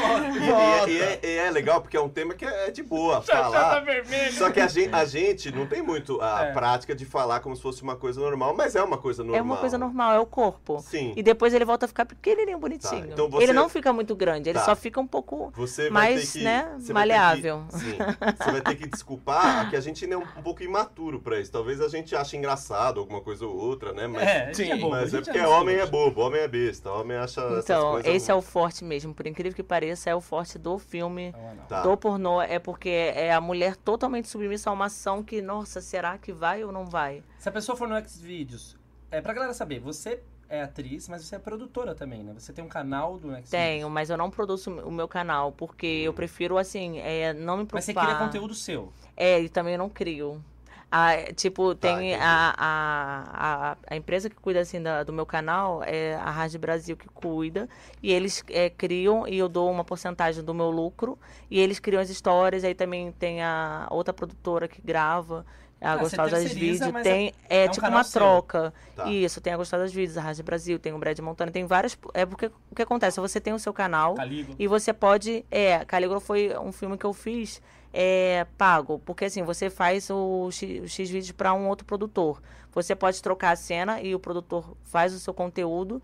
e, 0.87 0.89
e- 0.91 0.93
e 0.97 1.01
é, 1.01 1.19
e 1.23 1.37
é 1.37 1.49
legal 1.51 1.81
porque 1.81 1.97
é 1.97 2.01
um 2.01 2.09
tema 2.09 2.33
que 2.33 2.45
é 2.45 2.69
de 2.71 2.83
boa 2.83 3.21
falar. 3.21 3.79
vermelho. 3.81 4.33
Só 4.33 4.51
que 4.51 4.59
a 4.59 4.67
gente, 4.67 4.93
a 4.93 5.05
gente 5.05 5.51
não 5.51 5.65
tem 5.65 5.81
muito 5.81 6.21
a 6.21 6.45
É. 6.45 6.51
prática 6.53 6.93
de 6.95 7.05
falar 7.05 7.39
como 7.39 7.55
se 7.55 7.61
fosse 7.61 7.81
uma 7.81 7.95
coisa 7.95 8.19
normal, 8.19 8.55
mas 8.55 8.75
é 8.75 8.83
uma 8.83 8.97
coisa 8.97 9.23
normal. 9.23 9.39
É 9.39 9.41
uma 9.41 9.57
coisa 9.57 9.77
normal, 9.77 10.13
é 10.13 10.19
o 10.19 10.25
corpo. 10.25 10.79
Sim. 10.81 11.13
E 11.15 11.23
depois 11.23 11.53
ele 11.53 11.65
volta 11.65 11.85
a 11.85 11.87
ficar 11.87 12.05
pequenininho, 12.05 12.57
bonitinho. 12.57 13.07
Tá, 13.07 13.13
então 13.13 13.29
você- 13.29 13.43
Ele 13.43 13.53
não 13.53 13.67
fica 13.69 13.91
muito 13.91 14.15
grande, 14.15 14.49
ele 14.49 14.59
Tá. 14.59 14.65
só 14.65 14.75
fica 14.75 14.99
um 14.99 15.07
pouco 15.07 15.51
Você 15.55 15.83
vai 15.89 16.13
mais, 16.13 16.31
ter 16.33 16.39
que, 16.39 16.43
né, 16.45 16.61
você 16.77 16.93
vai 16.93 17.07
ter 17.07 17.13
maleável. 17.13 17.63
que- 17.71 17.79
sim. 17.79 17.97
Você 18.37 18.51
vai 18.51 18.61
ter 18.61 18.75
que 18.75 18.87
desculpar 18.87 19.69
que 19.69 19.75
a 19.75 19.81
gente 19.81 20.03
ainda 20.05 20.15
é 20.15 20.17
um, 20.17 20.21
um 20.21 20.41
pouco 20.43 20.63
imaturo 20.63 21.19
pra 21.19 21.39
isso. 21.39 21.51
Talvez 21.51 21.81
a 21.81 21.87
gente 21.87 22.15
ache 22.15 22.37
engraçado 22.37 22.99
alguma 22.99 23.21
coisa 23.21 23.45
ou 23.45 23.55
outra, 23.55 23.91
né? 23.93 24.07
Mas, 24.07 24.21
É, 24.27 24.45
gente 24.45 24.57
Sim, 24.57 24.71
é 24.71 24.75
bobo, 24.77 24.89
mas 24.91 25.13
é 25.13 25.17
gente 25.17 25.25
porque 25.25 25.39
é 25.39 25.47
homem 25.47 25.75
é 25.77 25.85
bobo, 25.85 26.21
homem 26.21 26.41
é 26.41 26.47
besta, 26.47 26.91
homem 26.91 27.17
acha 27.17 27.41
essas 27.41 27.63
Então, 27.65 27.91
coisas... 27.93 28.13
esse 28.15 28.31
é 28.31 28.35
o 28.35 28.41
forte 28.41 28.83
mesmo, 28.83 29.10
por 29.13 29.27
incrível 29.27 29.55
que 29.55 29.63
pareça, 29.63 30.09
é 30.09 30.15
o 30.15 30.21
forte 30.21 30.57
do 30.57 30.77
filme, 30.77 31.31
Não, 31.31 31.55
não. 31.55 31.63
Tá. 31.65 31.81
do 31.81 31.97
pornô, 31.97 32.41
é 32.41 32.59
porque 32.59 32.89
é 32.89 33.33
a 33.33 33.41
mulher 33.41 33.75
totalmente 33.75 34.27
submissa 34.27 34.69
a 34.69 34.73
uma 34.73 34.85
ação 34.85 35.23
que, 35.23 35.41
nossa, 35.41 35.81
será 35.81 36.17
que 36.17 36.31
vai 36.31 36.63
ou 36.63 36.71
não 36.71 36.85
vai? 36.85 37.23
Se 37.39 37.49
a 37.49 37.51
pessoa 37.51 37.75
for 37.77 37.87
no 37.87 37.99
Xvideos, 38.07 38.77
é 39.09 39.21
pra 39.21 39.33
galera 39.33 39.53
saber, 39.53 39.79
você 39.79 40.21
é 40.49 40.63
atriz, 40.63 41.07
mas 41.07 41.23
você 41.23 41.35
é 41.35 41.39
produtora 41.39 41.95
também, 41.95 42.23
né? 42.23 42.33
Você 42.37 42.51
tem 42.51 42.63
um 42.63 42.67
canal 42.67 43.13
do 43.17 43.27
Xvideos. 43.29 43.49
Tenho, 43.49 43.89
mas 43.89 44.09
eu 44.09 44.17
não 44.17 44.29
produzo 44.29 44.69
o 44.69 44.91
meu 44.91 45.07
canal, 45.07 45.51
porque 45.51 45.87
eu 45.87 46.13
prefiro, 46.13 46.57
assim, 46.57 46.99
é, 46.99 47.33
não 47.33 47.57
me 47.57 47.65
preocupar. 47.65 47.73
Mas 47.73 47.85
você 47.85 47.93
cria 47.93 48.15
conteúdo 48.15 48.53
seu. 48.53 48.91
É, 49.15 49.39
e 49.39 49.47
também 49.49 49.73
eu 49.73 49.79
não 49.79 49.89
crio. 49.89 50.43
Ah, 50.91 51.15
tipo, 51.33 51.73
Tá, 51.73 51.87
tem 51.87 52.09
entendi. 52.09 52.21
a, 52.21 52.53
a, 52.57 53.71
a, 53.71 53.77
a 53.89 53.95
empresa 53.95 54.29
que 54.29 54.35
cuida 54.35 54.59
assim 54.59 54.81
da- 54.81 55.03
do 55.03 55.13
meu 55.13 55.25
canal, 55.25 55.81
é 55.85 56.15
a 56.15 56.29
Rádio 56.29 56.59
Brasil 56.59 56.97
que 56.97 57.07
cuida, 57.07 57.69
e 58.03 58.11
eles 58.11 58.43
é, 58.49 58.69
criam 58.69 59.25
e 59.27 59.37
eu 59.37 59.47
dou 59.47 59.71
uma 59.71 59.85
porcentagem 59.85 60.43
do 60.43 60.53
meu 60.53 60.69
lucro, 60.69 61.17
e 61.49 61.59
eles 61.59 61.79
criam 61.79 62.01
as 62.01 62.09
histórias, 62.09 62.63
aí 62.65 62.75
também 62.75 63.11
tem 63.13 63.41
a 63.41 63.87
outra 63.89 64.13
produtora 64.13 64.67
que 64.67 64.81
grava, 64.81 65.45
a 65.79 65.93
Ah, 65.93 65.97
Gostosas 65.97 66.51
Vídeos, 66.51 66.91
mas 66.91 67.03
tem, 67.03 67.33
é 67.49 67.63
é, 67.63 67.67
um 67.67 67.71
tipo 67.71 67.87
uma 67.87 68.03
seu. 68.03 68.19
troca. 68.21 68.73
Tá. 68.95 69.09
Isso, 69.09 69.41
tem 69.41 69.51
a 69.53 69.57
Gostosas 69.57 69.91
Vídeos, 69.91 70.17
a 70.17 70.21
Rádio 70.21 70.43
Brasil, 70.43 70.77
tem 70.77 70.93
o 70.93 70.97
Brad 70.99 71.17
Montana, 71.19 71.51
tem 71.51 71.65
várias, 71.65 71.97
é 72.13 72.23
porque 72.25 72.51
o 72.69 72.75
que 72.75 72.81
acontece, 72.83 73.19
você 73.19 73.39
tem 73.41 73.51
o 73.53 73.57
seu 73.59 73.73
canal, 73.73 74.13
Caligo. 74.13 74.53
e 74.59 74.67
você 74.67 74.93
pode. 74.93 75.43
É, 75.49 75.83
Calígula 75.85 76.19
foi 76.19 76.55
um 76.59 76.71
filme 76.71 76.97
que 76.97 77.05
eu 77.05 77.13
fiz 77.13 77.59
é, 77.93 78.45
pago. 78.57 78.99
Porque 79.05 79.25
assim, 79.25 79.43
você 79.43 79.69
faz 79.69 80.09
o 80.09 80.49
X, 80.51 80.81
o 80.83 80.87
X 80.87 81.09
vídeo 81.09 81.33
para 81.35 81.53
um 81.53 81.67
outro 81.67 81.85
produtor. 81.85 82.41
Você 82.73 82.95
pode 82.95 83.21
trocar 83.21 83.51
a 83.51 83.55
cena 83.55 84.01
e 84.01 84.15
o 84.15 84.19
produtor 84.19 84.75
faz 84.83 85.13
o 85.13 85.19
seu 85.19 85.33
conteúdo. 85.33 86.01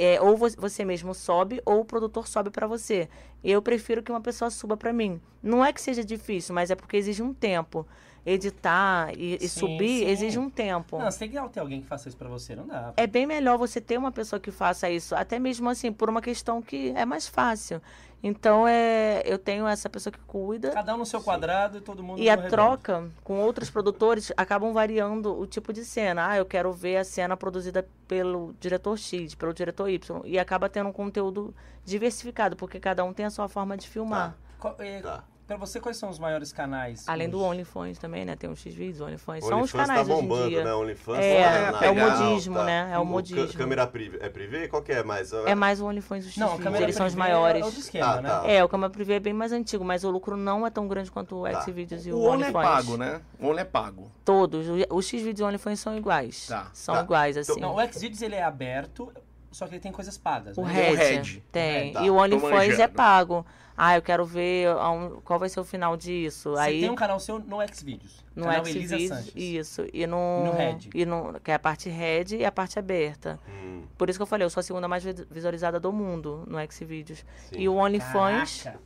é, 0.00 0.20
ou 0.20 0.36
vo- 0.36 0.48
você 0.56 0.84
mesmo 0.84 1.12
sobe, 1.12 1.60
ou 1.66 1.80
o 1.80 1.84
produtor 1.84 2.28
sobe 2.28 2.50
para 2.50 2.68
você. 2.68 3.08
Eu 3.42 3.60
prefiro 3.60 4.00
que 4.00 4.12
uma 4.12 4.20
pessoa 4.20 4.48
suba 4.48 4.76
para 4.76 4.92
mim. 4.92 5.20
Não 5.42 5.64
é 5.64 5.72
que 5.72 5.80
seja 5.80 6.04
difícil, 6.04 6.54
mas 6.54 6.70
é 6.70 6.76
porque 6.76 6.96
exige 6.96 7.20
um 7.20 7.34
tempo. 7.34 7.84
Editar 8.24 9.10
e, 9.16 9.36
e 9.40 9.48
Sim, 9.48 9.60
subir 9.60 10.00
sim. 10.00 10.08
exige 10.10 10.38
um 10.38 10.50
tempo. 10.50 10.98
Não, 10.98 11.10
você 11.10 11.18
tem 11.20 11.30
que 11.30 11.48
ter 11.50 11.60
alguém 11.60 11.80
que 11.80 11.86
faça 11.88 12.08
isso 12.08 12.16
pra 12.16 12.28
você, 12.28 12.54
não 12.54 12.66
dá. 12.66 12.92
É 12.96 13.06
bem 13.06 13.26
melhor 13.26 13.56
você 13.58 13.80
ter 13.80 13.96
uma 13.98 14.12
pessoa 14.12 14.38
que 14.38 14.50
faça 14.50 14.88
isso, 14.90 15.14
até 15.16 15.38
mesmo 15.38 15.68
assim, 15.68 15.90
por 15.90 16.08
uma 16.10 16.20
questão 16.20 16.60
que 16.62 16.90
é 16.94 17.04
mais 17.04 17.26
fácil. 17.26 17.80
Então, 18.22 18.66
é, 18.66 19.22
eu 19.24 19.38
tenho 19.38 19.66
essa 19.66 19.88
pessoa 19.88 20.12
que 20.12 20.18
cuida 20.26 20.70
Cada 20.72 20.92
um 20.94 20.98
no 20.98 21.06
seu 21.06 21.22
quadrado 21.22 21.78
e 21.78 21.80
todo 21.80 22.02
mundo 22.02 22.18
e 22.20 22.24
no 22.24 22.30
a 22.30 22.34
redondo. 22.34 22.48
troca 22.50 23.08
com 23.22 23.38
outros 23.40 23.70
produtores 23.70 24.32
acabam 24.36 24.72
variando 24.72 25.38
o 25.38 25.46
tipo 25.46 25.72
de 25.72 25.84
cena. 25.84 26.28
Ah, 26.30 26.36
eu 26.36 26.44
quero 26.44 26.72
ver 26.72 26.96
a 26.96 27.04
cena 27.04 27.36
produzida 27.36 27.86
pelo 28.08 28.54
diretor 28.58 28.98
X, 28.98 29.34
pelo 29.36 29.54
diretor 29.54 29.88
Y, 29.88 30.20
e 30.24 30.36
acaba 30.38 30.68
tendo 30.68 30.88
um 30.88 30.92
conteúdo 30.92 31.54
diversificado, 31.84 32.56
porque 32.56 32.80
cada 32.80 33.04
um 33.04 33.12
tem 33.12 33.24
a 33.24 33.30
sua 33.30 33.48
forma 33.48 33.76
de 33.76 33.86
filmar. 33.88 34.36
Qual- 34.58 34.74
é, 34.80 35.00
Tá. 35.00 35.22
Pra 35.48 35.56
você, 35.56 35.80
quais 35.80 35.96
são 35.96 36.10
os 36.10 36.18
maiores 36.18 36.52
canais? 36.52 37.08
Além 37.08 37.26
do 37.26 37.40
OnlyFans 37.42 37.96
também, 37.96 38.22
né? 38.22 38.36
Tem 38.36 38.50
os 38.50 38.60
X-Vídeos, 38.60 39.00
OnlyFans. 39.00 39.42
São 39.42 39.62
os 39.62 39.72
OnlyFans 39.74 39.80
canais 39.86 40.06
tá 40.06 40.12
hoje 40.14 40.24
em 40.24 40.28
bombando, 40.28 40.48
dia. 40.50 40.62
né? 40.64 40.74
OnlyFans 40.74 41.18
É, 41.18 41.72
tá 41.72 41.86
é 41.86 41.90
o 41.90 41.94
legal, 41.94 42.10
modismo, 42.20 42.54
tá. 42.56 42.64
né? 42.64 42.90
É 42.92 42.98
o 42.98 43.04
modismo. 43.06 43.52
câmera 43.54 43.86
privê, 43.86 44.18
é 44.20 44.28
privê? 44.28 44.68
Qual 44.68 44.82
que 44.82 44.92
é 44.92 45.02
mais? 45.02 45.32
É 45.32 45.54
mais 45.54 45.80
o 45.80 45.86
OnlyFans 45.86 46.26
dos 46.26 46.36
Não, 46.36 46.48
a 46.48 46.50
X-Vídeos, 46.50 46.64
câmera 46.66 46.84
eles 46.84 46.96
são 46.96 47.06
os 47.06 47.14
privê 47.14 47.28
maiores. 47.30 47.62
É 47.62 47.64
outro 47.64 47.80
esquema, 47.80 48.06
Ah, 48.12 48.20
né? 48.20 48.28
tá. 48.28 48.42
É, 48.46 48.62
o 48.62 48.68
Câmera 48.68 48.90
Privê 48.92 49.14
é 49.14 49.20
bem 49.20 49.32
mais 49.32 49.50
antigo, 49.50 49.82
mas 49.82 50.04
o 50.04 50.10
lucro 50.10 50.36
não 50.36 50.66
é 50.66 50.70
tão 50.70 50.86
grande 50.86 51.10
quanto 51.10 51.36
o 51.36 51.50
Tá. 51.50 51.62
Xvideos 51.62 52.06
e 52.06 52.12
o, 52.12 52.18
O 52.18 52.24
Only 52.24 52.42
é 52.42 52.46
OnlyFans. 52.48 52.62
pago, 52.66 52.96
né? 52.98 53.20
O 53.40 53.46
Only 53.46 53.60
é 53.60 53.64
pago. 53.64 54.12
Todos. 54.26 54.66
o- 54.68 54.94
Os 54.96 55.06
X-Vídeos 55.08 55.40
e 55.40 55.42
o 55.44 55.46
OnlyFans 55.46 55.80
são 55.80 55.96
iguais. 55.96 56.46
Tá, 56.46 56.68
São 56.74 56.94
tá. 56.94 57.00
iguais, 57.02 57.38
assim. 57.38 57.58
Não, 57.58 57.74
o 57.74 57.80
Xvideos 57.90 58.20
ele 58.20 58.34
é 58.34 58.42
aberto, 58.42 59.10
só 59.50 59.66
que 59.66 59.76
ele 59.76 59.80
tem 59.80 59.92
coisas 59.92 60.18
pagas. 60.18 60.58
o 60.58 60.62
né? 60.62 60.74
Tem 60.74 60.92
o 60.92 60.94
Red, 60.94 61.42
tem. 61.50 61.92
Tá, 61.94 62.02
e 62.02 62.10
o 62.10 62.16
OnlyFans 62.16 62.78
é 62.78 62.86
pago. 62.86 63.46
Ah, 63.80 63.96
eu 63.96 64.02
quero 64.02 64.26
ver 64.26 64.66
aon- 64.70 65.20
qual 65.24 65.38
vai 65.38 65.48
ser 65.48 65.60
o 65.60 65.64
final 65.64 65.96
disso. 65.96 66.50
Você 66.50 66.60
Aí 66.60 66.80
tem 66.80 66.90
um 66.90 66.96
canal 66.96 67.20
seu 67.20 67.38
no 67.38 67.58
Xvideos. 67.72 68.24
no 68.34 68.44
canal 68.46 68.66
Elisa 68.66 68.96
Xvideos, 68.96 69.08
Sanches. 69.18 69.32
isso. 69.36 69.86
E 69.92 70.04
no, 70.04 70.46
no 70.46 70.52
Red. 70.52 70.78
E 70.92 71.06
no, 71.06 71.38
que 71.38 71.52
é 71.52 71.54
a 71.54 71.58
parte 71.60 71.88
Red 71.88 72.36
e 72.38 72.44
a 72.44 72.50
parte 72.50 72.76
aberta. 72.76 73.38
Hum, 73.48 73.82
Por 73.96 74.10
isso 74.10 74.18
que 74.18 74.22
eu 74.22 74.26
falei, 74.26 74.44
eu 74.44 74.50
sou 74.50 74.60
a 74.60 74.64
segunda 74.64 74.88
mais 74.88 75.04
vi- 75.04 75.24
visualizada 75.30 75.78
do 75.78 75.92
mundo 75.92 76.42
no 76.48 76.58
Xvideos. 76.72 77.24
sim. 77.50 77.56
E 77.56 77.68
o 77.68 77.74
OnlyFans. 77.76 78.64
Caraca. 78.64 78.82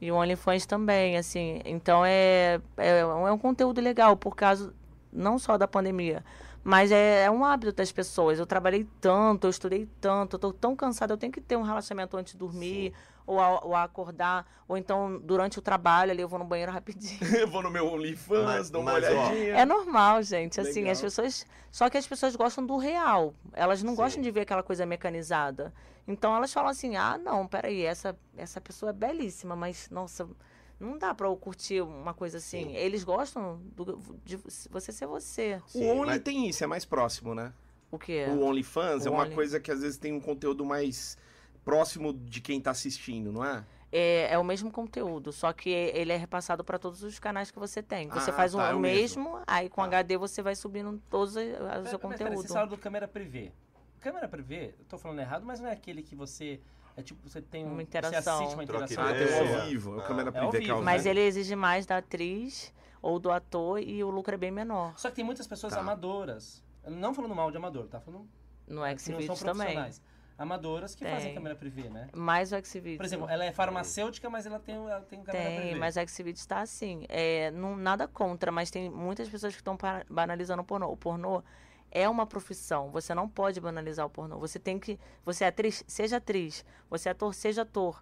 E 0.00 0.12
o 0.12 0.14
OnlyFans 0.14 0.64
também, 0.64 1.16
assim. 1.16 1.60
Então 1.64 2.04
é, 2.04 2.60
é, 2.76 3.04
um- 3.04 3.26
é 3.26 3.32
um 3.32 3.38
conteúdo 3.38 3.80
legal, 3.80 4.16
por 4.16 4.36
causa 4.36 4.72
não 5.12 5.40
só 5.40 5.58
da 5.58 5.66
pandemia, 5.66 6.24
mas 6.62 6.92
é, 6.92 7.24
é 7.24 7.30
um 7.30 7.44
hábito 7.44 7.72
das 7.72 7.90
pessoas. 7.90 8.38
Eu 8.38 8.46
trabalhei 8.46 8.86
tanto, 9.00 9.48
eu 9.48 9.50
estudei 9.50 9.88
tanto, 10.00 10.34
eu 10.36 10.38
tô 10.38 10.52
tão 10.52 10.76
cansada, 10.76 11.12
eu 11.14 11.16
tenho 11.18 11.32
que 11.32 11.40
ter 11.40 11.56
um 11.56 11.62
relaxamento 11.62 12.16
antes 12.16 12.34
de 12.34 12.38
dormir, 12.38 12.92
ou, 13.28 13.38
a, 13.38 13.64
ou 13.64 13.74
a 13.74 13.82
acordar, 13.84 14.46
ou 14.66 14.76
então 14.76 15.20
durante 15.20 15.58
o 15.58 15.62
trabalho 15.62 16.10
ali 16.10 16.22
eu 16.22 16.28
vou 16.28 16.38
no 16.38 16.44
banheiro 16.46 16.72
rapidinho. 16.72 17.18
Eu 17.38 17.46
vou 17.46 17.62
no 17.62 17.70
meu 17.70 17.86
OnlyFans, 17.86 18.70
dou 18.70 18.80
uma 18.82 18.92
mas, 18.92 19.04
ó, 19.04 19.08
olhadinha. 19.10 19.54
É 19.58 19.64
normal, 19.66 20.22
gente. 20.22 20.58
Assim, 20.60 20.80
Legal. 20.80 20.92
as 20.92 21.00
pessoas. 21.00 21.46
Só 21.70 21.90
que 21.90 21.98
as 21.98 22.06
pessoas 22.06 22.34
gostam 22.34 22.64
do 22.64 22.76
real. 22.78 23.34
Elas 23.52 23.82
não 23.82 23.90
Sim. 23.92 23.96
gostam 23.96 24.22
de 24.22 24.30
ver 24.30 24.40
aquela 24.40 24.62
coisa 24.62 24.86
mecanizada. 24.86 25.72
Então 26.06 26.34
elas 26.34 26.52
falam 26.52 26.70
assim: 26.70 26.96
ah, 26.96 27.18
não, 27.18 27.46
peraí, 27.46 27.82
essa, 27.84 28.18
essa 28.36 28.60
pessoa 28.60 28.90
é 28.90 28.92
belíssima, 28.94 29.54
mas, 29.54 29.90
nossa, 29.90 30.26
não 30.80 30.96
dá 30.96 31.12
pra 31.14 31.26
eu 31.28 31.36
curtir 31.36 31.82
uma 31.82 32.14
coisa 32.14 32.38
assim. 32.38 32.68
Sim. 32.68 32.76
Eles 32.76 33.04
gostam 33.04 33.60
do- 33.76 33.98
de 34.24 34.38
você 34.70 34.90
ser 34.90 35.06
você. 35.06 35.60
O 35.66 35.78
Sim, 35.78 35.90
Only 35.90 36.06
mas- 36.06 36.22
tem 36.22 36.48
isso, 36.48 36.64
é 36.64 36.66
mais 36.66 36.84
próximo, 36.86 37.34
né? 37.34 37.52
O 37.90 37.98
quê? 37.98 38.26
O 38.30 38.40
OnlyFans 38.42 39.04
O 39.04 39.08
é 39.08 39.10
uma 39.10 39.24
Only- 39.24 39.34
coisa 39.34 39.60
que 39.60 39.70
às 39.70 39.80
vezes 39.82 39.98
tem 39.98 40.12
um 40.14 40.20
conteúdo 40.20 40.64
mais 40.64 41.16
próximo 41.72 42.14
de 42.14 42.40
quem 42.40 42.58
tá 42.60 42.70
assistindo, 42.70 43.30
não 43.30 43.44
é? 43.44 43.62
É, 43.92 44.32
é 44.32 44.38
o 44.38 44.44
mesmo 44.44 44.70
conteúdo, 44.70 45.32
só 45.32 45.52
que 45.52 45.68
ele 45.70 46.12
é 46.12 46.16
repassado 46.16 46.64
para 46.64 46.78
todos 46.78 47.02
os 47.02 47.18
canais 47.18 47.50
que 47.50 47.58
você 47.58 47.82
tem. 47.82 48.08
Você 48.08 48.30
Ah, 48.30 48.34
faz 48.34 48.52
tá, 48.52 48.70
é 48.70 48.74
o 48.74 48.78
o 48.78 48.80
mesmo, 48.80 49.38
aí 49.46 49.68
com 49.68 49.82
Tá. 49.82 49.86
HD 49.88 50.16
você 50.16 50.40
vai 50.42 50.54
subindo 50.54 50.98
todos 51.10 51.36
o 51.36 51.38
Pera- 51.40 51.84
seu 51.86 51.98
conteúdo. 51.98 52.36
Você 52.36 52.48
fala 52.48 52.66
do 52.66 52.76
câmera 52.78 53.06
privê. 53.06 53.52
Câmera 54.00 54.26
privê, 54.28 54.74
eu 54.78 54.84
tô 54.88 54.96
falando 54.96 55.18
errado, 55.20 55.44
mas 55.44 55.60
não 55.60 55.68
é 55.68 55.72
aquele 55.72 56.02
que 56.02 56.14
você. 56.14 56.60
É 56.96 57.02
tipo, 57.02 57.26
você 57.28 57.40
tem 57.40 57.64
um. 57.64 57.68
Uma 57.68 57.76
Você 57.76 57.82
interação. 57.82 58.38
assiste 58.40 58.54
uma 58.54 58.64
interação. 58.64 59.04
Ah, 59.04 59.12
tem 59.12 59.24
o 59.26 59.28
É. 59.28 59.60
ao 59.60 59.66
vivo, 59.66 59.92
é 59.92 59.96
o 59.96 60.00
Ah. 60.00 60.02
câmera 60.04 60.30
É 60.34 60.38
ao 60.40 60.48
privê 60.50 60.64
que 60.64 60.70
é 60.70 60.72
ao 60.72 60.78
vivo. 60.78 60.84
Mas 60.84 61.06
ele 61.06 61.20
exige 61.20 61.54
mais 61.54 61.84
da 61.86 61.98
atriz 61.98 62.72
ou 63.02 63.18
do 63.18 63.30
ator 63.30 63.80
e 63.80 64.02
o 64.02 64.10
lucro 64.10 64.34
é 64.34 64.38
bem 64.38 64.50
menor. 64.50 64.94
Só 64.98 65.08
que 65.10 65.16
tem 65.16 65.24
muitas 65.24 65.46
pessoas 65.46 65.72
Tá. 65.74 65.80
amadoras. 65.80 66.62
Não 66.86 67.12
falando 67.14 67.34
mal 67.34 67.50
de 67.50 67.56
amador, 67.56 67.86
tá? 67.86 68.00
Falando 68.00 68.22
No 68.22 68.28
que 68.66 68.72
não 68.72 68.82
são 68.82 68.98
Xvideos 68.98 69.40
também. 69.40 69.54
profissionais. 69.66 70.02
Amadoras 70.38 70.94
que 70.94 71.04
Tem. 71.04 71.12
fazem 71.12 71.34
câmera 71.34 71.56
privê, 71.56 71.88
né? 71.88 72.08
Mais 72.14 72.52
o 72.52 72.64
Xvideos. 72.64 72.96
Por 72.96 73.04
exemplo, 73.04 73.28
ela 73.28 73.44
é 73.44 73.50
farmacêutica, 73.50 74.30
mas 74.30 74.46
ela 74.46 74.60
tem, 74.60 74.76
ela 74.76 75.00
tem 75.00 75.20
câmera 75.20 75.44
Tem, 75.44 75.60
privê. 75.60 75.74
mas 75.74 75.96
o 75.96 76.08
Xvideos 76.08 76.38
está 76.38 76.60
assim. 76.60 77.04
É, 77.08 77.50
não, 77.50 77.76
nada 77.76 78.06
contra, 78.06 78.52
mas 78.52 78.70
tem 78.70 78.88
muitas 78.88 79.28
pessoas 79.28 79.52
que 79.52 79.60
estão 79.60 79.76
banalizando 80.08 80.62
o 80.62 80.64
pornô. 80.64 80.92
O 80.92 80.96
pornô 80.96 81.42
é 81.90 82.08
uma 82.08 82.24
profissão. 82.24 82.88
Você 82.90 83.12
não 83.14 83.28
pode 83.28 83.60
banalizar 83.60 84.06
o 84.06 84.10
pornô. 84.10 84.38
Você 84.38 84.60
tem 84.60 84.78
que. 84.78 84.96
Você 85.24 85.42
é 85.44 85.48
atriz, 85.48 85.82
seja 85.88 86.18
atriz. 86.18 86.64
Você 86.88 87.08
é 87.08 87.12
ator, 87.12 87.34
seja 87.34 87.62
ator. 87.62 88.00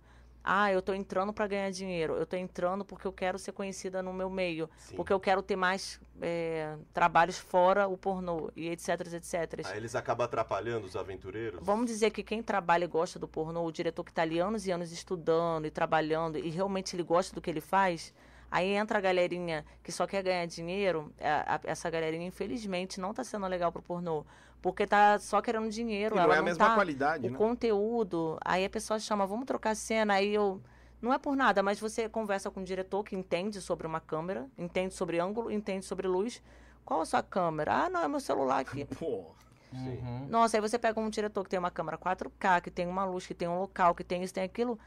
Ah, 0.49 0.71
eu 0.73 0.81
tô 0.81 0.95
entrando 0.95 1.33
para 1.33 1.49
ganhar 1.49 1.71
dinheiro. 1.73 2.15
Eu 2.15 2.25
tô 2.25 2.37
entrando 2.37 2.85
porque 2.85 3.05
eu 3.05 3.13
quero 3.13 3.37
ser 3.37 3.51
conhecida 3.51 4.01
no 4.01 4.13
meu 4.13 4.31
meio. 4.31 4.71
Sim. 4.79 4.95
Porque 4.95 5.13
eu 5.13 5.19
quero 5.19 5.43
ter 5.43 5.57
mais 5.57 6.01
é, 6.23 6.77
trabalhos 6.95 7.37
fora 7.37 7.89
o 7.89 7.97
pornô. 7.99 8.49
E 8.55 8.69
etc, 8.69 8.91
etc. 9.13 9.67
Aí 9.67 9.77
eles 9.77 9.97
acabam 9.97 10.25
atrapalhando 10.25 10.87
os 10.87 10.95
aventureiros? 10.95 11.59
Vamos 11.61 11.87
dizer 11.87 12.11
que 12.13 12.23
quem 12.23 12.45
trabalha 12.45 12.85
e 12.85 12.89
gosta 12.89 13.19
do 13.19 13.27
pornô, 13.27 13.65
o 13.65 13.73
diretor 13.73 14.05
que 14.05 14.13
está 14.13 14.23
ali 14.23 14.39
anos 14.39 14.69
e 14.69 14.71
anos 14.71 14.93
estudando 14.93 15.67
e 15.67 15.71
trabalhando 15.71 16.39
e 16.39 16.49
realmente 16.49 16.95
ele 16.95 17.03
gosta 17.03 17.35
do 17.35 17.41
que 17.41 17.51
ele 17.51 17.61
faz, 17.61 18.15
aí 18.49 18.69
entra 18.69 18.99
a 18.99 19.01
galerinha 19.01 19.65
que 19.83 19.91
só 19.91 20.07
quer 20.07 20.23
ganhar 20.23 20.47
dinheiro, 20.47 21.13
a- 21.21 21.57
a- 21.57 21.61
essa 21.65 21.91
galerinha 21.91 22.25
infelizmente 22.27 23.01
não 23.01 23.11
está 23.11 23.25
sendo 23.25 23.49
legal 23.49 23.73
pro 23.73 23.83
pornô, 23.83 24.25
porque 24.61 24.87
tá 24.87 25.19
só 25.19 25.41
querendo 25.41 25.69
dinheiro, 25.71 26.17
E 26.17 26.19
ela 26.19 26.29
não 26.29 26.35
é 26.35 26.37
a 26.37 26.41
não 26.41 26.45
mesma 26.45 26.67
tá 26.67 26.75
qualidade, 26.75 27.27
o 27.27 27.31
né? 27.31 27.39
conteúdo, 27.39 28.39
aí 28.45 28.65
a 28.65 28.71
pessoa 28.71 28.99
chama, 28.99 29.27
vamos 29.27 29.47
trocar 29.47 29.75
cena, 29.75 30.15
aí 30.15 30.35
eu 30.35 30.61
não 31.01 31.13
é 31.13 31.19
por 31.19 31.37
nada, 31.37 31.63
mas 31.63 31.79
você 31.79 32.09
conversa 32.09 32.51
com 32.51 32.61
um 32.61 32.65
diretor 32.65 33.05
que 33.05 33.15
entende 33.15 33.61
sobre 33.61 33.87
uma 33.87 34.01
câmera, 34.01 34.47
entende 34.57 34.95
sobre 34.95 35.19
ângulo, 35.19 35.51
entende 35.51 35.85
sobre 35.85 36.09
luz. 36.09 36.43
Qual 36.85 37.01
a 37.01 37.05
sua 37.05 37.23
câmera? 37.23 37.85
Ah, 37.85 37.91
não, 37.91 38.03
é 38.03 38.09
meu 38.09 38.21
celular 38.21 38.61
aqui. 38.61 38.85
Pô. 38.99 39.35
Uhum. 39.73 40.27
Nossa, 40.29 40.57
aí 40.57 40.61
você 40.61 40.79
pega 40.79 40.99
um 40.99 41.11
diretor 41.11 41.43
que 41.45 41.51
tem 41.51 41.59
uma 41.59 41.71
câmera 41.71 41.99
4K, 41.99 42.63
que 42.63 42.71
tem 42.71 42.87
uma 42.87 43.05
luz, 43.05 43.27
que 43.27 43.35
tem 43.35 43.49
um 43.49 43.59
local, 43.59 43.95
que 43.95 44.05
tem 44.05 44.23
isso, 44.23 44.33
tem 44.33 44.45
aquilo, 44.45 44.79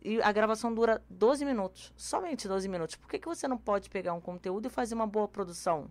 e 0.00 0.22
a 0.22 0.30
gravação 0.30 0.72
dura 0.72 1.02
12 1.10 1.44
minutos, 1.44 1.92
somente 1.96 2.46
12 2.48 2.68
minutos. 2.68 2.94
Por 2.94 3.08
que, 3.08 3.18
que 3.18 3.26
você 3.26 3.48
não 3.48 3.58
pode 3.58 3.90
pegar 3.90 4.14
um 4.14 4.20
conteúdo 4.20 4.66
e 4.66 4.70
fazer 4.70 4.94
uma 4.94 5.06
boa 5.06 5.26
produção? 5.28 5.88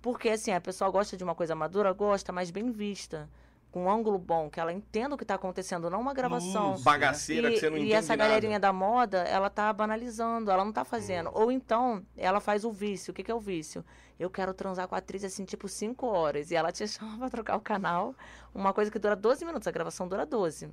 Porque, 0.00 0.28
assim, 0.30 0.52
a 0.52 0.60
pessoa 0.60 0.90
gosta 0.90 1.16
de 1.16 1.24
uma 1.24 1.34
coisa 1.34 1.54
madura, 1.54 1.92
gosta, 1.92 2.32
mas 2.32 2.50
bem 2.50 2.70
vista, 2.70 3.28
com 3.70 3.84
um 3.84 3.90
ângulo 3.90 4.18
bom, 4.18 4.48
que 4.48 4.58
ela 4.60 4.72
entenda 4.72 5.14
o 5.14 5.18
que 5.18 5.24
está 5.24 5.34
acontecendo, 5.34 5.90
não 5.90 6.00
uma 6.00 6.14
gravação. 6.14 6.70
Luz. 6.72 6.82
Bagaceira 6.82 7.50
E, 7.50 7.54
que 7.54 7.60
você 7.60 7.68
não 7.70 7.76
e 7.76 7.80
entende 7.80 7.92
essa 7.94 8.16
nada. 8.16 8.28
galerinha 8.28 8.60
da 8.60 8.72
moda, 8.72 9.18
ela 9.18 9.50
tá 9.50 9.72
banalizando, 9.72 10.50
ela 10.50 10.64
não 10.64 10.72
tá 10.72 10.84
fazendo. 10.84 11.30
Ou 11.34 11.50
então, 11.52 12.02
ela 12.16 12.40
faz 12.40 12.64
o 12.64 12.70
vício. 12.72 13.10
O 13.10 13.14
que, 13.14 13.22
que 13.22 13.30
é 13.30 13.34
o 13.34 13.40
vício? 13.40 13.84
Eu 14.18 14.30
quero 14.30 14.54
transar 14.54 14.88
com 14.88 14.94
a 14.94 14.98
atriz 14.98 15.22
assim, 15.24 15.44
tipo, 15.44 15.68
5 15.68 16.06
horas. 16.06 16.50
E 16.50 16.56
ela 16.56 16.72
te 16.72 16.86
chama 16.88 17.18
pra 17.18 17.28
trocar 17.28 17.56
o 17.56 17.60
canal. 17.60 18.14
Uma 18.54 18.72
coisa 18.72 18.90
que 18.90 18.98
dura 18.98 19.14
12 19.16 19.44
minutos, 19.44 19.66
a 19.68 19.70
gravação 19.70 20.08
dura 20.08 20.24
12. 20.24 20.70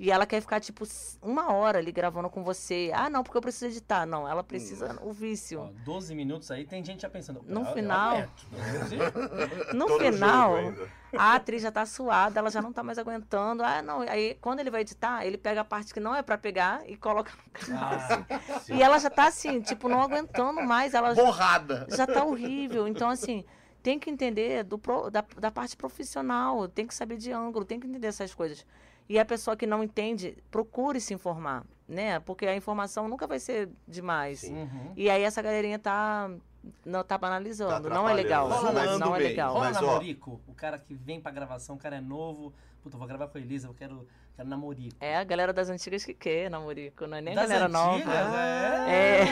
E 0.00 0.12
ela 0.12 0.24
quer 0.26 0.40
ficar, 0.40 0.60
tipo, 0.60 0.84
uma 1.20 1.52
hora 1.52 1.78
ali 1.78 1.90
gravando 1.90 2.30
com 2.30 2.44
você. 2.44 2.92
Ah, 2.94 3.10
não, 3.10 3.24
porque 3.24 3.36
eu 3.36 3.42
preciso 3.42 3.66
editar. 3.66 4.06
Não, 4.06 4.28
ela 4.28 4.44
precisa 4.44 4.96
o 5.02 5.10
vício. 5.12 5.60
Ó, 5.60 5.70
12 5.84 6.14
minutos 6.14 6.52
aí, 6.52 6.64
tem 6.64 6.84
gente 6.84 7.02
já 7.02 7.10
pensando. 7.10 7.42
No 7.44 7.62
"Eu- 7.62 7.66
eu 7.66 7.72
final- 7.74 8.16
aguento." 8.16 8.46
No 9.74 9.88
final, 9.98 10.54
a 11.16 11.34
atriz 11.34 11.62
já 11.62 11.72
tá 11.72 11.84
suada, 11.84 12.38
ela 12.38 12.48
já 12.50 12.62
não 12.62 12.72
tá 12.72 12.82
mais 12.82 12.96
aguentando. 12.96 13.62
Ah, 13.64 13.82
não. 13.82 14.02
Aí, 14.02 14.36
quando 14.40 14.60
ele 14.60 14.70
vai 14.70 14.82
editar, 14.82 15.26
ele 15.26 15.36
pega 15.36 15.62
a 15.62 15.64
parte 15.64 15.92
que 15.92 15.98
não 16.00 16.14
é 16.14 16.22
pra 16.22 16.38
pegar 16.38 16.88
e 16.88 16.96
coloca 16.96 17.32
no 17.44 17.50
canal. 17.52 17.90
Ah, 17.92 18.60
Sim. 18.60 18.76
E 18.76 18.82
ela 18.82 18.98
já 18.98 19.10
tá 19.10 19.26
assim, 19.26 19.60
tipo, 19.60 19.88
não 19.88 20.00
aguentando 20.00 20.62
mais. 20.62 20.94
Ela 20.94 21.12
Borrada. 21.14 21.86
já 21.90 22.06
tá 22.06 22.24
horrível. 22.24 22.86
Então, 22.86 23.08
assim, 23.10 23.44
tem 23.82 23.98
que 23.98 24.10
entender 24.10 24.62
do 24.62 24.80
da, 25.10 25.24
da 25.38 25.50
parte 25.50 25.76
profissional, 25.76 26.68
tem 26.68 26.86
que 26.86 26.94
saber 26.94 27.16
de 27.16 27.32
ângulo, 27.32 27.64
tem 27.64 27.80
que 27.80 27.86
entender 27.88 28.06
essas 28.06 28.32
coisas. 28.32 28.64
E 29.08 29.18
a 29.18 29.24
pessoa 29.24 29.56
que 29.56 29.66
não 29.66 29.82
entende, 29.82 30.36
procure 30.50 31.00
se 31.00 31.14
informar, 31.14 31.64
né? 31.88 32.20
Porque 32.20 32.46
a 32.46 32.54
informação 32.54 33.08
nunca 33.08 33.26
vai 33.26 33.38
ser 33.38 33.70
demais. 33.86 34.42
Uhum. 34.42 34.92
E 34.96 35.08
aí 35.08 35.22
essa 35.22 35.40
galerinha 35.40 35.78
tá, 35.78 36.30
não, 36.84 37.02
tá 37.02 37.16
banalizando. 37.16 37.88
não 37.88 38.08
é 38.08 38.12
legal. 38.12 38.46
atrapalhando, 38.46 38.78
né? 38.78 38.84
Não, 38.86 38.98
Zoando 38.98 39.14
é 39.14 39.18
bem. 39.18 39.28
legal. 39.28 39.52
Rola 39.54 39.64
Mas, 39.66 39.76
ó- 39.78 39.80
namorico, 39.86 40.40
o 40.46 40.54
cara 40.54 40.78
que 40.78 40.94
vem 40.94 41.20
pra 41.20 41.30
gravação, 41.32 41.76
o 41.76 41.78
cara 41.78 41.96
é 41.96 42.00
novo. 42.00 42.52
Puta, 42.82 42.96
eu 42.96 42.98
vou 42.98 43.08
gravar 43.08 43.28
com 43.28 43.38
a 43.38 43.40
Elisa, 43.40 43.66
eu 43.66 43.74
quero, 43.74 44.06
quero 44.36 44.48
namorico. 44.48 44.94
É 45.00 45.16
a 45.16 45.24
galera 45.24 45.52
das 45.54 45.70
antigas 45.70 46.04
que 46.04 46.12
quer 46.14 46.50
namorico, 46.50 47.06
não 47.06 47.16
é 47.16 47.20
nem 47.22 47.32
a 47.32 47.40
Das 47.40 47.48
galera 47.50 47.66
antigas, 47.66 48.06
nova. 48.06 48.38
É. 48.90 49.24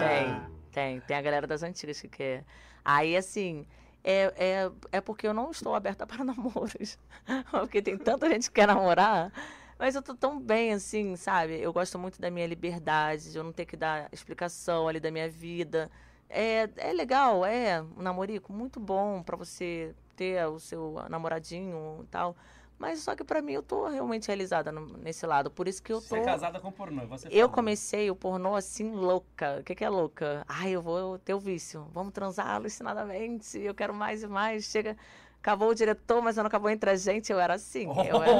Tem, 0.00 0.40
tem. 0.70 1.00
Tem 1.00 1.16
a 1.16 1.22
galera 1.22 1.46
das 1.46 1.62
antigas 1.62 2.00
que 2.00 2.08
quer. 2.08 2.44
Aí, 2.84 3.16
assim, 3.16 3.66
é, 4.04 4.32
é, 4.36 4.72
é 4.92 5.00
porque 5.00 5.26
eu 5.26 5.34
não 5.34 5.50
estou 5.50 5.74
aberta 5.74 6.06
para 6.06 6.24
namoros. 6.24 6.98
porque 7.50 7.82
tem 7.82 7.96
tanta 7.96 8.28
gente 8.28 8.48
que 8.48 8.54
quer 8.54 8.66
namorar. 8.66 9.32
Mas 9.78 9.94
eu 9.94 10.02
tô 10.02 10.14
tão 10.14 10.38
bem, 10.38 10.72
assim, 10.72 11.16
sabe? 11.16 11.60
Eu 11.60 11.72
gosto 11.72 11.98
muito 11.98 12.20
da 12.20 12.30
minha 12.30 12.46
liberdade, 12.46 13.32
de 13.32 13.38
eu 13.38 13.42
não 13.42 13.52
ter 13.52 13.66
que 13.66 13.76
dar 13.76 14.08
explicação 14.12 14.86
ali 14.86 15.00
da 15.00 15.10
minha 15.10 15.28
vida. 15.28 15.90
É, 16.28 16.68
é 16.76 16.92
legal, 16.92 17.44
é 17.44 17.82
um 17.82 18.02
namorico 18.02 18.52
muito 18.52 18.78
bom 18.80 19.22
pra 19.22 19.36
você 19.36 19.94
ter 20.16 20.46
o 20.46 20.58
seu 20.58 20.96
namoradinho 21.10 22.00
e 22.04 22.06
tal. 22.06 22.36
Mas 22.82 22.98
só 22.98 23.14
que 23.14 23.22
pra 23.22 23.40
mim 23.40 23.52
eu 23.52 23.62
tô 23.62 23.86
realmente 23.86 24.26
realizada 24.26 24.72
no- 24.72 24.98
nesse 24.98 25.24
lado. 25.24 25.48
Por 25.52 25.68
isso 25.68 25.80
que 25.80 25.92
eu 25.92 26.00
Você 26.00 26.08
tô. 26.08 26.16
é 26.16 26.20
casada 26.24 26.58
com 26.58 26.72
pornô, 26.72 27.06
você 27.06 27.28
Eu 27.28 27.30
falou. 27.30 27.48
comecei 27.50 28.10
o 28.10 28.16
pornô 28.16 28.56
assim, 28.56 28.90
louca. 28.90 29.58
O 29.60 29.62
que, 29.62 29.72
que 29.76 29.84
é 29.84 29.88
louca? 29.88 30.44
Ai, 30.48 30.72
eu 30.72 30.82
vou 30.82 31.16
ter 31.16 31.32
o 31.32 31.38
vício. 31.38 31.86
Vamos 31.94 32.12
transar 32.12 32.48
alucinadamente. 32.50 33.56
Eu 33.56 33.72
quero 33.72 33.94
mais 33.94 34.24
e 34.24 34.26
mais. 34.26 34.64
Chega. 34.64 34.96
Acabou 35.38 35.68
o 35.68 35.74
diretor, 35.76 36.20
mas 36.20 36.34
não 36.36 36.44
acabou 36.46 36.68
entre 36.70 36.90
a 36.90 36.96
gente. 36.96 37.30
Eu 37.30 37.38
era 37.38 37.54
assim. 37.54 37.86
Eu 37.86 38.20
era, 38.20 38.32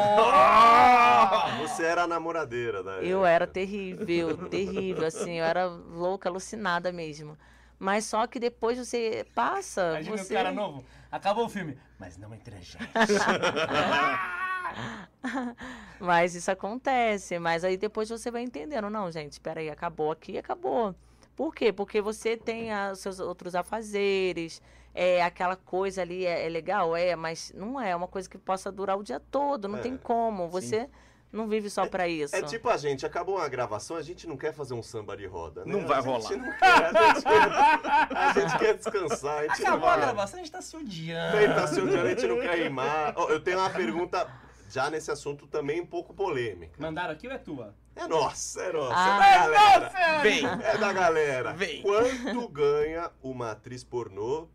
Você 1.62 1.84
era 1.84 2.02
a 2.02 2.06
namoradeira 2.08 2.82
da 2.82 3.00
eu 3.00 3.24
era 3.24 3.46
terrível, 3.46 4.36
terrível. 4.48 5.06
Assim, 5.06 5.34
eu 5.38 5.44
era 5.44 5.66
louca, 5.66 6.28
alucinada 6.28 6.90
mesmo. 6.90 7.38
Mas 7.82 8.04
só 8.04 8.28
que 8.28 8.38
depois 8.38 8.78
você 8.78 9.26
passa. 9.34 9.94
Imagina 9.94 10.18
você... 10.18 10.32
o 10.32 10.36
cara 10.36 10.52
novo. 10.52 10.84
Acabou 11.10 11.46
o 11.46 11.48
filme, 11.48 11.76
mas 11.98 12.16
não 12.16 12.32
entre 12.32 12.54
a 12.54 12.60
gente. 12.60 12.78
Mas 15.98 16.34
isso 16.36 16.48
acontece. 16.50 17.40
Mas 17.40 17.64
aí 17.64 17.76
depois 17.76 18.08
você 18.08 18.30
vai 18.30 18.42
entendendo. 18.42 18.88
Não, 18.88 19.10
gente, 19.10 19.40
peraí, 19.40 19.68
acabou 19.68 20.12
aqui, 20.12 20.38
acabou. 20.38 20.94
Por 21.34 21.52
quê? 21.52 21.72
Porque 21.72 22.00
você 22.00 22.36
tem 22.36 22.72
a- 22.72 22.92
os 22.92 23.00
seus 23.00 23.18
outros 23.18 23.56
afazeres, 23.56 24.62
é, 24.94 25.20
aquela 25.22 25.56
coisa 25.56 26.02
ali 26.02 26.24
é, 26.24 26.46
é 26.46 26.48
legal, 26.48 26.94
é, 26.96 27.16
mas 27.16 27.52
não 27.54 27.80
é 27.80 27.96
uma 27.96 28.06
coisa 28.06 28.30
que 28.30 28.38
possa 28.38 28.70
durar 28.70 28.96
o 28.96 29.02
dia 29.02 29.18
todo, 29.18 29.66
não 29.66 29.78
É, 29.78 29.82
tem 29.82 29.96
como. 29.96 30.48
Você 30.48 30.88
não 31.32 31.48
vive 31.48 31.70
só 31.70 31.86
pra 31.86 32.06
isso. 32.06 32.36
É 32.36 32.42
tipo 32.42 32.68
a 32.68 32.76
gente, 32.76 33.06
acabou 33.06 33.36
uma 33.36 33.48
gravação, 33.48 33.96
a 33.96 34.02
gente 34.02 34.26
não 34.26 34.36
quer 34.36 34.52
fazer 34.52 34.74
um 34.74 34.82
samba 34.82 35.16
de 35.16 35.26
roda, 35.26 35.64
né? 35.64 35.72
Não 35.72 35.86
vai 35.86 35.98
a 35.98 36.02
gente 36.02 36.10
rolar. 36.12 36.36
Não 36.36 36.58
quer, 36.58 36.96
a, 36.96 37.14
gente 37.14 37.22
quer, 37.24 38.16
a 38.16 38.32
gente 38.32 38.58
quer 38.58 38.74
descansar, 38.76 39.38
a 39.38 39.42
gente 39.48 39.62
Acabou 39.62 39.88
a 39.88 39.96
gravação, 39.96 40.38
a 40.38 40.42
gente 40.42 40.52
tá 40.52 40.60
se 40.60 40.76
odiando. 40.76 41.36
Bem, 41.36 41.48
tá 41.48 41.66
se 41.66 41.80
odiando, 41.80 42.06
a 42.06 42.10
gente 42.10 42.26
não 42.26 42.40
quer 42.40 42.58
rimar. 42.58 43.14
Ó, 43.16 43.28
eu 43.30 43.40
tenho 43.40 43.58
uma 43.58 43.70
pergunta 43.70 44.28
já 44.68 44.90
nesse 44.90 45.10
assunto 45.10 45.46
também 45.46 45.80
um 45.80 45.86
pouco 45.86 46.12
polêmica. 46.14 46.74
Mandaram 46.78 47.12
aqui 47.12 47.26
ou 47.26 47.32
é 47.32 47.38
tua? 47.38 47.74
É 47.94 48.06
nossa, 48.06 48.62
é 48.62 48.72
nossa, 48.72 48.94
Ah. 48.96 49.26
é 49.26 49.30
da 49.30 49.38
galera. 49.38 50.20
Vem. 50.22 50.46
É 50.46 50.78
da 50.78 50.92
galera. 50.92 51.52
Vem. 51.52 51.82
Quanto 51.82 52.48
ganha 52.48 53.10
uma 53.22 53.50
atriz 53.50 53.84
pornô 53.84 54.48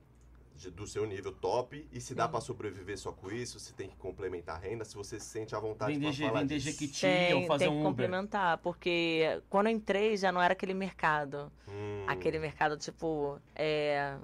de- 0.58 0.72
do 0.72 0.86
seu 0.88 1.06
nível 1.06 1.32
top 1.32 1.88
e 1.92 2.02
se 2.02 2.14
dá 2.16 2.28
pra 2.28 2.42
sobreviver 2.42 2.98
só 2.98 3.12
com 3.12 3.30
isso, 3.32 3.60
se 3.60 3.74
tem 3.74 3.88
que 3.90 3.96
complementar 3.96 4.56
a 4.56 4.60
renda, 4.60 4.84
se 4.84 4.96
você 4.96 5.20
se 5.20 5.26
sente 5.28 5.56
à 5.56 5.60
vontade 5.60 5.94
G- 6.12 6.26
falar 6.28 6.40
vender 6.42 6.56
disso. 6.58 6.72
Jequiti 6.72 7.06
ou 7.06 7.12
Tem, 7.12 7.48
fazer 7.48 7.66
tem 7.66 7.74
que 7.74 7.78
um 7.78 7.80
Uber. 7.82 7.90
complementar, 7.92 8.58
porque 8.60 9.42
quando 9.50 9.68
eu 9.68 9.74
entrei 9.74 10.18
já 10.18 10.32
não 10.32 10.42
era 10.42 10.54
aquele 10.54 10.74
mercado. 10.74 11.52
Hum, 11.70 12.06
Aquele 12.08 12.40
mercado 12.40 12.78
tipo 12.78 13.38
é, 13.54 14.16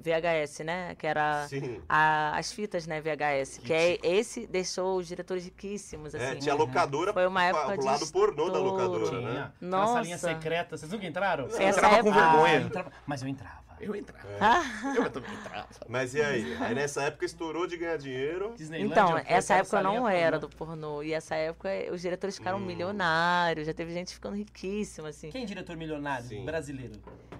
VHS, 0.00 0.64
né? 0.64 0.94
Que 0.94 1.06
era 1.06 1.46
a- 1.88 2.36
as 2.38 2.50
fitas, 2.52 2.86
né, 2.86 3.00
VHS. 3.00 3.60
Que 3.60 3.72
é, 3.72 3.98
esse 4.02 4.46
deixou 4.46 4.96
os 4.98 5.06
diretores 5.06 5.44
riquíssimos, 5.44 6.14
É, 6.14 6.30
assim. 6.30 6.38
tinha 6.40 6.54
locadora 6.54 7.12
Foi 7.12 7.26
uma 7.26 7.44
época 7.44 7.66
pro 7.66 7.78
de 7.78 7.84
lado 7.84 8.06
pornô 8.10 8.48
da 8.50 8.58
locadora, 8.58 9.08
Tinha. 9.08 9.20
né? 9.20 9.52
Aquela 9.56 9.70
Nossa. 9.70 9.92
salinha 9.94 10.18
secreta. 10.18 10.76
Vocês 10.76 10.90
nunca 10.90 11.06
entraram? 11.06 11.46
Essa 11.46 11.62
entrava 11.62 12.02
com 12.02 12.08
época- 12.08 12.20
vergonha. 12.30 12.52
Ah, 12.52 12.60
eu 12.60 12.66
entrava- 12.66 12.92
Mas 13.06 13.22
eu 13.22 13.28
entrava. 13.28 13.63
Eu 13.80 13.94
entrava. 13.94 14.26
Ah, 14.40 14.92
Eu 14.94 15.10
também 15.10 15.32
entrava. 15.34 15.68
Mas 15.88 16.14
e 16.14 16.22
aí? 16.22 16.56
Aí 16.60 16.74
nessa 16.74 17.02
época 17.02 17.24
estourou 17.24 17.66
de 17.66 17.76
ganhar 17.76 17.96
dinheiro. 17.98 18.54
Então, 18.78 19.18
essa 19.26 19.56
época 19.56 19.78
eu 19.78 19.82
não 19.82 20.08
era 20.08 20.38
pornô. 20.38 20.48
do 20.48 20.56
pornô. 20.56 21.02
E 21.02 21.12
essa 21.12 21.34
época 21.34 21.68
os 21.92 22.00
diretores 22.00 22.36
ficaram 22.36 22.58
Hum. 22.58 22.64
milionários, 22.64 23.66
já 23.66 23.74
teve 23.74 23.92
gente 23.92 24.14
ficando 24.14 24.36
riquíssima, 24.36 25.08
assim. 25.08 25.30
Quem 25.30 25.42
é 25.42 25.46
diretor 25.46 25.76
milionário 25.76 26.26
Sim. 26.28 26.44
brasileiro? 26.44 26.94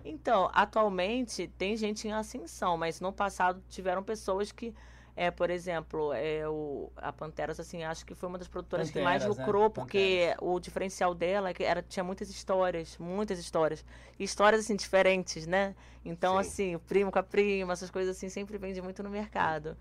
Então, 0.05 0.51
atualmente 0.53 1.49
tem 1.57 1.77
gente 1.77 2.07
em 2.09 2.13
ascensão, 2.13 2.77
mas 2.77 3.01
no 3.01 3.13
passado 3.13 3.63
tiveram 3.69 4.03
pessoas 4.03 4.53
que, 4.53 4.75
é, 5.17 5.31
por 5.31 5.49
exemplo, 5.51 6.13
é, 6.13 6.49
o, 6.49 6.91
a 6.97 7.13
Panteras, 7.13 7.61
assim, 7.61 7.85
acho 7.85 8.05
que 8.05 8.15
foi 8.15 8.29
uma 8.29 8.39
das 8.39 8.49
produtoras 8.49 8.91
que 8.91 9.01
mais 9.01 9.23
Panteras, 9.23 9.37
né? 9.39 9.45
lucrou, 9.45 9.71
porque 9.71 10.35
o 10.41 10.59
diferencial 10.59 11.15
dela 11.15 11.51
é 11.51 11.55
que 11.55 11.63
era, 11.63 11.83
tinha 11.83 12.03
muitas 12.03 12.29
histórias, 12.29 12.99
muitas 12.99 13.39
histórias. 13.39 13.85
Histórias, 14.19 14.63
assim, 14.65 14.75
diferentes, 14.75 15.47
né? 15.47 15.75
Então, 16.05 16.35
Sim. 16.35 16.41
assim, 16.41 16.75
o 16.77 16.81
primo 16.81 17.13
com 17.13 17.19
a 17.19 17.23
prima, 17.23 17.73
essas 17.73 17.91
coisas 17.91 18.17
assim, 18.17 18.29
sempre 18.29 18.59
vende 18.59 18.83
muito 18.83 19.03
no 19.03 19.11
mercado. 19.11 19.77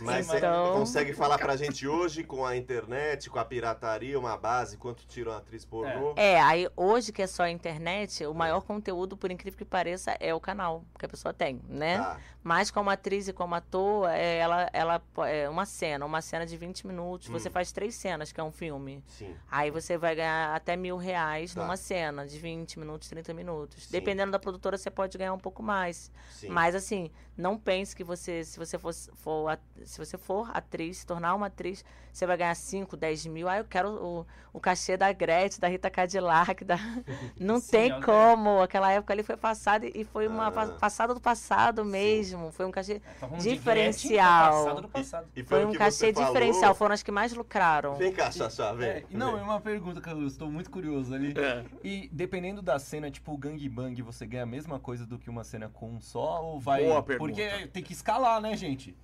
Mas 0.00 0.24
Sim, 0.26 0.32
você 0.32 0.38
então- 0.38 0.72
consegue 0.72 1.12
falar 1.12 1.38
pra 1.38 1.56
gente 1.56 1.86
hoje, 1.86 2.24
com 2.24 2.44
a 2.46 2.56
internet, 2.56 3.28
com 3.28 3.38
a 3.38 3.44
pirataria, 3.44 4.18
uma 4.18 4.36
base, 4.36 4.78
quanto 4.78 5.06
tira 5.06 5.30
uma 5.30 5.38
atriz 5.38 5.64
pornô? 5.64 6.14
É, 6.16 6.40
aí 6.40 6.68
hoje 6.74 7.12
que 7.12 7.20
é 7.20 7.26
só 7.26 7.42
a 7.42 7.50
internet, 7.50 8.24
o 8.24 8.32
maior 8.32 8.62
conteúdo, 8.62 9.16
por 9.16 9.30
incrível 9.30 9.58
que 9.58 9.64
pareça, 9.64 10.16
é 10.18 10.34
o 10.34 10.40
canal 10.40 10.84
que 10.98 11.04
a 11.04 11.08
pessoa 11.08 11.34
tem, 11.34 11.60
né? 11.68 11.98
Tá. 11.98 12.18
Mas 12.42 12.70
como 12.70 12.88
atriz 12.88 13.28
e 13.28 13.32
como 13.34 13.54
ator, 13.54 14.08
é, 14.10 14.38
ela, 14.38 14.70
ela 14.72 15.02
é 15.28 15.48
uma 15.48 15.66
cena, 15.66 16.06
uma 16.06 16.22
cena 16.22 16.46
de 16.46 16.56
20 16.56 16.86
minutos. 16.86 17.28
Hum. 17.28 17.32
Você 17.32 17.50
faz 17.50 17.70
três 17.70 17.94
cenas, 17.94 18.32
que 18.32 18.40
é 18.40 18.44
um 18.44 18.50
filme. 18.50 19.04
Sim. 19.08 19.34
Aí 19.50 19.70
você 19.70 19.98
vai 19.98 20.14
ganhar 20.16 20.54
até 20.56 20.74
mil 20.76 20.96
reais 20.96 21.52
Tá. 21.54 21.60
numa 21.60 21.76
cena 21.76 22.26
de 22.26 22.38
20 22.38 22.78
minutos, 22.78 23.08
30 23.08 23.34
minutos. 23.34 23.84
Sim. 23.84 23.88
Dependendo 23.92 24.32
da 24.32 24.38
produtora, 24.38 24.78
você 24.78 24.90
pode 24.90 25.18
ganhar 25.18 25.34
um 25.34 25.38
pouco 25.38 25.62
mais. 25.62 26.10
Sim. 26.30 26.48
Mas 26.48 26.74
assim, 26.74 27.10
não 27.36 27.58
pense 27.58 27.94
que 27.94 28.02
você, 28.02 28.42
se 28.42 28.58
você 28.58 28.78
for, 28.78 28.92
for, 28.94 29.58
se 29.84 29.98
você 29.98 30.16
for 30.16 30.50
atriz, 30.54 30.98
se 30.98 31.06
tornar 31.06 31.34
uma 31.34 31.46
atriz, 31.48 31.84
você 32.10 32.26
vai 32.26 32.36
ganhar 32.38 32.54
5, 32.56 32.96
10 32.96 33.26
mil. 33.26 33.48
Ah, 33.48 33.58
eu 33.58 33.64
quero 33.64 33.90
o, 33.90 34.26
o 34.52 34.58
cachê 34.60 34.96
da 34.96 35.12
Gretchen, 35.12 35.60
da 35.60 35.68
Rita 35.68 35.90
Cadillac. 35.90 36.64
Da... 36.64 36.76
Não 37.38 37.60
Sim, 37.60 37.70
tem 37.70 37.92
é 37.92 38.00
como. 38.00 38.60
Aquela 38.62 38.90
época 38.90 39.12
ali 39.12 39.22
foi 39.22 39.36
passada 39.36 39.86
e 39.86 40.04
foi 40.04 40.26
uma 40.26 40.46
Ah. 40.46 40.50
pa- 40.50 40.66
passada 40.68 41.12
do 41.14 41.20
passado 41.20 41.84
mesmo. 41.84 42.29
Foi 42.52 42.66
um 42.66 42.70
cachê. 42.70 43.00
Tá 43.20 43.26
de 43.26 43.50
Diferencial. 43.50 44.50
Gretchen, 44.50 44.64
passado 44.64 44.82
do 44.82 44.88
passado. 44.88 45.28
E 45.34 45.42
Foi 45.42 45.64
um 45.64 45.72
que 45.72 45.78
cachê 45.78 45.90
você 46.08 46.12
falou- 46.12 46.28
diferencial. 46.28 46.74
Foram 46.74 46.94
as 46.94 47.02
que 47.02 47.10
mais 47.10 47.32
lucraram. 47.32 47.94
Vem 47.96 48.12
cá, 48.12 48.30
Xaxá, 48.30 48.72
vem. 48.72 48.88
É, 48.88 49.04
não, 49.10 49.38
é 49.38 49.42
uma 49.42 49.60
pergunta 49.60 50.00
que 50.00 50.08
eu 50.10 50.26
estou 50.26 50.50
muito 50.50 50.70
curioso 50.70 51.14
ali. 51.14 51.34
É. 51.36 51.64
E 51.82 52.08
dependendo 52.12 52.62
da 52.62 52.78
cena, 52.78 53.10
tipo 53.10 53.32
o 53.32 53.36
gangbang, 53.36 54.00
você 54.02 54.26
ganha 54.26 54.42
a 54.42 54.46
mesma 54.46 54.78
coisa 54.78 55.06
do 55.06 55.18
que 55.18 55.28
uma 55.30 55.44
cena 55.44 55.68
com 55.68 55.90
um 55.90 56.00
só? 56.00 56.42
Ou 56.44 56.60
vai. 56.60 56.84
Boa 56.84 57.02
pergunta. 57.02 57.32
Porque 57.32 57.66
tem 57.68 57.82
que 57.82 57.92
escalar, 57.92 58.40
né, 58.40 58.56
gente? 58.56 58.96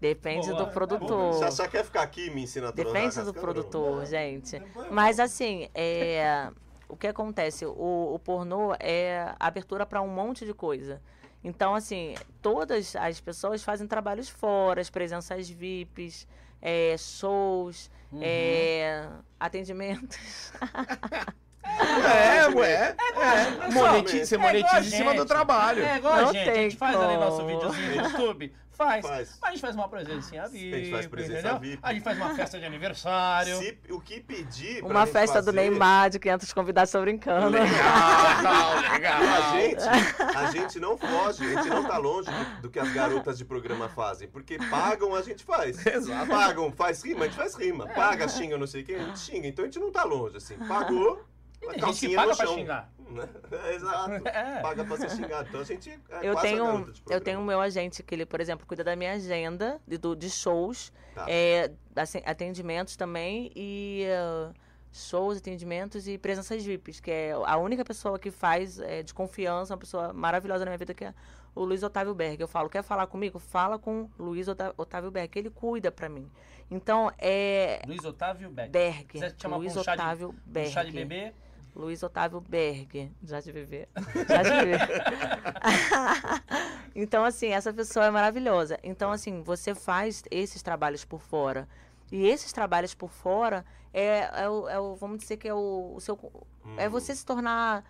Depende 0.00 0.48
Boa. 0.48 0.64
do 0.64 0.70
produtor. 0.72 1.38
Já, 1.38 1.50
já 1.50 1.68
quer 1.68 1.84
ficar 1.84 2.02
aqui 2.02 2.28
e 2.28 2.30
me 2.30 2.42
ensina 2.44 2.68
a 2.68 2.70
Depende 2.70 3.08
do 3.16 3.34
cascavel? 3.34 3.34
produtor, 3.34 4.06
gente. 4.06 4.58
Depois 4.58 4.86
eu 4.86 4.92
Mas 4.94 5.20
assim, 5.20 5.68
é, 5.74 6.48
o 6.88 6.96
que 6.96 7.06
acontece? 7.06 7.66
O, 7.66 8.14
o 8.14 8.18
pornô 8.18 8.74
é 8.80 9.34
abertura 9.38 9.84
para 9.84 10.00
um 10.00 10.08
monte 10.08 10.46
de 10.46 10.54
coisa. 10.54 11.02
Então, 11.42 11.74
assim, 11.74 12.14
todas 12.42 12.94
as 12.96 13.20
pessoas 13.20 13.62
fazem 13.62 13.86
trabalhos 13.86 14.28
fora, 14.28 14.80
as 14.80 14.90
presenças 14.90 15.48
VIPs, 15.48 16.26
é, 16.60 16.96
shows, 16.98 17.90
Uhum. 18.12 18.20
é, 18.22 19.08
atendimentos. 19.38 20.52
É, 21.62 22.48
ué. 22.54 22.96
É, 23.16 23.70
monetiza, 23.72 24.24
você 24.26 24.34
É 24.34 24.38
igual 24.38 24.48
a 24.48 24.52
monetiza 24.52 24.78
em 24.80 24.98
cima 24.98 25.14
do 25.14 25.24
trabalho. 25.26 25.84
É 25.84 25.96
igual 25.98 26.14
a 26.14 26.32
gente, 26.32 26.50
a 26.50 26.54
gente 26.54 26.76
faz 26.76 26.96
ali 26.96 27.16
nosso 27.16 27.46
videozinho 27.46 27.88
no 27.96 28.02
YouTube. 28.08 28.52
Faz. 28.72 29.04
Faz. 29.06 29.38
Mas 29.42 29.48
a 29.50 29.50
gente 29.52 29.60
faz 29.60 29.76
uma 29.76 29.88
presença 29.90 30.48
VIP, 30.48 30.74
A 30.74 30.78
gente 30.78 30.90
faz 30.90 31.06
presença 31.06 31.38
entendeu? 31.40 31.58
VIP. 31.60 31.78
A 31.82 31.92
gente 31.92 32.02
faz 32.02 32.16
uma 32.16 32.34
festa 32.34 32.58
de 32.58 32.64
aniversário. 32.64 33.58
Se, 33.58 33.78
o 33.90 34.00
que 34.00 34.20
pedir 34.20 34.78
pra 34.82 34.88
Uma 34.88 35.04
gente 35.04 35.12
festa 35.12 35.42
do 35.42 35.44
fazer- 35.46 35.56
Neymar 35.60 36.08
de 36.08 36.18
500 36.18 36.52
convidados, 36.54 36.90
tô 36.90 37.00
brincando. 37.02 37.50
Legal, 37.50 38.72
A 38.72 38.92
legal. 38.94 39.20
gente, 39.52 39.82
a 40.36 40.50
gente 40.50 40.80
não 40.80 40.96
foge, 40.96 41.44
a 41.44 41.48
gente 41.62 41.68
não 41.68 41.84
tá 41.84 41.98
longe 41.98 42.30
do, 42.30 42.62
do 42.62 42.70
que 42.70 42.78
as 42.78 42.90
garotas 42.90 43.36
de 43.36 43.44
programa 43.44 43.86
fazem. 43.90 44.26
Porque 44.28 44.56
pagam, 44.70 45.14
a 45.14 45.20
gente 45.20 45.44
faz. 45.44 45.86
Exato. 45.86 46.26
Pagam, 46.30 46.72
faz 46.72 47.02
rima, 47.04 47.26
a 47.26 47.28
gente 47.28 47.36
faz 47.36 47.54
rima. 47.56 47.86
Paga, 47.88 48.28
xinga, 48.28 48.56
não 48.56 48.66
sei 48.66 48.82
quem, 48.82 48.96
a 48.96 49.00
gente 49.00 49.18
xinga. 49.18 49.46
Então 49.46 49.62
a 49.62 49.68
gente 49.68 49.78
não 49.78 49.92
tá 49.92 50.04
longe, 50.04 50.38
assim. 50.38 50.56
Pagou, 50.56 51.22
A 51.68 51.72
tem 51.72 51.80
gente 51.92 52.08
que 52.08 52.14
paga 52.16 52.36
pra 52.36 52.46
xingar. 52.46 52.90
É, 53.52 53.74
exato. 53.74 54.10
É. 54.28 54.60
Paga 54.60 54.84
pra 54.84 54.96
ser 54.96 55.10
xingado. 55.10 55.48
Então 55.48 55.60
a 55.60 55.64
gente 55.64 55.90
é 55.90 55.98
Eu 56.22 56.36
tenho, 56.36 56.92
eu 57.08 57.20
tenho 57.20 57.40
o 57.40 57.44
meu 57.44 57.60
agente 57.60 58.02
que 58.02 58.14
ele, 58.14 58.24
por 58.26 58.40
exemplo, 58.40 58.66
cuida 58.66 58.82
da 58.84 58.94
minha 58.96 59.12
agenda 59.12 59.80
de, 59.86 59.98
do- 59.98 60.16
de 60.16 60.30
shows, 60.30 60.92
Tá. 61.14 61.26
é, 61.28 61.72
assim, 61.96 62.22
atendimentos 62.24 62.96
também 62.96 63.50
e 63.56 64.04
eh, 64.06 64.50
shows, 64.92 65.38
atendimentos 65.38 66.06
e 66.06 66.16
presenças 66.16 66.64
VIPs, 66.64 67.00
que 67.00 67.10
é 67.10 67.32
a 67.32 67.56
única 67.56 67.84
pessoa 67.84 68.16
que 68.16 68.30
faz 68.30 68.78
é, 68.78 69.02
de 69.02 69.12
confiança, 69.12 69.74
uma 69.74 69.78
pessoa 69.78 70.12
maravilhosa 70.12 70.64
na 70.64 70.70
minha 70.70 70.78
vida 70.78 70.94
que 70.94 71.04
é 71.04 71.12
o 71.52 71.64
Luiz 71.64 71.82
Otávio 71.82 72.14
Berg. 72.14 72.40
Eu 72.40 72.46
falo, 72.46 72.68
quer 72.70 72.82
falar 72.84 73.08
comigo? 73.08 73.40
Fala 73.40 73.76
com 73.76 74.08
o 74.18 74.22
Luiz 74.22 74.46
Otávio 74.48 75.10
Berg, 75.10 75.28
que 75.28 75.38
ele 75.40 75.50
cuida 75.50 75.90
pra 75.90 76.08
mim. 76.08 76.30
Então 76.70 77.10
é 77.18 77.82
Luiz 77.88 78.04
Otávio. 78.04 78.48
Berg, 78.50 79.04
Quiser 79.06 79.32
te 79.32 79.42
chamar 79.42 79.56
Luiz 79.56 79.76
um 79.76 79.82
chá 79.82 79.96
de- 79.96 80.00
Otávio 80.00 80.28
Um 80.30 80.34
Berg. 80.46 80.70
chá 80.70 80.84
de 80.84 80.92
bebê. 80.92 81.32
Luiz 81.74 82.02
Otávio 82.02 82.40
Berg, 82.40 83.10
já 83.22 83.40
de 83.40 83.52
bebê. 83.52 83.88
Já 84.28 84.42
de 84.42 84.50
bebê. 84.50 84.78
então, 86.94 87.24
assim, 87.24 87.48
essa 87.48 87.72
pessoa 87.72 88.06
é 88.06 88.10
maravilhosa. 88.10 88.78
Então, 88.82 89.10
assim, 89.10 89.42
você 89.42 89.74
faz 89.74 90.22
esses 90.30 90.62
trabalhos 90.62 91.04
por 91.04 91.20
fora. 91.20 91.68
E 92.10 92.26
esses 92.26 92.52
trabalhos 92.52 92.94
por 92.94 93.10
fora 93.10 93.64
é, 93.92 94.42
é, 94.42 94.48
o, 94.48 94.68
é 94.68 94.78
o- 94.80 94.96
vamos 94.96 95.18
dizer 95.18 95.36
que 95.36 95.48
é 95.48 95.54
o, 95.54 95.92
o 95.94 96.00
seu. 96.00 96.18
É 96.76 96.88
Hum. 96.88 96.90
você 96.90 97.14
se 97.14 97.24
tornar 97.24 97.84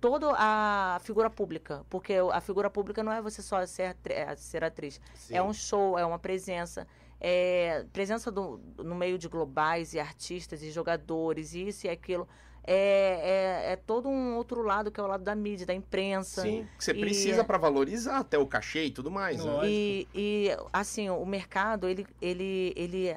toda 0.00 0.32
a 0.36 0.98
figura 1.02 1.28
pública. 1.28 1.84
Porque 1.90 2.14
a 2.32 2.40
figura 2.40 2.70
pública 2.70 3.02
não 3.02 3.12
é 3.12 3.20
você 3.20 3.42
só 3.42 3.64
ser, 3.66 3.96
é, 4.04 4.34
ser 4.36 4.62
atriz. 4.64 5.00
Sim. 5.14 5.36
É 5.36 5.42
um 5.42 5.52
show, 5.52 5.98
é 5.98 6.06
uma 6.06 6.18
presença. 6.18 6.86
É, 7.20 7.84
presença 7.92 8.30
do, 8.30 8.60
no 8.78 8.94
meio 8.94 9.18
de 9.18 9.28
globais 9.28 9.94
e 9.94 10.00
artistas 10.00 10.62
e 10.62 10.70
jogadores, 10.70 11.54
e 11.54 11.68
isso 11.68 11.86
e 11.86 11.90
aquilo. 11.90 12.28
É, 12.66 13.66
é, 13.68 13.72
é 13.72 13.76
todo 13.76 14.08
um 14.08 14.36
outro 14.36 14.62
lado 14.62 14.90
que 14.90 14.98
é 14.98 15.02
o 15.02 15.06
lado 15.06 15.22
da 15.22 15.34
mídia, 15.34 15.66
da 15.66 15.74
imprensa. 15.74 16.42
Sim, 16.42 16.66
que 16.78 16.84
você 16.84 16.92
E- 16.92 17.00
precisa 17.00 17.44
pra 17.44 17.58
valorizar 17.58 18.18
até 18.18 18.38
o 18.38 18.46
cachê 18.46 18.86
e 18.86 18.90
tudo 18.90 19.10
mais. 19.10 19.44
né? 19.44 19.52
E, 19.64 20.08
e, 20.14 20.48
assim, 20.72 21.10
o 21.10 21.24
mercado, 21.26 21.86
ele, 21.88 22.06
ele, 22.22 22.72
ele 22.74 23.14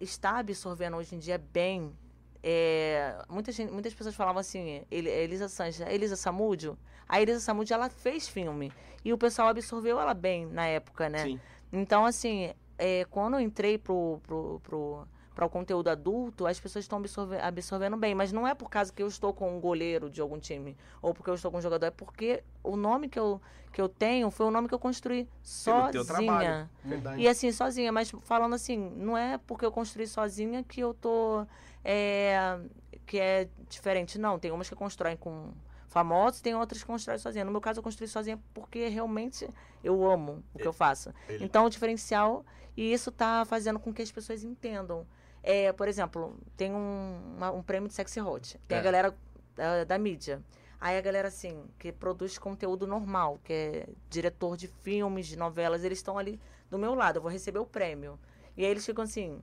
está 0.00 0.38
absorvendo 0.38 0.96
hoje 0.96 1.14
em 1.14 1.18
dia 1.18 1.38
bem. 1.38 1.92
é, 2.42 3.22
muita 3.28 3.52
gente- 3.52 3.70
muitas 3.70 3.92
pessoas 3.92 4.14
falavam 4.14 4.40
assim, 4.40 4.82
ele, 4.90 5.10
Elisa 5.10 5.46
Sanches, 5.46 5.82
a 5.82 5.92
Elisa 5.92 6.16
Samúdio. 6.16 6.78
A 7.06 7.20
Elisa 7.20 7.38
Samúdio, 7.40 7.74
ela 7.74 7.90
fez 7.90 8.26
filme. 8.28 8.72
E 9.04 9.12
o 9.12 9.18
pessoal 9.18 9.48
absorveu 9.48 10.00
ela 10.00 10.14
bem 10.14 10.46
na 10.46 10.66
época, 10.66 11.08
né? 11.10 11.24
Sim. 11.24 11.40
Então, 11.70 12.04
assim, 12.06 12.50
é, 12.78 13.04
quando 13.10 13.34
eu 13.34 13.40
entrei 13.40 13.76
pro, 13.76 14.20
pro, 14.26 14.58
pro, 14.64 15.06
para 15.34 15.46
o 15.46 15.50
conteúdo 15.50 15.88
adulto, 15.88 16.46
as 16.46 16.58
pessoas 16.60 16.84
estão 16.84 16.98
absorve- 16.98 17.38
absorvendo 17.40 17.96
bem. 17.96 18.14
Mas 18.14 18.32
não 18.32 18.46
é 18.46 18.54
por 18.54 18.68
causa 18.68 18.92
que 18.92 19.02
eu 19.02 19.06
estou 19.06 19.32
com 19.32 19.56
um 19.56 19.60
goleiro 19.60 20.10
de 20.10 20.20
algum 20.20 20.38
time 20.38 20.76
ou 21.00 21.14
porque 21.14 21.30
eu 21.30 21.34
estou 21.34 21.50
com 21.50 21.58
um 21.58 21.62
jogador. 21.62 21.86
É 21.86 21.90
porque 21.90 22.42
o 22.62 22.76
nome 22.76 23.08
que 23.08 23.18
eu, 23.18 23.40
que 23.72 23.80
eu 23.80 23.88
tenho 23.88 24.30
foi 24.30 24.46
o 24.46 24.50
nome 24.50 24.68
que 24.68 24.74
eu 24.74 24.78
construí 24.78 25.28
sozinha. 25.40 26.70
E 27.22 27.28
assim, 27.28 27.52
sozinha, 27.52 27.92
mas 27.92 28.10
falando 28.22 28.54
assim, 28.54 28.76
não 28.96 29.16
é 29.16 29.38
porque 29.38 29.64
eu 29.64 29.72
construí 29.72 30.06
sozinha 30.06 30.62
que 30.64 30.80
eu 30.80 30.92
tô. 30.94 31.46
é, 31.84 32.58
que 33.06 33.18
é 33.18 33.48
diferente. 33.68 34.18
Não, 34.18 34.38
tem 34.38 34.50
umas 34.50 34.68
que 34.68 34.74
constroem 34.76 35.16
com 35.16 35.50
famosos, 35.88 36.40
tem 36.40 36.54
outras 36.54 36.80
que 36.82 36.86
constroem 36.86 37.18
sozinha. 37.18 37.44
No 37.44 37.50
meu 37.50 37.60
caso, 37.60 37.78
eu 37.78 37.82
construí 37.82 38.06
sozinha 38.06 38.38
porque 38.54 38.88
realmente 38.88 39.48
eu 39.82 40.04
amo 40.08 40.42
o 40.54 40.58
que 40.58 40.66
eu 40.68 40.72
faço. 40.72 41.12
Ele- 41.28 41.44
Então, 41.44 41.64
o 41.64 41.70
diferencial, 41.70 42.44
e 42.76 42.92
isso 42.92 43.10
tá 43.10 43.44
fazendo 43.46 43.78
com 43.80 43.92
que 43.92 44.02
as 44.02 44.12
pessoas 44.12 44.44
entendam. 44.44 45.06
É, 45.42 45.72
por 45.72 45.88
exemplo, 45.88 46.36
tem 46.56 46.72
um, 46.74 47.34
uma- 47.36 47.50
um 47.50 47.62
prêmio 47.62 47.88
de 47.88 47.94
Sexy 47.94 48.20
Hot. 48.20 48.58
Tem 48.68 48.76
É. 48.76 48.80
a 48.80 48.84
galera 48.84 49.14
da, 49.56 49.84
da 49.84 49.98
mídia. 49.98 50.42
Aí 50.80 50.96
a 50.96 51.00
galera, 51.00 51.28
assim, 51.28 51.64
que 51.78 51.92
produz 51.92 52.38
conteúdo 52.38 52.86
normal, 52.86 53.38
que 53.44 53.52
é 53.52 53.88
diretor 54.08 54.56
de 54.56 54.66
filmes, 54.68 55.26
de 55.26 55.36
novelas, 55.36 55.84
eles 55.84 55.98
estão 55.98 56.16
ali 56.18 56.40
do 56.70 56.78
meu 56.78 56.94
lado, 56.94 57.16
eu 57.16 57.22
vou 57.22 57.30
receber 57.30 57.58
o 57.58 57.66
prêmio. 57.66 58.18
E 58.56 58.64
aí 58.64 58.70
eles 58.70 58.86
ficam 58.86 59.04
assim, 59.04 59.42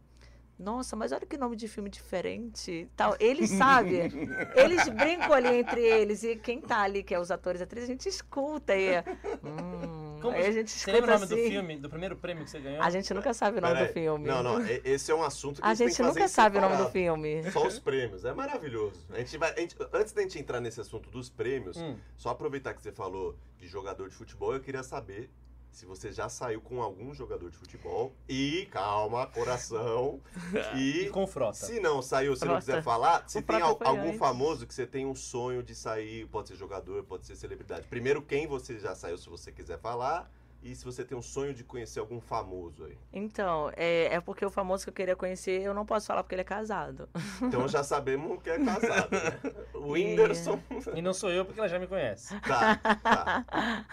nossa, 0.57 0.95
mas 0.95 1.11
olha 1.11 1.25
que 1.27 1.37
nome 1.37 1.55
de 1.55 1.67
filme 1.67 1.89
diferente 1.91 2.89
tal. 2.95 3.15
Eles 3.19 3.51
sabem, 3.51 4.09
eles 4.55 4.87
brincam 4.89 5.31
ali 5.33 5.57
entre 5.59 5.81
eles, 5.81 6.23
e 6.23 6.35
quem 6.35 6.59
tá 6.59 6.81
ali, 6.81 7.03
que 7.03 7.13
é 7.13 7.19
os 7.19 7.29
atores 7.29 7.61
e 7.61 7.63
atrizes, 7.63 7.87
a 7.89 7.91
gente 7.91 8.09
escuta 8.09 8.75
e 8.75 8.87
é, 8.95 9.03
hum, 9.43 10.06
Como- 10.27 10.37
aí 10.37 10.45
a 10.47 10.51
gente 10.51 10.71
Você 10.71 10.91
lembra 10.91 11.11
o 11.11 11.13
nome 11.19 11.25
assim. 11.25 11.35
do 11.35 11.49
filme, 11.49 11.77
do 11.77 11.89
primeiro 11.89 12.15
prêmio 12.15 12.43
que 12.45 12.49
você 12.51 12.59
ganhou? 12.59 12.81
A 12.81 12.89
gente 12.89 13.13
nunca 13.13 13.33
sabe 13.33 13.57
o 13.57 13.61
nome 13.61 13.73
Peraí. 13.73 13.87
do 13.87 13.93
filme. 13.93 14.27
Não, 14.27 14.43
não, 14.43 14.65
esse 14.83 15.11
é 15.11 15.15
um 15.15 15.23
assunto 15.23 15.61
que 15.61 15.67
A 15.67 15.69
gente 15.73 15.77
tem 15.79 15.87
gente 15.87 15.97
que 15.97 16.03
fazer 16.03 16.19
nunca 16.19 16.27
sabe 16.29 16.57
o 16.57 16.61
nome 16.61 16.73
do 16.75 16.77
separado. 16.85 16.93
filme. 16.93 17.51
Só 17.51 17.67
os 17.67 17.79
prêmios, 17.79 18.25
é 18.25 18.33
maravilhoso. 18.33 19.05
A 19.11 19.17
gente 19.19 19.37
vai, 19.37 19.51
a 19.53 19.59
gente- 19.59 19.75
antes 19.93 20.13
da 20.13 20.21
gente 20.21 20.39
entrar 20.39 20.59
nesse 20.61 20.79
assunto 20.81 21.09
dos 21.09 21.29
prêmios, 21.29 21.77
Hum. 21.77 21.97
só 22.15 22.29
aproveitar 22.29 22.73
que 22.73 22.81
você 22.81 22.91
falou 22.91 23.35
de 23.59 23.67
jogador 23.67 24.09
de 24.09 24.15
futebol, 24.15 24.53
eu 24.53 24.59
queria 24.59 24.83
saber 24.83 25.29
se 25.71 25.85
você 25.85 26.11
já 26.11 26.27
saiu 26.27 26.59
com 26.59 26.81
algum 26.81 27.13
jogador 27.13 27.49
de 27.51 27.57
futebol. 27.57 28.15
E, 28.27 28.67
calma, 28.71 29.27
coração. 29.27 30.19
E 30.75 31.01
E 31.05 31.09
com 31.09 31.27
frota. 31.27 31.53
se 31.53 31.79
não 31.79 32.01
saiu, 32.01 32.35
se 32.35 32.41
não 32.45 32.53
Frota. 32.53 32.65
quiser 32.65 32.83
falar, 32.83 33.23
se 33.27 33.39
O 33.39 33.41
tem 33.43 33.61
al- 33.61 33.77
algum 33.83 34.07
antes. 34.07 34.17
famoso 34.19 34.65
que 34.65 34.73
você 34.73 34.87
tem 34.87 35.05
um 35.05 35.15
sonho 35.15 35.61
de 35.61 35.75
sair, 35.75 36.25
pode 36.27 36.47
ser 36.49 36.55
jogador, 36.55 37.03
pode 37.03 37.25
ser 37.25 37.35
celebridade. 37.35 37.87
Primeiro, 37.87 38.21
quem 38.21 38.47
você 38.47 38.79
já 38.79 38.95
saiu, 38.95 39.17
se 39.17 39.29
você 39.29 39.51
quiser 39.51 39.77
falar. 39.79 40.29
E 40.63 40.75
se 40.75 40.83
você 40.83 41.05
tem 41.05 41.15
um 41.15 41.21
sonho 41.21 41.53
de 41.53 41.63
conhecer 41.63 41.99
algum 41.99 42.19
famoso 42.19 42.83
aí. 42.83 42.97
Então, 43.13 43.71
é, 43.77 44.15
é 44.15 44.19
porque 44.19 44.43
o 44.43 44.49
famoso 44.49 44.83
que 44.85 44.89
eu 44.89 44.93
queria 44.93 45.15
conhecer, 45.15 45.61
eu 45.61 45.71
não 45.71 45.85
posso 45.85 46.07
falar 46.07 46.23
porque 46.23 46.33
ele 46.33 46.41
é 46.41 46.43
casado. 46.43 47.07
Então 47.43 47.67
já 47.67 47.83
sabemos 47.85 48.41
que 48.41 48.49
é 48.49 48.57
casado, 48.65 49.11
né? 49.11 49.39
O 49.75 49.95
E- 49.95 50.03
Whindersson. 50.03 50.59
E 50.95 51.01
não 51.01 51.13
sou 51.13 51.29
eu 51.29 51.45
porque 51.45 51.59
ela 51.59 51.69
já 51.69 51.77
me 51.77 51.85
conhece. 51.85 52.33
Tá, 52.41 52.75
tá. 52.75 53.45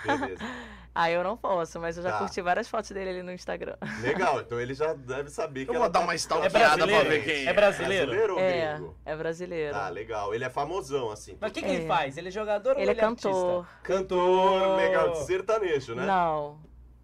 Beleza. 0.03 0.43
Ah, 0.97 1.11
eu 1.11 1.25
não 1.25 1.37
posso, 1.37 1.81
mas 1.81 1.97
eu 1.97 2.05
já 2.05 2.13
Tá. 2.13 2.19
curti 2.19 2.41
várias 2.41 2.69
fotos 2.69 2.91
dele 2.93 3.11
ali 3.11 3.23
no 3.23 3.33
Instagram. 3.33 3.75
Legal, 4.01 4.41
então 4.41 4.61
ele 4.61 4.75
já 4.75 4.93
deve 4.95 5.29
saber 5.29 5.65
que 5.65 5.71
Eu 5.71 5.75
ela 5.75 5.85
vou 5.87 5.93
dar 5.93 5.99
tá- 5.99 6.05
uma 6.07 6.13
É 6.13 6.17
stalkeada 6.17 6.53
pra 6.59 6.69
brasileiro? 6.77 7.09
ver 7.11 7.25
quem 7.25 7.47
É 7.49 7.53
brasileiro? 7.53 8.07
Brasileiro 8.07 8.35
ou 8.35 8.41
É, 8.41 8.75
gringo? 8.77 8.97
é 9.05 9.17
brasileiro. 9.17 9.75
Tá, 9.75 9.89
legal. 9.89 10.33
Ele 10.35 10.45
é 10.45 10.51
famosão, 10.51 11.11
assim. 11.11 11.37
Mas 11.41 11.51
o 11.51 11.55
que, 11.55 11.63
que 11.63 11.69
ele 11.69 11.85
É. 11.85 11.89
faz? 11.89 12.17
Ele 12.17 12.29
é 12.29 12.31
jogador 12.31 12.77
ou 12.77 12.81
ele 12.81 12.91
é 12.91 12.93
ele 12.93 13.01
cantor. 13.01 13.65
artista? 13.67 13.79
Cantor, 13.83 14.77
legal, 14.77 15.11
de 15.11 15.19
sertanejo, 15.25 15.95
né? 15.97 16.07
Não, 16.07 16.59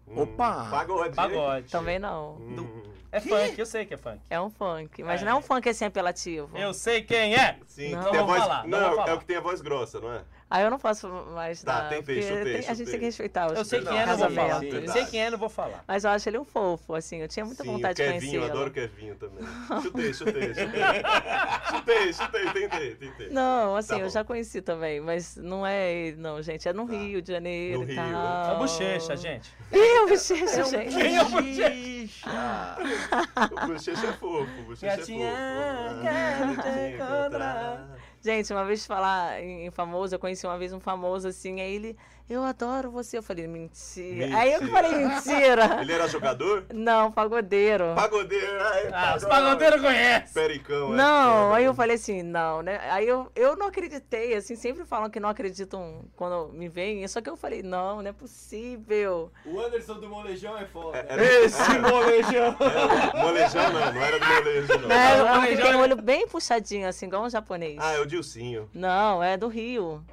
Hum, 0.07 0.21
Opa! 0.23 0.67
Pagode. 0.69 1.15
Pagode. 1.15 1.71
também 1.71 1.97
não. 1.99 2.33
Hum, 2.35 2.83
É 3.13 3.19
funk, 3.19 3.57
eu 3.59 3.65
sei 3.65 3.85
que 3.85 3.93
é 3.93 3.97
funk. 3.97 4.19
É 4.29 4.39
um 4.39 4.49
funk, 4.49 5.03
mas 5.03 5.21
É. 5.21 5.25
não 5.25 5.31
é 5.33 5.35
um 5.35 5.41
funk 5.41 5.67
assim 5.69 5.83
apelativo. 5.85 6.49
Eu 6.57 6.73
sei 6.73 7.01
quem 7.01 7.35
é! 7.35 7.57
sim, 7.67 7.91
Não. 7.91 8.03
que 8.03 8.09
tem 8.11 8.19
a 8.19 8.23
voz... 8.23 8.41
falar, 8.41 8.67
não 8.67 8.79
não, 8.79 9.05
é 9.07 9.13
o 9.13 9.19
que 9.19 9.25
tem 9.25 9.35
a 9.37 9.41
voz 9.41 9.61
grossa, 9.61 9.99
não 9.99 10.13
é? 10.13 10.21
Ah, 10.53 10.61
eu 10.61 10.69
não 10.69 10.77
posso 10.77 11.07
mais 11.33 11.63
Tá, 11.63 11.79
dar, 11.79 11.89
tentei, 11.89 12.15
porque 12.15 12.21
chutei, 12.23 12.59
tem- 12.59 12.69
a 12.69 12.73
gente 12.73 12.89
tem 12.91 12.99
que 12.99 13.05
respeitar 13.05 13.47
os 13.47 13.57
Eu 13.57 13.63
sei 13.63 13.81
quem 13.81 13.97
é, 13.97 14.05
não 14.05 14.17
vou 14.17 14.29
falar. 14.31 14.59
sim, 14.59 14.69
Eu 14.69 14.85
tá. 14.85 14.91
sei 14.91 15.05
quem 15.05 15.21
é, 15.23 15.29
não 15.29 15.37
vou 15.37 15.47
falar. 15.49 15.83
Mas 15.87 16.03
eu 16.03 16.09
acho 16.11 16.27
ele 16.27 16.37
um 16.39 16.43
fofo, 16.43 16.93
assim, 16.93 17.21
eu 17.21 17.27
tinha 17.29 17.45
muita 17.45 17.63
Sim, 17.63 17.69
vontade 17.71 17.93
o 18.01 18.05
de 18.05 18.11
Kevinho, 18.11 18.31
conhecê-lo. 18.41 18.45
adoro 18.51 18.69
o 18.69 18.73
Kevinho 18.73 19.15
também. 19.15 19.43
Chutei, 19.81 20.13
chutei, 20.13 20.53
chutei. 20.53 20.81
chutei, 21.71 22.13
chutei, 22.13 22.49
tentei, 22.51 22.95
tentei. 22.95 23.29
Não, 23.29 23.77
assim, 23.77 23.95
Tá 23.95 24.01
eu 24.01 24.09
já 24.09 24.25
conheci 24.25 24.61
também, 24.61 24.99
mas 24.99 25.37
não 25.37 25.65
é 25.65 25.89
ele, 25.93 26.17
não, 26.17 26.41
gente. 26.41 26.67
É 26.67 26.73
no 26.73 26.85
Tá. 26.85 26.91
Rio 26.91 27.21
de 27.21 27.31
Janeiro 27.31 27.79
No 27.79 27.83
e 27.85 27.87
Rio. 27.87 27.95
tal. 27.95 28.51
É 28.51 28.55
o 28.55 28.57
bochecha, 28.57 29.15
gente. 29.15 29.49
Ih, 29.71 29.99
o 30.03 30.07
bochecha, 30.09 30.63
gente. 30.65 30.93
Quem 30.97 31.15
é 31.15 31.21
o 31.23 31.29
bochecha? 31.29 32.29
O 33.51 33.67
bochecha 33.67 34.07
é 34.07 34.13
fofo, 34.13 34.59
o 34.59 34.63
bochecha 34.63 34.97
Gatinha, 34.97 35.27
é 35.27 35.89
fofo. 35.89 36.01
quero 36.01 36.55
te 36.55 36.61
te 36.61 36.95
encontrar. 36.95 37.87
Gente, 38.23 38.53
uma 38.53 38.63
vez 38.63 38.85
falar 38.85 39.41
em 39.41 39.71
famoso, 39.71 40.13
eu 40.13 40.19
conheci 40.19 40.45
uma 40.45 40.57
vez 40.57 40.71
um 40.73 40.79
famoso 40.79 41.27
assim, 41.27 41.59
aí 41.59 41.73
ele, 41.73 41.97
eu 42.33 42.43
adoro 42.43 42.89
você. 42.91 43.17
Eu 43.17 43.23
falei, 43.23 43.47
mentira. 43.47 44.15
Mentira. 44.27 44.37
Aí 44.37 44.53
eu 44.53 44.67
falei, 44.67 44.91
mentira. 45.05 45.77
Ele 45.81 45.91
era 45.93 46.07
jogador? 46.07 46.65
Não, 46.73 47.11
pagodeiro. 47.11 47.93
Pagodeiro. 47.95 48.61
Ai, 48.61 48.87
Ah, 48.93 49.15
os 49.17 49.23
pagode. 49.23 49.27
pagodeiros 49.29 49.81
conhecem. 49.81 50.33
Pericão. 50.33 50.93
é 50.93 50.95
Não, 50.97 51.43
foda, 51.43 51.55
aí 51.55 51.63
eu 51.65 51.71
né? 51.71 51.75
falei 51.77 51.95
assim, 51.95 52.23
não, 52.23 52.61
né? 52.61 52.79
Aí 52.89 53.07
eu, 53.07 53.31
eu 53.35 53.55
não 53.55 53.67
acreditei, 53.67 54.35
assim, 54.35 54.55
sempre 54.55 54.85
falam 54.85 55.09
que 55.09 55.19
não 55.19 55.29
acreditam 55.29 56.05
quando 56.15 56.51
me 56.53 56.67
veem, 56.69 57.07
só 57.07 57.21
que 57.21 57.29
eu 57.29 57.35
falei, 57.37 57.61
não, 57.63 58.01
não 58.01 58.09
é 58.09 58.13
possível. 58.13 59.31
O 59.45 59.59
Anderson 59.59 59.99
do 59.99 60.07
Molejão 60.09 60.57
é 60.57 60.65
foda. 60.65 60.97
É, 60.97 61.05
era- 61.13 61.23
Esse 61.23 61.61
molejão. 61.79 62.55
era- 62.59 63.23
Molejão 63.23 63.73
não, 63.73 63.93
não 63.93 64.01
era 64.01 64.19
do 64.19 64.25
molejo, 64.25 64.77
não. 64.79 64.91
É, 64.91 65.17
é 65.17 65.23
um 65.23 65.25
que 65.25 65.35
Molejão 65.39 65.61
tem 65.63 65.71
é- 65.71 65.75
o 65.75 65.79
olho 65.79 65.95
bem 65.95 66.27
puxadinho, 66.27 66.87
assim, 66.87 67.05
igual 67.07 67.23
um 67.23 67.29
japonês. 67.29 67.77
Ah, 67.79 67.93
é 67.93 67.99
o 67.99 68.05
Dilcinho. 68.05 68.69
Não, 68.73 69.21
é 69.23 69.37
do 69.37 69.47
Rio. 69.47 70.03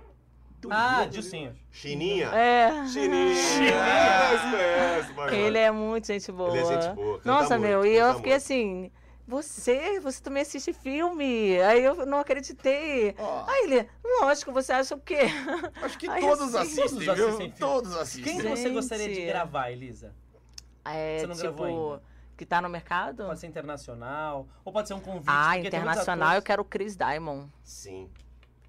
Ah, 0.71 1.05
Dilcinho. 1.07 1.55
Chininha? 1.71 2.27
É. 2.29 2.87
Chininha. 2.89 3.35
Vai, 3.77 5.03
vai. 5.15 5.35
Ele 5.35 5.59
é 5.59 5.71
muito 5.71 6.07
gente 6.09 6.31
boa. 6.33 6.51
Ele 6.51 6.59
é 6.61 6.65
gente 6.83 6.95
boa, 6.95 7.21
Nossa, 7.25 7.59
muito, 7.59 7.69
meu, 7.71 7.87
e 7.87 7.95
eu 7.95 8.15
fiquei 8.15 8.33
muito. 8.33 8.43
assim, 8.43 8.91
você, 9.27 10.01
você 10.01 10.23
também 10.23 10.43
assiste 10.43 10.73
filme? 10.73 11.61
Aí 11.61 11.85
eu 11.85 12.07
não 12.07 12.19
acreditei. 12.19 13.15
Ó. 13.19 13.45
Aí 13.47 13.65
ele, 13.71 13.89
lógico, 14.21 14.53
você 14.53 14.73
acha 14.73 14.95
o 14.95 15.01
quê? 15.01 15.21
Acho 15.83 15.99
que 15.99 16.09
Ai, 16.09 16.21
todos 16.21 16.55
assim, 16.55 16.81
assistem, 16.83 17.05
todos 17.05 17.05
viu? 17.17 17.27
assistem 17.29 17.53
filme. 17.53 17.59
Todos 17.59 17.97
assistem. 17.97 18.25
Quem 18.25 18.37
que 18.43 18.49
você 18.49 18.63
Gente. 18.65 18.73
gostaria 18.75 19.09
de 19.15 19.27
gravar, 19.27 19.71
Elisa? 19.71 20.15
É, 20.85 21.19
Você 21.19 21.27
não 21.27 21.37
gravou 21.37 21.67
tipo, 21.67 21.91
ainda? 21.93 22.03
que 22.37 22.47
tá 22.47 22.63
no 22.63 22.69
mercado? 22.69 23.25
Pode 23.27 23.39
ser 23.41 23.47
internacional, 23.47 24.49
ou 24.65 24.73
pode 24.73 24.89
ser 24.89 24.95
um 24.95 25.01
convite. 25.01 25.27
Ah, 25.29 25.59
internacional 25.59 26.35
eu 26.35 26.43
quero 26.43 26.63
o 26.63 26.65
Chris 26.65 26.97
Diamond. 26.97 27.53
Sim. 27.63 28.09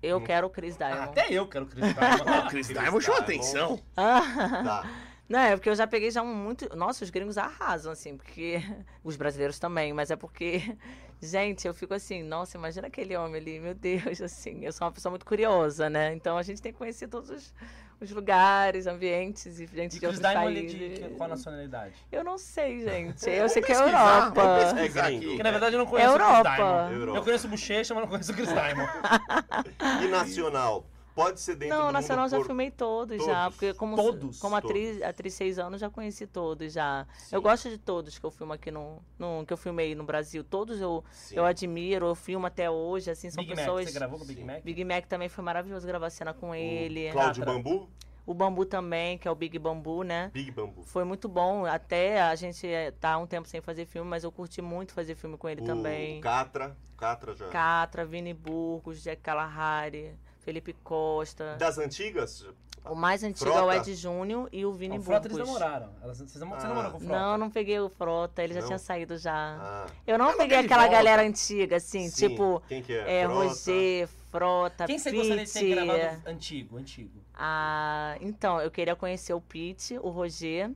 Eu 0.01 0.21
quero 0.21 0.47
o 0.47 0.49
Chris 0.49 0.75
Ah, 0.79 0.87
Diamond. 0.89 1.09
até 1.09 1.33
eu 1.33 1.47
quero 1.47 1.65
Chris 1.65 1.93
Diamond. 1.93 2.49
Chris 2.49 2.67
Diamond 2.67 3.03
chama 3.05 3.17
atenção. 3.19 3.79
Ah, 3.97 4.21
Tá. 4.63 4.89
não, 5.27 5.39
é 5.39 5.55
porque 5.55 5.69
eu 5.69 5.75
já 5.75 5.85
peguei 5.87 6.09
já 6.11 6.21
um 6.21 6.33
muito. 6.33 6.75
Nossa, 6.75 7.03
os 7.03 7.09
gringos 7.09 7.37
arrasam, 7.37 7.91
assim, 7.91 8.15
porque. 8.17 8.61
Os 9.03 9.15
brasileiros 9.15 9.59
também, 9.59 9.91
mas 9.93 10.09
é 10.11 10.15
porque. 10.15 10.75
Gente, 11.21 11.67
eu 11.67 11.73
fico 11.73 11.93
assim, 11.93 12.23
nossa, 12.23 12.57
imagina 12.57 12.87
aquele 12.87 13.13
homem 13.17 13.41
ali, 13.41 13.59
meu 13.59 13.73
Deus, 13.73 14.21
assim. 14.21 14.63
Eu 14.63 14.71
sou 14.71 14.85
uma 14.87 14.93
pessoa 14.93 15.09
muito 15.11 15.25
curiosa, 15.25 15.89
né? 15.89 16.13
Então 16.13 16.37
a 16.37 16.43
gente 16.43 16.61
tem 16.61 16.71
que 16.71 16.77
conhecer 16.77 17.09
todos 17.09 17.29
os, 17.29 17.53
os 18.01 18.11
lugares, 18.11 18.87
ambientes 18.87 19.59
e 19.59 19.67
gente 19.67 19.97
E 19.97 19.99
de 19.99 20.05
outros 20.05 20.21
países. 20.21 20.71
de 20.71 21.09
qual 21.17 21.29
nacionalidade? 21.29 21.93
Eu 22.11 22.23
não 22.23 22.37
sei, 22.37 22.79
gente. 22.79 23.29
Eu 23.29 23.49
sei 23.49 23.61
que 23.61 23.71
é 23.73 23.75
Europa. 23.75 24.41
É 24.77 24.87
gringo. 24.87 25.25
Porque 25.27 25.43
na 25.43 25.51
verdade 25.51 25.75
eu 25.75 25.79
não 25.79 25.85
conheço 25.85 26.11
o 26.11 26.13
Chris 26.15 26.27
Europa. 26.27 26.55
Diamond. 26.55 26.93
Europa. 26.93 27.19
Eu 27.19 27.23
conheço 27.23 27.47
o 27.47 27.49
Bochecha, 27.49 27.93
mas 27.93 28.03
não 28.03 28.09
conheço 28.09 28.31
o 28.31 28.35
Chris 28.35 28.49
Diamond. 28.49 28.89
E 30.03 30.07
nacional? 30.07 30.85
Pode 31.23 31.39
ser 31.39 31.55
dentro 31.55 31.77
Não, 31.77 31.87
do 31.87 31.93
nacional 31.93 32.23
mundo 32.25 32.31
já 32.31 32.37
por- 32.37 32.45
filmei 32.45 32.71
todos, 32.71 33.25
já. 33.25 33.43
Todos? 33.43 33.55
Porque 33.57 33.73
como, 33.73 33.95
Todos? 33.95 34.39
como 34.39 34.55
atriz, 34.55 34.91
Todos. 34.97 35.03
atriz 35.09 35.33
seis 35.33 35.59
anos, 35.59 35.81
já 35.81 35.89
conheci 35.89 36.25
todos 36.27 36.71
já. 36.73 37.05
Sim. 37.17 37.35
Eu 37.35 37.41
gosto 37.41 37.69
de 37.69 37.77
todos 37.77 38.17
que 38.17 38.25
eu 38.25 38.31
filmo 38.31 38.53
aqui 38.53 38.71
no, 38.71 39.01
no. 39.17 39.45
que 39.45 39.53
eu 39.53 39.57
filmei 39.57 39.93
no 39.95 40.03
Brasil. 40.03 40.43
Todos 40.43 40.79
eu, 40.81 41.03
Sim. 41.11 41.35
eu 41.35 41.45
admiro, 41.45 42.07
eu 42.07 42.15
filmo 42.15 42.45
até 42.47 42.69
hoje, 42.69 43.11
assim, 43.11 43.29
são 43.29 43.43
Big 43.43 43.55
Mac, 43.55 43.65
pessoas. 43.65 43.85
você 43.89 43.93
gravou 43.99 44.17
com 44.17 44.23
o 44.23 44.27
Big 44.27 44.39
Sim. 44.41 44.47
Mac? 44.47 44.63
Big 44.63 44.83
Mac 44.85 45.05
também 45.07 45.29
foi 45.29 45.43
maravilhoso 45.43 45.85
gravar 45.85 46.09
cena 46.09 46.33
com 46.33 46.53
ele. 46.55 47.09
O 47.09 47.13
Cláudio 47.13 47.43
Catra. 47.43 47.53
Bambu? 47.61 47.89
O 48.25 48.33
Bambu 48.33 48.63
também, 48.63 49.17
que 49.17 49.27
é 49.27 49.31
o 49.31 49.35
Big 49.35 49.57
Bambu, 49.57 50.03
né? 50.03 50.29
Big 50.31 50.51
Bambu. 50.51 50.83
Foi 50.83 51.03
muito 51.03 51.27
bom. 51.27 51.65
Até 51.65 52.21
a 52.21 52.35
gente 52.35 52.67
eh, 52.67 52.91
tá 52.91 53.17
um 53.17 53.25
tempo 53.25 53.47
sem 53.47 53.59
fazer 53.59 53.85
filme, 53.85 54.07
mas 54.07 54.23
eu 54.23 54.31
curti 54.31 54.61
muito 54.61 54.93
fazer 54.93 55.15
filme 55.15 55.35
com 55.35 55.49
ele 55.49 55.61
o 55.61 55.65
também. 55.65 56.21
Catra. 56.21 56.77
Catra 56.95 57.33
já. 57.35 57.47
Catra, 57.47 58.05
Vini 58.05 58.33
Burgos, 58.33 59.01
Jack 59.01 59.21
Kalahari, 59.23 60.13
Felipe 60.49 60.73
Costa. 60.83 61.55
Das 61.59 61.77
antigas? 61.77 62.43
O 62.83 62.95
mais 62.95 63.23
antigo 63.23 63.51
é 63.51 63.53
o 63.53 63.55
Frota? 63.69 63.75
Ed 63.77 63.93
Júnior 63.93 64.49
e 64.51 64.65
o 64.65 64.73
Vini 64.73 64.97
O 64.97 65.01
Frota 65.03 65.27
eles 65.27 65.37
Burgos. 65.37 65.53
namoraram. 65.59 65.91
Elas- 66.01 66.17
Você 66.17 66.39
namorou, 66.39 66.59
você 66.59 66.65
Ah. 66.65 66.69
namorou 66.69 66.91
com 66.91 66.97
o 66.97 66.99
Frota? 67.01 67.19
Não, 67.19 67.37
não 67.37 67.49
peguei 67.51 67.79
o 67.79 67.87
Frota, 67.89 68.41
ele 68.43 68.53
já 68.55 68.61
Não? 68.61 68.67
tinha 68.67 68.79
saído 68.79 69.15
já. 69.17 69.57
Ah, 69.61 69.85
Eu 70.07 70.17
não 70.17 70.29
Ela 70.29 70.37
peguei 70.37 70.57
aquela 70.57 70.83
volta. 70.83 70.97
galera 70.97 71.21
antiga, 71.21 71.75
assim, 71.75 72.09
sim. 72.09 72.29
tipo, 72.29 72.63
Quem 72.67 72.81
que 72.81 72.93
é? 72.93 73.21
é, 73.21 73.25
Frota? 73.27 73.47
Roger, 73.47 74.07
Frota, 74.31 74.85
Quem 74.87 74.97
você 74.97 75.11
gostaria 75.11 75.45
de 75.45 75.53
ter 75.53 75.69
gravado 75.75 76.21
antigo, 76.27 76.77
antigo? 76.77 77.21
Ah, 77.35 78.17
então, 78.21 78.59
eu 78.59 78.71
queria 78.71 78.95
conhecer 78.95 79.33
o 79.33 79.41
Pete, 79.41 79.99
o 80.01 80.09
Roger, 80.09 80.71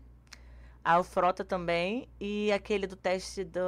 ah, 0.83 0.99
o 0.99 1.03
Frota 1.03 1.43
também, 1.43 2.07
e 2.19 2.51
aquele 2.51 2.85
do 2.85 2.95
teste 2.95 3.43
do, 3.43 3.59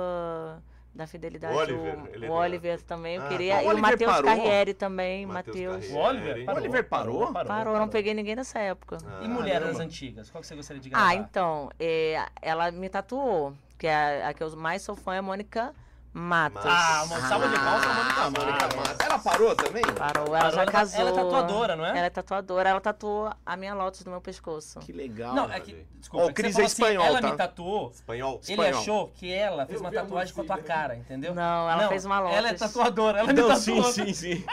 da 0.95 1.05
fidelidade, 1.05 1.53
O 1.53 1.57
Oliver, 1.59 1.95
o, 2.21 2.25
é 2.25 2.29
o 2.29 2.31
Oliver 2.31 2.81
também, 2.81 3.15
eu 3.17 3.23
Ah, 3.23 3.27
queria, 3.27 3.55
tá. 3.55 3.59
O 3.59 3.63
e 3.63 3.65
o 3.65 3.69
Oliver 3.69 3.81
Matheus 3.91 4.11
parou? 4.13 4.25
Carriere 4.29 4.73
também, 4.73 5.25
Matheus. 5.25 5.89
O 5.89 5.97
Oliver? 5.97 6.41
O 6.41 6.45
Parou, 6.45 6.61
Oliver 6.61 6.83
parou? 6.85 7.33
Parou, 7.33 7.77
não 7.77 7.89
peguei 7.89 8.13
ninguém 8.13 8.35
nessa 8.35 8.59
época. 8.59 8.97
Ah, 9.05 9.19
E 9.21 9.27
mulher 9.27 9.59
Caramba. 9.59 9.73
das 9.73 9.81
antigas? 9.81 10.29
Qual 10.31 10.41
que 10.41 10.47
você 10.47 10.55
gostaria 10.55 10.81
de 10.81 10.89
gravar? 10.89 11.07
Ah, 11.09 11.13
então, 11.15 11.69
é, 11.77 12.25
ela 12.41 12.71
me 12.71 12.87
tatuou, 12.87 13.53
que 13.77 13.87
é 13.87 14.23
a, 14.23 14.29
a 14.29 14.33
que 14.33 14.41
eu 14.41 14.55
mais 14.55 14.81
sou 14.83 14.95
fã 14.95 15.15
é 15.15 15.17
a 15.17 15.21
Mônica 15.21 15.73
Matos. 16.17 16.61
Ah, 16.65 17.03
uma 17.07 17.19
salva 17.27 17.49
de 17.49 17.55
palmas 17.59 17.81
pra 17.85 17.93
Mônica 17.93 18.21
Ah, 18.21 18.29
Matos. 18.29 18.75
Matos. 18.77 19.05
Ela 19.05 19.19
parou 19.19 19.53
também? 19.53 19.83
Parou, 19.83 20.27
ela 20.27 20.37
Parou, 20.39 20.51
já 20.55 20.61
ela- 20.61 20.71
casou. 20.71 20.99
ela 21.01 21.09
é 21.09 21.13
tatuadora, 21.13 21.75
não 21.75 21.85
é? 21.85 21.89
Ela 21.89 22.05
é 22.05 22.09
tatuadora, 22.09 22.69
ela 22.69 22.79
tatuou 22.79 23.33
a 23.45 23.57
minha 23.57 23.73
Lotus 23.73 24.05
no 24.05 24.11
meu 24.11 24.21
pescoço. 24.21 24.79
Que 24.79 24.93
legal. 24.93 25.35
Não, 25.35 25.51
é 25.51 25.59
que. 25.59 25.85
Desculpa, 25.99 26.23
Ó, 26.23 26.27
o 26.27 26.29
é 26.29 26.33
que 26.33 26.41
Cris 26.41 26.55
você 26.55 26.61
é 26.61 26.65
espanhol, 26.65 27.03
assim, 27.03 27.11
ela 27.11 27.21
tá? 27.21 27.31
me 27.31 27.37
tatuou. 27.37 27.91
Espanhol? 27.91 28.39
Ele 28.47 28.51
Espanhol. 28.53 28.79
achou 28.79 29.07
que 29.09 29.33
ela 29.33 29.65
fez 29.65 29.75
Eu 29.75 29.83
uma 29.85 29.89
a 29.89 30.01
tatuagem 30.01 30.33
com 30.33 30.41
a 30.41 30.45
tua 30.45 30.55
música. 30.55 30.73
cara, 30.73 30.95
entendeu? 30.95 31.35
Não, 31.35 31.69
ela 31.69 31.87
fez 31.89 32.05
uma 32.05 32.19
Lotus. 32.21 32.37
Ela 32.37 32.47
é 32.49 32.53
tatuadora, 32.53 33.19
ela 33.19 33.33
me 33.33 33.41
Não, 33.41 33.47
tatuou. 33.49 33.83
sim, 33.83 34.05
sim, 34.05 34.13
sim. 34.13 34.45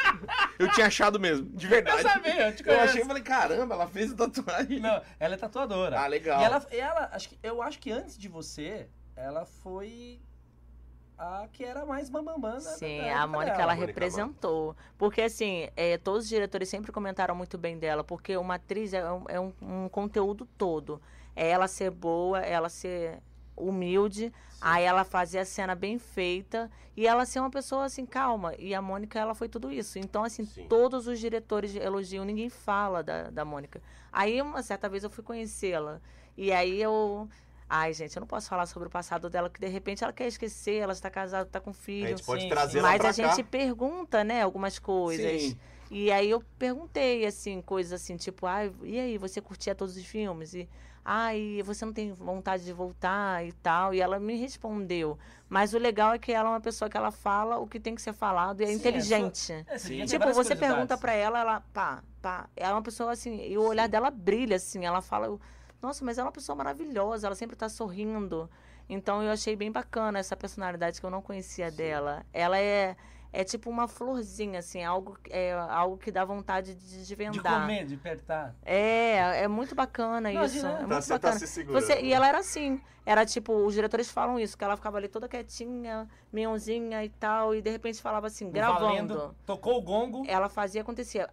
Eu 0.58 0.68
tinha 0.72 0.88
achado 0.88 1.20
mesmo, 1.20 1.46
de 1.50 1.66
Eu 1.66 1.70
verdade. 1.70 2.02
sabia, 2.02 2.48
eu 2.48 2.56
te 2.56 2.60
Eu 2.62 2.66
conheço. 2.74 2.84
achei 2.90 3.02
e 3.02 3.04
falei, 3.04 3.22
caramba, 3.22 3.74
ela 3.76 3.86
fez 3.86 4.12
tatuagem. 4.14 4.80
Não, 4.80 5.00
ela 5.20 5.34
é 5.34 5.36
tatuadora. 5.36 6.00
Ah, 6.00 6.08
legal. 6.08 6.40
E 6.40 6.44
ela, 6.44 6.66
ela 6.72 7.10
acho 7.12 7.28
que, 7.28 7.38
eu 7.40 7.62
acho 7.62 7.78
que 7.78 7.92
antes 7.92 8.18
de 8.18 8.26
você, 8.28 8.88
ela 9.14 9.44
foi 9.44 10.20
a 11.18 11.46
que 11.52 11.64
era 11.64 11.84
mais 11.84 12.08
bambambam. 12.10 12.54
da- 12.54 12.60
Sim, 12.60 12.98
da 12.98 13.04
a 13.04 13.08
época 13.08 13.26
Mônica 13.28 13.50
dela. 13.52 13.62
ela 13.62 13.74
Mônica 13.74 13.86
representou. 13.86 14.76
Porque 14.98 15.22
assim, 15.22 15.68
é, 15.76 15.98
todos 15.98 16.24
os 16.24 16.28
diretores 16.28 16.68
sempre 16.68 16.90
comentaram 16.92 17.34
muito 17.34 17.56
bem 17.58 17.78
dela, 17.78 18.02
porque 18.02 18.36
uma 18.36 18.54
atriz 18.56 18.92
é 18.92 19.10
um, 19.12 19.24
é 19.28 19.40
um- 19.40 19.52
um 19.60 19.88
conteúdo 19.88 20.46
todo. 20.58 21.00
É 21.36 21.48
ela 21.48 21.68
ser 21.68 21.90
boa, 21.90 22.40
ela 22.40 22.68
ser 22.68 23.18
humilde, 23.56 24.32
aí 24.60 24.82
ela 24.84 25.04
fazer 25.04 25.38
a 25.38 25.44
cena 25.44 25.74
bem 25.74 25.98
feita 25.98 26.70
e 26.96 27.06
ela 27.06 27.24
ser 27.26 27.38
uma 27.40 27.50
pessoa 27.50 27.84
assim 27.84 28.04
calma. 28.04 28.54
E 28.58 28.74
a 28.74 28.82
Mônica 28.82 29.18
ela 29.18 29.34
foi 29.34 29.48
tudo 29.48 29.70
isso. 29.70 29.98
Então 29.98 30.24
assim, 30.24 30.44
Sim. 30.44 30.66
todos 30.68 31.06
os 31.06 31.18
diretores 31.20 31.74
elogiam, 31.76 32.24
ninguém 32.24 32.48
fala 32.48 33.02
da, 33.02 33.30
da 33.30 33.44
Mônica. 33.44 33.80
Aí 34.12 34.40
uma 34.42 34.62
certa 34.62 34.88
vez 34.88 35.04
eu 35.04 35.10
fui 35.10 35.22
conhecê-la 35.22 36.00
e 36.36 36.50
aí 36.52 36.80
eu 36.80 37.28
Ai, 37.74 37.94
gente, 37.94 38.14
eu 38.14 38.20
não 38.20 38.26
posso 38.26 38.50
falar 38.50 38.66
sobre 38.66 38.86
o 38.88 38.90
passado 38.90 39.30
dela, 39.30 39.48
que 39.48 39.58
de 39.58 39.66
repente 39.66 40.04
ela 40.04 40.12
quer 40.12 40.26
esquecer, 40.26 40.74
ela 40.74 40.92
está 40.92 41.08
casada, 41.08 41.44
está 41.44 41.58
com 41.58 41.70
A 41.70 41.72
filho. 41.72 42.08
gente 42.08 42.22
pode 42.22 42.42
Sim, 42.42 42.48
trazer 42.50 42.72
sim. 42.72 42.78
ela 42.80 42.88
Mas 42.88 42.98
pra 43.00 43.08
a 43.08 43.12
gente 43.12 43.42
cá. 43.42 43.48
pergunta, 43.50 44.22
né, 44.22 44.42
algumas 44.42 44.78
coisas. 44.78 45.40
Sim. 45.40 45.58
E 45.90 46.12
aí 46.12 46.28
eu 46.28 46.44
perguntei, 46.58 47.24
assim, 47.24 47.62
coisas 47.62 47.94
assim, 47.94 48.18
tipo, 48.18 48.44
ah, 48.46 48.66
e 48.82 49.00
aí, 49.00 49.16
você 49.16 49.40
curtia 49.40 49.74
todos 49.74 49.96
os 49.96 50.04
filmes? 50.04 50.52
E, 50.52 50.68
ah, 51.02 51.34
e 51.34 51.62
você 51.62 51.86
não 51.86 51.94
tem 51.94 52.12
vontade 52.12 52.62
de 52.62 52.74
voltar 52.74 53.42
e 53.46 53.52
tal? 53.52 53.94
E 53.94 54.02
ela 54.02 54.20
me 54.20 54.36
respondeu. 54.36 55.18
Mas 55.48 55.72
o 55.72 55.78
legal 55.78 56.12
é 56.12 56.18
que 56.18 56.30
ela 56.30 56.50
é 56.50 56.52
uma 56.52 56.60
pessoa 56.60 56.90
que 56.90 56.96
ela 56.98 57.10
fala 57.10 57.56
o 57.58 57.66
que 57.66 57.80
tem 57.80 57.94
que 57.94 58.02
ser 58.02 58.12
falado 58.12 58.60
e 58.60 58.64
é 58.64 58.66
Sim, 58.66 58.72
é 58.72 58.76
inteligente. 58.76 59.64
É, 59.66 59.78
Sim. 59.78 60.04
Tipo, 60.04 60.30
você 60.34 60.54
pergunta 60.54 60.98
pra 60.98 61.14
ela, 61.14 61.40
ela, 61.40 61.60
pá, 61.72 62.04
pá. 62.20 62.50
É 62.54 62.70
uma 62.70 62.82
pessoa 62.82 63.12
assim, 63.12 63.46
e 63.46 63.56
o 63.56 63.62
olhar 63.62 63.88
dela 63.88 64.10
brilha, 64.10 64.56
assim. 64.56 64.84
Ela 64.84 65.00
fala, 65.00 65.38
nossa, 65.82 66.04
mas 66.04 66.16
ela 66.16 66.26
é 66.26 66.28
uma 66.28 66.32
pessoa 66.32 66.54
maravilhosa, 66.56 67.26
ela 67.26 67.34
sempre 67.34 67.56
tá 67.56 67.68
sorrindo. 67.68 68.48
Então 68.88 69.22
eu 69.22 69.30
achei 69.30 69.56
bem 69.56 69.70
bacana 69.70 70.18
essa 70.18 70.36
personalidade 70.36 71.00
que 71.00 71.06
eu 71.06 71.10
não 71.10 71.20
conhecia 71.20 71.70
dela. 71.70 72.24
Ela 72.32 72.58
é, 72.58 72.96
é 73.32 73.42
tipo 73.44 73.70
uma 73.70 73.88
florzinha, 73.88 74.58
assim, 74.58 74.84
algo, 74.84 75.16
é, 75.30 75.52
algo 75.52 75.96
que 75.96 76.10
dá 76.12 76.24
vontade 76.24 76.74
de 76.74 76.86
De 76.88 76.96
desvendar. 76.98 77.60
comer, 77.62 77.86
de 77.86 77.94
apertar. 77.94 78.54
É, 78.64 79.42
é 79.44 79.48
muito 79.48 79.74
bacana 79.74 80.30
Não, 80.30 80.44
isso. 80.44 80.60
de- 80.60 80.66
É 80.66 80.70
Tá, 80.70 80.86
muito 80.86 81.06
tá 81.08 81.14
bacana. 81.14 81.38
se 81.38 81.46
segurando. 81.46 81.82
Você, 81.84 82.00
e 82.02 82.12
ela 82.12 82.28
era 82.28 82.38
assim. 82.38 82.80
Era 83.04 83.26
tipo, 83.26 83.52
os 83.52 83.74
diretores 83.74 84.08
falam 84.10 84.38
isso, 84.38 84.56
que 84.56 84.62
ela 84.62 84.76
ficava 84.76 84.96
ali 84.96 85.08
toda 85.08 85.26
quietinha, 85.28 86.08
mionzinha 86.32 87.04
e 87.04 87.08
tal, 87.08 87.52
e 87.52 87.60
de 87.60 87.68
repente 87.68 88.00
falava 88.00 88.28
assim, 88.28 88.48
gravando. 88.50 88.84
Valendo, 88.86 89.36
tocou 89.44 89.78
o 89.78 89.82
gongo. 89.82 90.22
Ela 90.28 90.48
fazia 90.48 90.82
acontecer. 90.82 91.26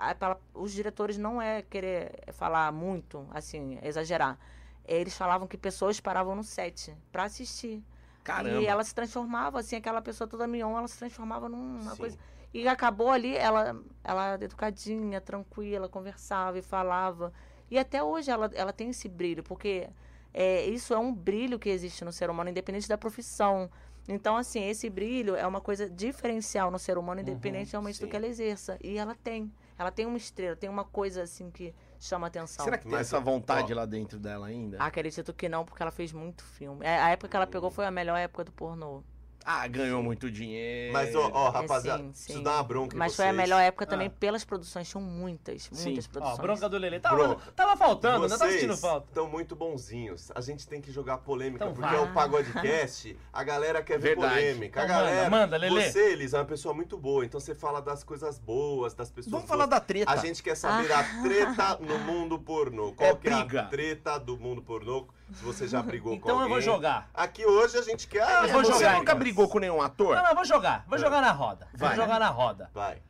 Os 0.53 0.71
diretores 0.71 1.17
não 1.17 1.39
é 1.39 1.61
querer 1.61 2.23
falar 2.34 2.71
muito, 2.71 3.27
assim, 3.31 3.77
exagerar. 3.84 4.39
Eles 4.84 5.15
falavam 5.15 5.47
que 5.47 5.57
pessoas 5.57 5.99
paravam 5.99 6.35
no 6.35 6.43
set 6.43 6.95
pra 7.11 7.26
assistir. 7.26 7.84
Caramba. 8.30 8.61
E 8.61 8.65
ela 8.65 8.84
se 8.84 8.93
transformava, 8.93 9.60
assim, 9.60 9.76
aquela 9.76 10.01
pessoa 10.01 10.27
toda 10.27 10.47
mion, 10.47 10.77
ela 10.77 10.88
se 10.88 10.97
transformava 10.97 11.49
numa 11.49 11.91
Sim. 11.91 11.97
coisa. 11.97 12.18
E 12.53 12.68
acabou 12.68 13.10
ali, 13.10 13.35
ela, 13.35 13.80
ela 14.03 14.35
educadinha, 14.41 15.22
tranquila, 15.22 15.88
conversava 15.88 16.57
e 16.57 16.61
falava. 16.61 17.31
E 17.69 17.77
até 17.77 18.01
hoje 18.03 18.31
ela, 18.31 18.49
ela 18.53 18.73
tem 18.73 18.89
esse 18.89 19.07
brilho, 19.07 19.43
porque 19.43 19.88
é, 20.34 20.65
isso 20.65 20.93
é 20.93 20.97
um 20.97 21.14
brilho 21.14 21.60
que 21.60 21.69
existe 21.69 22.03
no 22.03 22.11
ser 22.11 22.30
humano, 22.30 22.49
independente 22.49 22.88
da 22.88 22.97
profissão. 22.97 23.69
Então, 24.07 24.35
assim, 24.35 24.68
esse 24.68 24.89
brilho 24.89 25.35
é 25.35 25.45
uma 25.45 25.61
coisa 25.61 25.88
diferencial 25.88 26.72
no 26.72 26.80
ser 26.80 26.97
humano, 26.97 27.22
independente 27.22 27.72
realmente 27.72 27.99
do 27.99 28.06
sim. 28.06 28.10
que 28.10 28.15
ela 28.15 28.26
exerça. 28.26 28.77
E 28.84 28.97
ela 28.97 29.15
tem. 29.15 29.51
Ela 29.77 29.91
tem 29.91 30.06
uma 30.06 30.18
estrela, 30.18 30.56
tem 30.56 30.69
uma 30.69 30.84
coisa, 30.84 31.22
assim, 31.22 31.51
que 31.51 31.73
chama 31.99 32.27
atenção. 32.27 32.63
Será 32.65 32.77
que 32.77 32.84
tem 32.84 32.91
Mas, 32.93 33.01
essa 33.07 33.19
vontade 33.19 33.73
ó, 33.73 33.76
lá 33.76 33.85
dentro 33.85 34.19
dela 34.19 34.47
ainda? 34.47 34.77
Acredito 34.81 35.34
que 35.34 35.49
não, 35.49 35.65
porque 35.65 35.81
ela 35.81 35.91
fez 35.91 36.11
muito 36.11 36.43
filme. 36.43 36.85
É, 36.85 36.97
A 36.99 37.09
época 37.09 37.27
que 37.30 37.35
ela 37.35 37.47
pegou 37.47 37.69
foi 37.69 37.85
a 37.85 37.91
melhor 37.91 38.17
época 38.17 38.43
do 38.43 38.51
pornô. 38.51 39.03
Ah, 39.51 39.65
ganhou 39.67 40.03
muito 40.03 40.30
dinheiro. 40.30 40.93
Mas, 40.93 41.15
ó, 41.15 41.31
ó 41.34 41.47
É, 41.49 41.51
rapaziada, 41.53 42.03
sim, 42.03 42.09
preciso 42.11 42.38
sim. 42.38 42.43
dar 42.43 42.57
uma 42.57 42.63
bronca 42.63 42.95
em 42.95 42.99
Mas 42.99 43.15
foi 43.15 43.27
a 43.30 43.34
melhor 43.34 43.59
época 43.59 43.84
também 43.88 44.05
Ah. 44.07 44.11
pelas 44.19 44.45
produções. 44.45 44.88
Tinham 44.88 45.01
muitas, 45.03 45.67
Sim. 45.71 45.85
muitas 45.85 46.05
Ó, 46.05 46.09
produções. 46.11 46.39
bronca 46.39 46.69
do 46.69 46.77
Lelê. 46.77 46.99
Tava, 46.99 47.15
Bronca. 47.15 47.51
tava 47.55 47.76
faltando, 47.76 48.27
não 48.27 48.38
tava 48.38 48.51
sentindo 48.51 48.77
falta. 48.77 49.07
estão 49.07 49.27
muito 49.27 49.55
bonzinhos. 49.55 50.30
A 50.35 50.41
gente 50.41 50.67
tem 50.67 50.80
que 50.80 50.91
jogar 50.91 51.17
polêmica, 51.17 51.63
Então 51.65 51.73
porque 51.73 51.89
vai. 51.89 51.97
é 51.99 51.99
o 52.07 52.13
Pagodecast, 52.13 53.17
a 53.34 53.43
galera 53.43 53.81
quer 53.81 53.97
ver 53.97 54.09
Verdade. 54.09 54.35
polêmica. 54.35 54.81
A 54.81 54.84
Então 54.85 54.95
manda, 54.97 55.09
galera, 55.09 55.30
manda, 55.31 55.57
Lelê. 55.57 55.89
você, 55.91 56.11
Elis, 56.11 56.34
é 56.35 56.38
uma 56.38 56.45
pessoa 56.45 56.73
muito 56.76 56.95
boa, 56.95 57.26
então 57.26 57.39
você 57.39 57.55
fala 57.55 57.81
das 57.81 58.03
coisas 58.03 58.38
boas, 58.38 58.93
das 58.93 59.09
pessoas 59.09 59.31
Vamos 59.31 59.47
boas. 59.47 59.49
falar 59.49 59.65
da 59.65 59.80
treta. 59.80 60.11
A 60.11 60.15
gente 60.17 60.43
quer 60.43 60.53
saber 60.55 60.91
a 60.91 61.03
treta 61.23 61.80
no 61.81 61.97
mundo 61.97 62.38
pornô. 62.38 62.93
Qual 62.93 63.09
É 63.09 63.15
que 63.15 63.27
é 63.27 63.34
a 63.59 63.63
treta 63.65 64.19
do 64.19 64.38
mundo 64.38 64.61
pornô? 64.61 65.07
Se 65.34 65.43
você 65.43 65.68
já 65.68 65.81
brigou 65.81 66.14
com 66.14 66.18
Então 66.18 66.31
alguém. 66.39 66.43
eu 66.45 66.49
vou 66.49 66.61
jogar. 66.61 67.10
Aqui 67.14 67.45
hoje 67.45 67.77
a 67.77 67.81
gente 67.81 68.07
quer... 68.07 68.22
Eu 68.45 68.49
vou 68.53 68.64
Você 68.64 68.72
jogar, 68.73 68.91
nunca 68.93 69.01
então. 69.03 69.19
brigou 69.19 69.47
com 69.47 69.60
nenhum 69.60 69.81
ator? 69.81 70.15
Não, 70.15 70.23
não, 70.23 70.30
eu 70.30 70.35
vou 70.35 70.45
jogar. 70.45 70.85
Vou 70.88 70.97
É. 70.97 71.01
jogar 71.01 71.22
na 71.22 71.31
roda. 71.31 71.68
Vai. 71.73 71.95
Vou 71.95 72.03
jogar 72.06 72.19
na 72.19 72.30
roda. 72.30 72.69
Vai. 72.73 73.01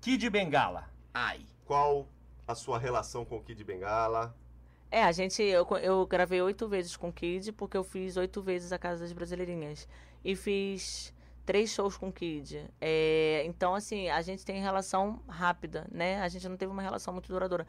Kid 0.00 0.28
Bengala. 0.30 0.88
Ai. 1.12 1.40
Qual 1.64 2.06
a 2.46 2.54
sua 2.54 2.78
relação 2.78 3.24
com 3.24 3.36
o 3.36 3.42
Kid 3.42 3.62
Bengala? 3.64 4.34
É, 4.90 5.02
a 5.02 5.10
gente. 5.10 5.42
Eu, 5.42 5.66
eu 5.82 6.06
gravei 6.06 6.40
oito 6.40 6.68
vezes 6.68 6.96
com 6.96 7.08
o 7.08 7.12
Kid, 7.12 7.50
porque 7.52 7.76
eu 7.76 7.82
fiz 7.82 8.16
oito 8.16 8.40
vezes 8.40 8.72
a 8.72 8.78
Casa 8.78 9.00
das 9.02 9.12
Brasileirinhas. 9.12 9.88
E 10.24 10.36
fiz 10.36 11.12
três 11.44 11.70
shows 11.70 11.96
com 11.96 12.08
o 12.08 12.12
Kid. 12.12 12.64
É, 12.80 13.42
então, 13.46 13.74
assim, 13.74 14.08
a 14.08 14.22
gente 14.22 14.44
tem 14.44 14.60
relação 14.62 15.20
rápida, 15.26 15.86
né? 15.90 16.20
A 16.20 16.28
gente 16.28 16.48
não 16.48 16.56
teve 16.56 16.70
uma 16.70 16.82
relação 16.82 17.12
muito 17.12 17.26
duradoura. 17.28 17.66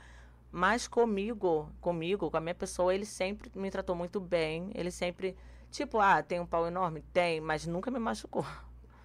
Mas 0.52 0.88
comigo, 0.88 1.69
comigo, 1.82 2.32
com 2.32 2.38
a 2.38 2.41
minha 2.41 2.56
pessoa, 2.56 2.94
ele 2.95 3.06
sempre 3.06 3.52
me 3.56 3.69
tratou 3.69 3.95
muito 3.95 4.19
bem. 4.19 4.72
Ele 4.74 4.90
sempre. 4.91 5.36
Tipo, 5.69 5.99
ah, 5.99 6.24
tem 6.24 6.40
um 6.40 6.45
pau 6.45 6.65
enorme? 6.65 7.02
Tem, 7.14 7.41
mas 7.41 7.65
nunca 7.68 7.91
me 7.91 7.99
machucou. 7.99 8.45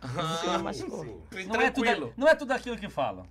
Nunca 0.02 0.58
me 0.58 0.62
machucou. 0.64 1.04
Não 1.04 1.60
é, 1.60 1.70
tudo, 1.70 1.84
Tranquilo. 1.84 2.12
não 2.16 2.28
é 2.28 2.34
tudo 2.34 2.52
aquilo 2.52 2.76
que 2.76 2.88
falam. 2.88 3.26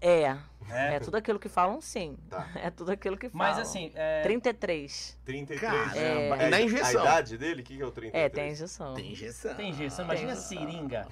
É. 0.00 0.22
É. 0.70 0.94
É 0.94 1.00
tudo 1.00 1.16
aquilo 1.16 1.38
que 1.38 1.48
falam, 1.48 1.80
sim. 1.80 2.16
Tá. 2.30 2.48
É 2.56 2.70
tudo 2.70 2.90
aquilo 2.90 3.16
que 3.18 3.28
falam. 3.28 3.48
Mas 3.54 3.58
assim, 3.58 3.90
é, 3.94 4.22
33. 4.22 5.18
33. 5.24 5.60
Caramba, 5.60 5.98
É, 5.98 6.48
na 6.48 6.56
A 6.56 6.62
injeção. 6.62 7.02
idade 7.02 7.36
dele? 7.36 7.60
O 7.60 7.64
que 7.64 7.76
que 7.76 7.82
é 7.82 7.86
o 7.86 7.90
33? 7.90 8.24
É, 8.24 8.28
tem 8.28 8.50
injeção. 8.52 8.94
Tem 8.94 9.12
injeção. 9.12 9.54
tem 9.54 9.70
injeção. 9.70 10.04
Imagina 10.06 10.32
a 10.32 10.36
Tem. 10.36 10.42
seringa 10.44 11.06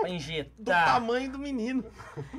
pra 0.00 0.08
Do 0.08 0.14
injetar. 0.14 0.94
tamanho 0.94 1.30
do 1.30 1.38
menino. 1.38 1.84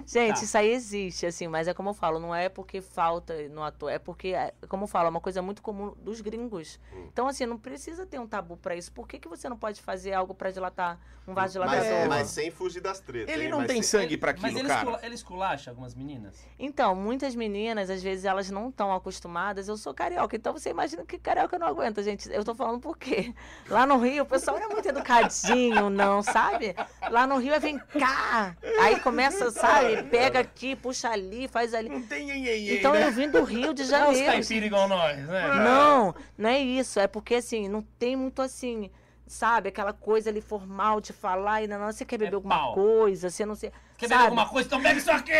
Gente, 0.05 0.37
Tá. 0.37 0.43
isso 0.43 0.57
aí 0.57 0.71
existe, 0.71 1.25
assim, 1.25 1.47
mas 1.47 1.67
é 1.67 1.73
como 1.73 1.89
eu 1.89 1.93
falo, 1.93 2.19
não 2.19 2.33
é 2.33 2.49
porque 2.49 2.81
falta 2.81 3.33
no 3.49 3.63
ator, 3.63 3.91
é 3.91 3.99
porque, 3.99 4.29
é, 4.29 4.53
como 4.67 4.83
eu 4.83 4.87
falo, 4.87 5.07
é 5.07 5.09
uma 5.09 5.21
coisa 5.21 5.41
muito 5.41 5.61
comum 5.61 5.93
dos 5.97 6.21
gringos. 6.21 6.79
Hum. 6.93 7.05
Então, 7.11 7.27
assim, 7.27 7.45
não 7.45 7.57
precisa 7.57 8.05
ter 8.05 8.19
um 8.19 8.27
tabu 8.27 8.57
pra 8.57 8.75
isso. 8.75 8.91
Por 8.91 9.07
que, 9.07 9.19
que 9.19 9.27
você 9.27 9.47
não 9.49 9.57
pode 9.57 9.81
fazer 9.81 10.13
algo 10.13 10.33
pra 10.33 10.51
dilatar 10.51 10.99
um 11.27 11.33
vaso 11.33 11.59
Mas, 11.59 11.69
dilatador? 11.71 12.09
mas 12.09 12.27
sem 12.29 12.49
fugir 12.49 12.81
das 12.81 12.99
tretas. 12.99 13.33
Ele 13.33 13.43
hein? 13.45 13.49
não 13.51 13.59
Mas 13.59 13.67
tem 13.67 13.81
sem- 13.83 14.01
sangue 14.01 14.17
pra 14.17 14.33
Mas 14.33 14.51
aquilo, 14.53 14.67
cara. 14.67 14.79
escula, 14.81 14.99
ele 15.05 15.15
esculacha 15.15 15.69
algumas 15.69 15.93
meninas? 15.93 16.43
Então, 16.57 16.95
muitas 16.95 17.35
meninas, 17.35 17.89
às 17.89 18.01
vezes, 18.01 18.25
elas 18.25 18.49
não 18.49 18.69
estão 18.69 18.91
acostumadas. 18.93 19.67
Eu 19.67 19.77
sou 19.77 19.93
carioca, 19.93 20.35
então 20.35 20.51
você 20.53 20.69
imagina 20.71 21.05
que 21.05 21.19
carioca 21.19 21.59
não 21.59 21.67
aguenta, 21.67 22.01
gente. 22.01 22.29
Eu 22.31 22.43
tô 22.43 22.55
falando 22.55 22.79
por 22.79 22.97
quê? 22.97 23.33
Lá 23.69 23.85
no 23.85 23.97
Rio, 23.99 24.23
o 24.23 24.25
pessoal 24.25 24.57
não 24.59 24.65
é 24.71 24.73
muito 24.73 24.87
educadinho, 24.89 25.89
não, 25.89 26.23
sabe? 26.23 26.75
Lá 27.11 27.27
no 27.27 27.37
Rio 27.37 27.48
é 27.53 27.59
vem 27.59 27.77
cá. 27.77 28.55
Aí 28.81 28.99
começa, 28.99 29.51
sabe? 29.51 30.03
Pega 30.03 30.39
aqui, 30.39 30.75
puxa 30.75 31.09
ali, 31.09 31.47
faz 31.47 31.73
ali. 31.73 31.89
Não 31.89 32.01
tem 32.01 32.29
iê, 32.29 32.77
Então 32.77 32.93
né? 32.93 33.05
eu 33.07 33.11
vim 33.11 33.29
do 33.29 33.43
Rio 33.43 33.73
de 33.73 33.83
Não 33.89 33.97
é 33.97 34.09
os 34.09 34.17
Janeiro. 34.17 34.31
caipira 34.33 34.65
igual 34.65 34.87
nós, 34.87 35.17
né? 35.27 35.47
Não, 35.63 36.15
não 36.37 36.49
é 36.49 36.59
isso. 36.59 36.99
É 36.99 37.07
porque, 37.07 37.35
assim, 37.35 37.67
não 37.67 37.81
tem 37.81 38.15
muito 38.15 38.41
assim, 38.41 38.89
sabe? 39.27 39.69
Aquela 39.69 39.93
coisa 39.93 40.29
ali 40.29 40.41
formal 40.41 40.99
de 41.01 41.13
falar 41.13 41.61
e 41.63 41.67
não, 41.67 41.79
não, 41.79 41.91
você 41.91 42.03
quer 42.05 42.17
beber 42.17 42.33
É 42.33 42.35
alguma 42.35 42.55
pau. 42.55 42.73
coisa, 42.73 43.29
você 43.29 43.45
não 43.45 43.55
sei. 43.55 43.71
Quer 43.97 44.07
beber 44.07 44.15
sabe? 44.15 44.23
alguma 44.25 44.47
coisa? 44.49 44.67
Então 44.67 44.81
pega 44.81 44.97
isso 44.99 45.11
aqui! 45.11 45.31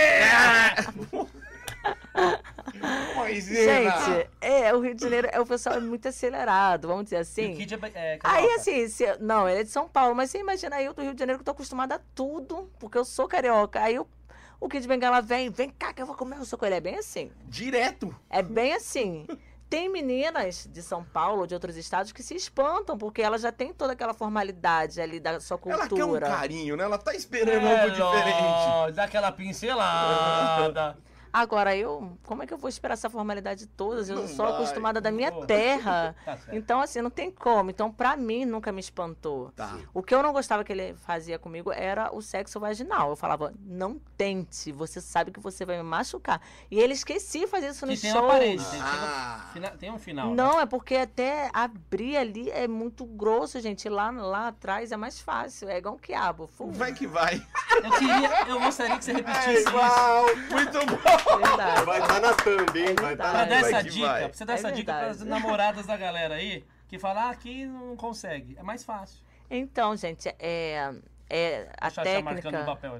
Maisena. 3.16 3.92
Gente, 3.92 4.30
é, 4.42 4.74
o 4.74 4.80
Rio 4.80 4.94
de 4.96 5.02
Janeiro, 5.04 5.28
é, 5.32 5.40
o 5.40 5.46
pessoal 5.46 5.76
é 5.76 5.80
muito 5.80 6.08
acelerado, 6.08 6.88
vamos 6.88 7.06
dizer 7.06 7.16
E 7.16 7.20
o 7.20 7.22
assim. 7.22 7.54
Kid 7.56 7.74
é, 7.94 8.16
é 8.16 8.20
Aí, 8.24 8.52
assim, 8.54 8.88
se- 8.88 9.18
não, 9.20 9.48
ele 9.48 9.62
é 9.62 9.64
de 9.64 9.70
São 9.70 9.88
Paulo, 9.88 10.16
mas 10.16 10.32
você 10.32 10.40
imagina 10.40 10.82
eu 10.82 10.94
do 10.94 11.02
Rio 11.02 11.14
de 11.14 11.20
Janeiro 11.20 11.40
que 11.40 11.46
tô 11.46 11.52
acostumada 11.52 11.96
a 11.96 12.00
tudo, 12.16 12.70
porque 12.80 12.98
eu 12.98 13.06
sou 13.06 13.28
carioca. 13.28 13.82
Aí 13.82 13.96
eu, 13.96 14.08
o 14.60 14.68
Kid 14.70 14.88
Bengala 14.88 15.22
vem, 15.22 15.50
vem 15.50 15.70
cá 15.70 15.94
que 15.94 16.02
eu 16.02 16.06
vou 16.06 16.16
comer 16.16 16.40
o 16.40 16.46
seu 16.46 16.58
Ele 16.62 16.76
é 16.76 16.82
bem 16.82 16.98
assim. 16.98 17.32
Direto. 17.46 18.16
É 18.30 18.42
bem 18.42 18.74
assim. 18.74 19.26
Tem 19.70 19.88
meninas 19.88 20.68
de 20.72 20.82
São 20.82 21.04
Paulo, 21.04 21.46
de 21.46 21.54
outros 21.54 21.78
estados, 21.78 22.12
que 22.12 22.24
se 22.24 22.34
espantam, 22.36 22.98
porque 22.98 23.22
ela 23.22 23.38
já 23.38 23.52
tem 23.52 23.72
toda 23.72 23.94
aquela 23.94 24.16
formalidade 24.16 25.00
ali 25.00 25.20
da 25.20 25.40
sua 25.40 25.60
Ela 25.64 25.88
quer 25.88 25.94
um 25.94 26.08
cultura. 26.08 26.26
carinho, 26.28 26.76
né? 26.76 26.84
Ela 26.86 26.98
tá 26.98 27.14
esperando 27.14 27.68
É, 27.68 27.82
algo 27.84 27.92
diferente. 27.94 28.96
Dá 28.96 29.04
aquela 29.04 29.32
pincelada. 29.32 30.98
Agora, 31.32 31.76
eu, 31.76 32.18
como 32.24 32.44
é 32.44 32.48
que 32.48 32.54
eu 32.54 32.58
vou 32.58 32.70
esperar 32.70 32.94
essa 32.94 33.10
formalidade 33.10 33.68
toda? 33.68 34.02
Eu 34.02 34.16
Não 34.16 34.28
sou 34.28 34.46
vai. 34.46 34.56
acostumada 34.56 35.00
da 35.02 35.12
minha 35.12 35.32
terra. 35.46 36.16
Tá. 36.26 36.38
Então, 36.52 36.80
assim, 36.82 37.02
não 37.02 37.10
tem 37.10 37.32
como. 37.32 37.70
Então, 37.70 37.92
pra 37.92 38.16
mim, 38.16 38.46
nunca 38.46 38.72
me 38.72 38.80
espantou. 38.80 39.52
Tá. 39.56 39.78
O 39.94 40.02
que 40.04 40.14
eu 40.14 40.22
não 40.22 40.32
gostava 40.34 40.64
que 40.64 40.72
ele 40.72 40.94
fazia 40.96 41.40
comigo 41.40 41.72
era 41.72 42.14
o 42.14 42.22
sexo 42.22 42.60
vaginal. 42.60 43.10
Eu 43.12 43.16
falava, 43.16 43.54
não 43.66 44.00
tente, 44.18 44.72
você 44.72 45.00
sabe 45.02 45.32
que 45.32 45.40
você 45.40 45.66
vai 45.66 45.78
me 45.78 45.84
machucar. 45.84 46.42
E 46.70 46.80
ele 46.80 46.94
esquecia 46.94 47.42
de 47.42 47.48
fazer 47.48 47.70
isso 47.70 47.80
Que 47.86 47.92
nos 47.92 48.02
tem 48.02 48.12
uma 48.14 48.28
parede, 48.28 48.58
shows. 48.62 48.72
tem, 48.72 48.82
Ah. 48.82 49.40
tem 49.40 49.44
um 49.50 49.54
fina- 49.54 49.78
tem 49.78 49.92
um 49.92 50.00
final. 50.00 50.30
né? 50.30 50.36
Não, 50.36 50.60
é 50.60 50.66
porque 50.66 50.96
até 50.96 51.50
abrir 51.54 52.18
ali 52.18 52.50
é 52.52 52.68
muito 52.68 53.06
grosso, 53.06 53.60
gente. 53.60 53.88
Lá, 53.90 54.10
lá 54.12 54.48
atrás 54.50 54.92
é 54.92 54.98
mais 54.98 55.20
fácil. 55.20 55.70
É 55.70 55.78
igual 55.78 55.96
um 55.96 56.00
quiabo. 56.00 56.48
Fu, 56.48 56.72
Vai 56.72 56.94
que 56.94 57.08
vai. 57.08 57.42
Eu 57.84 57.92
queria, 57.92 58.48
eu 58.48 58.60
gostaria 58.60 58.98
que 58.98 59.06
você 59.06 59.12
É 59.12 59.16
repetisse 59.16 59.54
isso. 59.54 59.70
igual. 59.70 60.26
Muito 60.52 60.86
bom. 60.86 61.19
Verdade. 61.38 61.86
Vai 61.86 62.02
estar 62.02 62.20
na 62.22 62.34
thumb, 62.34 62.80
hein? 62.80 62.86
É 62.98 63.02
Vai 63.02 63.14
estar 63.14 63.30
Pra 63.32 63.34
na 63.34 63.46
verdade. 63.46 63.50
dar 63.50 63.62
Vai 63.62 63.72
essa 63.74 63.84
que 63.84 63.90
dica, 63.90 64.08
vai. 64.08 64.24
pra 64.26 64.34
você 64.34 64.46
dar 64.46 64.54
É 64.54 64.56
essa 64.56 64.72
dica 64.72 64.94
pras 64.94 65.20
verdade. 65.20 65.30
namoradas 65.44 65.86
da 65.86 65.98
galera 65.98 66.36
aí, 66.36 66.66
que 66.88 66.98
falam, 67.00 67.24
ah, 67.24 67.30
aqui 67.30 67.66
não 67.66 67.96
consegue. 67.96 68.56
É 68.58 68.64
mais 68.64 68.84
fácil. 68.84 69.20
Então, 69.50 69.96
gente, 69.96 70.28
é, 70.40 70.94
é 71.30 71.70
a 71.80 71.90
técnica. 71.90 72.50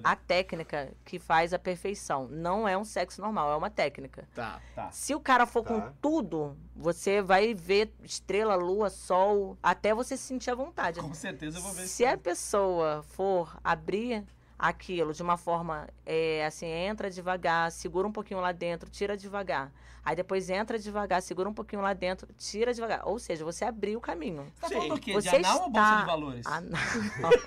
A 0.04 0.16
técnica 0.16 0.92
que 1.06 1.20
faz 1.20 1.54
a 1.54 1.60
perfeição. 1.60 2.28
Não 2.28 2.68
é 2.68 2.76
um 2.78 2.84
sexo 2.84 3.22
normal, 3.22 3.52
é 3.52 3.56
uma 3.56 3.70
técnica. 3.70 4.28
Tá. 4.34 4.60
Tá. 4.76 4.90
Se 4.92 5.14
o 5.14 5.20
cara 5.20 5.46
for 5.46 5.64
Tá. 5.64 5.74
com 5.74 5.92
tudo, 6.02 6.58
você 6.76 7.22
vai 7.22 7.54
ver 7.54 7.92
estrela, 8.04 8.56
lua, 8.56 8.90
sol, 8.90 9.58
até 9.62 9.94
você 9.94 10.18
se 10.18 10.24
sentir 10.24 10.50
à 10.52 10.56
vontade. 10.56 11.00
Com 11.00 11.14
certeza 11.14 11.60
eu 11.60 11.62
vou 11.62 11.72
ver 11.72 11.88
Se 11.88 12.04
a 12.06 12.18
pessoa 12.18 13.04
for 13.10 13.56
abrir 13.64 14.26
aquilo 14.60 15.14
de 15.14 15.24
uma 15.24 15.38
forma, 15.38 15.88
é, 16.06 16.46
assim, 16.46 16.66
entra 16.68 17.10
devagar, 17.10 17.72
segura 17.72 18.06
um 18.06 18.12
pouquinho 18.12 18.42
lá 18.42 18.52
dentro, 18.52 18.90
tira 18.90 19.16
devagar. 19.16 19.72
Aí 20.04 20.16
depois 20.16 20.50
entra 20.50 20.78
devagar, 20.80 21.22
segura 21.22 21.48
um 21.48 21.54
pouquinho 21.54 21.82
lá 21.82 21.94
dentro, 21.94 22.28
tira 22.38 22.74
devagar. 22.74 23.08
Ou 23.08 23.18
seja, 23.20 23.46
você 23.46 23.64
abriu 23.64 24.00
o 24.00 24.02
caminho. 24.02 24.46
Você 24.56 24.62
tá 24.62 24.70
falando 24.70 24.96
do 24.96 25.00
quê? 25.02 25.14
Você 25.14 25.30
de 25.30 25.36
anal 25.38 25.62
ou 25.64 25.70
bolsa 25.70 25.90
está- 25.90 26.00
de 26.02 26.06
valores? 26.06 26.46
Não. 26.46 27.30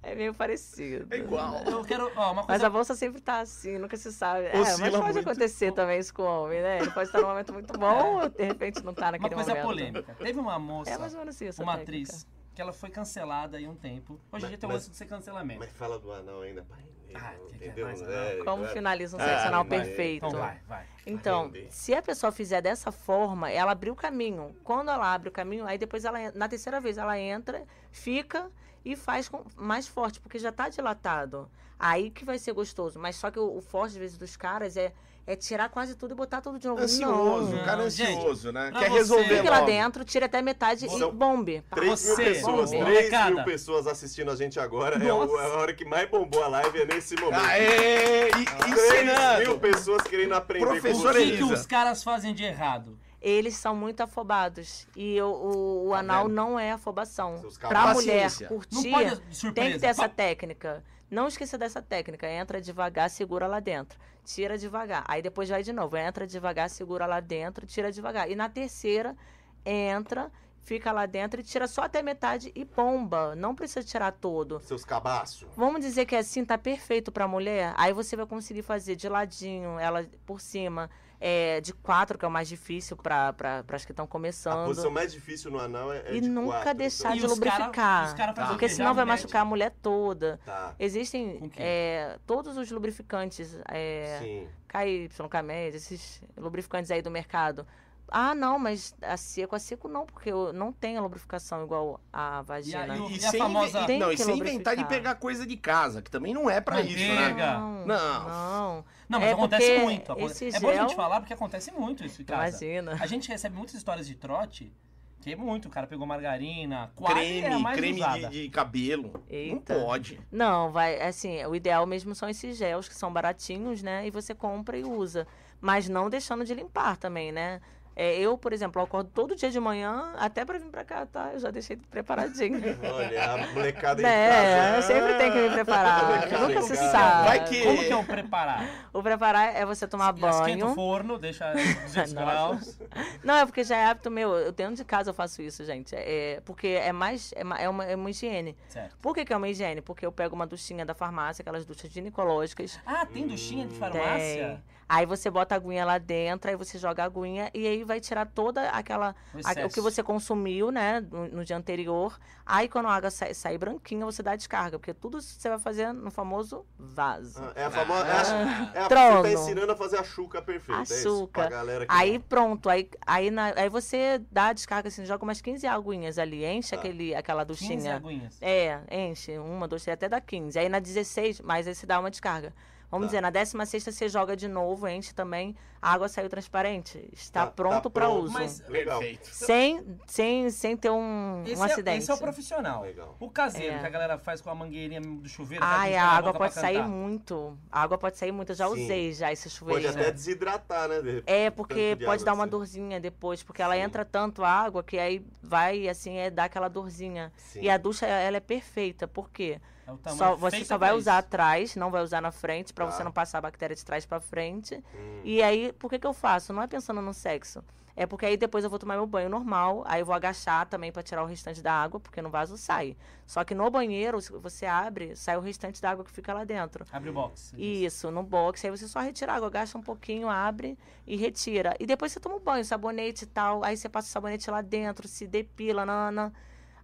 é 0.02 0.14
meio 0.14 0.34
parecido. 0.34 1.06
É 1.12 1.18
igual. 1.18 1.62
Eu 1.64 1.84
quero, 1.84 2.10
ó, 2.16 2.32
uma 2.32 2.42
Mas 2.42 2.46
coisa... 2.46 2.66
a 2.66 2.70
bolsa 2.70 2.94
sempre 2.94 3.20
tá 3.20 3.40
assim, 3.40 3.78
nunca 3.78 3.96
se 3.96 4.12
sabe. 4.12 4.46
É, 4.46 4.56
mas 4.58 4.78
pode 4.78 4.98
muito. 5.14 5.18
acontecer 5.20 5.72
também 5.72 5.98
isso 5.98 6.12
com 6.14 6.22
o 6.22 6.44
homem, 6.44 6.60
né? 6.60 6.78
Ele 6.80 6.90
pode 6.90 7.08
estar 7.08 7.20
num 7.20 7.28
momento 7.28 7.52
muito 7.52 7.78
bom 7.78 8.16
ou 8.22 8.28
de 8.28 8.44
repente 8.44 8.82
não 8.84 8.94
tá 8.94 9.06
Uma 9.06 9.12
naquele 9.12 9.34
coisa 9.34 9.50
momento. 9.50 9.66
polêmica. 9.66 10.14
Teve 10.18 10.38
uma 10.38 10.58
moça, 10.58 10.90
É 10.90 10.98
mais 10.98 11.12
ou 11.14 11.20
menos 11.20 11.40
isso. 11.40 11.60
a 11.60 11.64
uma 11.64 11.78
técnica. 11.78 12.12
Que 12.54 12.60
ela 12.60 12.72
foi 12.72 12.90
cancelada 12.90 13.56
aí 13.56 13.66
um 13.68 13.74
tempo. 13.74 14.20
Hoje 14.32 14.46
em 14.46 14.48
dia 14.48 14.58
tem 14.58 14.68
o 14.68 14.72
lance 14.72 14.90
de 14.90 14.96
ser 14.96 15.06
cancelamento. 15.06 15.60
Mas 15.60 15.70
fala 15.72 15.98
do 15.98 16.12
anal 16.12 16.42
ainda, 16.42 16.62
pai. 16.62 16.78
Ah, 17.14 17.34
que 17.48 17.58
que 17.70 17.80
é 17.80 17.84
mais 17.84 18.00
É, 18.02 18.38
Como 18.44 18.64
é. 18.64 18.68
finaliza 18.68 19.16
um 19.16 19.20
Ah, 19.20 19.24
sexo 19.24 19.46
anal 19.48 19.64
vai. 19.64 19.80
perfeito? 19.80 20.26
Então 20.26 20.38
vai, 20.40 20.60
vai. 20.68 20.86
Então, 21.06 21.44
render. 21.46 21.66
se 21.70 21.92
a 21.92 22.00
pessoa 22.00 22.30
fizer 22.30 22.60
dessa 22.60 22.92
forma, 22.92 23.50
ela 23.50 23.72
abriu 23.72 23.92
o 23.92 23.96
caminho. 23.96 24.54
Quando 24.62 24.90
ela 24.90 25.12
abre 25.12 25.28
o 25.28 25.32
caminho, 25.32 25.66
aí 25.66 25.76
depois 25.76 26.04
ela, 26.04 26.30
na 26.32 26.48
terceira 26.48 26.80
vez, 26.80 26.98
ela 26.98 27.18
entra, 27.18 27.64
fica 27.90 28.48
e 28.84 28.94
faz 28.94 29.28
com- 29.28 29.44
mais 29.56 29.88
forte, 29.88 30.20
porque 30.20 30.38
já 30.38 30.52
tá 30.52 30.68
dilatado. 30.68 31.50
Aí 31.78 32.10
que 32.10 32.24
vai 32.24 32.38
ser 32.38 32.52
gostoso. 32.52 32.98
Mas 33.00 33.16
só 33.16 33.28
que 33.30 33.38
o, 33.40 33.56
o 33.56 33.60
forte, 33.60 33.92
às 33.92 33.96
vezes, 33.96 34.18
dos 34.18 34.36
caras 34.36 34.76
é, 34.76 34.92
é 35.26 35.36
tirar 35.36 35.68
quase 35.68 35.94
tudo 35.94 36.12
e 36.12 36.14
botar 36.16 36.40
tudo 36.40 36.58
de 36.58 36.66
novo. 36.66 36.82
Ansioso, 36.82 37.50
Não. 37.52 37.60
o 37.62 37.64
cara 37.64 37.80
é 37.80 37.84
Não, 37.84 37.90
gente, 37.90 38.18
ansioso, 38.18 38.52
né? 38.52 38.70
Quer 38.72 38.88
você- 38.90 38.98
resolver 38.98 39.36
Fique 39.36 39.48
lá 39.48 39.56
logo. 39.60 39.66
dentro, 39.66 40.04
tira 40.04 40.26
até 40.26 40.42
metade 40.42 40.88
São 40.88 41.08
e 41.08 41.12
bombe. 41.12 41.62
3 41.70 41.86
mil 41.86 41.96
Você, 42.16 42.24
pessoas, 42.24 42.70
bombou. 42.70 42.86
3 42.86 43.04
Recada. 43.04 43.30
mil 43.30 43.44
pessoas 43.44 43.86
assistindo 43.86 44.30
a 44.30 44.36
gente 44.36 44.58
agora. 44.58 44.96
É 45.04 45.12
o- 45.12 45.26
Nossa. 45.26 45.42
a 45.42 45.56
hora 45.58 45.72
que 45.74 45.84
mais 45.84 46.08
bombou 46.10 46.42
a 46.42 46.48
live 46.48 46.80
é 46.80 46.84
nesse 46.86 47.14
momento. 47.16 47.40
Aê! 47.44 48.28
E, 48.30 48.44
3 48.44 49.46
mil 49.48 49.58
pessoas 49.58 50.02
querendo 50.02 50.34
aprender 50.34 50.66
Professor 50.66 51.10
O 51.10 51.12
com 51.12 51.18
que, 51.18 51.24
você. 51.26 51.36
que 51.36 51.42
Elisa. 51.42 51.54
os 51.54 51.66
caras 51.66 52.02
fazem 52.02 52.34
de 52.34 52.44
errado? 52.44 52.98
eles 53.22 53.54
são 53.54 53.76
muito 53.76 54.00
afobados. 54.02 54.86
E 54.96 55.20
o, 55.20 55.26
o, 55.26 55.88
o 55.88 55.90
Tá 55.92 55.98
anal 55.98 56.26
não 56.26 56.58
é 56.58 56.72
afobação. 56.72 57.44
Cabaços. 57.60 58.02
mulher 58.02 58.30
curtir, 58.48 59.52
tem 59.52 59.72
que 59.72 59.78
ter 59.78 59.88
essa 59.88 60.08
técnica. 60.08 60.82
Não 61.10 61.26
esqueça 61.26 61.58
dessa 61.58 61.82
técnica. 61.82 62.30
Entra 62.30 62.60
devagar, 62.60 63.10
segura 63.10 63.46
lá 63.46 63.58
dentro. 63.58 63.98
Tira 64.24 64.56
devagar. 64.56 65.04
Aí 65.08 65.20
depois 65.20 65.48
vai 65.48 65.62
de 65.62 65.72
novo. 65.72 65.96
Entra 65.96 66.26
devagar, 66.26 66.70
segura 66.70 67.04
lá 67.04 67.18
dentro, 67.18 67.66
tira 67.66 67.90
devagar. 67.90 68.30
E 68.30 68.36
na 68.36 68.48
terceira, 68.48 69.16
entra, 69.64 70.30
fica 70.62 70.92
lá 70.92 71.06
dentro 71.06 71.40
e 71.40 71.42
tira 71.42 71.66
só 71.66 71.82
até 71.82 72.00
metade 72.00 72.52
e 72.54 72.64
bomba. 72.64 73.34
Não 73.34 73.54
precisa 73.54 73.82
tirar 73.82 74.12
todo. 74.12 74.60
Seus 74.60 74.84
cabaços. 74.84 75.48
Vamos 75.56 75.80
dizer 75.80 76.06
que 76.06 76.14
assim 76.14 76.44
tá 76.44 76.56
perfeito 76.56 77.10
pra 77.10 77.26
mulher. 77.26 77.74
Aí 77.76 77.92
você 77.92 78.14
vai 78.14 78.26
conseguir 78.26 78.62
fazer 78.62 78.94
de 78.94 79.08
ladinho, 79.08 79.78
ela 79.80 80.06
por 80.24 80.40
cima. 80.40 80.88
É, 81.22 81.60
de 81.60 81.74
quatro, 81.74 82.16
que 82.16 82.24
é 82.24 82.28
o 82.28 82.30
mais 82.30 82.48
difícil 82.48 82.96
para 82.96 83.34
as 83.70 83.84
que 83.84 83.92
estão 83.92 84.06
A 84.06 84.08
começando. 84.08 84.66
posição 84.66 84.90
mais 84.90 85.12
difícil 85.12 85.50
no 85.50 85.58
anal 85.60 85.92
é, 85.92 85.98
é 86.06 86.14
E 86.14 86.20
de 86.22 86.28
nunca 86.30 86.56
quatro, 86.62 86.74
deixar 86.74 87.14
E 87.14 87.20
de 87.20 87.26
os 87.26 87.38
cara- 87.38 87.56
lubrificar. 87.64 88.06
os 88.06 88.14
cara 88.14 88.32
fazem 88.32 88.50
o 88.50 88.54
porque 88.54 88.68
senão 88.70 88.94
vai 88.94 89.04
machucar 89.04 89.42
a 89.42 89.44
mulher 89.44 89.70
toda. 89.82 90.38
Então, 90.42 90.54
Tá. 90.54 90.74
Existem 90.78 91.50
é, 91.58 92.18
todos 92.26 92.56
os 92.56 92.70
lubrificantes, 92.70 93.54
é, 93.68 94.18
Sim. 94.22 94.48
KY, 94.66 95.10
KMED, 95.28 95.76
esses 95.76 96.22
lubrificantes 96.38 96.90
aí 96.90 97.02
do 97.02 97.10
mercado. 97.10 97.66
Ah, 98.10 98.34
não, 98.34 98.58
mas 98.58 98.94
a 99.02 99.16
seco, 99.16 99.54
a 99.54 99.58
seco 99.58 99.86
não, 99.88 100.04
porque 100.04 100.30
eu 100.30 100.52
não 100.52 100.72
tem 100.72 100.96
a 100.96 101.00
lubrificação 101.00 101.62
igual 101.64 102.00
a 102.12 102.42
vagina. 102.42 102.96
E 102.96 103.00
o- 103.00 103.10
E, 103.10 103.24
a 103.24 103.30
sem, 103.30 103.40
famosa- 103.40 103.84
Tem 103.86 103.98
não, 104.00 104.10
e 104.12 104.16
sem 104.18 104.36
inventar 104.38 104.76
de 104.76 104.84
pegar 104.84 105.14
coisa 105.14 105.46
de 105.46 105.56
casa, 105.56 106.02
que 106.02 106.10
também 106.10 106.34
não 106.34 106.50
é 106.50 106.60
pra 106.60 106.80
isso, 106.80 106.98
né? 106.98 107.14
Manteiga. 107.14 107.58
Não, 107.58 107.86
Não. 107.86 108.28
não. 108.28 108.84
Não, 109.08 109.18
mas 109.20 109.28
É 109.28 109.32
acontece 109.32 109.78
muito. 109.78 110.14
esse 110.18 110.56
É 110.56 110.60
bom 110.60 110.68
a 110.70 110.74
gente 110.76 110.94
falar 110.94 111.20
porque 111.20 111.32
acontece 111.34 111.70
muito 111.72 112.04
isso 112.04 112.22
em 112.22 112.24
casa. 112.24 112.64
Imagina. 112.64 112.96
A 113.00 113.06
gente 113.06 113.28
recebe 113.28 113.56
muitas 113.56 113.74
histórias 113.74 114.06
de 114.06 114.14
trote, 114.14 114.72
que 115.20 115.32
é 115.32 115.36
muito. 115.36 115.66
O 115.66 115.70
cara 115.70 115.86
pegou 115.86 116.06
margarina, 116.06 116.90
qual 116.94 117.10
é 117.16 117.40
a 117.40 117.42
Creme, 117.42 117.64
creme 117.74 118.00
de, 118.02 118.28
de 118.44 118.48
cabelo. 118.50 119.22
Eita. 119.28 119.74
Não 119.74 119.84
pode. 119.84 120.20
Não, 120.30 120.70
vai, 120.72 121.00
assim, 121.00 121.44
o 121.44 121.54
ideal 121.54 121.84
mesmo 121.86 122.14
são 122.14 122.28
esses 122.28 122.56
gels 122.56 122.88
que 122.88 122.94
são 122.94 123.12
baratinhos, 123.12 123.82
né? 123.82 124.06
E 124.06 124.10
você 124.10 124.34
compra 124.34 124.78
e 124.78 124.84
usa. 124.84 125.26
Mas 125.60 125.88
não 125.88 126.08
deixando 126.08 126.44
de 126.44 126.54
limpar 126.54 126.96
também, 126.96 127.30
né? 127.32 127.60
É, 127.96 128.16
eu, 128.18 128.38
por 128.38 128.52
exemplo, 128.52 128.80
eu 128.80 128.84
acordo 128.84 129.10
todo 129.12 129.34
dia 129.36 129.50
de 129.50 129.60
manhã, 129.60 130.12
até 130.16 130.44
pra 130.44 130.58
vir 130.58 130.68
pra 130.70 130.84
cá, 130.84 131.04
tá? 131.04 131.30
Eu 131.34 131.38
já 131.40 131.50
deixei 131.50 131.76
preparadinho. 131.76 132.58
Olha, 132.82 133.32
a 133.32 133.46
molecada 133.52 134.00
em 134.00 134.04
né? 134.04 134.28
casa. 134.30 134.76
Eu 134.76 134.82
sempre 134.82 135.14
tenho 135.18 135.32
que 135.32 135.38
me 135.40 135.50
preparar. 135.50 136.04
Molecada 136.06 136.48
Nunca 136.48 136.62
se 136.62 136.76
sabe. 136.76 137.26
Vai 137.28 137.44
que- 137.44 137.62
Como 137.62 137.78
que 137.78 137.92
é 137.92 137.96
o 137.96 138.04
preparar? 138.04 138.68
O 138.92 139.02
preparar 139.02 139.54
é 139.54 139.64
você 139.64 139.86
tomar 139.86 140.12
Esquenta 140.14 140.26
o 140.36 140.40
banho. 140.40 140.74
forno, 140.74 141.18
deixa 141.18 141.52
200 141.52 142.12
Nossa. 142.12 142.14
graus. 142.14 142.80
Não, 143.22 143.34
é 143.36 143.46
porque 143.46 143.62
já 143.62 143.76
é 143.76 143.84
hábito 143.86 144.10
meu. 144.10 144.34
Eu 144.34 144.52
dentro 144.52 144.74
de 144.76 144.84
casa 144.84 145.10
eu 145.10 145.14
faço 145.14 145.40
isso, 145.42 145.64
gente. 145.64 145.94
É, 145.94 146.40
porque 146.44 146.66
é 146.68 146.92
mais. 146.92 147.32
É, 147.36 147.42
é 147.64 147.68
uma, 147.68 147.84
é 147.84 147.94
uma 147.94 148.10
higiene. 148.10 148.56
Certo. 148.68 148.96
Por 149.00 149.14
que, 149.14 149.24
que 149.24 149.32
é 149.32 149.36
uma 149.36 149.48
higiene? 149.48 149.80
Porque 149.80 150.04
eu 150.04 150.10
pego 150.12 150.34
uma 150.34 150.46
duchinha 150.46 150.84
da 150.84 150.94
farmácia, 150.94 151.42
aquelas 151.42 151.64
duchas 151.64 151.90
ginecológicas. 151.90 152.80
Ah, 152.84 153.06
tem 153.06 153.26
duchinha 153.28 153.66
de 153.66 153.74
Tem. 153.78 154.62
Aí 154.92 155.06
você 155.06 155.30
bota 155.30 155.54
a 155.54 155.56
aguinha 155.56 155.84
lá 155.84 155.98
dentro, 155.98 156.50
aí 156.50 156.56
você 156.56 156.76
joga 156.76 157.04
a 157.04 157.06
aguinha 157.06 157.48
e 157.54 157.64
aí 157.64 157.84
vai 157.84 158.00
tirar 158.00 158.26
toda 158.26 158.70
aquela. 158.70 159.14
O 159.32 159.38
a- 159.46 159.66
o 159.66 159.68
que 159.70 159.80
você 159.80 160.02
consumiu, 160.02 160.72
né, 160.72 160.98
no, 161.00 161.28
no 161.28 161.44
dia 161.44 161.56
anterior. 161.56 162.18
Aí 162.44 162.68
quando 162.68 162.86
a 162.86 162.94
água 162.96 163.08
sai, 163.08 163.32
sai 163.32 163.56
branquinha, 163.56 164.04
você 164.04 164.20
dá 164.20 164.32
a 164.32 164.36
descarga. 164.36 164.80
Porque 164.80 164.92
tudo 164.92 165.22
você 165.22 165.48
vai 165.48 165.60
fazer 165.60 165.92
no 165.92 166.10
famoso 166.10 166.66
vaso. 166.76 167.40
Ah, 167.40 167.52
É 167.54 167.64
a 167.66 167.70
famosa. 167.70 168.04
É 168.04 168.10
a, 168.10 168.70
é 168.74 168.82
a, 168.82 168.88
Trono. 168.88 169.22
você 169.22 169.22
tá 169.36 169.40
ensinando 169.42 169.70
a 169.70 169.76
fazer 169.76 169.96
a 169.98 170.02
chuca 170.02 170.42
perfeita. 170.42 170.80
É 170.80 170.82
isso, 170.82 170.94
Açúcar. 171.08 171.42
pra 171.42 171.50
galera 171.50 171.86
Aí 171.88 172.14
não- 172.14 172.20
pronto, 172.22 172.68
aí, 172.68 172.90
aí, 173.06 173.30
na- 173.30 173.52
aí 173.54 173.68
você 173.68 174.20
dá 174.28 174.46
a 174.48 174.52
descarga 174.52 174.88
assim, 174.88 175.04
joga 175.04 175.22
umas 175.22 175.40
15 175.40 175.68
aguinhas 175.68 176.18
ali, 176.18 176.44
enche 176.44 176.70
Tá. 176.70 176.76
aquele, 176.76 177.14
aquela 177.14 177.46
15 177.46 177.60
duchinha. 177.76 177.94
aguinhas. 177.94 178.36
É, 178.40 178.80
enche, 178.90 179.38
uma, 179.38 179.68
duas, 179.68 179.84
três, 179.84 179.94
até 179.94 180.08
dá 180.08 180.20
15. 180.20 180.58
Aí 180.58 180.68
na 180.68 180.80
16, 180.80 181.40
mas 181.40 181.68
aí 181.68 181.76
você 181.76 181.86
dá 181.86 182.00
uma 182.00 182.10
descarga. 182.10 182.52
Vamos 182.90 183.06
Tá. 183.06 183.08
dizer, 183.10 183.20
na 183.20 183.30
16 183.30 183.84
você 183.84 184.08
joga 184.08 184.36
de 184.36 184.48
novo, 184.48 184.88
enche 184.88 185.14
também, 185.14 185.54
a 185.80 185.92
água 185.92 186.08
saiu 186.08 186.28
transparente. 186.28 187.08
Está 187.12 187.42
Tá- 187.42 187.46
tá 187.46 187.52
pronto 187.52 187.88
para 187.88 188.06
pronto. 188.06 188.24
uso. 188.24 188.32
Mas- 188.32 188.60
Legal. 188.68 188.98
Perfeito. 188.98 189.28
Sem, 189.32 189.96
sem, 190.08 190.50
sem 190.50 190.76
ter 190.76 190.90
um, 190.90 191.44
Esse, 191.46 191.60
um 191.60 191.64
é, 191.64 191.72
acidente. 191.72 191.98
esse 191.98 192.10
é 192.10 192.14
o 192.14 192.18
profissional. 192.18 192.82
Legal. 192.82 193.16
O 193.20 193.30
caseiro, 193.30 193.76
É. 193.76 193.78
que 193.78 193.86
a 193.86 193.88
galera 193.90 194.18
faz 194.18 194.40
com 194.40 194.50
a 194.50 194.54
mangueirinha 194.56 195.00
do 195.00 195.28
chuveiro. 195.28 195.64
Ai, 195.64 195.96
a 195.96 196.02
na 196.02 196.08
água 196.10 196.32
boca 196.32 196.38
pra 196.38 196.48
pode 196.48 196.60
sair 196.60 196.74
cantar. 196.78 196.88
muito. 196.88 197.58
A 197.70 197.80
água 197.82 197.96
pode 197.96 198.18
sair 198.18 198.32
muito. 198.32 198.50
Eu 198.50 198.56
já 198.56 198.66
Sim. 198.66 198.72
usei 198.84 199.12
já 199.12 199.32
esse 199.32 199.44
Pode 199.44 199.54
chuveirinho. 199.56 199.90
até 199.90 200.10
desidratar, 200.10 200.88
né? 200.88 201.00
de- 201.00 201.22
É, 201.26 201.48
porque 201.48 201.94
de 201.94 202.04
pode 202.04 202.22
água 202.22 202.24
dar 202.26 202.34
uma 202.34 202.44
assim. 202.44 202.50
dorzinha 202.50 203.00
depois, 203.00 203.42
porque 203.44 203.62
ela 203.62 203.74
Sim. 203.76 203.82
entra 203.82 204.04
tanto 204.04 204.42
água 204.44 204.82
que 204.82 204.98
aí 204.98 205.24
vai, 205.40 205.88
assim, 205.88 206.16
é 206.18 206.28
dar 206.28 206.44
aquela 206.46 206.66
dorzinha. 206.68 207.32
Sim. 207.36 207.60
E 207.62 207.70
a 207.70 207.76
ducha, 207.78 208.04
ela 208.04 208.36
é 208.36 208.40
perfeita, 208.40 209.06
por 209.06 209.30
quê? 209.30 209.60
É 209.90 209.94
o 209.94 209.98
tamanho 209.98 210.18
Só, 210.18 210.36
você 210.36 210.64
só 210.64 210.78
vai 210.78 210.90
isso. 210.90 210.98
usar 210.98 211.18
atrás, 211.18 211.76
não 211.76 211.90
vai 211.90 212.02
usar 212.02 212.20
na 212.20 212.30
frente, 212.30 212.72
pra 212.72 212.86
Tá. 212.86 212.92
você 212.92 213.04
não 213.04 213.12
passar 213.12 213.38
a 213.38 213.42
bactéria 213.42 213.74
de 213.76 213.84
trás 213.84 214.06
pra 214.06 214.20
frente. 214.20 214.76
Hum. 214.94 215.20
E 215.24 215.42
aí, 215.42 215.72
por 215.72 215.90
que 215.90 215.98
que 215.98 216.06
eu 216.06 216.12
faço? 216.14 216.52
Não 216.52 216.62
é 216.62 216.66
pensando 216.66 217.00
no 217.02 217.12
sexo. 217.12 217.62
É 217.96 218.06
porque 218.06 218.24
aí 218.24 218.36
depois 218.36 218.64
eu 218.64 218.70
vou 218.70 218.78
tomar 218.78 218.94
meu 218.94 219.06
banho 219.06 219.28
normal, 219.28 219.82
aí 219.86 220.00
eu 220.00 220.06
vou 220.06 220.14
agachar 220.14 220.64
também 220.66 220.90
pra 220.90 221.02
tirar 221.02 221.22
o 221.22 221.26
restante 221.26 221.60
da 221.60 221.72
água, 221.74 222.00
porque 222.00 222.22
no 222.22 222.30
vaso 222.30 222.56
sai. 222.56 222.96
Só 223.26 223.44
que 223.44 223.54
no 223.54 223.68
banheiro, 223.68 224.18
se 224.22 224.32
você 224.32 224.64
abre, 224.64 225.14
sai 225.16 225.36
o 225.36 225.40
restante 225.40 225.82
da 225.82 225.90
água 225.90 226.04
que 226.04 226.10
fica 226.10 226.32
lá 226.32 226.44
dentro. 226.44 226.86
Abre 226.92 227.10
o 227.10 227.12
box. 227.12 227.52
Isso, 227.58 228.10
no 228.10 228.22
box. 228.22 228.64
Aí 228.64 228.70
você 228.70 228.88
só 228.88 229.00
retira 229.00 229.32
a 229.32 229.36
água, 229.36 229.48
agacha 229.48 229.76
um 229.76 229.82
pouquinho, 229.82 230.30
abre 230.30 230.78
e 231.06 231.14
retira. 231.16 231.76
E 231.78 231.84
depois 231.84 232.10
você 232.12 232.20
toma 232.20 232.36
um 232.36 232.40
banho, 232.40 232.64
sabonete 232.64 233.24
e 233.24 233.26
tal. 233.26 233.62
Aí 233.64 233.76
você 233.76 233.88
passa 233.88 234.08
o 234.08 234.10
sabonete 234.10 234.50
lá 234.50 234.62
dentro, 234.62 235.06
se 235.06 235.26
depila, 235.26 235.84
nana. 235.84 236.32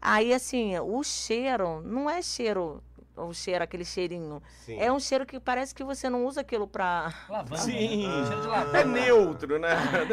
Aí, 0.02 0.34
assim, 0.34 0.78
o 0.78 1.02
cheiro 1.02 1.80
não 1.82 2.10
é 2.10 2.20
cheiro, 2.20 2.82
o 3.16 3.32
cheiro, 3.32 3.64
aquele 3.64 3.84
cheirinho. 3.84 4.42
Sim. 4.64 4.78
É 4.78 4.92
um 4.92 5.00
cheiro 5.00 5.24
que 5.24 5.40
parece 5.40 5.74
que 5.74 5.82
você 5.82 6.08
não 6.10 6.24
usa 6.26 6.42
aquilo 6.42 6.66
pra. 6.66 7.12
Lavanda. 7.28 7.56
Sim. 7.62 8.06
né? 8.06 8.26
Cheiro 8.26 8.42
de 8.42 8.46
lavanda. 8.48 8.78
É 8.80 8.84
neutro, 8.84 9.58
né? 9.58 9.70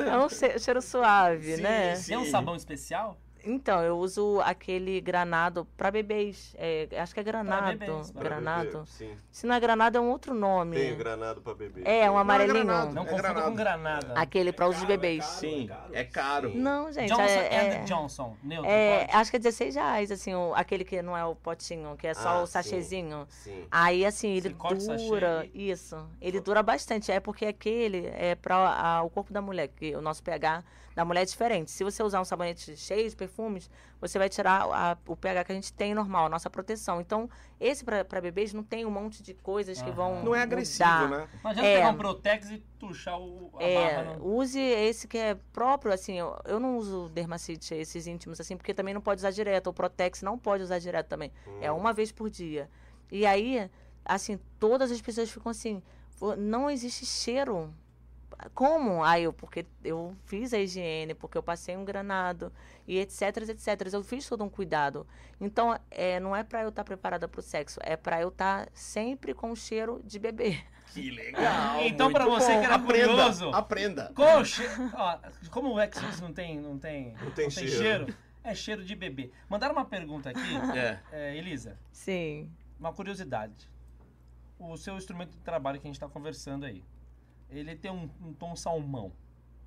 É 0.08 0.18
um 0.18 0.30
che- 0.30 0.58
cheiro 0.60 0.82
suave, 0.82 1.58
Sim, 1.58 1.62
né? 1.62 1.96
sim. 1.96 2.10
Tem 2.10 2.18
um 2.18 2.26
sabão 2.30 2.56
especial? 2.56 3.18
Então, 3.46 3.82
eu 3.84 3.98
uso 3.98 4.40
aquele 4.42 5.02
granado 5.02 5.66
pra 5.76 5.92
bebês. 5.92 6.56
É, 6.58 6.88
acho 6.98 7.14
que 7.14 7.20
é 7.20 7.24
granado. 7.24 7.78
bebês, 7.78 8.10
granado. 8.12 8.70
Beber, 8.70 8.86
Sim. 8.88 9.18
Se 9.32 9.46
não 9.46 9.54
é 9.56 9.60
granado, 9.60 9.98
é 9.98 10.02
um 10.02 10.10
outro 10.10 10.34
nome. 10.34 10.78
Tem 10.78 10.94
o 10.94 10.96
granado 10.96 11.42
pra 11.42 11.54
beber. 11.54 11.86
É, 11.86 12.10
um 12.10 12.18
amarelinho. 12.18 12.66
granado. 12.66 12.94
Não 12.94 13.02
É 13.04 13.06
confunda 13.06 13.22
granado. 13.30 13.50
com 13.50 13.56
granada. 13.56 14.14
Aquele 14.16 14.52
pra 14.54 14.68
uso 14.68 14.80
de 14.80 14.86
bebês. 14.88 15.26
Sim, 15.26 15.70
é 15.92 16.04
caro. 16.04 16.52
Sim. 16.52 16.60
Não, 16.60 16.92
gente. 16.92 17.10
Johnson 17.10 17.22
é, 17.24 17.56
é- 17.56 17.84
Johnson. 17.84 18.38
Neutro. 18.44 18.70
é, 18.72 19.00
pode? 19.06 19.18
acho 19.18 19.30
que 19.32 19.36
é 19.36 19.40
16 19.40 19.76
reais, 19.76 20.12
assim, 20.12 20.34
o- 20.34 20.54
aquele 20.56 20.84
que 20.86 21.02
não 21.02 21.18
é 21.18 21.26
o 21.26 21.36
potinho, 21.36 21.96
que 21.98 22.08
é 22.08 22.14
só 22.14 22.30
Ah, 22.30 22.42
o 22.44 22.48
sachezinho. 22.48 23.26
Sim. 23.30 23.66
Aí, 23.70 24.06
assim, 24.06 24.30
ele 24.30 24.56
Você 24.58 24.96
dura. 25.08 25.48
Isso. 25.54 25.98
Ele 26.22 26.40
dura 26.40 26.64
bastante. 26.64 27.12
É 27.12 27.20
porque 27.20 27.46
aquele 27.46 28.08
é 28.16 28.36
para 28.36 29.02
o 29.04 29.10
corpo 29.10 29.34
da 29.34 29.42
mulher, 29.42 29.68
que 29.68 29.96
o 29.96 30.02
nosso 30.02 30.24
pH 30.24 30.64
da 30.96 31.04
mulher 31.04 31.22
é 31.22 31.26
diferente. 31.26 31.72
Se 31.72 31.84
você 31.84 32.04
usar 32.04 32.22
um 32.22 32.26
sabonete 32.26 32.76
cheio 32.78 33.10
de 33.10 33.16
perfumes, 33.16 33.70
você 34.00 34.20
vai 34.20 34.30
tirar 34.30 34.62
a- 34.64 34.98
o 35.08 35.16
pH 35.16 35.44
que 35.44 35.52
a 35.52 35.56
gente 35.56 35.74
tem 35.74 35.94
normal, 35.94 36.26
a 36.26 36.30
nossa 36.30 36.50
proteção. 36.50 37.02
Então, 37.02 37.30
esse 37.60 37.84
para 37.84 38.22
bebês 38.22 38.54
não 38.54 38.64
tem 38.64 38.86
um 38.86 38.92
monte 38.92 39.24
de 39.24 39.34
coisas 39.34 39.82
que 39.82 39.90
vão. 39.92 40.24
Não 40.24 40.36
é 40.36 40.42
agressivo, 40.42 40.90
mudar. 40.90 41.10
né? 41.10 41.28
Não 41.44 41.52
adianta 41.52 41.68
é. 41.70 41.76
pegar 41.78 41.90
um 41.90 41.98
Protex 41.98 42.50
e 42.52 42.58
tuchar 42.78 43.20
o, 43.20 43.52
a 43.58 43.64
É, 43.64 43.96
barra 44.04 44.18
no... 44.18 44.26
use 44.36 44.60
esse 44.60 45.08
que 45.08 45.18
é 45.18 45.36
próprio, 45.52 45.94
assim, 45.94 46.20
eu, 46.20 46.38
eu 46.46 46.60
não 46.60 46.78
uso 46.78 47.10
dermacite, 47.10 47.74
esses 47.74 48.06
íntimos, 48.08 48.40
assim, 48.40 48.56
porque 48.58 48.74
também 48.74 48.94
não 48.94 49.02
pode 49.02 49.20
usar 49.20 49.32
direto, 49.32 49.68
o 49.70 49.74
Protex 49.74 50.22
não 50.22 50.38
pode 50.38 50.64
usar 50.64 50.80
direto 50.80 51.08
também, 51.08 51.32
é 51.62 51.72
Hum. 51.72 51.78
uma 51.78 51.94
vez 51.94 52.12
por 52.12 52.30
dia. 52.30 52.70
E 53.12 53.26
aí, 53.26 53.70
assim, 54.06 54.40
todas 54.60 54.92
as 54.92 55.02
pessoas 55.02 55.30
ficam 55.32 55.50
assim, 55.50 55.82
"Pô, 56.20 56.36
não 56.36 56.70
existe 56.70 57.06
cheiro. 57.06 57.74
Como? 58.54 59.04
Aí 59.04 59.24
eu, 59.24 59.34
porque 59.34 59.66
eu 59.84 60.16
fiz 60.26 60.54
a 60.54 60.60
higiene, 60.60 61.14
porque 61.14 61.38
eu 61.38 61.44
passei 61.44 61.76
um 61.78 61.86
granado 61.86 62.52
e 62.88 62.98
etc, 63.00 63.22
etc. 63.50 63.94
Eu 63.94 64.04
fiz 64.04 64.28
todo 64.28 64.44
um 64.44 64.50
cuidado. 64.50 65.06
Então, 65.40 65.78
é, 65.92 66.20
não 66.20 66.36
é 66.36 66.44
pra 66.44 66.64
eu 66.64 66.70
estar 66.70 66.84
preparada 66.84 67.28
pro 67.28 67.42
sexo, 67.42 67.80
é 67.84 67.96
pra 67.96 68.22
eu 68.22 68.30
estar 68.30 68.68
sempre 68.74 69.34
com 69.34 69.56
cheiro 69.56 70.02
de 70.04 70.18
bebê. 70.20 70.60
Que 70.94 71.10
legal. 71.12 71.82
Então, 71.84 72.12
pra 72.12 72.26
muito 72.26 72.40
você 72.42 72.54
bom. 72.54 72.60
que 72.60 72.66
era 72.66 72.76
aprenda, 72.76 73.08
curioso. 73.08 73.50
Aprenda. 73.50 74.12
Coxa! 74.16 74.64
Ó, 74.94 75.20
como 75.50 75.74
o 75.74 75.80
X 75.80 76.22
não 76.22 76.32
tem, 76.32 76.60
não 76.60 76.78
tem, 76.78 77.14
Não 77.22 77.32
tem 77.32 77.50
cheiro. 77.50 77.72
cheiro, 77.72 78.16
é 78.44 78.54
cheiro 78.54 78.84
de 78.86 78.96
bebê. 78.96 79.32
Mandaram 79.50 79.74
uma 79.74 79.86
pergunta 79.86 80.30
aqui, 80.30 80.40
É. 80.78 81.00
é, 81.12 81.36
Elisa, 81.38 81.80
Sim. 81.92 82.50
uma 82.80 82.94
curiosidade. 82.94 83.70
O 84.60 84.78
seu 84.78 84.96
instrumento 84.96 85.32
de 85.32 85.40
trabalho 85.40 85.80
que 85.80 85.88
a 85.88 85.90
gente 85.90 85.96
está 85.96 86.08
conversando 86.08 86.66
aí, 86.66 86.84
ele 87.60 87.76
tem 87.76 87.92
um, 87.92 88.10
um 88.22 88.34
tom 88.34 88.56
salmão. 88.56 89.12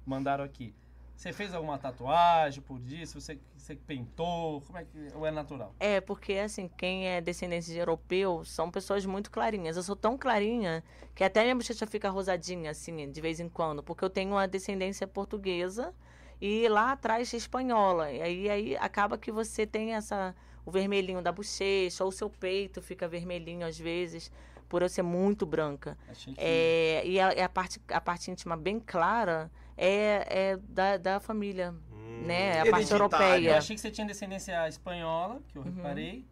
Mandaram 0.05 0.45
aqui. 0.45 0.75
Você 1.17 1.33
fez 1.33 1.55
alguma 1.55 1.79
tatuagem 1.79 2.63
por 2.63 2.79
disso? 2.79 3.19
Você, 3.19 3.39
você 3.57 3.75
pintou? 3.75 4.61
Como 4.61 4.77
é 4.77 4.85
que 4.85 5.09
ou 5.15 5.27
é 5.27 5.31
natural? 5.31 5.75
É, 5.81 5.99
porque 5.99 6.35
assim, 6.35 6.69
quem 6.69 7.09
é 7.09 7.23
descendente 7.23 7.67
de 7.67 7.79
europeu 7.79 8.45
são 8.45 8.71
pessoas 8.71 9.07
muito 9.07 9.31
clarinhas. 9.31 9.77
Eu 9.79 9.83
sou 9.83 9.97
tão 9.97 10.19
clarinha 10.19 10.85
que 11.15 11.25
até 11.25 11.43
minha 11.43 11.55
bochecha 11.55 11.87
fica 11.87 12.11
rosadinha, 12.11 12.71
assim, 12.71 13.11
de 13.11 13.21
vez 13.23 13.41
em 13.41 13.49
quando, 13.49 13.83
porque 13.83 14.05
eu 14.05 14.11
tenho 14.11 14.33
uma 14.33 14.47
descendência 14.47 15.07
portuguesa 15.07 15.95
E 16.41 16.69
lá 16.69 16.93
atrás 16.93 17.33
espanhola. 17.33 18.13
E 18.13 18.21
aí, 18.21 18.51
aí 18.51 18.77
acaba 18.77 19.17
que 19.17 19.33
você 19.33 19.67
tem 19.67 19.95
essa 19.95 20.35
o 20.67 20.71
vermelhinho 20.71 21.23
da 21.23 21.33
bochecha, 21.33 22.03
ou 22.05 22.11
o 22.11 22.13
seu 22.13 22.29
peito 22.29 22.83
fica 22.83 23.07
vermelhinho 23.09 23.65
às 23.65 23.79
vezes, 23.79 24.33
por 24.69 24.83
eu 24.83 24.89
ser 24.89 25.03
muito 25.03 25.45
branca. 25.47 25.97
Achei 26.11 26.35
que... 26.35 26.41
É, 26.41 27.07
e 27.07 27.21
a, 27.21 27.45
a 27.45 27.49
parte, 27.49 27.81
a 27.89 28.01
parte 28.01 28.31
íntima 28.31 28.57
bem 28.57 28.81
clara 28.81 29.51
é, 29.77 30.27
é 30.53 30.57
da, 30.57 30.97
da 30.97 31.21
família, 31.21 31.75
Hum. 31.93 32.23
né? 32.27 32.61
A 32.61 32.67
parte 32.71 32.91
europeia. 32.93 33.51
Eu 33.51 33.57
achei 33.57 33.75
que 33.77 33.81
você 33.81 33.91
tinha 33.91 34.07
descendência 34.07 34.69
espanhola, 34.69 35.41
que 35.49 35.59
eu 35.59 35.63
Uhum. 35.63 35.73
reparei, 35.75 36.27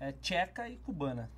é, 0.00 0.12
tcheca 0.12 0.68
e 0.68 0.76
cubana. 0.78 1.30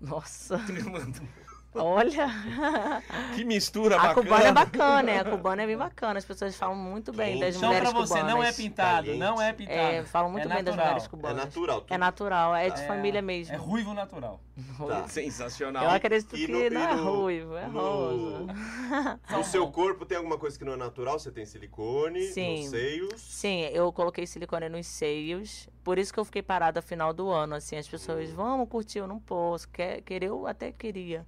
Nossa, 0.00 0.60
olha. 1.76 2.28
que 3.34 3.44
mistura 3.44 3.96
A 3.96 3.98
bacana. 3.98 4.14
cubana 4.22 4.44
é 4.48 4.52
bacana, 4.52 5.02
né? 5.02 5.20
A 5.20 5.24
cubana 5.24 5.62
é 5.62 5.66
bem 5.66 5.76
bacana. 5.76 6.18
As 6.18 6.24
pessoas 6.24 6.56
falam 6.56 6.76
muito 6.76 7.12
bem 7.12 7.38
das 7.38 7.56
Então, 7.56 7.58
Então, 7.58 7.68
mulheres 7.68 7.90
pra 7.90 8.00
você, 8.00 8.14
cubanas. 8.14 8.32
não 8.34 8.42
é 8.42 8.52
pintado, 8.52 9.14
não 9.16 9.40
é 9.42 9.52
pintado. 9.52 9.78
É, 9.78 10.04
falam 10.04 10.30
muito 10.30 10.44
É 10.44 10.48
bem 10.48 10.56
das 10.64 10.74
natural. 10.74 10.86
mulheres 10.86 11.04
É 11.04 11.08
cubanas. 11.08 11.44
natural. 11.44 11.80
tudo. 11.82 11.94
É 11.94 11.98
natural, 11.98 12.54
é 12.54 12.70
de 12.70 12.80
É- 12.80 12.86
família 12.86 13.22
mesmo. 13.22 13.54
É 13.54 13.58
ruivo 13.58 13.94
natural. 13.94 14.40
Tá. 14.88 15.06
Sensacional. 15.08 15.84
Eu 15.84 15.90
acredito 15.90 16.34
E 16.36 16.46
que 16.46 16.52
no- 16.52 16.70
não 16.70 16.80
é 16.80 16.94
no- 16.94 17.20
ruivo, 17.20 17.56
é 17.56 17.66
no- 17.66 17.78
rosa. 17.80 18.46
No 19.36 19.44
seu 19.44 19.66
corpo 19.70 20.06
tem 20.06 20.16
alguma 20.16 20.38
coisa 20.38 20.58
que 20.58 20.64
não 20.64 20.72
é 20.72 20.76
natural? 20.76 21.18
Você 21.18 21.30
tem 21.30 21.44
silicone 21.44 22.22
Sim. 22.28 22.60
nos 22.62 22.70
seios? 22.70 23.20
Sim, 23.20 23.60
eu 23.72 23.92
coloquei 23.92 24.26
silicone 24.26 24.68
nos 24.68 24.86
seios. 24.86 25.68
Por 25.84 25.98
isso 25.98 26.12
que 26.12 26.18
eu 26.18 26.24
fiquei 26.24 26.42
parada 26.42 26.80
final 26.80 27.12
do 27.12 27.30
ano. 27.30 27.54
Assim, 27.54 27.76
as 27.76 27.86
pessoas, 27.88 28.30
vamos 28.30 28.68
curtir, 28.68 28.98
eu 28.98 29.06
não 29.06 29.18
posso. 29.18 29.68
Quer, 29.68 30.00
querer, 30.02 30.28
eu 30.28 30.46
até 30.46 30.72
queria. 30.72 31.26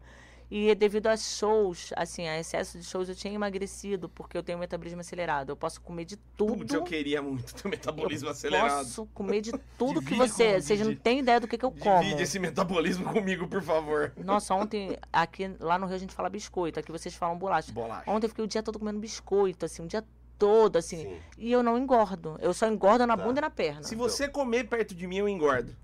E 0.50 0.74
devido 0.74 1.08
a 1.08 1.16
shows, 1.16 1.92
assim, 1.94 2.26
a 2.26 2.38
excesso 2.40 2.78
de 2.78 2.84
shows, 2.84 3.08
eu 3.08 3.14
tinha 3.14 3.32
emagrecido, 3.34 4.08
porque 4.08 4.36
eu 4.36 4.42
tenho 4.42 4.58
metabolismo 4.58 5.00
acelerado. 5.00 5.50
Eu 5.50 5.56
posso 5.56 5.80
comer 5.80 6.06
de 6.06 6.16
tudo. 6.36 6.56
Putz, 6.58 6.72
eu 6.72 6.82
queria 6.82 7.20
muito 7.20 7.54
ter 7.54 7.68
metabolismo 7.68 8.28
eu 8.28 8.32
acelerado. 8.32 8.78
posso 8.78 9.06
comer 9.12 9.42
de 9.42 9.52
tudo 9.76 10.00
que 10.00 10.06
Divide 10.14 10.28
você. 10.30 10.44
como 10.52 10.62
Vocês 10.62 10.80
não 10.80 10.86
divide. 10.88 11.02
têm 11.02 11.18
ideia 11.18 11.38
do 11.38 11.46
que, 11.46 11.58
que 11.58 11.64
eu 11.64 11.70
como. 11.70 12.02
Divide 12.02 12.22
esse 12.22 12.38
metabolismo 12.38 13.04
comigo, 13.12 13.46
por 13.46 13.62
favor. 13.62 14.12
Nossa, 14.16 14.54
ontem, 14.54 14.96
aqui 15.12 15.54
lá 15.60 15.78
no 15.78 15.86
Rio 15.86 15.96
a 15.96 15.98
gente 15.98 16.14
fala 16.14 16.30
biscoito, 16.30 16.80
aqui 16.80 16.90
vocês 16.90 17.14
falam 17.14 17.36
bolacha. 17.36 17.70
Bolacha. 17.70 18.10
Ontem 18.10 18.24
eu 18.24 18.30
fiquei 18.30 18.44
o 18.44 18.48
dia 18.48 18.62
todo 18.62 18.78
comendo 18.78 18.98
biscoito, 18.98 19.66
assim, 19.66 19.82
o 19.82 19.86
dia 19.86 20.02
todo, 20.38 20.76
assim. 20.76 20.98
Sim. 21.02 21.16
E 21.36 21.50
eu 21.52 21.62
não 21.62 21.76
engordo. 21.76 22.36
Eu 22.40 22.54
só 22.54 22.66
engordo 22.68 23.04
na 23.06 23.16
Tá. 23.16 23.24
bunda 23.24 23.40
e 23.40 23.42
na 23.42 23.50
perna. 23.50 23.82
Se 23.82 23.94
você 23.96 24.28
comer 24.28 24.64
perto 24.68 24.94
de 24.94 25.06
mim, 25.06 25.16
eu 25.18 25.28
engordo. 25.28 25.74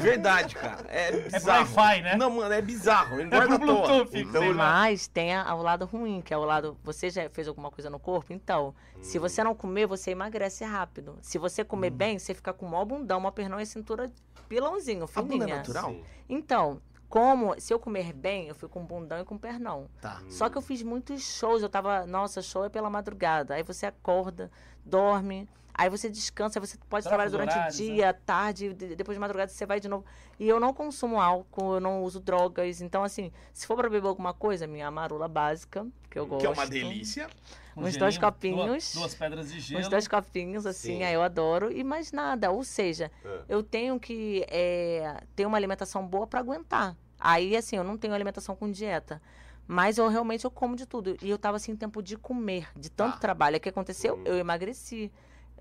Verdade, 0.00 0.54
cara. 0.54 0.84
É 0.88 1.08
É 1.08 1.12
pro 1.12 1.30
bizarro. 1.32 1.58
Wi-Fi, 1.76 2.02
né? 2.02 2.16
Não, 2.16 2.30
mano, 2.30 2.52
é 2.52 2.60
bizarro. 2.60 3.18
É 3.18 3.22
Engorda 3.22 3.58
pro 3.58 3.70
à 3.70 3.74
toa. 3.74 3.86
Bluetooth. 3.86 4.18
Então. 4.18 4.54
Mas 4.54 5.06
tem 5.08 5.34
a- 5.34 5.54
o 5.54 5.62
lado 5.62 5.84
ruim, 5.86 6.20
que 6.20 6.32
é 6.34 6.36
o 6.36 6.44
lado. 6.44 6.76
Você 6.84 7.08
já 7.10 7.28
fez 7.30 7.48
alguma 7.48 7.70
coisa 7.70 7.88
no 7.88 7.98
corpo? 7.98 8.32
Então, 8.32 8.74
se 9.00 9.18
você 9.18 9.42
não 9.42 9.54
comer, 9.54 9.86
você 9.86 10.10
emagrece 10.10 10.64
rápido. 10.64 11.16
Se 11.22 11.38
você 11.38 11.64
comer 11.64 11.90
bem, 11.90 12.18
você 12.18 12.34
fica 12.34 12.52
com 12.52 12.66
mó 12.66 12.84
bundão, 12.84 13.18
uma 13.18 13.32
pernão 13.32 13.58
e 13.58 13.62
a 13.62 13.66
cintura 13.66 14.10
pilãozinho, 14.48 15.04
A 15.14 15.22
bunda 15.22 15.34
é 15.34 15.38
fininha. 15.38 15.56
natural? 15.56 15.90
Sim. 15.90 16.04
Então, 16.28 16.80
como 17.14 17.54
se 17.60 17.72
eu 17.72 17.78
comer 17.78 18.12
bem, 18.12 18.48
eu 18.48 18.56
fico 18.56 18.68
com 18.70 18.84
bundão 18.84 19.20
e 19.20 19.24
com 19.24 19.38
pernão. 19.38 19.88
Tá. 20.00 20.20
Só 20.28 20.48
que 20.48 20.58
eu 20.58 20.62
fiz 20.62 20.82
muitos 20.82 21.22
shows, 21.22 21.62
eu 21.62 21.68
tava, 21.68 22.04
nossa, 22.06 22.42
show 22.42 22.64
é 22.64 22.68
pela 22.68 22.90
madrugada. 22.90 23.54
Aí 23.54 23.62
você 23.62 23.86
acorda, 23.86 24.50
dorme, 24.84 25.48
aí 25.72 25.88
você 25.88 26.10
descansa, 26.10 26.58
aí 26.58 26.66
você 26.66 26.76
pode 26.88 27.04
Troca 27.04 27.10
trabalhar 27.10 27.26
os 27.26 27.32
durante 27.32 27.52
horários, 27.52 27.78
o 27.78 27.82
dia, 27.84 28.12
tarde, 28.26 28.74
de- 28.74 28.96
depois 28.96 29.14
de 29.14 29.20
madrugada 29.20 29.48
você 29.52 29.64
vai 29.64 29.78
de 29.78 29.86
novo. 29.88 30.04
E 30.40 30.48
eu 30.48 30.58
não 30.58 30.74
consumo 30.74 31.20
álcool, 31.20 31.74
eu 31.74 31.80
não 31.80 32.02
uso 32.02 32.18
drogas. 32.18 32.80
Então, 32.80 33.04
assim, 33.04 33.30
se 33.52 33.64
for 33.64 33.76
pra 33.76 33.88
beber 33.88 34.08
alguma 34.08 34.34
coisa, 34.34 34.66
minha 34.66 34.90
marula 34.90 35.28
básica, 35.28 35.86
que 36.10 36.18
eu 36.18 36.26
gosto. 36.26 36.40
Que 36.40 36.46
é 36.46 36.50
uma 36.50 36.66
delícia. 36.66 37.28
Um 37.76 37.82
uns 37.86 37.96
dois 37.96 38.14
gelinho, 38.14 38.32
copinhos. 38.32 38.66
Duas, 38.66 38.94
duas 38.94 39.14
pedras 39.14 39.52
de 39.52 39.60
gelo. 39.60 39.80
Uns 39.80 39.88
dois 39.88 40.08
copinhos, 40.08 40.66
assim, 40.66 40.98
Sim. 40.98 41.02
aí 41.04 41.14
eu 41.14 41.22
adoro. 41.22 41.70
E 41.72 41.84
mais 41.84 42.10
nada. 42.10 42.50
Ou 42.50 42.64
seja, 42.64 43.08
É. 43.24 43.40
eu 43.48 43.62
tenho 43.62 44.00
que 44.00 44.44
é, 44.48 45.22
ter 45.36 45.46
uma 45.46 45.56
alimentação 45.56 46.04
boa 46.04 46.26
pra 46.26 46.40
aguentar. 46.40 46.96
Aí, 47.24 47.56
assim, 47.56 47.74
eu 47.76 47.82
não 47.82 47.96
tenho 47.96 48.12
alimentação 48.12 48.54
com 48.54 48.70
dieta. 48.70 49.20
Mas 49.66 49.96
eu 49.96 50.06
realmente 50.08 50.44
eu 50.44 50.50
como 50.50 50.76
de 50.76 50.84
tudo. 50.84 51.16
E 51.22 51.30
eu 51.30 51.38
tava 51.38 51.58
sem 51.58 51.74
tempo 51.74 52.02
de 52.02 52.18
comer, 52.18 52.68
de 52.76 52.90
tanto 52.90 53.14
Tá. 53.14 53.18
trabalho. 53.20 53.56
O 53.56 53.60
que 53.60 53.70
aconteceu? 53.70 54.16
Hum. 54.16 54.22
Eu 54.26 54.36
emagreci. 54.36 55.10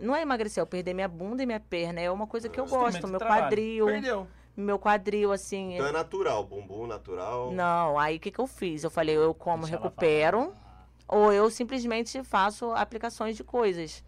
Não 0.01 0.13
é 0.13 0.21
emagrecer, 0.21 0.61
eu 0.61 0.67
perder 0.67 0.93
minha 0.93 1.07
bunda 1.07 1.41
e 1.41 1.45
minha 1.45 1.59
perna. 1.61 2.01
É 2.01 2.11
uma 2.11 2.27
coisa 2.27 2.49
que 2.49 2.59
eu 2.59 2.65
gosto. 2.65 3.07
Meu 3.07 3.17
trabalho. 3.17 3.43
quadril. 3.43 3.85
Perdeu. 3.85 4.27
Meu 4.57 4.77
quadril, 4.77 5.31
assim. 5.31 5.75
Então 5.75 5.87
é 5.87 5.91
natural, 5.93 6.43
bumbum 6.43 6.85
natural. 6.85 7.51
Não, 7.53 7.97
aí 7.97 8.17
o 8.17 8.19
que, 8.19 8.29
que 8.29 8.39
eu 8.39 8.45
fiz? 8.45 8.83
Eu 8.83 8.89
falei, 8.91 9.15
eu 9.15 9.33
como, 9.33 9.63
Deixa 9.63 9.77
recupero. 9.77 10.53
Ou 11.07 11.31
eu 11.31 11.49
simplesmente 11.49 12.21
faço 12.23 12.71
aplicações 12.73 13.37
de 13.37 13.43
coisas. 13.43 14.03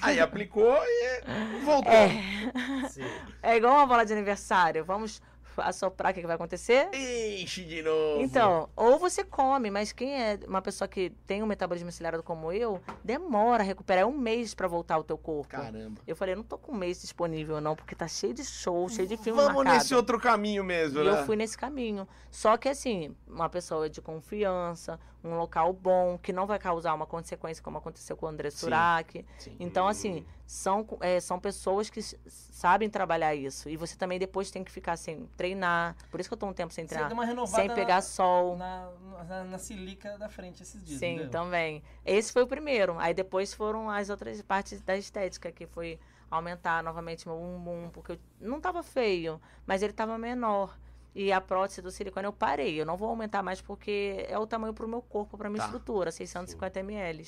Aí 0.00 0.18
aplicou 0.20 0.74
e 0.84 1.20
voltou. 1.64 1.92
É. 1.92 2.10
É 3.42 3.56
igual 3.56 3.74
uma 3.74 3.86
bola 3.86 4.04
de 4.06 4.12
aniversário. 4.12 4.84
Vamos 4.84 5.20
assoprar, 5.58 6.12
o 6.12 6.14
que, 6.14 6.20
que 6.20 6.26
vai 6.26 6.36
acontecer? 6.36 6.88
Enche 6.94 7.64
de 7.64 7.82
novo. 7.82 8.20
Então, 8.22 8.68
ou 8.76 8.98
você 8.98 9.24
come, 9.24 9.70
mas 9.70 9.92
quem 9.92 10.14
é 10.14 10.38
uma 10.46 10.62
pessoa 10.62 10.88
que 10.88 11.10
tem 11.26 11.42
um 11.42 11.46
metabolismo 11.46 11.88
acelerado 11.88 12.22
como 12.22 12.52
eu, 12.52 12.80
demora 13.04 13.62
a 13.62 13.66
recuperar. 13.66 14.02
É 14.02 14.06
um 14.06 14.16
mês 14.16 14.54
pra 14.54 14.66
voltar 14.68 14.94
ao 14.94 15.04
teu 15.04 15.18
corpo. 15.18 15.48
Caramba. 15.48 16.00
Eu 16.06 16.16
falei, 16.16 16.34
eu 16.34 16.36
não 16.38 16.44
tô 16.44 16.56
com 16.58 16.72
um 16.72 16.76
mês 16.76 17.00
disponível, 17.00 17.60
não, 17.60 17.76
porque 17.76 17.94
tá 17.94 18.08
cheio 18.08 18.34
de 18.34 18.44
show, 18.44 18.88
cheio 18.88 19.06
de 19.06 19.16
filme 19.16 19.40
Vamos 19.40 19.54
marcado. 19.56 19.76
nesse 19.78 19.94
outro 19.94 20.18
caminho 20.20 20.64
mesmo, 20.64 21.00
E 21.00 21.04
né? 21.04 21.20
eu 21.20 21.26
fui 21.26 21.36
nesse 21.36 21.56
caminho. 21.56 22.06
Só 22.30 22.56
que, 22.56 22.68
assim, 22.68 23.14
uma 23.26 23.48
pessoa 23.48 23.88
de 23.88 24.00
confiança, 24.00 24.98
um 25.24 25.36
local 25.36 25.72
bom, 25.72 26.18
que 26.18 26.32
não 26.32 26.46
vai 26.46 26.58
causar 26.58 26.94
uma 26.94 27.06
consequência 27.06 27.62
como 27.62 27.78
aconteceu 27.78 28.16
com 28.16 28.26
o 28.26 28.28
André 28.28 28.50
Surak. 28.50 29.24
Então, 29.60 29.86
assim, 29.86 30.26
são, 30.46 30.86
é, 31.00 31.20
são 31.20 31.38
pessoas 31.38 31.88
que 31.88 32.02
sabem 32.02 32.90
trabalhar 32.90 33.34
isso. 33.34 33.68
E 33.68 33.76
você 33.76 33.96
também 33.96 34.18
depois 34.18 34.50
tem 34.50 34.64
que 34.64 34.70
ficar 34.70 34.96
sem 34.96 35.26
treinar. 35.36 35.96
Por 36.10 36.20
isso 36.20 36.28
que 36.28 36.34
eu 36.34 36.38
tô 36.38 36.46
um 36.46 36.52
tempo 36.52 36.72
sem 36.72 36.86
treinar. 36.86 37.08
Sem 37.46 37.68
pegar 37.74 38.02
sol. 38.02 38.56
na, 38.56 38.90
na, 39.28 39.44
na 39.44 39.58
silica 39.58 40.18
da 40.18 40.28
frente 40.28 40.62
esses 40.62 40.82
dias. 40.82 40.98
Sim, 40.98 41.16
não 41.16 41.22
deu? 41.22 41.30
também. 41.30 41.82
Esse 42.04 42.32
foi 42.32 42.42
o 42.42 42.46
primeiro. 42.46 42.98
Aí 42.98 43.14
depois 43.14 43.54
foram 43.54 43.88
as 43.88 44.10
outras 44.10 44.40
partes 44.42 44.80
da 44.82 44.96
estética, 44.96 45.52
que 45.52 45.66
foi 45.66 45.98
aumentar 46.30 46.82
novamente 46.82 47.28
meu 47.28 47.38
bumbum, 47.38 47.90
porque 47.90 48.12
eu 48.12 48.18
não 48.40 48.60
tava 48.60 48.82
feio, 48.82 49.40
mas 49.66 49.82
ele 49.82 49.92
tava 49.92 50.16
menor. 50.16 50.76
E 51.14 51.30
a 51.30 51.40
prótese 51.40 51.82
do 51.82 51.90
silicone 51.90 52.26
eu 52.26 52.32
parei. 52.32 52.80
Eu 52.80 52.86
não 52.86 52.96
vou 52.96 53.08
aumentar 53.10 53.42
mais 53.42 53.60
porque 53.60 54.24
é 54.28 54.38
o 54.38 54.46
tamanho 54.46 54.72
pro 54.72 54.88
meu 54.88 55.02
corpo, 55.02 55.36
pra 55.36 55.50
minha 55.50 55.60
Tá. 55.60 55.66
estrutura, 55.66 56.10
650 56.10 56.80
ml. 56.80 57.26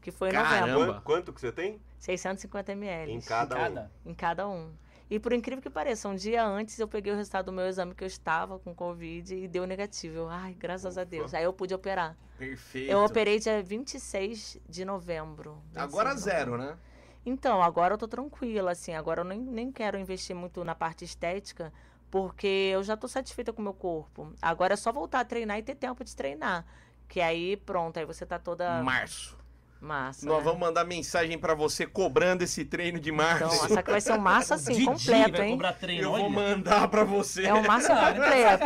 Que 0.00 0.10
foi 0.10 0.28
em 0.28 0.32
Caramba. 0.32 0.66
novembro. 0.72 0.86
Quanto, 0.94 1.02
quanto 1.04 1.32
que 1.32 1.40
você 1.40 1.52
tem? 1.52 1.80
650 1.98 2.72
ml. 2.72 3.12
Em 3.12 3.20
cada, 3.20 3.56
Cada. 3.56 3.90
Em 4.04 4.14
cada 4.14 4.48
um. 4.48 4.72
E 5.10 5.20
por 5.20 5.32
incrível 5.32 5.62
que 5.62 5.70
pareça, 5.70 6.08
um 6.08 6.14
dia 6.14 6.44
antes 6.44 6.78
eu 6.78 6.88
peguei 6.88 7.12
o 7.12 7.16
resultado 7.16 7.46
do 7.46 7.52
meu 7.52 7.66
exame 7.66 7.94
que 7.94 8.02
eu 8.02 8.08
estava 8.08 8.58
com 8.58 8.74
Covid 8.74 9.34
e 9.36 9.46
deu 9.46 9.66
negativo. 9.66 10.16
Eu, 10.16 10.28
ai, 10.28 10.54
graças 10.54 10.96
a 10.98 11.04
Deus. 11.04 11.32
Aí 11.34 11.44
eu 11.44 11.52
pude 11.52 11.74
operar. 11.74 12.16
Perfeito. 12.38 12.90
Eu 12.90 13.04
operei 13.04 13.38
dia 13.38 13.62
26 13.62 14.58
de 14.68 14.84
novembro. 14.84 15.62
Agora 15.74 16.10
26 16.10 16.16
de 16.16 16.20
zero, 16.22 16.50
novembro. 16.52 16.72
né? 16.74 16.78
Então, 17.24 17.62
agora 17.62 17.94
eu 17.94 17.98
tô 17.98 18.06
tranquila, 18.08 18.72
assim. 18.72 18.94
Agora 18.94 19.20
eu 19.20 19.24
nem, 19.24 19.40
nem 19.40 19.70
quero 19.72 19.98
investir 19.98 20.34
muito 20.34 20.62
na 20.64 20.74
parte 20.74 21.04
estética, 21.04 21.72
porque 22.10 22.46
eu 22.46 22.82
já 22.82 22.96
tô 22.96 23.08
satisfeita 23.08 23.52
com 23.52 23.60
o 23.60 23.64
meu 23.64 23.74
corpo. 23.74 24.32
Agora 24.40 24.74
é 24.74 24.76
só 24.76 24.92
voltar 24.92 25.20
a 25.20 25.24
treinar 25.24 25.58
e 25.58 25.62
ter 25.62 25.74
tempo 25.74 26.04
de 26.04 26.14
treinar. 26.14 26.64
Que 27.08 27.20
aí, 27.20 27.56
pronto, 27.56 27.98
aí 27.98 28.04
você 28.04 28.24
tá 28.26 28.38
toda 28.38 28.82
Março. 28.82 29.36
massa. 29.80 30.26
Nós 30.26 30.38
né? 30.38 30.44
vamos 30.44 30.58
mandar 30.60 30.84
mensagem 30.84 31.38
pra 31.38 31.54
você 31.54 31.86
cobrando 31.86 32.42
esse 32.42 32.64
treino 32.64 32.98
de 32.98 33.12
março. 33.12 33.44
Então, 33.54 33.68
só 33.68 33.82
que 33.82 33.90
vai 33.90 34.00
ser 34.00 34.12
um 34.14 34.18
março 34.18 34.54
assim, 34.54 34.72
Didi 34.72 34.84
completo, 34.86 35.36
vai 35.36 35.48
hein? 35.48 35.58
treino, 35.78 36.02
Eu 36.02 36.10
vou 36.10 36.20
olha. 36.24 36.30
mandar 36.30 36.88
pra 36.88 37.04
você. 37.04 37.44
É 37.46 37.54
um 37.54 37.62
março 37.64 37.88
completo. 37.94 38.64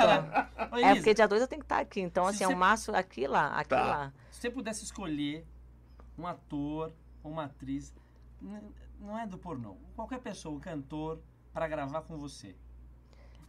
É 0.82 0.94
porque 0.94 1.12
dia 1.14 1.28
2 1.28 1.42
eu 1.42 1.48
tenho 1.48 1.60
que 1.60 1.64
estar 1.66 1.80
aqui. 1.80 2.00
Então, 2.00 2.24
Se 2.26 2.30
assim, 2.36 2.44
é 2.44 2.46
você- 2.46 2.54
um 2.54 2.58
março 2.58 2.94
aqui 2.94 3.22
e 3.22 3.26
lá, 3.26 3.48
aqui 3.58 3.70
Tá. 3.70 3.82
lá. 3.84 4.12
Se 4.30 4.40
você 4.40 4.50
pudesse 4.50 4.84
escolher 4.84 5.46
um 6.16 6.26
ator 6.26 6.92
ou 7.22 7.30
uma 7.32 7.44
atriz, 7.44 7.92
não 8.98 9.18
é 9.18 9.26
do 9.26 9.36
pornô, 9.36 9.76
qualquer 9.94 10.20
pessoa, 10.20 10.54
um 10.56 10.60
cantor, 10.60 11.20
pra 11.52 11.66
gravar 11.68 12.02
com 12.02 12.16
você. 12.16 12.54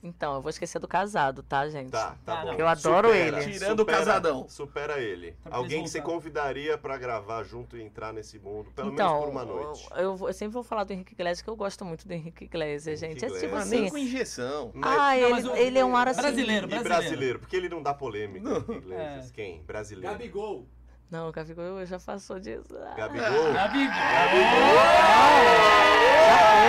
Então, 0.04 0.34
eu 0.34 0.42
vou 0.42 0.50
esquecer 0.50 0.80
do 0.80 0.88
casado, 0.88 1.44
tá, 1.44 1.70
gente? 1.70 1.92
Tá, 1.92 2.16
tá 2.26 2.34
Ah, 2.34 2.42
bom. 2.46 2.52
não. 2.54 2.58
Eu 2.58 2.68
adoro 2.68 3.08
Supera, 3.10 3.44
ele. 3.44 3.52
Tirando 3.54 3.80
o 3.82 3.86
casadão. 3.86 4.50
Supera 4.50 5.00
ele. 5.00 5.34
Tá 5.44 5.56
Alguém 5.56 5.84
que 5.84 5.90
você 5.92 6.02
convidaria 6.02 6.76
pra 6.76 6.98
gravar 6.98 7.44
junto 7.44 7.78
e 7.78 7.84
entrar 7.84 8.12
nesse 8.12 8.40
mundo, 8.40 8.72
pelo 8.72 8.92
então, 8.94 9.08
menos 9.20 9.24
por 9.26 9.30
uma 9.32 9.46
noite. 9.46 9.88
Eu, 9.96 10.18
eu 10.28 10.34
sempre 10.34 10.54
vou 10.54 10.64
falar 10.64 10.86
do 10.86 10.94
Henrique 10.94 11.14
Iglesias, 11.14 11.44
que 11.44 11.50
eu 11.50 11.56
gosto 11.56 11.86
muito 11.86 12.08
do 12.08 12.14
Henrique 12.14 12.46
Iglesias, 12.46 13.04
Henrique 13.04 13.20
gente. 13.22 13.36
É 13.36 13.40
tipo. 13.42 13.56
Ah, 13.56 13.64
nem 13.66 13.82
assim. 13.82 13.90
com 13.92 13.98
injeção. 14.00 14.72
Ah, 14.82 14.90
Não, 14.90 15.14
ele, 15.14 15.48
o- 15.50 15.56
ele 15.56 15.78
é 15.80 15.86
um 15.86 15.96
ar 15.96 16.08
assim. 16.08 16.22
Brasileiro, 16.22 16.66
e 16.66 16.70
brasileiro. 16.70 17.02
brasileiro, 17.04 17.40
porque 17.40 17.56
ele 17.56 17.70
não 17.70 17.84
dá 17.84 17.94
polêmica. 17.94 18.50
Iglesias. 18.74 19.30
É. 19.30 19.34
Quem? 19.34 19.62
Brasileiro. 19.62 20.12
Gabigol. 20.18 20.68
Não, 21.12 21.28
o 21.30 21.32
Gabigol 21.32 21.86
já 21.86 22.00
passou 22.00 22.40
disso. 22.40 22.74
Ah, 22.76 22.96
Gabigol. 22.96 23.54
Já 23.54 23.70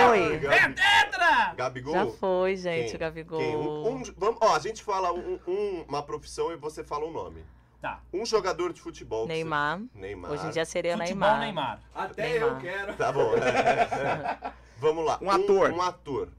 foi. 0.07 0.37
Gabi- 0.37 0.55
Entra! 0.71 1.02
Gabigol. 1.53 1.93
Já 1.93 2.05
foi, 2.07 2.55
gente, 2.57 2.87
Quem? 2.87 2.95
o 2.95 2.99
Gabigol. 2.99 3.39
Quem? 3.39 3.55
Um- 3.55 3.87
um- 3.87 4.03
vamos, 4.17 4.37
ó, 4.41 4.55
a 4.55 4.59
gente 4.59 4.83
fala 4.83 5.11
um- 5.13 5.39
um- 5.47 5.85
uma 5.87 6.03
profissão 6.03 6.51
e 6.51 6.55
você 6.57 6.83
fala 6.83 7.05
um 7.05 7.11
nome. 7.11 7.43
Tá. 7.81 8.01
Um 8.13 8.25
jogador 8.25 8.71
de 8.71 8.79
futebol. 8.81 9.27
Neymar. 9.27 9.79
você- 9.79 9.99
Neymar. 9.99 10.31
Hoje 10.31 10.47
em 10.47 10.49
dia 10.51 10.63
seria 10.65 10.97
Futebol 10.97 11.17
Neymar. 11.19 11.39
Neymar. 11.41 11.81
Até 11.93 12.29
Neymar. 12.29 12.49
eu 12.49 12.57
quero. 12.61 12.95
Tá 12.95 13.11
bom. 13.11 13.33
é, 13.35 13.37
é. 14.49 14.53
Vamos 14.77 15.05
lá. 15.05 15.19
Um 15.21 15.29
ator. 15.29 15.71
Um, 15.71 15.81
ator. 15.81 16.29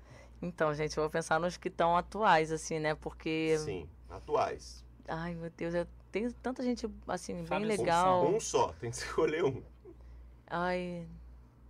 Então, 0.41 0.73
gente, 0.75 0.97
eu 0.97 1.03
vou 1.03 1.11
pensar 1.11 1.39
nos 1.39 1.57
que 1.59 1.69
estão 1.69 1.97
atuais, 1.97 2.51
assim, 2.51 2.79
né? 2.79 2.95
Porque. 2.95 3.57
Sim. 3.59 3.89
Atuais. 4.11 4.85
Ai, 5.09 5.35
meu 5.35 5.51
Deus, 5.51 5.75
eu 5.75 5.87
tenho 6.11 6.33
tanta 6.33 6.63
gente, 6.63 6.87
assim, 7.09 7.43
bem 7.45 7.65
legal. 7.65 8.27
Um 8.27 8.41
só. 8.41 8.69
Tem 8.81 8.91
que 8.91 8.97
escolher 9.05 9.45
um. 9.45 9.63
Ai. 10.49 11.07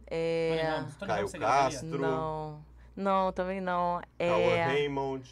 É. 0.06 0.84
Caio? 1.06 1.30
Castro. 1.32 1.98
Não. 1.98 2.64
Não, 2.96 3.32
também 3.32 3.60
não. 3.60 4.00
É. 4.18 4.64
Raymond. 4.66 5.28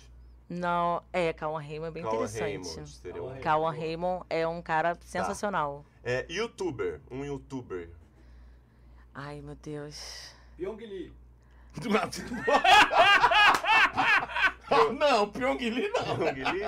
Não, 0.48 1.02
é, 1.12 1.32
Cauã 1.32 1.60
Raymond 1.60 1.88
é 1.88 1.90
bem 1.90 2.02
Cauã 2.02 2.14
interessante. 2.16 2.42
Raymond. 2.42 2.88
Seria 2.90 3.22
um... 3.22 3.26
Cauã 3.28 3.40
Cauã 3.40 3.70
Raymond 3.70 4.26
é 4.28 4.46
um 4.46 4.56
Tá. 4.56 4.62
cara 4.62 4.98
sensacional. 5.00 5.84
É, 6.04 6.26
youtuber. 6.28 7.00
Um 7.10 7.24
youtuber. 7.24 7.88
Ai, 9.14 9.40
meu 9.40 9.54
Deus. 9.54 10.34
Pyong 10.56 10.76
Lee. 10.76 11.12
Oh, 14.70 14.92
não, 14.92 15.28
Pyong 15.30 15.58
Lee 15.58 15.88
não. 15.88 16.16
Pyong 16.16 16.52
Lee. 16.52 16.66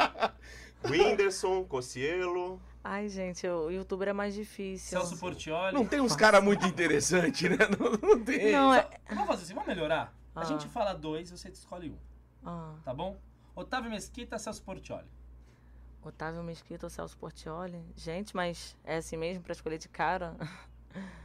Whindersson, 0.91 1.65
Cocielo. 1.65 2.61
Ai, 2.83 3.09
gente, 3.09 3.47
o 3.49 3.71
youtuber 3.71 4.09
é 4.09 4.12
mais 4.12 4.35
difícil. 4.35 4.99
Celso 4.99 5.19
Portioli. 5.19 5.73
Não 5.75 5.87
tem 5.87 6.01
uns 6.01 6.15
caras 6.15 6.45
muito 6.45 6.66
interessantes, 6.66 7.51
né? 7.51 7.57
Não, 7.79 7.93
não 8.16 8.23
tem. 8.23 8.53
Não, 8.53 8.75
é. 8.75 8.89
Vamos 9.09 9.27
fazer 9.27 9.43
assim, 9.45 9.55
vamos 9.55 9.69
melhorar? 9.69 10.12
A 10.35 10.40
Ah. 10.40 10.44
gente 10.44 10.66
fala 10.69 10.93
dois 10.94 11.31
você 11.31 11.48
escolhe 11.48 11.90
um, 11.90 11.98
Ah, 12.44 12.74
tá 12.85 12.93
bom? 12.93 13.16
Otávio 13.55 13.90
Mesquita, 13.90 14.39
Celso 14.39 14.62
Portioli. 14.62 15.09
Otávio 16.02 16.43
Mesquita 16.43 16.85
ou 16.86 16.90
Celso 16.90 17.16
Portioli? 17.16 17.82
Gente, 17.97 18.35
mas 18.36 18.77
é 18.85 18.97
assim 18.97 19.16
mesmo 19.16 19.43
pra 19.43 19.52
escolher 19.52 19.78
de 19.78 19.89
cara? 19.89 20.36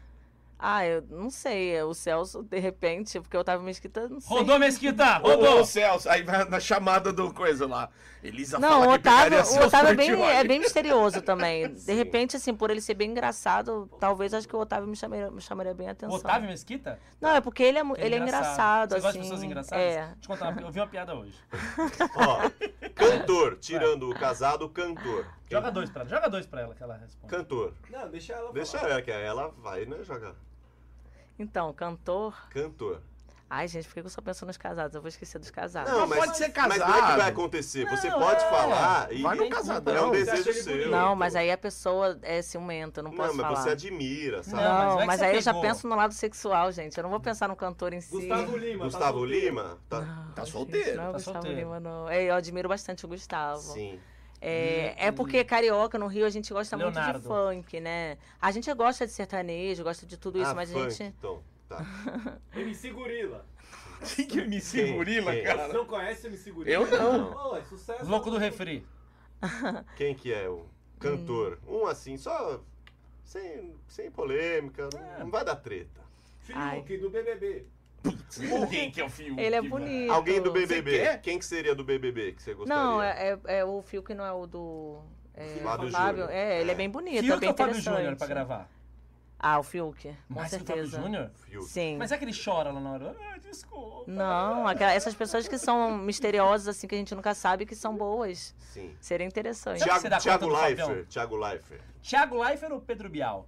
Ah, 0.61 0.85
eu 0.85 1.01
não 1.09 1.29
sei. 1.29 1.81
O 1.83 1.93
Celso, 1.93 2.43
de 2.43 2.59
repente, 2.59 3.17
porque 3.21 3.37
o 3.37 3.39
Otávio 3.39 3.65
Mesquita, 3.65 4.09
não 4.09 4.19
sei. 4.19 4.37
Rodou 4.37 4.59
Mesquita! 4.59 5.17
Rodou! 5.23 5.61
ô, 5.61 5.65
Celso, 5.65 6.09
aí 6.09 6.21
vai 6.21 6.43
na 6.43 6.59
chamada 6.59 7.13
do 7.13 7.33
coisa 7.33 7.65
lá. 7.65 7.89
Elisa 8.21 8.59
Não, 8.59 8.81
o 8.81 8.83
fala 8.83 8.97
que 8.97 9.03
pegaria 9.03 9.39
Otávio, 9.39 9.61
o 9.63 9.65
Otávio 9.67 9.89
é, 9.91 9.95
bem, 9.95 10.21
é 10.23 10.43
bem 10.43 10.59
misterioso 10.59 11.21
também. 11.21 11.69
De 11.73 11.93
repente, 11.93 12.35
assim, 12.35 12.53
por 12.53 12.69
ele 12.69 12.81
ser 12.81 12.93
bem 12.93 13.11
engraçado, 13.11 13.89
talvez 13.97 14.33
acho 14.33 14.45
que 14.45 14.53
o 14.53 14.59
Otávio 14.59 14.89
me 14.89 14.95
chamaria, 14.97 15.31
me 15.31 15.39
chamaria 15.39 15.73
bem 15.73 15.87
a 15.87 15.91
O 15.91 15.93
atenção. 15.93 16.17
Otávio 16.17 16.49
Mesquita? 16.49 16.99
Não, 17.21 17.29
é 17.29 17.39
porque 17.39 17.63
ele 17.63 17.77
é, 17.79 17.83
mu- 17.83 17.95
Ele 17.95 18.07
ele 18.07 18.15
é 18.15 18.17
engraçado, 18.17 18.89
Você 18.89 18.95
assim. 18.95 19.01
gosta 19.03 19.17
de 19.19 19.23
pessoas 19.23 19.43
engraçadas? 19.43 19.81
É. 19.85 19.95
Deixa 20.01 20.11
eu 20.21 20.27
contar 20.27 20.49
uma, 20.49 20.61
eu 20.61 20.69
vi 20.71 20.79
uma 20.81 20.87
piada 20.87 21.15
hoje. 21.15 21.39
Ó, 22.17 22.49
cantor. 22.93 23.57
Tirando 23.61 24.09
o 24.09 24.13
casado, 24.19 24.67
cantor. 24.67 25.25
Joga 25.49 25.71
dois 25.71 25.89
pra 25.89 26.01
ela, 26.01 26.09
joga 26.09 26.29
dois 26.29 26.45
pra 26.45 26.61
ela 26.61 26.75
que 26.75 26.83
ela 26.83 26.97
responde. 26.97 27.33
Cantor. 27.33 27.73
Não, 27.89 28.09
deixa 28.09 28.33
ela 28.33 28.51
Deixa 28.51 28.77
falar. 28.79 28.91
ela, 28.91 29.01
que 29.01 29.11
ela 29.11 29.47
vai, 29.59 29.85
né, 29.85 29.97
jogar. 30.03 30.33
Então, 31.39 31.73
cantor. 31.73 32.35
Cantor. 32.49 33.01
Ai, 33.51 33.67
gente, 33.67 33.87
por 33.87 33.95
que 33.95 33.99
eu 34.01 34.09
só 34.09 34.21
penso 34.21 34.45
nos 34.45 34.57
casados? 34.57 34.93
Eu 34.93 35.01
vou 35.01 35.09
esquecer 35.09 35.39
dos 35.39 35.49
casados. 35.49 35.91
Não, 35.91 36.05
Mas 36.05 36.19
pode 36.19 36.37
ser 36.37 36.53
Mas 36.55 36.77
não 36.77 36.85
é 36.85 36.91
que 36.93 36.99
casado. 36.99 37.17
vai 37.17 37.29
acontecer. 37.31 37.85
Você 37.89 38.07
Não, 38.07 38.19
pode 38.19 38.43
é. 38.43 38.47
falar 38.51 39.11
e 39.11 39.21
Vai 39.23 39.35
no 39.37 39.43
é 39.45 39.49
casadão. 39.49 40.09
um 40.09 40.13
Você 40.13 40.29
acha 40.29 40.43
desejo 40.43 40.63
seu. 40.63 40.73
bonito? 40.73 40.91
Não, 40.91 41.15
mas 41.15 41.35
aí 41.35 41.51
a 41.51 41.57
pessoa 41.57 42.19
é 42.21 42.43
ciumenta, 42.43 42.99
eu 42.99 43.05
não 43.05 43.09
Não, 43.11 43.17
posso 43.17 43.33
mas 43.35 43.41
falar. 43.47 43.55
você 43.63 43.69
admira, 43.71 44.43
sabe? 44.43 44.55
Não, 44.61 44.69
mas 44.71 44.85
Não, 44.91 44.97
que 44.99 45.05
mas 45.07 45.19
você 45.19 45.25
aí 45.25 45.35
eu 45.35 45.41
já 45.41 45.51
pegou. 45.51 45.67
penso 45.67 45.87
no 45.87 45.95
lado 45.95 46.13
sexual, 46.13 46.71
gente. 46.71 46.95
Eu 46.95 47.01
não 47.01 47.09
vou 47.09 47.19
pensar 47.19 47.47
no 47.47 47.55
cantor 47.55 47.91
em 47.91 48.01
si. 48.01 48.11
Gustavo 48.11 48.55
Lima. 48.55 48.77
tá 48.77 48.83
Gustavo 48.85 49.17
solteiro. 49.17 49.45
Lima? 49.45 49.77
Tá. 49.89 49.99
Tá 50.35 50.43
Gente, 50.43 50.51
solteiro. 50.53 50.97
Não, 50.97 51.03
é 51.03 51.07
o 51.07 51.11
tá 51.13 51.17
Gustavo 51.17 51.35
solteiro. 51.37 51.59
Lima, 51.59 51.79
não. 51.79 52.07
É, 52.07 52.23
eu 52.25 52.35
admiro 52.35 52.69
bastante 52.69 53.03
o 53.03 53.07
Gustavo. 53.09 53.61
Sim. 53.61 53.99
É, 54.41 55.07
é 55.07 55.11
porque 55.11 55.43
carioca, 55.43 55.97
no 55.97 56.07
Rio, 56.07 56.25
a 56.25 56.29
gente 56.29 56.51
gosta 56.53 56.77
muito 56.77 56.93
Leonardo. 56.95 57.19
de 57.19 57.27
funk, 57.27 57.79
né? 57.79 58.17
A 58.41 58.51
gente 58.51 58.73
gosta 58.73 59.05
de 59.05 59.11
sertanejo, 59.11 59.83
gosta 59.83 60.05
de 60.05 60.17
tudo 60.17 60.39
isso, 60.39 60.49
ah, 60.51 60.55
mas 60.55 60.71
funk, 60.71 60.85
a 60.85 60.89
gente. 60.89 61.15
então. 61.17 61.43
Tá. 61.67 61.85
MC 62.55 62.89
Gorila. 62.91 63.45
Quem 64.15 64.25
que 64.25 64.41
me 64.45 64.61
segurila, 64.61 65.31
Quem? 65.33 65.41
Você 65.41 65.47
cara? 65.47 65.73
não 65.73 65.85
conhece 65.85 66.27
MC 66.27 66.51
Gorila? 66.51 66.73
Eu 66.73 66.87
não. 66.89 67.51
Oh, 67.51 67.55
é 67.57 67.63
sucesso. 67.63 68.05
Louco 68.09 68.31
do 68.31 68.37
refri. 68.37 68.85
Quem 69.97 70.15
que 70.15 70.33
é 70.33 70.47
o 70.49 70.65
cantor? 70.99 71.59
Um 71.67 71.85
assim, 71.85 72.17
só 72.17 72.61
sem, 73.23 73.75
sem 73.87 74.09
polêmica, 74.09 74.89
não- 74.93 75.19
não 75.25 75.31
vai 75.31 75.43
dar 75.43 75.57
treta. 75.57 75.99
Fiuk, 76.39 76.97
do 76.97 77.09
BBB. 77.09 77.65
Quem 78.69 78.91
que 78.91 79.01
é 79.01 79.05
o 79.05 79.09
filme? 79.09 79.41
Ele 79.41 79.55
é 79.55 79.61
bonito. 79.61 80.11
Alguém 80.11 80.41
do 80.41 80.51
BBB. 80.51 81.17
Quem 81.21 81.37
que 81.39 81.45
seria 81.45 81.75
do 81.75 81.83
BBB 81.83 82.33
que 82.33 82.41
você 82.41 82.53
gostaria? 82.53 82.81
Não, 82.83 83.01
é, 83.01 83.39
é, 83.45 83.59
é 83.59 83.65
o 83.65 83.81
Fio 83.81 84.01
que 84.03 84.13
não 84.13 84.25
é 84.25 84.31
o 84.31 84.45
do. 84.47 84.97
É, 85.33 85.45
Fábio 85.63 85.89
Fábio. 85.91 86.23
Júnior. 86.23 86.29
É, 86.31 86.61
ele 86.61 86.71
é 86.71 86.75
bem 86.75 86.89
bonito, 86.89 87.17
é 87.19 87.21
Fiuk 87.21 87.39
bem 87.39 87.49
ou 87.49 87.55
Fábio. 87.55 87.81
Júnior 87.81 88.15
pra 88.15 88.27
gravar? 88.27 88.69
Ah, 89.41 89.57
o 89.57 89.63
Fiuk, 89.63 90.13
com 90.27 90.33
Mais 90.33 90.49
certeza. 90.49 90.97
Fábio 90.97 91.03
Júnior? 91.05 91.31
Fiuk. 91.45 91.65
Sim. 91.65 91.95
Mas 91.97 92.11
é 92.11 92.17
que 92.17 92.25
ele 92.25 92.33
chora 92.33 92.71
lá 92.71 92.79
na 92.81 92.91
hora. 92.91 93.15
Ah, 93.21 93.37
desculpa. 93.37 94.03
Não, 94.11 94.67
aquela- 94.67 94.91
essas 94.91 95.15
pessoas 95.15 95.47
que 95.47 95.57
são 95.57 95.97
misteriosas, 95.97 96.67
assim, 96.75 96.87
que 96.87 96.95
a 96.95 96.97
gente 96.97 97.15
nunca 97.15 97.33
sabe 97.33 97.65
que 97.65 97.73
são 97.73 97.95
boas. 97.95 98.53
Sim. 98.59 98.93
Seria 98.99 99.25
interessante. 99.25 99.81
Conta 99.87 100.37
do 100.39 100.49
Leifert. 100.49 101.07
Thiago 101.07 101.37
Leifert. 101.37 101.81
Thiago 102.03 102.43
Leifert 102.43 102.71
ou 102.73 102.81
Pedro 102.81 103.09
Bial? 103.09 103.47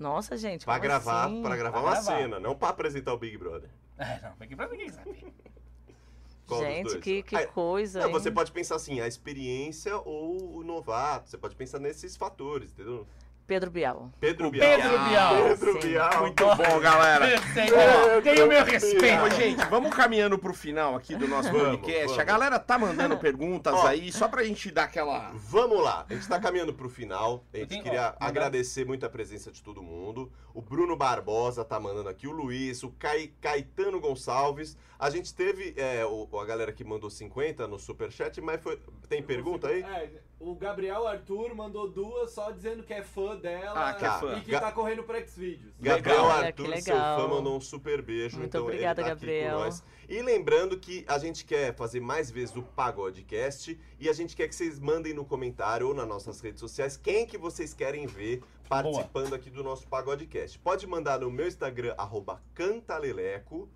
Nossa, 0.00 0.36
gente. 0.36 0.64
Pra 0.64 0.78
gravar, 0.78 1.26
assim? 1.26 1.42
pra 1.42 1.56
gravar 1.56 1.72
Pra 1.80 1.80
uma 1.88 1.92
gravar. 1.92 2.16
cena, 2.18 2.40
não 2.40 2.56
pra 2.56 2.70
apresentar 2.70 3.12
o 3.14 3.18
Big 3.18 3.36
Brother. 3.36 3.68
É, 3.98 4.18
não, 4.22 4.32
aqui 4.40 4.56
pra 4.56 4.66
ninguém 4.66 4.88
sabe. 4.88 5.24
Qual 6.48 6.62
Gente, 6.62 6.98
que, 6.98 7.22
que 7.22 7.36
Aí- 7.36 7.46
coisa. 7.46 8.00
Não, 8.00 8.10
você 8.10 8.28
pode 8.30 8.50
pensar 8.50 8.74
assim, 8.74 8.98
a 9.00 9.06
experiência 9.06 9.96
ou 9.98 10.56
o 10.56 10.64
novato. 10.64 11.28
Você 11.30 11.38
pode 11.38 11.54
pensar 11.54 11.78
nesses 11.78 12.16
fatores, 12.16 12.72
entendeu? 12.72 13.06
Pedro 13.50 13.68
Bial. 13.68 14.12
Pedro 14.20 14.48
Bial. 14.48 14.64
Pedro 14.80 14.98
Bial. 15.08 15.34
Pedro. 15.48 15.80
Bial. 15.80 16.20
Muito 16.20 16.44
bom, 16.46 16.78
galera. 16.80 17.26
Perfeito. 17.26 17.74
Tem 18.22 18.42
o 18.44 18.46
meu 18.46 18.64
respeito. 18.64 19.24
Ô, 19.24 19.30
gente, 19.30 19.64
vamos 19.68 19.92
caminhando 19.92 20.38
pro 20.38 20.54
final 20.54 20.94
aqui 20.94 21.16
do 21.16 21.26
nosso 21.26 21.50
Vamos, 21.50 21.78
podcast. 21.78 22.02
vamos. 22.06 22.18
A 22.20 22.22
galera 22.22 22.60
tá 22.60 22.78
mandando 22.78 23.16
perguntas 23.18 23.74
Ó. 23.74 23.88
aí, 23.88 24.12
só 24.12 24.28
pra 24.28 24.44
gente 24.44 24.70
dar 24.70 24.84
aquela. 24.84 25.32
Vamos 25.34 25.82
lá, 25.82 26.06
a 26.08 26.14
gente 26.14 26.28
tá 26.28 26.38
caminhando 26.38 26.72
pro 26.72 26.88
final. 26.88 27.44
A 27.52 27.56
gente 27.56 27.68
tenho- 27.70 27.82
queria 27.82 28.14
ó, 28.20 28.24
agradecer 28.24 28.86
muito 28.86 29.04
a 29.04 29.08
presença 29.10 29.50
de 29.50 29.60
todo 29.60 29.82
mundo. 29.82 30.30
O 30.54 30.62
Bruno 30.62 30.94
Barbosa 30.96 31.64
tá 31.64 31.80
mandando 31.80 32.08
aqui, 32.08 32.28
o 32.28 32.32
Luiz, 32.32 32.84
o 32.84 32.90
Cai- 32.92 33.32
Caetano 33.40 33.98
Gonçalves. 33.98 34.76
A 34.96 35.10
gente 35.10 35.34
teve 35.34 35.74
é, 35.76 36.04
o- 36.06 36.28
a 36.38 36.44
galera 36.44 36.70
que 36.72 36.84
mandou 36.84 37.10
50 37.10 37.66
no 37.66 37.80
superchat, 37.80 38.40
mas 38.40 38.62
foi. 38.62 38.78
Tem 39.08 39.20
pergunta 39.20 39.66
aí? 39.66 39.82
É, 39.82 40.08
o 40.40 40.54
Gabriel 40.54 41.06
Arthur 41.06 41.54
mandou 41.54 41.86
duas 41.88 42.30
só 42.32 42.50
dizendo 42.50 42.82
que 42.82 42.94
é 42.94 43.02
fã 43.02 43.36
dela 43.36 43.90
Ah, 43.90 43.94
que 43.94 44.04
é 44.06 44.10
fã. 44.18 44.38
e 44.38 44.40
que 44.40 44.50
Ga- 44.50 44.60
tá 44.60 44.72
correndo 44.72 45.02
pro 45.04 45.16
Xvideos. 45.28 45.74
Gabriel 45.78 46.22
Olha, 46.24 46.46
Arthur, 46.46 46.64
que 46.72 46.80
seu 46.80 46.94
legal. 46.94 47.20
fã, 47.20 47.28
mandou 47.28 47.56
um 47.56 47.60
super 47.60 48.00
beijo. 48.00 48.38
Muito 48.38 48.48
então 48.48 48.62
obrigada, 48.64 49.02
ele 49.02 49.08
tá 49.10 49.12
aqui 49.14 49.26
Gabriel. 49.26 49.58
com 49.58 49.64
nós. 49.64 49.84
E 50.08 50.22
lembrando 50.22 50.78
que 50.78 51.04
a 51.06 51.18
gente 51.18 51.44
quer 51.44 51.74
fazer 51.76 52.00
mais 52.00 52.30
vezes 52.30 52.56
o 52.56 52.62
Pagodecast 52.62 53.78
e 53.98 54.08
a 54.08 54.12
gente 54.14 54.34
quer 54.34 54.48
que 54.48 54.54
vocês 54.54 54.80
mandem 54.80 55.12
no 55.12 55.24
comentário 55.26 55.86
ou 55.88 55.94
nas 55.94 56.08
nossas 56.08 56.40
redes 56.40 56.58
sociais 56.60 56.96
quem 56.96 57.26
que 57.26 57.36
vocês 57.36 57.74
querem 57.74 58.06
ver 58.06 58.42
participando 58.68 59.34
aqui 59.34 59.50
do 59.50 59.62
nosso 59.62 59.86
Pagodecast. 59.88 60.58
Pode 60.60 60.86
mandar 60.86 61.20
no 61.20 61.30
meu 61.30 61.46
Instagram, 61.46 61.94
arroba 61.98 62.40
Cantaleleco, 62.54 63.68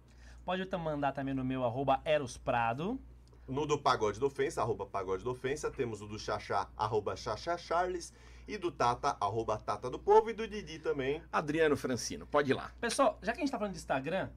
Pode 0.45 0.67
mandar 0.77 1.13
também 1.13 1.33
no 1.33 1.43
meu 1.45 1.65
arroba 1.65 2.01
Eros 2.05 2.37
Prado. 2.37 2.99
No 3.47 3.67
do 3.67 3.79
Pagode 3.79 4.19
da 4.19 4.27
Ofensa, 4.27 4.63
arroba 4.63 4.87
Pagode 4.87 5.25
da 5.25 5.31
Ofensa, 5.31 5.71
temos 5.71 6.01
o 6.01 6.07
do 6.07 6.19
Xaxá, 6.19 6.69
arroba 6.77 7.17
Xaxá 7.17 7.57
Charles, 7.57 8.13
e 8.47 8.59
do 8.59 8.71
Tata, 8.71 9.17
arroba 9.21 9.57
Tata 9.57 9.91
do 9.91 9.99
Povo, 9.99 10.31
e 10.31 10.35
do 10.35 10.47
Didi 10.47 10.79
também. 10.79 11.23
Adriano 11.33 11.77
Francino, 11.77 12.27
pode 12.27 12.51
ir 12.51 12.55
lá. 12.55 12.73
Pessoal, 12.81 13.19
já 13.23 13.33
que 13.33 13.39
a 13.39 13.41
gente 13.41 13.51
tá 13.51 13.59
falando 13.59 13.73
de 13.73 13.79
Instagram, 13.79 14.31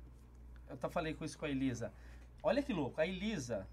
eu 0.70 0.78
tá 0.78 0.90
falei 0.90 1.14
com 1.14 1.26
isso 1.26 1.38
com 1.38 1.46
a 1.46 1.50
Elisa. 1.50 1.94
Olha 2.42 2.62
que 2.62 2.74
louco, 2.74 3.00
a 3.02 3.08
Elisa, 3.08 3.68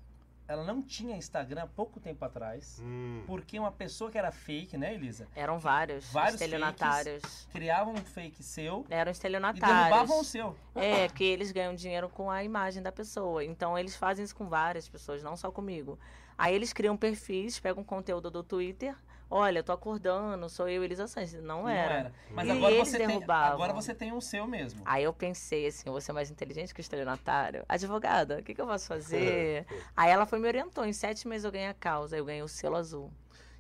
ela 0.46 0.62
não 0.64 0.82
tinha 0.82 1.16
Instagram 1.16 1.62
há 1.62 1.66
pouco 1.66 1.98
tempo 2.00 2.24
atrás, 2.24 2.78
Hum, 2.82 3.22
porque 3.26 3.58
uma 3.58 3.72
pessoa 3.72 4.10
que 4.10 4.18
era 4.18 4.30
fake, 4.30 4.76
né, 4.76 4.94
Elisa? 4.94 5.26
Eram 5.34 5.58
vários, 5.58 6.10
Vários 6.12 6.34
estelionatários. 6.34 7.48
Criava 7.52 7.90
um 7.90 7.96
fake 7.96 8.42
seu 8.42 8.84
Eram 8.90 9.10
e 9.10 9.12
estelionatários. 9.12 9.78
derrubavam 9.78 10.20
o 10.20 10.24
seu. 10.24 10.56
É, 10.74 11.08
que 11.08 11.24
eles 11.24 11.50
ganham 11.52 11.74
dinheiro 11.74 12.08
com 12.08 12.30
a 12.30 12.44
imagem 12.44 12.82
da 12.82 12.92
pessoa. 12.92 13.44
Então 13.44 13.78
eles 13.78 13.96
fazem 13.96 14.24
isso 14.24 14.36
com 14.36 14.48
várias 14.48 14.88
pessoas, 14.88 15.22
não 15.22 15.36
só 15.36 15.50
comigo. 15.50 15.98
Aí 16.36 16.54
eles 16.54 16.72
criam 16.72 16.96
perfis, 16.96 17.60
pegam 17.60 17.84
conteúdo 17.84 18.30
do 18.30 18.42
Twitter. 18.42 18.96
Olha, 19.30 19.62
tô 19.62 19.72
acordando, 19.72 20.48
sou 20.48 20.68
eu, 20.68 20.84
Elisa 20.84 21.06
Sanches. 21.06 21.42
Não 21.42 21.68
E 21.68 21.72
era. 21.72 22.12
Mas 22.30 22.46
E 22.46 22.50
agora 22.52 22.74
eles 22.74 22.88
você, 22.88 22.98
tem, 22.98 23.06
derrubavam. 23.08 23.54
agora 23.54 23.72
você 23.72 23.94
tem 23.94 24.12
um 24.12 24.20
seu 24.20 24.46
mesmo. 24.46 24.82
Aí 24.84 25.02
eu 25.04 25.12
pensei 25.12 25.66
assim, 25.66 25.82
eu 25.86 25.92
vou 25.92 26.00
ser 26.00 26.12
mais 26.12 26.30
inteligente 26.30 26.72
que 26.72 26.80
o 26.80 26.82
estelionatário. 26.82 27.64
Advogada, 27.68 28.38
o 28.38 28.42
que, 28.42 28.54
que 28.54 28.60
eu 28.60 28.66
posso 28.66 28.86
fazer? 28.86 29.66
Aí 29.96 30.10
ela 30.10 30.26
foi 30.26 30.38
e 30.38 30.42
me 30.42 30.48
orientou. 30.48 30.84
Em 30.84 30.92
sete 30.92 31.26
meses 31.26 31.44
eu 31.44 31.50
ganhei 31.52 31.68
a 31.68 31.74
causa. 31.74 32.14
Aí 32.16 32.20
eu 32.20 32.24
ganhei 32.24 32.42
o 32.42 32.48
selo 32.48 32.76
azul. 32.76 33.10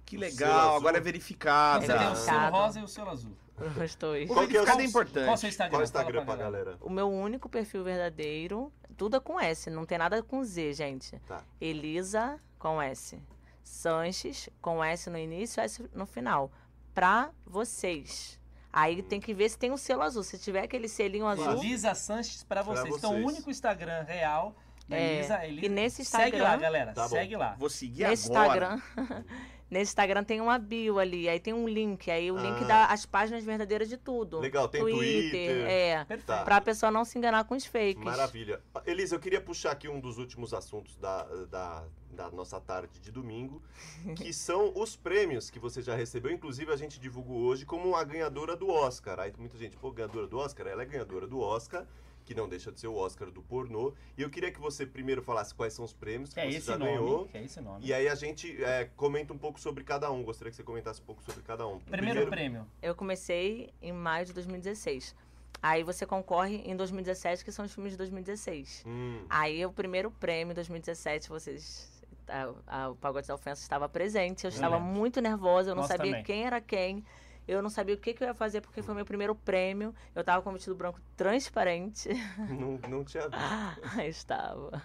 Que 0.06 0.16
legal, 0.18 0.66
azul. 0.68 0.76
agora 0.76 0.96
é 0.98 1.00
Você 1.00 1.04
verificado. 1.04 1.86
tem 1.86 2.08
o 2.12 2.14
selo 2.16 2.50
rosa 2.50 2.80
e 2.80 2.82
o 2.84 2.88
selo 2.88 3.10
azul. 3.10 3.36
Os 3.82 3.94
dois. 3.94 4.28
O 4.30 4.34
Qual 4.34 4.46
que 4.48 4.56
é 4.56 4.60
o 4.60 4.64
verificado 4.64 4.78
é 4.78 4.82
seu- 4.82 4.88
importante. 4.90 5.24
Qual 5.24 5.30
é 5.30 5.34
o 5.34 5.36
seu 5.38 5.48
Instagram? 5.48 5.70
Qual 5.70 5.80
o 5.80 5.84
Instagram 5.84 6.24
pra 6.24 6.36
galera? 6.36 6.76
O 6.80 6.90
meu 6.90 7.08
único 7.10 7.48
perfil 7.48 7.82
verdadeiro, 7.84 8.72
tudo 8.96 9.16
é 9.16 9.20
com 9.20 9.40
S, 9.40 9.70
não 9.70 9.86
tem 9.86 9.96
nada 9.96 10.22
com 10.22 10.42
Z, 10.44 10.72
gente. 10.74 11.16
Tá. 11.26 11.40
Elisa 11.60 12.38
com 12.58 12.82
S. 12.82 13.18
Sanches 13.64 14.48
com 14.60 14.84
S 14.84 15.08
no 15.10 15.18
início 15.18 15.60
e 15.60 15.64
S 15.64 15.84
no 15.92 16.06
final. 16.06 16.52
pra 16.94 17.30
vocês. 17.44 18.38
Aí 18.72 19.02
tem 19.02 19.20
que 19.20 19.34
ver 19.34 19.48
se 19.48 19.58
tem 19.58 19.72
um 19.72 19.76
selo 19.76 20.02
azul. 20.02 20.22
Se 20.22 20.38
tiver 20.38 20.62
aquele 20.62 20.86
selinho 20.88 21.26
azul. 21.26 21.52
Elisa 21.54 21.92
Sanches 21.94 22.44
pra 22.44 22.62
Pra 22.62 22.74
vocês. 22.74 22.94
Então, 22.96 23.10
o 23.10 23.14
vocês. 23.14 23.26
único 23.34 23.50
Instagram 23.50 24.02
real 24.04 24.54
da 24.88 24.96
É, 24.96 25.14
Elisa 25.14 25.38
é 25.42 25.48
Elisa. 25.48 25.66
e 25.66 25.68
nesse 25.68 26.04
Segue 26.04 26.24
Instagram- 26.36 26.44
lá, 26.44 26.56
galera. 26.56 26.92
Tá 26.92 27.08
segue 27.08 27.36
lá. 27.36 27.56
Vou 27.58 27.68
seguir 27.70 28.06
Nesse 28.08 28.30
agora. 28.30 28.74
Instagram. 28.96 29.24
Nesse 29.70 29.90
Instagram 29.90 30.22
tem 30.22 30.40
uma 30.40 30.58
bio 30.58 30.98
ali, 30.98 31.28
aí 31.28 31.40
tem 31.40 31.52
um 31.52 31.66
link, 31.68 32.10
aí 32.10 32.30
o 32.30 32.36
link 32.36 32.62
Ah. 32.62 32.66
dá 32.66 32.86
as 32.86 33.06
páginas 33.06 33.42
verdadeiras 33.44 33.88
de 33.88 33.96
tudo. 33.96 34.38
Legal, 34.38 34.68
tem 34.68 34.80
Twitter. 34.80 35.66
É. 35.66 35.96
Perfeito. 36.04 36.26
Tá. 36.26 36.44
Pra 36.44 36.60
pessoa 36.60 36.92
não 36.92 37.04
se 37.04 37.18
enganar 37.18 37.44
com 37.44 37.56
os 37.56 37.64
fakes. 37.66 38.02
Maravilha. 38.04 38.60
Elisa, 38.86 39.16
eu 39.16 39.20
queria 39.20 39.40
puxar 39.40 39.72
aqui 39.72 39.88
um 39.88 39.98
dos 39.98 40.18
últimos 40.18 40.52
assuntos 40.54 40.96
da, 40.96 41.22
da, 41.46 41.84
da 42.10 42.30
nossa 42.30 42.60
tarde 42.60 43.00
de 43.00 43.10
domingo, 43.10 43.62
que 44.16 44.32
são 44.32 44.72
os 44.76 44.94
prêmios 44.96 45.50
que 45.50 45.58
você 45.58 45.82
já 45.82 45.96
recebeu. 45.96 46.30
Inclusive, 46.30 46.70
a 46.70 46.76
gente 46.76 47.00
divulgou 47.00 47.40
hoje 47.40 47.64
como 47.64 47.96
a 47.96 48.04
ganhadora 48.04 48.54
do 48.54 48.68
Oscar. 48.68 49.18
Aí 49.18 49.32
muita 49.36 49.56
gente, 49.58 49.76
pô, 49.76 49.90
ganhadora 49.90 50.26
do 50.26 50.38
Oscar? 50.38 50.66
Ela 50.66 50.82
é 50.82 50.86
ganhadora 50.86 51.26
do 51.26 51.40
Oscar, 51.40 51.84
que 52.24 52.34
não 52.34 52.48
deixa 52.48 52.72
de 52.72 52.80
ser 52.80 52.86
o 52.88 52.94
Oscar 52.94 53.30
do 53.30 53.42
pornô. 53.42 53.92
E 54.16 54.22
eu 54.22 54.30
queria 54.30 54.50
que 54.50 54.60
você 54.60 54.86
primeiro 54.86 55.22
falasse 55.22 55.54
quais 55.54 55.72
são 55.74 55.84
os 55.84 55.92
prêmios 55.92 56.30
que, 56.30 56.36
Que 56.36 56.40
é 56.40 56.50
você 56.50 56.56
esse 56.58 56.66
já 56.66 56.78
nome. 56.78 56.90
ganhou. 56.92 57.26
Que 57.26 57.38
é 57.38 57.44
esse 57.44 57.60
nome. 57.60 57.84
E 57.84 57.92
aí 57.92 58.08
a 58.08 58.14
gente 58.14 58.62
é, 58.64 58.88
comenta 58.96 59.32
um 59.32 59.38
pouco 59.38 59.60
sobre 59.60 59.84
cada 59.84 60.10
um. 60.10 60.22
Gostaria 60.22 60.50
que 60.50 60.56
você 60.56 60.62
comentasse 60.62 61.00
um 61.00 61.04
pouco 61.04 61.22
sobre 61.22 61.42
cada 61.42 61.66
um. 61.66 61.78
Primeiro 61.80 62.26
prêmio. 62.28 62.66
Eu 62.82 62.94
comecei 62.94 63.70
em 63.82 63.92
maio 63.92 64.26
de 64.26 64.32
2016. 64.32 65.14
Aí 65.62 65.82
você 65.82 66.04
concorre 66.04 66.56
em 66.66 66.76
2017, 66.76 67.44
que 67.44 67.52
são 67.52 67.64
os 67.64 67.72
filmes 67.72 67.92
de 67.92 67.98
2016. 67.98 68.84
Hum, 68.86 69.24
Aí 69.30 69.64
o 69.64 69.72
primeiro 69.72 70.10
prêmio 70.10 70.52
em 70.52 70.54
2017, 70.54 71.28
vocês. 71.28 71.92
a- 72.26 72.54
a- 72.66 72.88
o 72.90 72.96
Pagode 72.96 73.28
da 73.28 73.34
Ofensa 73.34 73.60
estava 73.62 73.86
presente. 73.86 74.44
Eu 74.44 74.48
estava 74.48 74.76
lembro. 74.78 74.90
muito 74.92 75.20
nervosa, 75.20 75.70
eu 75.70 75.74
não 75.74 75.82
Nós 75.82 75.88
sabia 75.90 76.06
também. 76.12 76.24
quem 76.24 76.44
era 76.46 76.58
quem. 76.60 77.04
Eu 77.46 77.60
não 77.62 77.68
sabia 77.70 77.94
o 77.94 77.98
que, 77.98 78.14
que 78.14 78.22
eu 78.24 78.28
ia 78.28 78.34
fazer, 78.34 78.60
porque 78.62 78.80
foi 78.82 78.94
meu 78.94 79.04
primeiro 79.04 79.34
prêmio. 79.34 79.94
Eu 80.14 80.24
tava 80.24 80.42
com 80.42 80.50
um 80.50 80.54
vestido 80.54 80.74
branco 80.74 81.00
transparente. 81.16 82.08
não, 82.48 82.78
não 82.88 83.04
tinha 83.04 83.28
visto. 83.28 84.00
Estava. 84.08 84.82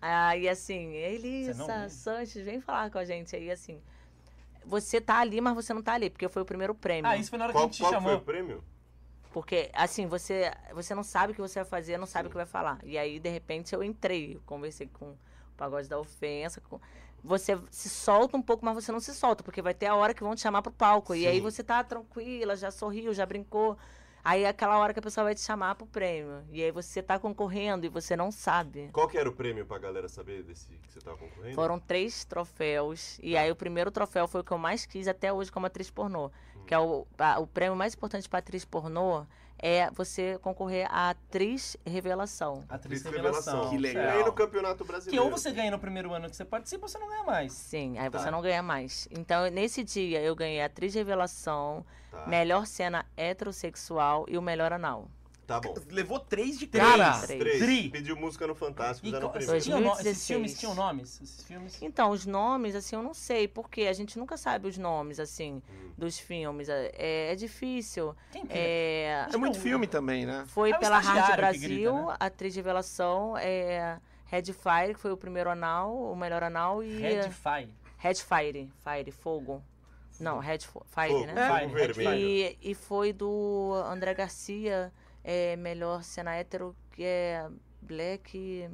Aí 0.00 0.48
assim, 0.48 0.92
Você 0.92 1.54
não 1.54 1.68
Elisa? 1.70 1.88
Sanches, 1.90 2.44
vem 2.44 2.60
falar 2.60 2.90
com 2.90 2.98
a 2.98 3.04
gente 3.04 3.36
aí, 3.36 3.50
assim. 3.50 3.80
Você 4.64 5.00
tá 5.00 5.18
ali, 5.20 5.40
mas 5.40 5.54
você 5.54 5.72
não 5.72 5.82
tá 5.82 5.94
ali, 5.94 6.10
porque 6.10 6.28
foi 6.28 6.42
o 6.42 6.46
primeiro 6.46 6.74
prêmio. 6.74 7.10
Ah, 7.10 7.16
isso 7.16 7.30
foi 7.30 7.38
na 7.38 7.44
hora 7.46 7.52
que 7.52 7.58
a 7.58 7.60
Qual, 7.60 7.68
gente 7.68 7.76
te 7.76 7.82
qual 7.82 7.92
foi 7.92 8.00
chamou. 8.00 8.16
o 8.16 8.20
prêmio? 8.20 8.64
Porque, 9.32 9.70
assim, 9.74 10.06
você, 10.06 10.50
você 10.74 10.94
não 10.94 11.02
sabe 11.02 11.32
o 11.32 11.34
que 11.34 11.40
você 11.40 11.60
vai 11.60 11.68
fazer, 11.68 11.98
não 11.98 12.06
sabe 12.06 12.28
o 12.28 12.30
que 12.30 12.36
vai 12.36 12.46
falar. 12.46 12.78
E 12.82 12.96
aí, 12.98 13.18
de 13.20 13.28
repente, 13.28 13.74
eu 13.74 13.82
entrei, 13.84 14.36
eu 14.36 14.42
conversei 14.46 14.86
com 14.88 15.10
o 15.12 15.18
Pagode 15.56 15.88
da 15.88 15.98
Ofensa. 15.98 16.60
com- 16.62 16.80
Você 17.24 17.58
se 17.70 17.88
solta 17.88 18.36
um 18.36 18.42
pouco, 18.42 18.64
mas 18.64 18.74
você 18.74 18.92
não 18.92 19.00
se 19.00 19.14
solta, 19.14 19.42
porque 19.42 19.60
vai 19.60 19.74
ter 19.74 19.86
a 19.86 19.94
hora 19.94 20.14
que 20.14 20.22
vão 20.22 20.34
te 20.34 20.40
chamar 20.40 20.62
pro 20.62 20.72
palco. 20.72 21.14
E 21.14 21.26
aí 21.26 21.36
Sim. 21.36 21.42
você 21.42 21.62
tá 21.64 21.82
tranquila, 21.82 22.56
já 22.56 22.70
sorriu, 22.70 23.12
já 23.12 23.26
brincou. 23.26 23.76
Aí 24.24 24.42
é 24.42 24.48
aquela 24.48 24.76
hora 24.78 24.92
que 24.92 24.98
a 24.98 25.02
pessoa 25.02 25.24
vai 25.24 25.34
te 25.34 25.40
chamar 25.40 25.74
pro 25.74 25.86
prêmio. 25.86 26.42
E 26.50 26.62
aí 26.62 26.70
você 26.70 27.02
tá 27.02 27.18
concorrendo 27.18 27.86
e 27.86 27.88
você 27.88 28.16
não 28.16 28.30
sabe. 28.30 28.90
Qual 28.92 29.08
que 29.08 29.16
era 29.16 29.28
o 29.28 29.32
prêmio 29.32 29.64
pra 29.64 29.78
galera 29.78 30.08
saber 30.08 30.42
desse 30.42 30.66
que 30.78 30.92
você 30.92 31.00
tava 31.00 31.16
concorrendo? 31.16 31.54
Foram 31.54 31.78
três 31.78 32.24
troféus. 32.24 33.18
E 33.22 33.36
aí 33.36 33.50
o 33.50 33.56
primeiro 33.56 33.90
troféu 33.90 34.28
foi 34.28 34.40
o 34.40 34.44
que 34.44 34.52
eu 34.52 34.58
mais 34.58 34.84
quis 34.86 35.08
até 35.08 35.32
hoje 35.32 35.50
como 35.50 35.66
atriz 35.66 35.90
pornô. 35.90 36.30
Que 36.66 36.74
é 36.74 36.78
o, 36.78 37.06
a- 37.18 37.38
o 37.38 37.46
prêmio 37.46 37.76
mais 37.76 37.94
importante 37.94 38.28
pra 38.28 38.40
atriz 38.40 38.64
pornô 38.64 39.24
é 39.60 39.90
você 39.90 40.38
concorrer 40.38 40.86
à 40.90 41.10
atriz 41.10 41.76
revelação. 41.84 42.64
Atriz 42.68 43.00
Atriz 43.00 43.02
Revelação. 43.02 43.54
Revelação. 43.54 43.70
Que 43.70 43.78
legal. 43.78 44.04
E 44.04 44.08
aí 44.18 44.24
no 44.24 44.32
Campeonato 44.32 44.84
Que 44.84 44.90
Brasileiro. 44.90 45.24
ou 45.24 45.30
você 45.30 45.50
ganha 45.50 45.70
no 45.70 45.78
primeiro 45.78 46.12
ano 46.12 46.28
que 46.30 46.36
você 46.36 46.44
participa 46.44 46.84
ou 46.84 46.88
você 46.88 46.98
não 46.98 47.08
ganha 47.08 47.24
mais. 47.24 47.52
Sim, 47.52 47.98
aí 47.98 48.08
Tá. 48.10 48.18
você 48.18 48.30
não 48.30 48.40
ganha 48.40 48.62
mais. 48.62 49.08
Então, 49.10 49.48
nesse 49.50 49.82
dia, 49.82 50.20
eu 50.22 50.34
ganhei 50.36 50.62
atriz 50.62 50.94
revelação, 50.94 51.84
Tá, 52.10 52.26
melhor 52.26 52.66
cena 52.66 53.04
heterossexual 53.16 54.24
e 54.28 54.36
o 54.38 54.42
melhor 54.42 54.72
anal. 54.72 55.08
Tá 55.48 55.58
bom. 55.60 55.74
Levou 55.90 56.20
três 56.20 56.56
de 56.58 56.66
Três. 56.68 56.86
cara. 56.86 57.18
Três. 57.26 57.40
Três. 57.40 57.58
Tri. 57.58 57.88
Pediu 57.88 58.14
música 58.16 58.46
no 58.46 58.54
Fantástico 58.54 59.08
E 59.08 59.10
já 59.10 59.18
no 59.18 59.30
primeiro. 59.30 59.60
tinham 59.60 59.80
no- 59.80 59.86
esses 59.94 60.04
2016. 60.04 60.26
filmes 60.28 60.58
tinham 60.60 60.74
nomes? 60.76 61.20
Esses 61.20 61.42
filmes? 61.42 61.82
Então, 61.82 62.10
os 62.10 62.24
nomes, 62.26 62.74
assim, 62.76 62.94
eu 62.94 63.02
não 63.02 63.14
sei, 63.14 63.48
porque 63.48 63.82
a 63.82 63.92
gente 63.92 64.16
nunca 64.18 64.36
sabe 64.36 64.68
os 64.68 64.78
nomes, 64.78 65.18
assim, 65.18 65.60
Hum. 65.68 65.90
dos 65.98 66.18
filmes. 66.18 66.68
É, 66.68 67.32
é 67.32 67.34
difícil. 67.34 68.14
Quem 68.30 68.46
que 68.46 68.52
é? 68.52 69.26
É, 69.30 69.34
É 69.34 69.36
muito 69.36 69.58
filme 69.58 69.86
também, 69.88 70.24
né? 70.26 70.44
Foi 70.46 70.70
É 70.70 70.78
pela 70.78 71.00
que 71.00 71.06
Brasil, 71.36 71.60
grita, 71.68 71.92
né? 71.92 72.16
atriz 72.20 72.52
de 72.52 72.58
revelação, 72.60 73.36
é, 73.36 73.98
Red 74.26 74.44
Fire, 74.52 74.92
que 74.94 75.00
foi 75.00 75.10
o 75.10 75.16
primeiro 75.16 75.48
anal, 75.50 75.96
o 75.96 76.14
melhor 76.14 76.42
anal, 76.44 76.82
e 76.84 76.98
Red 77.00 77.30
Fire. 77.30 77.70
Red 77.96 78.14
Fire, 78.16 78.70
Fire, 78.84 79.10
fogo. 79.10 79.62
Não, 80.20 80.38
Red 80.40 80.58
Fire, 80.58 81.12
Fogo, 81.12 81.26
né? 81.26 81.68
Fire, 81.70 81.94
fogo. 81.94 82.10
E, 82.10 82.58
e 82.60 82.74
foi 82.74 83.12
do 83.12 83.72
André 83.86 84.12
Garcia, 84.14 84.92
é, 85.30 85.56
melhor 85.56 86.02
cena 86.02 86.34
hétero, 86.34 86.74
que 86.92 87.04
é 87.04 87.46
Black. 87.82 88.66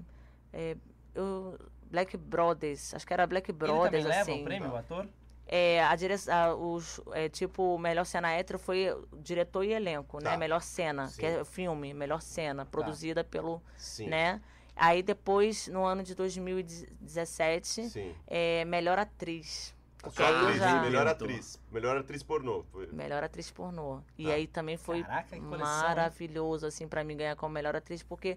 é, 0.52 0.76
eu- 1.12 1.58
Black 1.90 2.16
Brothers, 2.16 2.94
acho 2.94 3.04
que 3.06 3.12
era 3.12 3.26
Black 3.26 3.50
Ele 3.50 3.58
Brothers, 3.58 4.04
também 4.04 4.04
leva 4.04 4.20
assim. 4.22 4.40
o 4.40 4.44
prêmio, 4.44 4.70
o 4.70 4.76
ator? 4.76 5.08
É, 5.46 5.82
a 5.84 5.94
direção, 5.96 6.72
os, 6.72 7.00
é, 7.12 7.28
tipo, 7.28 7.76
melhor 7.78 8.04
cena 8.06 8.30
hétero 8.32 8.58
foi 8.58 8.86
diretor 9.18 9.62
e 9.64 9.72
elenco, 9.72 10.18
Tá. 10.20 10.30
né? 10.30 10.36
Melhor 10.36 10.60
cena, 10.62 11.08
Sim. 11.08 11.20
que 11.20 11.26
é 11.26 11.44
filme, 11.44 11.92
melhor 11.92 12.20
cena, 12.22 12.64
produzida 12.64 13.22
pelo, 13.24 13.60
Sim. 13.76 14.06
né? 14.08 14.40
Aí 14.76 15.02
depois, 15.02 15.68
no 15.68 15.84
ano 15.84 16.02
de 16.02 16.14
2017, 16.14 17.88
Sim. 17.90 18.14
é 18.26 18.64
melhor 18.64 18.98
atriz. 18.98 19.74
Atriz, 20.08 20.56
já... 20.58 20.80
melhor 20.82 21.06
atriz. 21.06 21.60
Melhor 21.72 21.96
atriz 21.96 22.22
pornô. 22.22 22.64
Foi- 22.72 22.86
Melhor 22.92 23.22
atriz 23.24 23.50
pornô. 23.50 24.00
E 24.18 24.24
Tá. 24.26 24.32
aí 24.32 24.46
também 24.46 24.76
foi 24.76 25.02
Caraca, 25.02 25.36
maravilhoso, 25.40 26.66
assim, 26.66 26.86
pra 26.88 27.02
mim 27.04 27.16
ganhar 27.16 27.36
como 27.36 27.52
melhor 27.54 27.74
atriz, 27.76 28.02
porque 28.02 28.36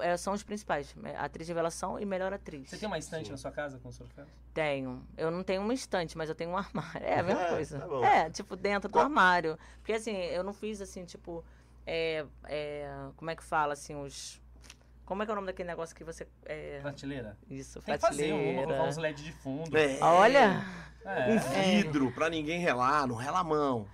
é, 0.00 0.16
são 0.16 0.32
os 0.32 0.42
principais, 0.42 0.94
atriz 1.18 1.46
de 1.46 1.52
revelação 1.52 1.98
e 2.00 2.04
melhor 2.04 2.32
atriz. 2.32 2.68
Você 2.70 2.76
tem 2.76 2.86
uma 2.88 2.98
estante 2.98 3.26
Sim. 3.26 3.30
na 3.32 3.36
sua 3.36 3.52
casa 3.52 3.78
com 3.78 3.88
os 3.88 3.96
troféus? 3.96 4.28
Tenho. 4.52 5.06
Eu 5.16 5.30
não 5.30 5.42
tenho 5.44 5.62
uma 5.62 5.72
estante, 5.74 6.16
mas 6.18 6.28
eu 6.28 6.34
tenho 6.34 6.50
um 6.50 6.56
armário. 6.56 7.06
É 7.06 7.20
a 7.20 7.22
mesma 7.22 7.42
É, 7.46 7.48
coisa. 7.50 7.78
tá 7.78 7.86
bom. 7.86 8.04
é, 8.04 8.30
tipo, 8.30 8.56
dentro 8.56 8.88
do 8.88 8.92
Qual- 8.92 9.04
armário. 9.04 9.58
Porque 9.78 9.92
assim, 9.92 10.12
eu 10.16 10.42
não 10.42 10.52
fiz 10.52 10.80
assim, 10.80 11.04
tipo. 11.04 11.44
é, 11.86 12.26
é, 12.44 12.90
como 13.16 13.30
é 13.30 13.36
que 13.36 13.44
fala, 13.44 13.74
assim, 13.74 13.94
os. 13.94 14.40
Como 15.06 15.22
é 15.22 15.26
que 15.26 15.30
é 15.30 15.32
o 15.32 15.36
nome 15.36 15.46
daquele 15.46 15.68
negócio 15.68 15.94
que 15.96 16.04
você. 16.04 16.26
É, 16.44 16.80
Prateleira? 16.80 17.38
isso, 17.48 17.80
Tem 17.80 17.94
que 17.94 18.00
fazer 18.00 18.32
uma, 18.32 18.38
prateleira. 18.40 18.66
colocar 18.66 18.84
uns 18.88 18.96
LED 18.98 19.22
de 19.24 19.32
fundo. 19.32 19.74
É. 19.78 19.98
Olha! 20.02 20.62
É. 21.04 21.32
Um 21.32 21.38
vidro 21.38 22.12
pra 22.12 22.28
ninguém 22.28 22.58
relar, 22.60 23.06
não 23.06 23.14
rela 23.14 23.38
a 23.38 23.44
mão. 23.44 23.86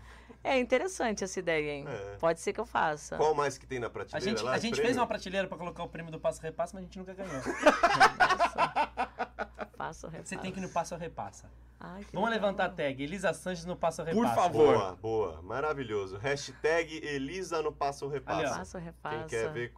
É 0.42 0.58
interessante 0.58 1.22
essa 1.22 1.38
ideia, 1.38 1.70
hein? 1.70 1.84
É. 1.86 2.16
Pode 2.18 2.40
ser 2.40 2.52
que 2.52 2.58
eu 2.58 2.66
faça. 2.66 3.16
Qual 3.16 3.32
mais 3.34 3.56
que 3.58 3.64
tem 3.66 3.78
na 3.78 3.86
A 3.86 3.90
prateleira 3.90 4.28
gente, 4.30 4.42
lá? 4.42 4.52
a 4.54 4.58
gente 4.58 4.80
fez 4.80 4.96
uma 4.96 5.06
prateleira 5.06 5.46
pra 5.46 5.56
colocar 5.56 5.84
o 5.84 5.88
prêmio 5.88 6.10
do 6.10 6.18
Passo 6.18 6.42
Repassa, 6.42 6.72
mas 6.74 6.82
a 6.82 6.86
gente 6.86 6.98
nunca 6.98 7.14
ganhou. 7.14 7.40
Faço, 9.76 10.10
Você 10.24 10.36
tem 10.36 10.50
que 10.50 10.58
ir 10.58 10.62
no 10.62 10.68
Passo 10.68 10.96
Repassa. 10.96 11.48
Ai, 11.78 12.04
que 12.04 12.12
Vamos 12.14 12.30
legal. 12.30 12.46
levantar 12.50 12.66
a 12.66 12.68
tag. 12.70 13.02
Elisa 13.02 13.32
Sanches 13.32 13.64
no 13.64 13.76
Passo 13.76 14.04
Por 14.04 14.14
Repassa. 14.14 14.34
favor. 14.34 14.76
Boa, 14.78 14.96
boa. 14.96 15.42
Maravilhoso. 15.42 16.16
Hashtag 16.16 17.04
Elisa 17.04 17.60
no 17.60 17.72
Passo 17.72 18.04
Ali. 18.06 18.14
Repassa. 18.14 18.54
Faço, 18.54 18.78
repassa. 18.78 19.18
Quem 19.18 19.26
quer 19.26 19.52
ver, 19.52 19.72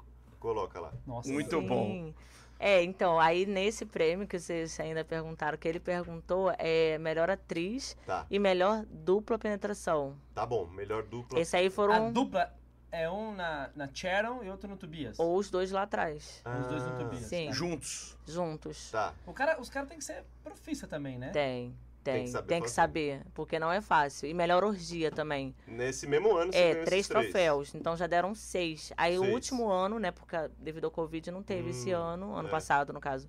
coloca 0.44 0.78
lá. 0.78 0.92
Nossa, 1.06 1.32
Muito 1.32 1.58
sim. 1.58 1.66
bom. 1.66 2.12
É, 2.58 2.82
então, 2.82 3.18
aí 3.18 3.46
nesse 3.46 3.84
prêmio 3.86 4.26
que 4.28 4.38
vocês 4.38 4.78
ainda 4.78 5.02
perguntaram, 5.04 5.56
que 5.58 5.66
ele 5.66 5.80
perguntou 5.80 6.52
é 6.58 6.98
melhor 6.98 7.28
atriz 7.30 7.96
Tá, 8.06 8.26
e 8.30 8.38
melhor 8.38 8.84
dupla 8.88 9.38
penetração. 9.38 10.16
tá 10.34 10.44
bom. 10.46 10.66
Melhor 10.66 11.02
dupla. 11.02 11.40
Esse 11.40 11.56
aí 11.56 11.66
A 11.66 11.70
foram 11.70 12.12
dupla 12.12 12.52
é 12.92 13.10
um 13.10 13.34
na, 13.34 13.70
na 13.74 13.88
Sharon 13.92 14.44
e 14.44 14.50
outro 14.50 14.68
no 14.68 14.76
Tobias. 14.76 15.18
ou 15.18 15.36
os 15.36 15.50
dois 15.50 15.72
lá 15.72 15.82
atrás, 15.82 16.42
Os 16.60 16.66
dois 16.68 16.82
no 16.84 16.90
Ah, 16.90 16.98
Tobias. 16.98 17.22
Sim. 17.24 17.52
Juntos. 17.52 18.16
juntos. 18.26 18.90
Tá. 18.92 19.12
O 19.26 19.32
cara, 19.32 19.60
os 19.60 19.68
caras 19.68 19.88
têm 19.88 19.98
que 19.98 20.04
ser 20.04 20.22
profissa 20.44 20.86
também, 20.86 21.18
né? 21.18 21.30
Tem, 21.30 21.74
Tem 22.04 22.14
tem, 22.14 22.24
que 22.24 22.30
saber 22.30 22.46
tem 22.46 22.62
que 22.62 22.70
saber, 22.70 23.22
porque 23.34 23.58
não 23.58 23.72
é 23.72 23.80
fácil. 23.80 24.28
E 24.28 24.34
melhor 24.34 24.62
orgia 24.62 25.10
também. 25.10 25.54
Nesse 25.66 26.06
mesmo 26.06 26.36
ano 26.36 26.52
você 26.52 26.58
É, 26.58 26.74
três 26.84 26.84
três. 26.84 27.08
troféus, 27.08 27.74
então 27.74 27.96
já 27.96 28.06
deram 28.06 28.34
seis. 28.34 28.92
Aí 28.96 29.18
o 29.18 29.22
Seis. 29.22 29.34
último 29.34 29.68
ano, 29.70 29.98
né, 29.98 30.10
porque 30.10 30.36
devido 30.58 30.84
ao 30.84 30.90
Covid 30.90 31.30
não 31.30 31.42
teve 31.42 31.70
esse 31.70 31.94
Hum, 31.94 31.98
ano, 31.98 32.34
ano 32.36 32.48
é. 32.48 32.50
passado 32.50 32.92
no 32.92 33.00
caso. 33.00 33.28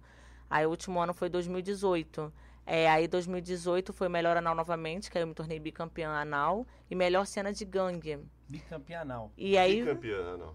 Aí 0.50 0.66
o 0.66 0.70
último 0.70 1.00
ano 1.00 1.14
foi 1.14 1.30
2018. 1.30 2.32
É, 2.68 2.90
aí 2.90 3.08
2018 3.08 3.94
foi 3.94 4.10
melhor 4.10 4.36
anal 4.38 4.54
novamente, 4.56 5.10
que 5.10 5.18
aí 5.18 5.24
eu 5.24 5.28
me 5.28 5.34
tornei 5.34 5.60
bicampeã 5.60 6.10
anal. 6.10 6.66
E 6.90 6.96
melhor 6.96 7.26
cena 7.26 7.54
de 7.54 7.64
gangue. 7.64 8.20
Bicampeanal. 8.48 9.32
E 9.38 9.58
aí, 9.58 9.82
Bicampeã, 9.84 10.38
não. 10.38 10.54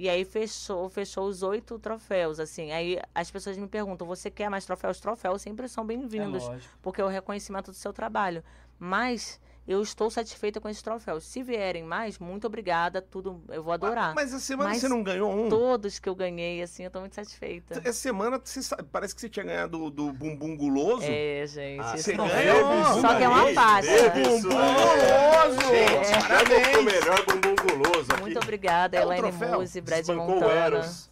E 0.00 0.08
aí 0.08 0.24
fechou, 0.24 0.88
fechou 0.88 1.26
os 1.28 1.42
oito 1.42 1.78
troféus, 1.78 2.40
assim. 2.40 2.72
Aí 2.72 2.98
as 3.14 3.30
pessoas 3.30 3.58
me 3.58 3.68
perguntam, 3.68 4.06
você 4.06 4.30
quer 4.30 4.48
mais 4.48 4.64
troféus? 4.64 4.98
Troféus 4.98 5.42
sempre 5.42 5.68
são 5.68 5.84
É 5.84 5.88
bem-vindos, 5.88 6.42
lógico. 6.42 6.78
porque 6.80 7.02
é 7.02 7.04
o 7.04 7.08
reconhecimento 7.08 7.70
do 7.70 7.76
seu 7.76 7.92
trabalho. 7.92 8.42
Mas 8.78 9.38
eu 9.68 9.80
estou 9.82 10.10
satisfeita 10.10 10.60
com 10.60 10.68
esses 10.68 10.82
troféus. 10.82 11.24
Se 11.24 11.42
vierem 11.42 11.84
mais, 11.84 12.18
muito 12.18 12.46
obrigada, 12.46 13.00
tudo 13.00 13.40
eu 13.48 13.62
vou 13.62 13.72
adorar. 13.72 14.14
Mas 14.14 14.30
essa 14.30 14.40
semana 14.40 14.70
Mas 14.70 14.80
você 14.80 14.88
não 14.88 15.02
ganhou 15.02 15.30
um? 15.32 15.48
Todos 15.48 15.98
que 15.98 16.08
eu 16.08 16.14
ganhei, 16.14 16.60
assim, 16.62 16.84
eu 16.84 16.90
tô 16.90 17.00
muito 17.00 17.14
satisfeita. 17.14 17.80
Essa 17.84 17.92
semana 17.92 18.40
você 18.42 18.62
sabe- 18.62 18.82
parece 18.90 19.14
que 19.14 19.20
você 19.20 19.28
tinha 19.28 19.44
ganhado 19.44 19.90
do 19.90 20.12
bumbum 20.12 20.56
guloso. 20.56 21.04
É, 21.04 21.44
gente. 21.46 21.80
Ah, 21.80 21.96
você 21.96 22.12
ganhou? 22.14 23.00
Só 23.00 23.14
que 23.16 23.22
é 23.22 23.28
uma 23.28 23.50
isso, 23.50 24.20
Bumbum 24.42 24.60
é. 24.60 25.50
guloso! 25.50 25.60
Gente, 25.70 26.18
o 26.18 26.28
Parabéns! 26.28 26.84
melhor 26.84 27.24
bumbum 27.26 27.54
guloso 27.56 28.12
aqui. 28.12 28.20
Muito 28.22 28.38
obrigada, 28.38 28.96
É 28.96 29.00
o 29.00 29.12
Elaine. 29.12 29.32
Muse, 29.58 29.80
Brad 29.80 29.98
Desbancou 30.00 30.26
o 30.26 30.40
Montana. 30.40 30.52
Eros, 30.52 31.09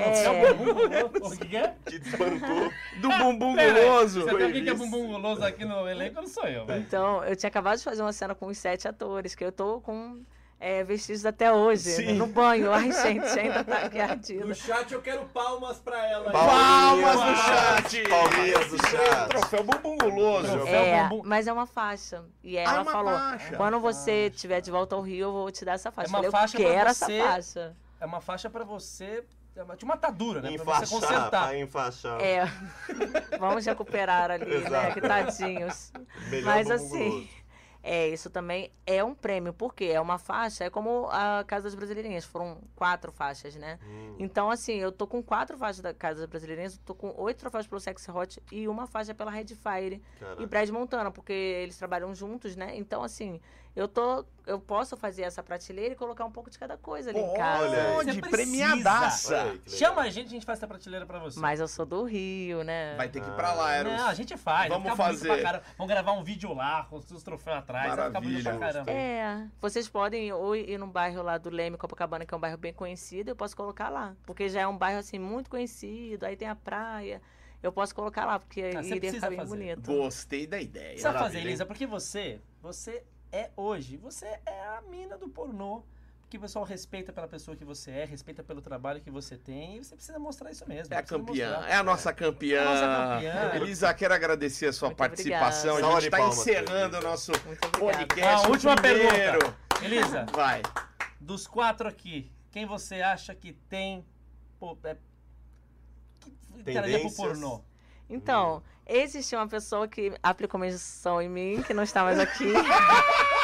É, 0.00 1.04
O 1.04 1.30
que 1.30 1.46
que 1.48 1.56
é? 1.56 1.74
que 1.86 1.98
desbancou. 1.98 2.72
Do 3.00 3.08
bumbum 3.08 3.54
guloso. 3.56 4.22
Você 4.22 4.34
tem 4.36 4.46
alguém 4.46 4.64
que 4.64 4.70
é 4.70 4.74
bumbum 4.74 5.06
guloso 5.08 5.44
aqui 5.44 5.64
no 5.64 5.88
elenco? 5.88 6.20
Não 6.20 6.26
sou 6.28 6.44
eu, 6.44 6.64
velho. 6.66 6.80
Então, 6.80 7.24
eu 7.24 7.36
tinha 7.36 7.48
acabado 7.48 7.78
de 7.78 7.84
fazer 7.84 8.02
uma 8.02 8.12
cena 8.12 8.34
com 8.34 8.46
os 8.46 8.58
sete 8.58 8.86
atores, 8.88 9.34
que 9.34 9.44
eu 9.44 9.52
tô 9.52 9.80
com 9.80 10.20
é, 10.60 10.82
vestidos 10.82 11.24
até 11.24 11.52
hoje, 11.52 11.90
Sim. 11.90 12.14
no 12.14 12.26
banho. 12.26 12.72
Ai, 12.72 12.90
gente, 13.02 13.26
ainda 13.38 13.62
tá 13.62 13.78
aqui 13.78 14.00
ardida. 14.00 14.44
No 14.44 14.54
chat 14.54 14.92
eu 14.92 15.00
quero 15.00 15.24
palmas 15.26 15.78
pra 15.78 16.04
ela. 16.08 16.30
Palmas 16.32 17.14
no 17.14 17.20
Palminhas. 17.20 17.38
chat! 17.92 18.08
Palminhas 18.08 18.68
do 18.70 18.78
chat. 18.88 19.28
Troféu 19.28 19.62
bumbum 19.64 19.96
guloso. 19.98 20.66
É, 20.66 21.04
bumbum. 21.08 21.22
mas 21.24 21.46
é 21.46 21.52
uma 21.52 21.66
faixa. 21.66 22.24
E 22.42 22.58
Ah, 22.58 22.62
ela 22.62 22.82
uma 22.82 22.90
falou: 22.90 23.12
faixa. 23.16 23.56
quando 23.56 23.78
você 23.78 24.26
estiver 24.34 24.60
de 24.60 24.70
volta 24.72 24.96
ao 24.96 25.00
Rio, 25.02 25.26
eu 25.28 25.32
vou 25.32 25.50
te 25.52 25.64
dar 25.64 25.74
essa 25.74 25.92
faixa. 25.92 26.08
É 26.08 26.18
uma 26.18 26.24
eu 26.26 26.30
falei, 26.32 26.48
faixa 26.48 26.56
eu 26.60 26.64
pra 26.66 26.74
quero 26.74 26.94
você- 26.94 27.12
essa 27.14 27.28
faixa. 27.28 27.76
É 28.00 28.06
uma 28.06 28.20
faixa 28.20 28.50
pra 28.50 28.64
você. 28.64 29.24
É 29.58 29.84
uma, 29.84 29.94
atadura, 29.94 30.40
né? 30.40 30.56
Pra 30.56 30.64
você 30.64 30.84
Enfaixar, 30.84 30.88
consertar. 30.88 31.48
pra 31.48 31.58
enfaixar. 31.58 32.20
É, 32.20 32.44
vamos 33.40 33.66
recuperar 33.66 34.30
ali, 34.30 34.58
né? 34.70 34.92
Que 34.92 35.00
tadinhos. 35.00 35.92
Melhor 36.30 36.44
Mas 36.44 36.70
assim, 36.70 37.28
é, 37.82 38.08
isso 38.08 38.28
também 38.28 38.70
é 38.86 39.02
um 39.02 39.14
prêmio, 39.14 39.52
porque 39.52 39.86
é 39.86 40.00
uma 40.00 40.18
faixa, 40.18 40.64
é 40.64 40.70
como 40.70 41.08
a 41.10 41.42
Casa 41.46 41.64
das 41.64 41.74
Brasileirinhas, 41.74 42.24
foram 42.24 42.58
quatro 42.76 43.10
faixas, 43.10 43.56
né? 43.56 43.78
Hum. 43.84 44.16
Então, 44.18 44.50
assim, 44.50 44.74
eu 44.74 44.92
tô 44.92 45.06
com 45.06 45.22
quatro 45.22 45.56
faixas 45.56 45.80
da 45.80 45.94
Casa 45.94 46.20
das 46.20 46.28
Brasileirinhas, 46.28 46.78
tô 46.84 46.94
com 46.94 47.14
oito 47.16 47.38
troféus 47.38 47.66
pelo 47.66 47.80
Sexy 47.80 48.10
Hot 48.10 48.42
e 48.52 48.68
uma 48.68 48.86
faixa 48.86 49.14
pela 49.14 49.30
Red 49.30 49.46
Fire 49.46 50.02
Caraca. 50.20 50.42
e 50.42 50.46
Brad 50.46 50.68
Montana, 50.70 51.10
porque 51.10 51.32
eles 51.32 51.76
trabalham 51.78 52.14
juntos, 52.14 52.56
né? 52.56 52.76
Então, 52.76 53.02
assim, 53.02 53.40
eu 53.78 53.86
tô. 53.88 54.24
Eu 54.46 54.58
posso 54.58 54.96
fazer 54.96 55.22
essa 55.22 55.42
prateleira 55.42 55.92
e 55.92 55.96
colocar 55.96 56.24
um 56.24 56.30
pouco 56.30 56.48
de 56.50 56.58
cada 56.58 56.76
coisa 56.78 57.10
ali 57.10 57.18
em 57.20 57.34
casa. 57.34 57.66
Olha 57.96 58.14
precisa. 58.14 58.30
premiadaça. 58.30 59.42
Olha. 59.42 59.60
Chama 59.66 60.02
a 60.02 60.10
gente, 60.10 60.26
a 60.28 60.30
gente 60.30 60.46
faz 60.46 60.58
essa 60.58 60.66
prateleira 60.66 61.04
pra 61.04 61.18
você. 61.18 61.38
Mas 61.38 61.60
eu 61.60 61.68
sou 61.68 61.84
do 61.84 62.02
Rio, 62.04 62.64
né? 62.64 62.96
Vai 62.96 63.08
ter 63.10 63.20
que 63.20 63.28
ir 63.28 63.34
pra 63.34 63.52
lá, 63.52 63.74
Eros. 63.74 63.92
Não, 63.92 64.06
a 64.08 64.14
gente 64.14 64.36
faz. 64.38 64.68
Vamos 64.70 64.94
fazer. 64.94 65.28
Pra 65.28 65.42
caramba. 65.42 65.64
Vamos 65.76 65.92
gravar 65.92 66.12
um 66.12 66.24
vídeo 66.24 66.52
lá 66.54 66.84
com 66.84 66.96
os 66.96 67.22
troféus 67.22 67.58
atrás. 67.58 67.94
Vai 67.94 68.06
ficar 68.06 68.20
bonito 68.20 68.42
pra 68.42 68.52
Maravilha. 68.54 68.84
caramba. 68.84 68.90
É, 68.90 69.46
vocês 69.60 69.86
podem 69.88 70.32
ou 70.32 70.56
ir 70.56 70.78
num 70.78 70.90
bairro 70.90 71.22
lá 71.22 71.36
do 71.36 71.50
Leme, 71.50 71.76
Copacabana, 71.76 72.24
que 72.24 72.32
é 72.32 72.36
um 72.36 72.40
bairro 72.40 72.56
bem 72.56 72.72
conhecido, 72.72 73.28
eu 73.28 73.36
posso 73.36 73.54
colocar 73.54 73.90
lá. 73.90 74.16
Porque 74.24 74.48
já 74.48 74.62
é 74.62 74.66
um 74.66 74.76
bairro, 74.78 74.98
assim, 75.00 75.18
muito 75.18 75.50
conhecido, 75.50 76.24
aí 76.24 76.36
tem 76.36 76.48
a 76.48 76.56
praia. 76.56 77.20
Eu 77.62 77.70
posso 77.72 77.94
colocar 77.94 78.24
lá, 78.24 78.38
porque 78.38 78.62
Ah, 78.62 78.82
iria 78.82 79.12
ficar 79.12 79.28
bem 79.28 79.38
fazer. 79.38 79.48
bonito. 79.50 79.82
Gostei 79.92 80.46
da 80.46 80.58
ideia. 80.60 80.86
Precisa 80.90 81.12
fazer, 81.12 81.18
Maravilha? 81.24 81.48
Elisa, 81.48 81.66
porque 81.66 81.86
você, 81.86 82.40
você 82.62 83.02
é 83.32 83.50
hoje, 83.56 83.96
você 83.96 84.26
é 84.46 84.60
a 84.76 84.82
mina 84.88 85.16
do 85.16 85.28
pornô. 85.28 85.82
Que 86.30 86.36
o 86.36 86.40
pessoal 86.40 86.62
respeita 86.62 87.10
pela 87.10 87.26
pessoa 87.26 87.56
que 87.56 87.64
você 87.64 87.90
é, 87.90 88.04
respeita 88.04 88.42
pelo 88.42 88.60
trabalho 88.60 89.00
que 89.00 89.10
você 89.10 89.38
tem, 89.38 89.76
e 89.76 89.78
você 89.84 89.96
precisa 89.96 90.18
mostrar 90.18 90.50
isso 90.50 90.68
mesmo. 90.68 90.92
É 90.92 90.98
a 90.98 91.02
campeã, 91.02 91.52
mostrar. 91.52 91.70
é 91.70 91.74
a 91.76 91.82
nossa 91.82 92.12
campeã. 92.12 92.60
É 92.60 92.60
a 92.60 92.64
nossa 92.66 93.14
campeã. 93.14 93.62
Elisa, 93.62 93.94
quero 93.94 94.12
agradecer 94.12 94.66
a 94.66 94.72
sua 94.74 94.88
Muito 94.88 94.98
participação. 94.98 95.76
obrigada. 95.76 95.96
A 95.96 96.00
gente 96.00 96.12
está 96.12 96.28
encerrando 96.28 96.98
o 96.98 97.00
nosso 97.00 97.32
podcast. 97.78 98.44
Ah, 98.44 98.48
última 98.50 98.76
primeiro. 98.76 99.38
pergunta. 99.38 99.56
Elisa, 99.82 100.26
Vai. 100.32 100.60
dos 101.18 101.46
quatro 101.46 101.88
aqui, 101.88 102.30
quem 102.50 102.66
você 102.66 103.00
acha 103.00 103.34
que 103.34 103.54
tem. 103.54 104.04
Pô, 104.58 104.76
é, 104.84 104.96
que 106.64 107.16
pornô? 107.16 107.62
Então, 108.08 108.62
existe 108.88 109.36
uma 109.36 109.46
pessoa 109.46 109.86
que 109.86 110.12
aplicou 110.22 110.58
uma 110.58 110.66
injeção 110.66 111.20
em 111.20 111.28
mim, 111.28 111.62
que 111.66 111.74
não 111.74 111.82
está 111.82 112.02
mais 112.02 112.18
aqui. 112.18 112.52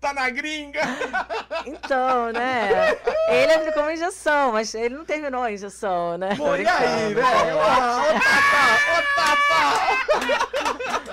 Tá 0.00 0.14
na 0.14 0.30
gringa. 0.30 0.80
Então, 1.66 2.30
né? 2.32 2.96
Ele 3.30 3.52
aplicou 3.52 3.82
uma 3.82 3.92
injeção, 3.92 4.52
mas 4.52 4.72
ele 4.72 4.94
não 4.94 5.04
terminou 5.04 5.42
a 5.42 5.50
injeção, 5.50 6.16
né? 6.16 6.36
Pô, 6.36 6.54
e 6.54 6.64
aí, 6.64 7.14
né? 7.16 7.22
Ô, 7.52 8.20
Tata, 8.20 8.94
ô, 8.94 9.02
Tata. 11.00 11.07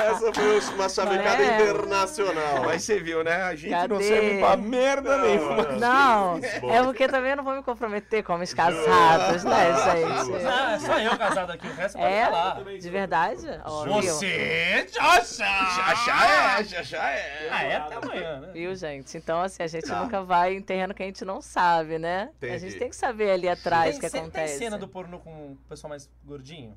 Essa 0.00 0.32
foi 0.32 0.74
uma 0.74 0.88
chavecada 0.88 1.42
É. 1.42 1.54
internacional. 1.62 2.64
Mas 2.64 2.82
você 2.84 3.00
viu, 3.00 3.22
né? 3.24 3.42
A 3.42 3.54
gente 3.54 3.70
não 3.70 3.80
Cadê? 3.80 4.04
serve 4.04 4.38
pra 4.38 4.56
merda 4.56 5.16
Não, 5.16 5.24
nenhuma. 5.26 5.62
Não, 5.78 6.40
Bom. 6.60 6.70
é 6.72 6.82
porque 6.82 7.08
também 7.08 7.30
eu 7.30 7.36
não 7.38 7.44
vou 7.44 7.54
me 7.56 7.62
comprometer 7.62 8.22
com 8.22 8.34
os 8.34 8.52
casados, 8.54 9.44
né, 9.44 9.72
Justo. 9.72 10.32
gente? 10.32 10.46
Ah, 10.46 10.72
é 10.72 10.78
só 10.78 10.98
eu 10.98 11.16
casado 11.18 11.52
aqui, 11.52 11.66
o 11.66 11.74
resto 11.74 11.98
pode 11.98 12.12
É? 12.12 12.24
falar. 12.26 12.64
De 12.64 12.90
verdade? 12.90 13.42
Viu? 13.42 14.02
Você! 14.02 14.86
Já 14.92 15.94
já 15.94 16.58
é, 16.58 16.64
já 16.64 16.82
já 16.82 17.10
é. 17.10 17.48
Ah, 17.50 17.62
é 17.64 17.76
até 17.76 17.94
amanhã, 17.96 18.40
né? 18.40 18.50
Viu, 18.52 18.74
gente? 18.74 19.16
Então, 19.16 19.40
assim, 19.42 19.62
a 19.62 19.66
gente 19.66 19.86
Tá. 19.86 20.02
nunca 20.02 20.22
vai 20.22 20.54
em 20.54 20.62
terreno 20.62 20.94
que 20.94 21.02
a 21.02 21.06
gente 21.06 21.24
não 21.24 21.40
sabe, 21.40 21.98
né? 21.98 22.30
A 22.40 22.46
Entendi. 22.46 22.58
gente 22.70 22.78
tem 22.78 22.88
que 22.90 22.96
saber 22.96 23.30
ali 23.30 23.48
atrás 23.48 23.96
o 23.96 24.00
que 24.00 24.06
acontece. 24.06 24.58
Tem 24.58 24.66
cena 24.66 24.78
do 24.78 24.88
pornô 24.88 25.18
com 25.18 25.30
o 25.52 25.58
pessoal 25.68 25.88
mais 25.90 26.08
gordinho? 26.24 26.76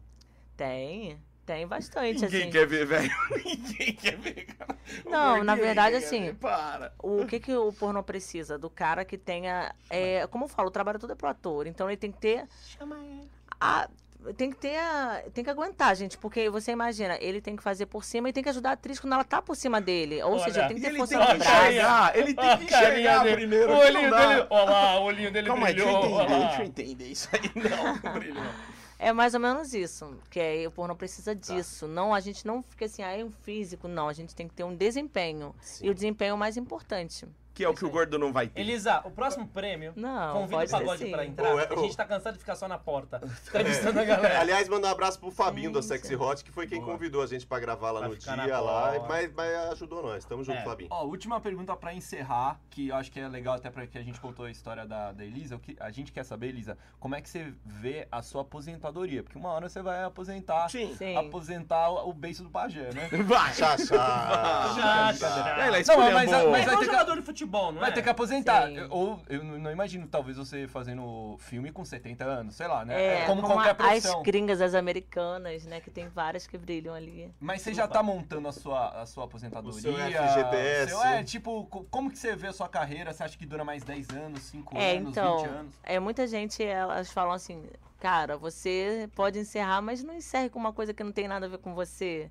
Tem, 0.56 1.18
tem 1.46 1.68
bastante, 1.68 2.22
Ninguém 2.22 2.42
assim. 2.44 2.52
quer 2.52 2.66
ver, 2.68 2.86
velho. 2.86 3.12
Ninguém 3.46 3.94
quer 3.94 4.18
ver, 4.18 4.46
cara. 4.58 4.78
Não, 5.06 5.44
na 5.44 5.56
verdade, 5.56 5.96
assim, 5.96 6.26
ver. 6.26 6.36
Para. 6.36 6.94
O 7.00 7.26
que, 7.26 7.40
que 7.40 7.54
o 7.56 7.72
pornô 7.74 8.04
precisa? 8.04 8.58
Do 8.58 8.70
cara 8.70 9.04
que 9.04 9.18
tenha. 9.18 9.74
É, 9.90 10.28
como 10.28 10.46
eu 10.46 10.50
falo, 10.50 10.70
o 10.70 10.72
trabalho 10.72 11.00
todo 11.00 11.14
é 11.14 11.16
pro 11.16 11.28
ator. 11.30 11.68
Então 11.68 11.90
ele 11.90 11.98
tem 11.98 12.12
que 12.12 12.20
ter. 12.20 12.48
Chama 12.78 12.98
ele. 13.00 13.30
A, 13.60 13.90
tem 14.38 14.52
que 14.52 14.58
ter. 14.58 14.78
A, 14.78 15.24
tem 15.34 15.44
que 15.44 15.50
aguentar, 15.50 15.96
gente. 15.96 16.18
Porque 16.18 16.50
você 16.50 16.72
imagina, 16.72 17.18
ele 17.20 17.42
tem 17.42 17.56
que 17.56 17.64
fazer 17.64 17.88
por 17.88 18.04
cima 18.04 18.30
e 18.30 18.34
tem 18.34 18.44
que 18.44 18.50
ajudar 18.50 18.70
a 18.70 18.74
atriz 18.74 19.00
quando 19.00 19.14
ela 19.14 19.24
tá 19.24 19.42
por 19.42 19.56
cima 19.56 19.82
dele. 19.82 20.22
Ou 20.24 20.34
Olha, 20.34 20.44
seja, 20.44 20.68
tem 20.68 20.76
que 20.76 20.82
ter 20.82 20.90
ele 20.90 20.98
força 20.98 21.18
tem 21.18 21.28
que 21.28 21.34
no 21.34 21.40
braço. 21.40 22.18
ele 22.18 22.34
tem 22.34 22.58
que 22.58 22.64
enxergar 22.66 23.24
dele. 23.24 23.36
primeiro. 23.36 23.72
O 23.74 23.78
olhinho 23.78 24.12
dele. 24.12 24.48
Olha 24.50 24.70
lá, 24.70 25.00
o 25.00 25.04
olhinho 25.06 25.32
dele 25.32 25.48
Calma 25.48 25.68
aí, 25.68 25.74
deixa 25.74 25.92
brilhou. 25.92 26.22
eu 26.22 26.22
entender, 26.22 26.40
deixa 26.48 26.62
eu 26.62 26.66
entender 26.66 27.06
isso 27.06 27.30
aí. 27.34 27.52
Não, 27.56 27.96
não 28.12 28.14
brilhou. 28.20 28.44
É 29.04 29.12
mais 29.12 29.34
ou 29.34 29.40
menos 29.40 29.74
isso. 29.74 30.16
Que 30.30 30.40
é, 30.40 30.68
o 30.68 30.72
pornô 30.72 30.96
precisa 30.96 31.36
disso. 31.36 31.88
Não, 31.88 32.14
a 32.14 32.20
gente 32.20 32.46
não 32.46 32.62
fica 32.62 32.86
assim, 32.86 33.02
ah, 33.02 33.10
é 33.10 33.26
um 33.26 33.32
físico. 33.32 33.88
Não, 33.88 34.08
a 34.08 34.14
gente 34.14 34.36
tem 34.36 34.48
que 34.48 34.54
ter 34.54 34.64
um 34.64 34.76
desempenho. 34.76 35.56
Sim. 35.60 35.88
E 35.88 35.90
o 35.90 35.94
desempenho 35.96 36.30
é 36.30 36.34
o 36.36 36.38
mais 36.38 36.56
importante. 36.56 37.28
Que 37.54 37.66
é 37.66 37.70
o 37.70 37.74
que 37.74 37.84
o 37.84 37.90
gordo 37.90 38.18
não 38.18 38.32
vai 38.32 38.48
ter. 38.48 38.62
Elisa, 38.62 39.02
o 39.04 39.12
próximo 39.12 39.46
prêmio. 39.48 39.92
Não, 39.96 40.34
Convida 40.34 40.52
pode 40.58 40.66
o 40.66 40.70
ser 40.70 40.78
pagode 40.78 41.04
sim. 41.04 41.12
pra 41.12 41.26
entrar. 41.26 41.54
Ô, 41.54 41.60
é- 41.60 41.68
A 41.70 41.76
gente 41.76 41.98
tá 41.98 42.06
cansado 42.06 42.34
de 42.34 42.40
ficar 42.40 42.56
só 42.56 42.68
na 42.68 42.78
porta. 42.78 43.20
Entrevistando 43.48 44.00
a 44.00 44.04
galera. 44.06 44.40
Aliás, 44.40 44.70
manda 44.70 44.88
um 44.88 44.92
abraço 44.92 45.20
pro 45.20 45.30
Fabinho 45.32 45.72
da 45.72 45.82
Sexy 45.82 46.16
Hot, 46.16 46.44
que 46.46 46.52
foi 46.52 46.66
quem 46.66 46.80
Boa. 46.80 46.94
convidou 46.94 47.22
a 47.22 47.28
gente 47.28 47.46
pra 47.46 47.60
gravar 47.60 47.92
lá 47.92 48.00
Pra 48.00 48.10
no 48.10 48.16
ficar 48.16 48.38
dia 48.38 48.58
lá, 48.60 48.94
mas, 49.08 49.32
mas 49.34 49.54
ajudou 49.74 50.02
nós. 50.02 50.24
Tamo 50.24 50.44
junto, 50.46 50.60
É. 50.60 50.64
Fabinho. 50.64 50.90
Ó, 50.92 51.04
última 51.06 51.42
pergunta 51.42 51.76
pra 51.76 51.94
encerrar, 51.94 52.58
que 52.70 52.88
eu 52.88 52.96
acho 52.96 53.12
que 53.12 53.20
é 53.20 53.28
legal 53.28 53.56
até 53.56 53.70
pra 53.70 53.86
que 53.86 53.98
a 53.98 54.02
gente 54.04 54.20
contou 54.22 54.46
a 54.46 54.52
história 54.52 54.86
da, 54.86 55.12
da 55.12 55.26
Elisa. 55.26 55.58
O 55.58 55.60
que 55.60 55.76
a 55.80 55.92
gente 55.92 56.12
quer 56.14 56.24
saber, 56.24 56.48
Elisa, 56.48 56.78
como 57.02 57.16
é 57.16 57.22
que 57.22 57.30
você 57.30 57.54
vê 57.66 58.08
a 58.10 58.22
sua 58.22 58.44
aposentadoria? 58.44 59.24
Porque 59.24 59.38
uma 59.38 59.50
hora 59.50 59.68
você 59.68 59.82
vai 59.82 60.04
aposentar, 60.06 60.70
Sim. 60.70 60.96
Sim. 60.96 61.18
aposentar 61.18 61.90
o, 61.90 62.10
o 62.10 62.14
beiço 62.14 62.44
do 62.44 62.50
pajé, 62.50 62.92
né? 62.94 63.10
Vai. 63.26 63.52
Tchá, 63.52 63.76
tchá. 63.76 64.74
Já, 64.76 65.12
já. 65.14 65.66
Ela 65.66 65.78
Não, 65.82 66.12
mas- 66.14 66.30
boa. 66.30 66.50
mas- 66.52 66.52
É 66.52 66.52
vai 66.52 66.62
igual 66.62 66.78
ter 66.80 66.86
que- 66.86 66.86
jogador 66.86 67.16
de 67.16 67.22
futebol, 67.42 67.72
não 67.72 67.82
Vai 67.82 67.90
é? 67.90 67.94
ter 67.94 68.02
que 68.02 68.10
aposentar. 68.10 68.68
Sim. 68.68 68.88
Ou 68.90 69.20
eu 69.28 69.44
não 69.44 69.72
imagino, 69.72 70.08
talvez, 70.08 70.38
você 70.38 70.68
fazendo 70.68 71.36
filme 71.40 71.72
com 71.72 71.84
70 71.84 72.24
anos, 72.24 72.56
sei 72.56 72.68
lá, 72.68 72.86
né? 72.86 73.24
É, 73.24 73.26
como 73.26 73.42
como 73.42 73.54
qualquer 73.56 73.72
a- 73.72 73.76
profissão. 73.76 74.18
as 74.18 74.24
gringas, 74.24 74.62
as 74.62 74.74
americanas, 74.76 75.66
né? 75.66 75.82
Que 75.82 75.90
tem 75.90 76.08
várias 76.08 76.46
que 76.48 76.58
brilham 76.58 76.94
ali. 76.94 77.32
Mas 77.40 77.62
você 77.62 77.74
já 77.74 77.88
tá 77.88 78.04
montando 78.04 78.48
a 78.48 78.52
sua, 78.52 78.90
a 79.02 79.06
sua 79.06 79.26
aposentadoria? 79.26 79.80
O 79.80 79.82
seu 79.82 79.94
FGTS. 79.98 80.90
seu- 80.92 81.04
é, 81.04 81.24
tipo, 81.24 81.66
co- 81.66 81.86
como 81.90 82.12
que 82.12 82.18
você 82.18 82.36
vê 82.36 82.48
a 82.48 82.54
sua 82.54 82.70
carreira? 82.70 83.14
Você 83.14 83.24
acha 83.24 83.38
que 83.38 83.46
dura 83.46 83.64
mais 83.64 83.84
10 83.84 84.10
anos, 84.10 84.42
5 84.44 84.78
É, 84.78 84.98
anos, 84.98 85.10
então, 85.10 85.38
20 85.38 85.48
anos? 85.50 85.76
é 85.84 86.00
muita 86.00 86.28
gente, 86.28 86.64
elas 86.64 87.12
falam 87.12 87.34
assim, 87.34 87.64
cara, 88.00 88.38
você 88.38 89.10
pode 89.16 89.40
encerrar, 89.40 89.82
mas 89.82 90.04
não 90.04 90.14
encerre 90.14 90.50
com 90.50 90.60
uma 90.60 90.74
coisa 90.74 90.94
que 90.94 91.04
não 91.04 91.12
tem 91.12 91.28
nada 91.28 91.46
a 91.46 91.50
ver 91.50 91.58
com 91.58 91.74
você. 91.74 92.30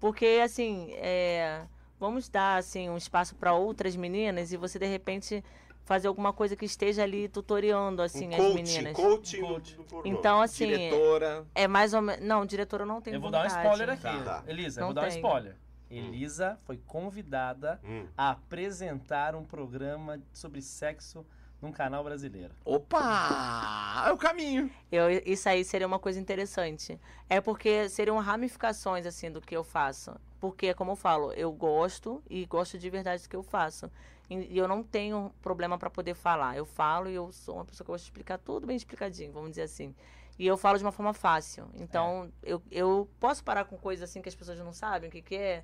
Porque, 0.00 0.40
assim, 0.42 0.92
é, 0.96 1.62
vamos 2.02 2.28
dar, 2.28 2.56
assim, 2.58 2.90
um 2.90 2.96
espaço 2.96 3.36
para 3.36 3.54
outras 3.54 3.94
meninas 3.94 4.52
e 4.52 4.56
você, 4.56 4.76
de 4.76 4.86
repente, 4.86 5.42
fazer 5.84 6.08
alguma 6.08 6.32
coisa 6.32 6.56
que 6.56 6.64
esteja 6.64 7.04
ali 7.04 7.28
tutoriando, 7.28 8.02
assim, 8.02 8.26
um 8.26 8.30
as 8.30 8.36
coach, 8.36 8.54
meninas. 8.54 8.92
coach, 8.96 9.36
Coach. 9.38 9.78
Então, 10.04 10.40
assim, 10.40 10.66
Diretora. 10.66 11.46
é 11.54 11.68
mais 11.68 11.94
ou 11.94 12.02
menos... 12.02 12.26
Não, 12.26 12.44
diretora 12.44 12.84
não 12.84 13.00
tem 13.00 13.14
Eu 13.14 13.20
vou 13.20 13.30
dar 13.30 13.46
um 13.46 13.48
vontade. 13.48 13.64
spoiler 13.68 13.90
aqui. 13.90 14.24
Tá. 14.24 14.42
Elisa, 14.48 14.80
eu 14.80 14.82
Não 14.82 14.88
vou 14.88 14.94
dar 14.94 15.02
um 15.02 15.08
tem. 15.08 15.16
spoiler. 15.18 15.56
Elisa 15.88 16.58
foi 16.64 16.76
convidada 16.86 17.78
Hum. 17.84 18.06
a 18.16 18.30
apresentar 18.30 19.36
um 19.36 19.44
programa 19.44 20.20
sobre 20.32 20.60
sexo 20.60 21.24
num 21.60 21.70
canal 21.70 22.02
brasileiro. 22.02 22.52
Opa! 22.64 24.04
É 24.08 24.10
o 24.10 24.16
caminho. 24.16 24.68
Eu, 24.90 25.08
isso 25.24 25.48
aí 25.48 25.64
seria 25.64 25.86
uma 25.86 25.98
coisa 25.98 26.18
interessante. 26.18 26.98
É 27.28 27.40
porque 27.40 27.88
seriam 27.88 28.18
ramificações, 28.18 29.06
assim, 29.06 29.30
do 29.30 29.40
que 29.40 29.54
eu 29.56 29.62
faço. 29.62 30.12
Porque, 30.42 30.74
como 30.74 30.90
eu 30.90 30.96
falo, 30.96 31.32
eu 31.34 31.52
gosto 31.52 32.20
e 32.28 32.44
gosto 32.46 32.76
de 32.76 32.90
verdade 32.90 33.22
do 33.22 33.28
que 33.28 33.36
eu 33.36 33.44
faço. 33.44 33.88
E 34.28 34.58
eu 34.58 34.66
não 34.66 34.82
tenho 34.82 35.32
problema 35.40 35.78
para 35.78 35.88
poder 35.88 36.14
falar. 36.14 36.56
Eu 36.56 36.66
falo 36.66 37.08
e 37.08 37.14
eu 37.14 37.30
sou 37.30 37.54
uma 37.54 37.64
pessoa 37.64 37.84
que 37.84 37.92
gosta 37.92 38.04
de 38.04 38.10
explicar 38.10 38.38
tudo 38.38 38.66
bem 38.66 38.74
explicadinho, 38.74 39.32
vamos 39.32 39.50
dizer 39.50 39.62
assim. 39.62 39.94
E 40.36 40.44
eu 40.44 40.56
falo 40.56 40.78
de 40.78 40.84
uma 40.84 40.90
forma 40.90 41.14
fácil. 41.14 41.68
Então, 41.74 42.28
eu, 42.42 42.60
eu 42.72 43.08
posso 43.20 43.44
parar 43.44 43.66
com 43.66 43.78
coisas 43.78 44.10
assim 44.10 44.20
que 44.20 44.28
as 44.28 44.34
pessoas 44.34 44.58
não 44.58 44.72
sabem 44.72 45.08
o 45.08 45.12
que, 45.12 45.22
que 45.22 45.36
é? 45.36 45.62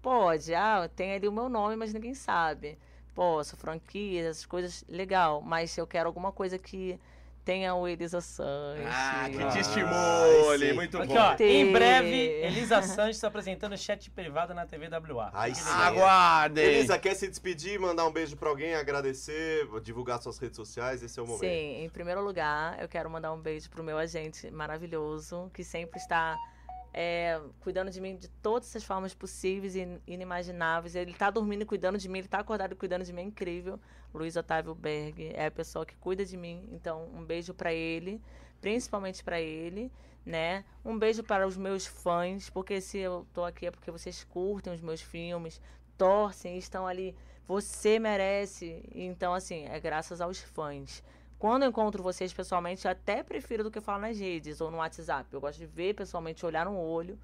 Pode. 0.00 0.54
Ah, 0.54 0.88
tem 0.94 1.12
ali 1.12 1.26
o 1.26 1.32
meu 1.32 1.48
nome, 1.48 1.74
mas 1.74 1.92
ninguém 1.92 2.14
sabe. 2.14 2.78
Posso, 3.12 3.56
franquia, 3.56 4.28
essas 4.28 4.46
coisas, 4.46 4.84
legal. 4.88 5.42
Mas 5.42 5.72
se 5.72 5.80
eu 5.80 5.88
quero 5.88 6.06
alguma 6.06 6.30
coisa 6.30 6.56
que 6.56 7.00
tenha 7.50 7.74
o 7.74 7.88
Elisa 7.88 8.20
Sanches. 8.20 8.86
Ah, 8.86 9.28
que 9.28 9.42
Ah, 9.42 9.48
te 9.48 9.58
estimule. 9.58 10.72
Muito 10.72 10.98
Aqui, 10.98 11.08
bom. 11.08 11.18
ó, 11.18 11.34
em 11.40 11.72
breve, 11.72 12.16
Elisa 12.44 12.80
Sanches 12.80 13.24
apresentando 13.24 13.76
chat 13.76 14.08
privado 14.08 14.54
na 14.54 14.64
TV 14.66 14.88
WA. 14.88 15.32
Aí 15.34 15.52
sim. 15.52 15.68
Aguardem. 15.68 16.64
Elisa, 16.64 16.96
quer 16.96 17.16
se 17.16 17.26
despedir, 17.26 17.80
mandar 17.80 18.06
um 18.06 18.12
beijo 18.12 18.36
pra 18.36 18.48
alguém, 18.50 18.76
agradecer, 18.76 19.66
divulgar 19.82 20.22
suas 20.22 20.38
redes 20.38 20.54
sociais? 20.54 21.02
Esse 21.02 21.18
é 21.18 21.22
o 21.24 21.26
momento. 21.26 21.40
Sim, 21.40 21.82
em 21.84 21.88
primeiro 21.88 22.22
lugar, 22.22 22.80
eu 22.80 22.88
quero 22.88 23.10
mandar 23.10 23.32
um 23.32 23.40
beijo 23.40 23.68
pro 23.68 23.82
meu 23.82 23.98
agente 23.98 24.48
maravilhoso, 24.52 25.50
que 25.52 25.64
sempre 25.64 25.98
está 25.98 26.38
é, 26.92 27.40
cuidando 27.60 27.90
de 27.90 28.00
mim 28.00 28.16
de 28.16 28.28
todas 28.28 28.74
as 28.74 28.84
formas 28.84 29.14
possíveis 29.14 29.76
e 29.76 30.00
inimagináveis. 30.06 30.94
Ele 30.94 31.14
tá 31.14 31.30
dormindo 31.30 31.62
e 31.62 31.66
cuidando 31.66 31.98
de 31.98 32.08
mim, 32.08 32.18
ele 32.18 32.28
tá 32.28 32.38
acordado 32.38 32.72
e 32.72 32.76
cuidando 32.76 33.04
de 33.04 33.12
mim, 33.12 33.22
é 33.22 33.24
incrível. 33.24 33.78
Luiz 34.12 34.36
Otávio 34.36 34.74
Berg 34.74 35.32
é 35.34 35.46
a 35.46 35.50
pessoa 35.50 35.86
que 35.86 35.94
cuida 35.96 36.24
de 36.24 36.36
mim, 36.36 36.68
então 36.72 37.08
um 37.14 37.24
beijo 37.24 37.54
para 37.54 37.72
ele, 37.72 38.20
principalmente 38.60 39.22
para 39.22 39.40
ele, 39.40 39.90
né? 40.26 40.64
Um 40.84 40.98
beijo 40.98 41.22
para 41.22 41.46
os 41.46 41.56
meus 41.56 41.86
fãs, 41.86 42.50
porque 42.50 42.80
se 42.80 42.98
eu 42.98 43.26
tô 43.32 43.44
aqui 43.44 43.66
é 43.66 43.70
porque 43.70 43.90
vocês 43.90 44.24
curtem 44.24 44.72
os 44.72 44.80
meus 44.80 45.00
filmes, 45.00 45.60
torcem, 45.96 46.58
estão 46.58 46.86
ali. 46.86 47.14
Você 47.46 47.98
merece. 47.98 48.82
Então, 48.94 49.34
assim, 49.34 49.64
é 49.66 49.78
graças 49.80 50.20
aos 50.20 50.40
fãs. 50.40 51.02
Quando 51.40 51.62
eu 51.62 51.70
encontro 51.70 52.02
vocês 52.02 52.34
pessoalmente, 52.34 52.84
eu 52.84 52.90
até 52.90 53.22
prefiro 53.22 53.64
do 53.64 53.70
que 53.70 53.80
falar 53.80 54.00
nas 54.00 54.18
redes 54.18 54.60
ou 54.60 54.70
no 54.70 54.76
WhatsApp. 54.76 55.26
Eu 55.32 55.40
gosto 55.40 55.58
de 55.58 55.64
ver 55.64 55.94
pessoalmente, 55.94 56.44
olhar 56.44 56.66
no 56.66 56.76
olho. 56.76 57.18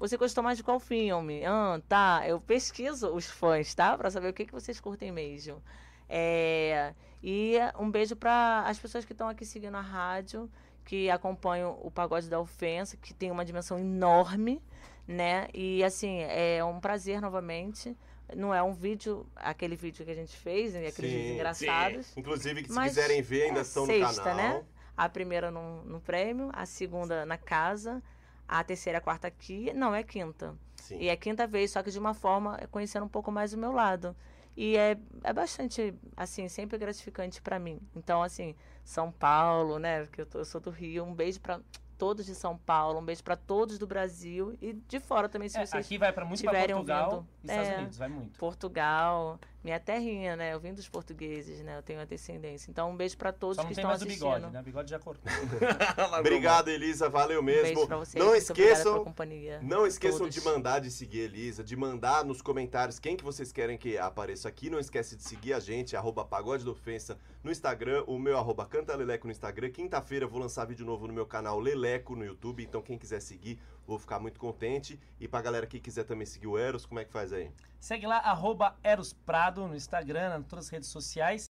Você 0.00 0.16
gostou 0.16 0.42
mais 0.42 0.58
de 0.58 0.64
qual 0.64 0.80
filme? 0.80 1.44
Ah, 1.46 1.80
tá. 1.88 2.24
Eu 2.26 2.40
pesquiso 2.40 3.14
os 3.14 3.26
fãs, 3.26 3.72
tá? 3.72 3.96
Pra 3.96 4.10
saber 4.10 4.30
o 4.30 4.32
que, 4.32 4.46
que 4.46 4.52
vocês 4.52 4.80
curtem 4.80 5.12
mesmo. 5.12 5.62
É, 6.08 6.92
e 7.22 7.54
um 7.78 7.88
beijo 7.88 8.16
para 8.16 8.64
as 8.66 8.80
pessoas 8.80 9.04
que 9.04 9.12
estão 9.12 9.28
aqui 9.28 9.46
seguindo 9.46 9.76
a 9.76 9.80
rádio, 9.80 10.50
que 10.84 11.08
acompanham 11.08 11.78
o 11.84 11.88
Pagode 11.88 12.28
da 12.28 12.40
Ofensa, 12.40 12.96
que 12.96 13.14
tem 13.14 13.30
uma 13.30 13.44
dimensão 13.44 13.78
enorme, 13.78 14.60
né? 15.06 15.46
E 15.54 15.84
assim, 15.84 16.18
é 16.22 16.64
um 16.64 16.80
prazer 16.80 17.20
novamente. 17.20 17.96
Não 18.36 18.54
é 18.54 18.62
um 18.62 18.72
vídeo, 18.72 19.26
aquele 19.36 19.76
vídeo 19.76 20.04
que 20.04 20.10
a 20.10 20.14
gente 20.14 20.36
fez, 20.36 20.72
né? 20.74 20.86
aqueles 20.86 21.10
Sim, 21.10 21.16
vídeos 21.18 21.34
engraçados. 21.34 22.16
Inclusive, 22.16 22.62
que 22.62 22.72
se 22.72 22.80
quiserem 22.80 23.22
ver, 23.22 23.44
ainda 23.44 23.60
é 23.60 23.62
estão 23.62 23.86
sexta, 23.86 24.06
no 24.08 24.22
canal. 24.24 24.36
né? 24.60 24.64
A 24.96 25.08
primeira 25.08 25.50
no, 25.50 25.82
no 25.84 26.00
prêmio, 26.00 26.50
a 26.52 26.66
segunda 26.66 27.24
na 27.24 27.38
casa, 27.38 28.02
a 28.46 28.62
terceira 28.62 28.98
a 28.98 29.00
quarta 29.00 29.26
aqui. 29.28 29.72
Não, 29.72 29.94
é 29.94 30.02
quinta. 30.02 30.54
Sim. 30.76 30.98
E 30.98 31.08
é 31.08 31.16
quinta 31.16 31.46
vez, 31.46 31.70
só 31.70 31.82
que 31.82 31.90
de 31.90 31.98
uma 31.98 32.12
forma 32.14 32.58
conhecendo 32.70 33.04
um 33.06 33.08
pouco 33.08 33.30
mais 33.32 33.52
o 33.52 33.58
meu 33.58 33.72
lado. 33.72 34.14
E 34.54 34.76
é, 34.76 34.98
é 35.24 35.32
bastante, 35.32 35.94
assim, 36.14 36.46
sempre 36.48 36.76
gratificante 36.76 37.40
pra 37.40 37.58
mim. 37.58 37.80
Então, 37.96 38.22
assim, 38.22 38.54
São 38.84 39.10
Paulo, 39.10 39.78
né? 39.78 40.02
Porque 40.04 40.20
eu, 40.20 40.26
tô- 40.26 40.38
eu 40.40 40.44
sou 40.44 40.60
do 40.60 40.68
Rio. 40.70 41.04
Um 41.04 41.14
beijo 41.14 41.40
pra 41.40 41.58
todos 42.02 42.26
de 42.26 42.34
São 42.34 42.58
Paulo, 42.58 42.98
um 42.98 43.04
beijo 43.04 43.22
pra 43.22 43.36
todos 43.36 43.78
do 43.78 43.86
Brasil 43.86 44.58
e 44.60 44.72
de 44.72 44.98
fora 44.98 45.28
também, 45.28 45.48
se 45.48 45.56
É, 45.56 45.64
vocês. 45.64 45.86
aqui 45.86 45.96
vai 45.96 46.12
para 46.12 46.24
muito 46.24 46.42
para 46.42 46.58
Portugal 46.58 47.12
ouvindo, 47.12 47.28
e 47.44 47.46
Estados 47.46 47.68
é. 47.70 47.76
Unidos, 47.78 47.96
vai 47.96 48.08
muito. 48.08 48.38
Portugal, 48.40 49.38
minha 49.62 49.78
terrinha, 49.78 50.34
né? 50.36 50.52
Eu 50.52 50.58
vim 50.60 50.74
dos 50.74 50.88
portugueses, 50.88 51.60
né? 51.62 51.78
Eu 51.78 51.82
tenho 51.82 52.00
a 52.00 52.04
descendência. 52.04 52.70
Então, 52.70 52.90
um 52.90 52.96
beijo 52.96 53.16
pra 53.16 53.32
todos 53.32 53.56
Só 53.56 53.62
não 53.62 53.68
que 53.68 53.74
tem 53.74 53.82
estão 53.82 53.90
mais 53.90 54.02
o 54.02 54.04
assistindo. 54.04 54.34
bigode, 54.34 54.52
né? 54.52 54.60
O 54.60 54.62
bigode 54.64 54.90
já 54.90 54.98
cortou. 54.98 55.30
Obrigado, 56.18 56.68
Elisa. 56.68 57.08
Valeu 57.08 57.40
Um 57.40 57.44
beijo 57.44 57.62
mesmo. 57.62 57.86
pra 57.86 57.96
vocês. 57.96 58.22
não 58.22 58.34
esqueçam. 58.34 58.92
pela 58.94 59.04
companhia. 59.04 59.60
Não 59.62 59.86
esqueçam 59.86 60.18
Todos. 60.20 60.34
de 60.34 60.40
mandar 60.42 60.80
de 60.80 60.90
seguir 60.90 61.20
Elisa, 61.20 61.62
de 61.62 61.76
mandar 61.76 62.24
nos 62.24 62.42
comentários 62.42 62.98
quem 62.98 63.16
que 63.16 63.24
vocês 63.24 63.52
querem 63.52 63.78
que 63.78 63.96
apareça 63.98 64.48
aqui. 64.48 64.68
Não 64.68 64.78
esquece 64.80 65.16
de 65.16 65.22
seguir 65.22 65.52
a 65.52 65.60
gente, 65.60 65.96
arroba 65.96 66.24
Pagode 66.24 66.64
da 66.64 66.70
Ofensa 66.70 67.16
no 67.42 67.50
Instagram, 67.50 68.04
o 68.06 68.18
meu 68.18 68.36
arroba 68.38 68.64
Canta 68.66 68.94
Leleco 68.96 69.26
no 69.26 69.32
Instagram. 69.32 69.70
Quinta-feira 69.70 70.24
eu 70.24 70.28
vou 70.28 70.40
lançar 70.40 70.64
vídeo 70.64 70.84
novo 70.86 71.06
no 71.06 71.12
meu 71.12 71.26
canal 71.26 71.58
Leleco 71.58 72.14
no 72.16 72.24
YouTube, 72.24 72.62
então 72.62 72.80
quem 72.82 72.96
quiser 72.98 73.20
seguir, 73.20 73.58
vou 73.86 73.98
ficar 73.98 74.18
muito 74.18 74.38
contente. 74.38 74.98
E 75.20 75.26
pra 75.26 75.42
galera 75.42 75.66
que 75.66 75.80
quiser 75.80 76.04
também 76.04 76.26
seguir 76.26 76.46
o 76.46 76.58
Eros, 76.58 76.86
como 76.86 77.00
é 77.00 77.04
que 77.04 77.12
faz 77.12 77.32
aí? 77.32 77.50
Segue 77.80 78.06
lá, 78.06 78.18
arroba 78.18 78.76
Eros 78.82 79.12
Prado 79.12 79.66
no 79.66 79.74
Instagram, 79.74 80.38
em 80.38 80.42
todas 80.42 80.66
as 80.66 80.70
redes 80.70 80.88
sociais. 80.88 81.50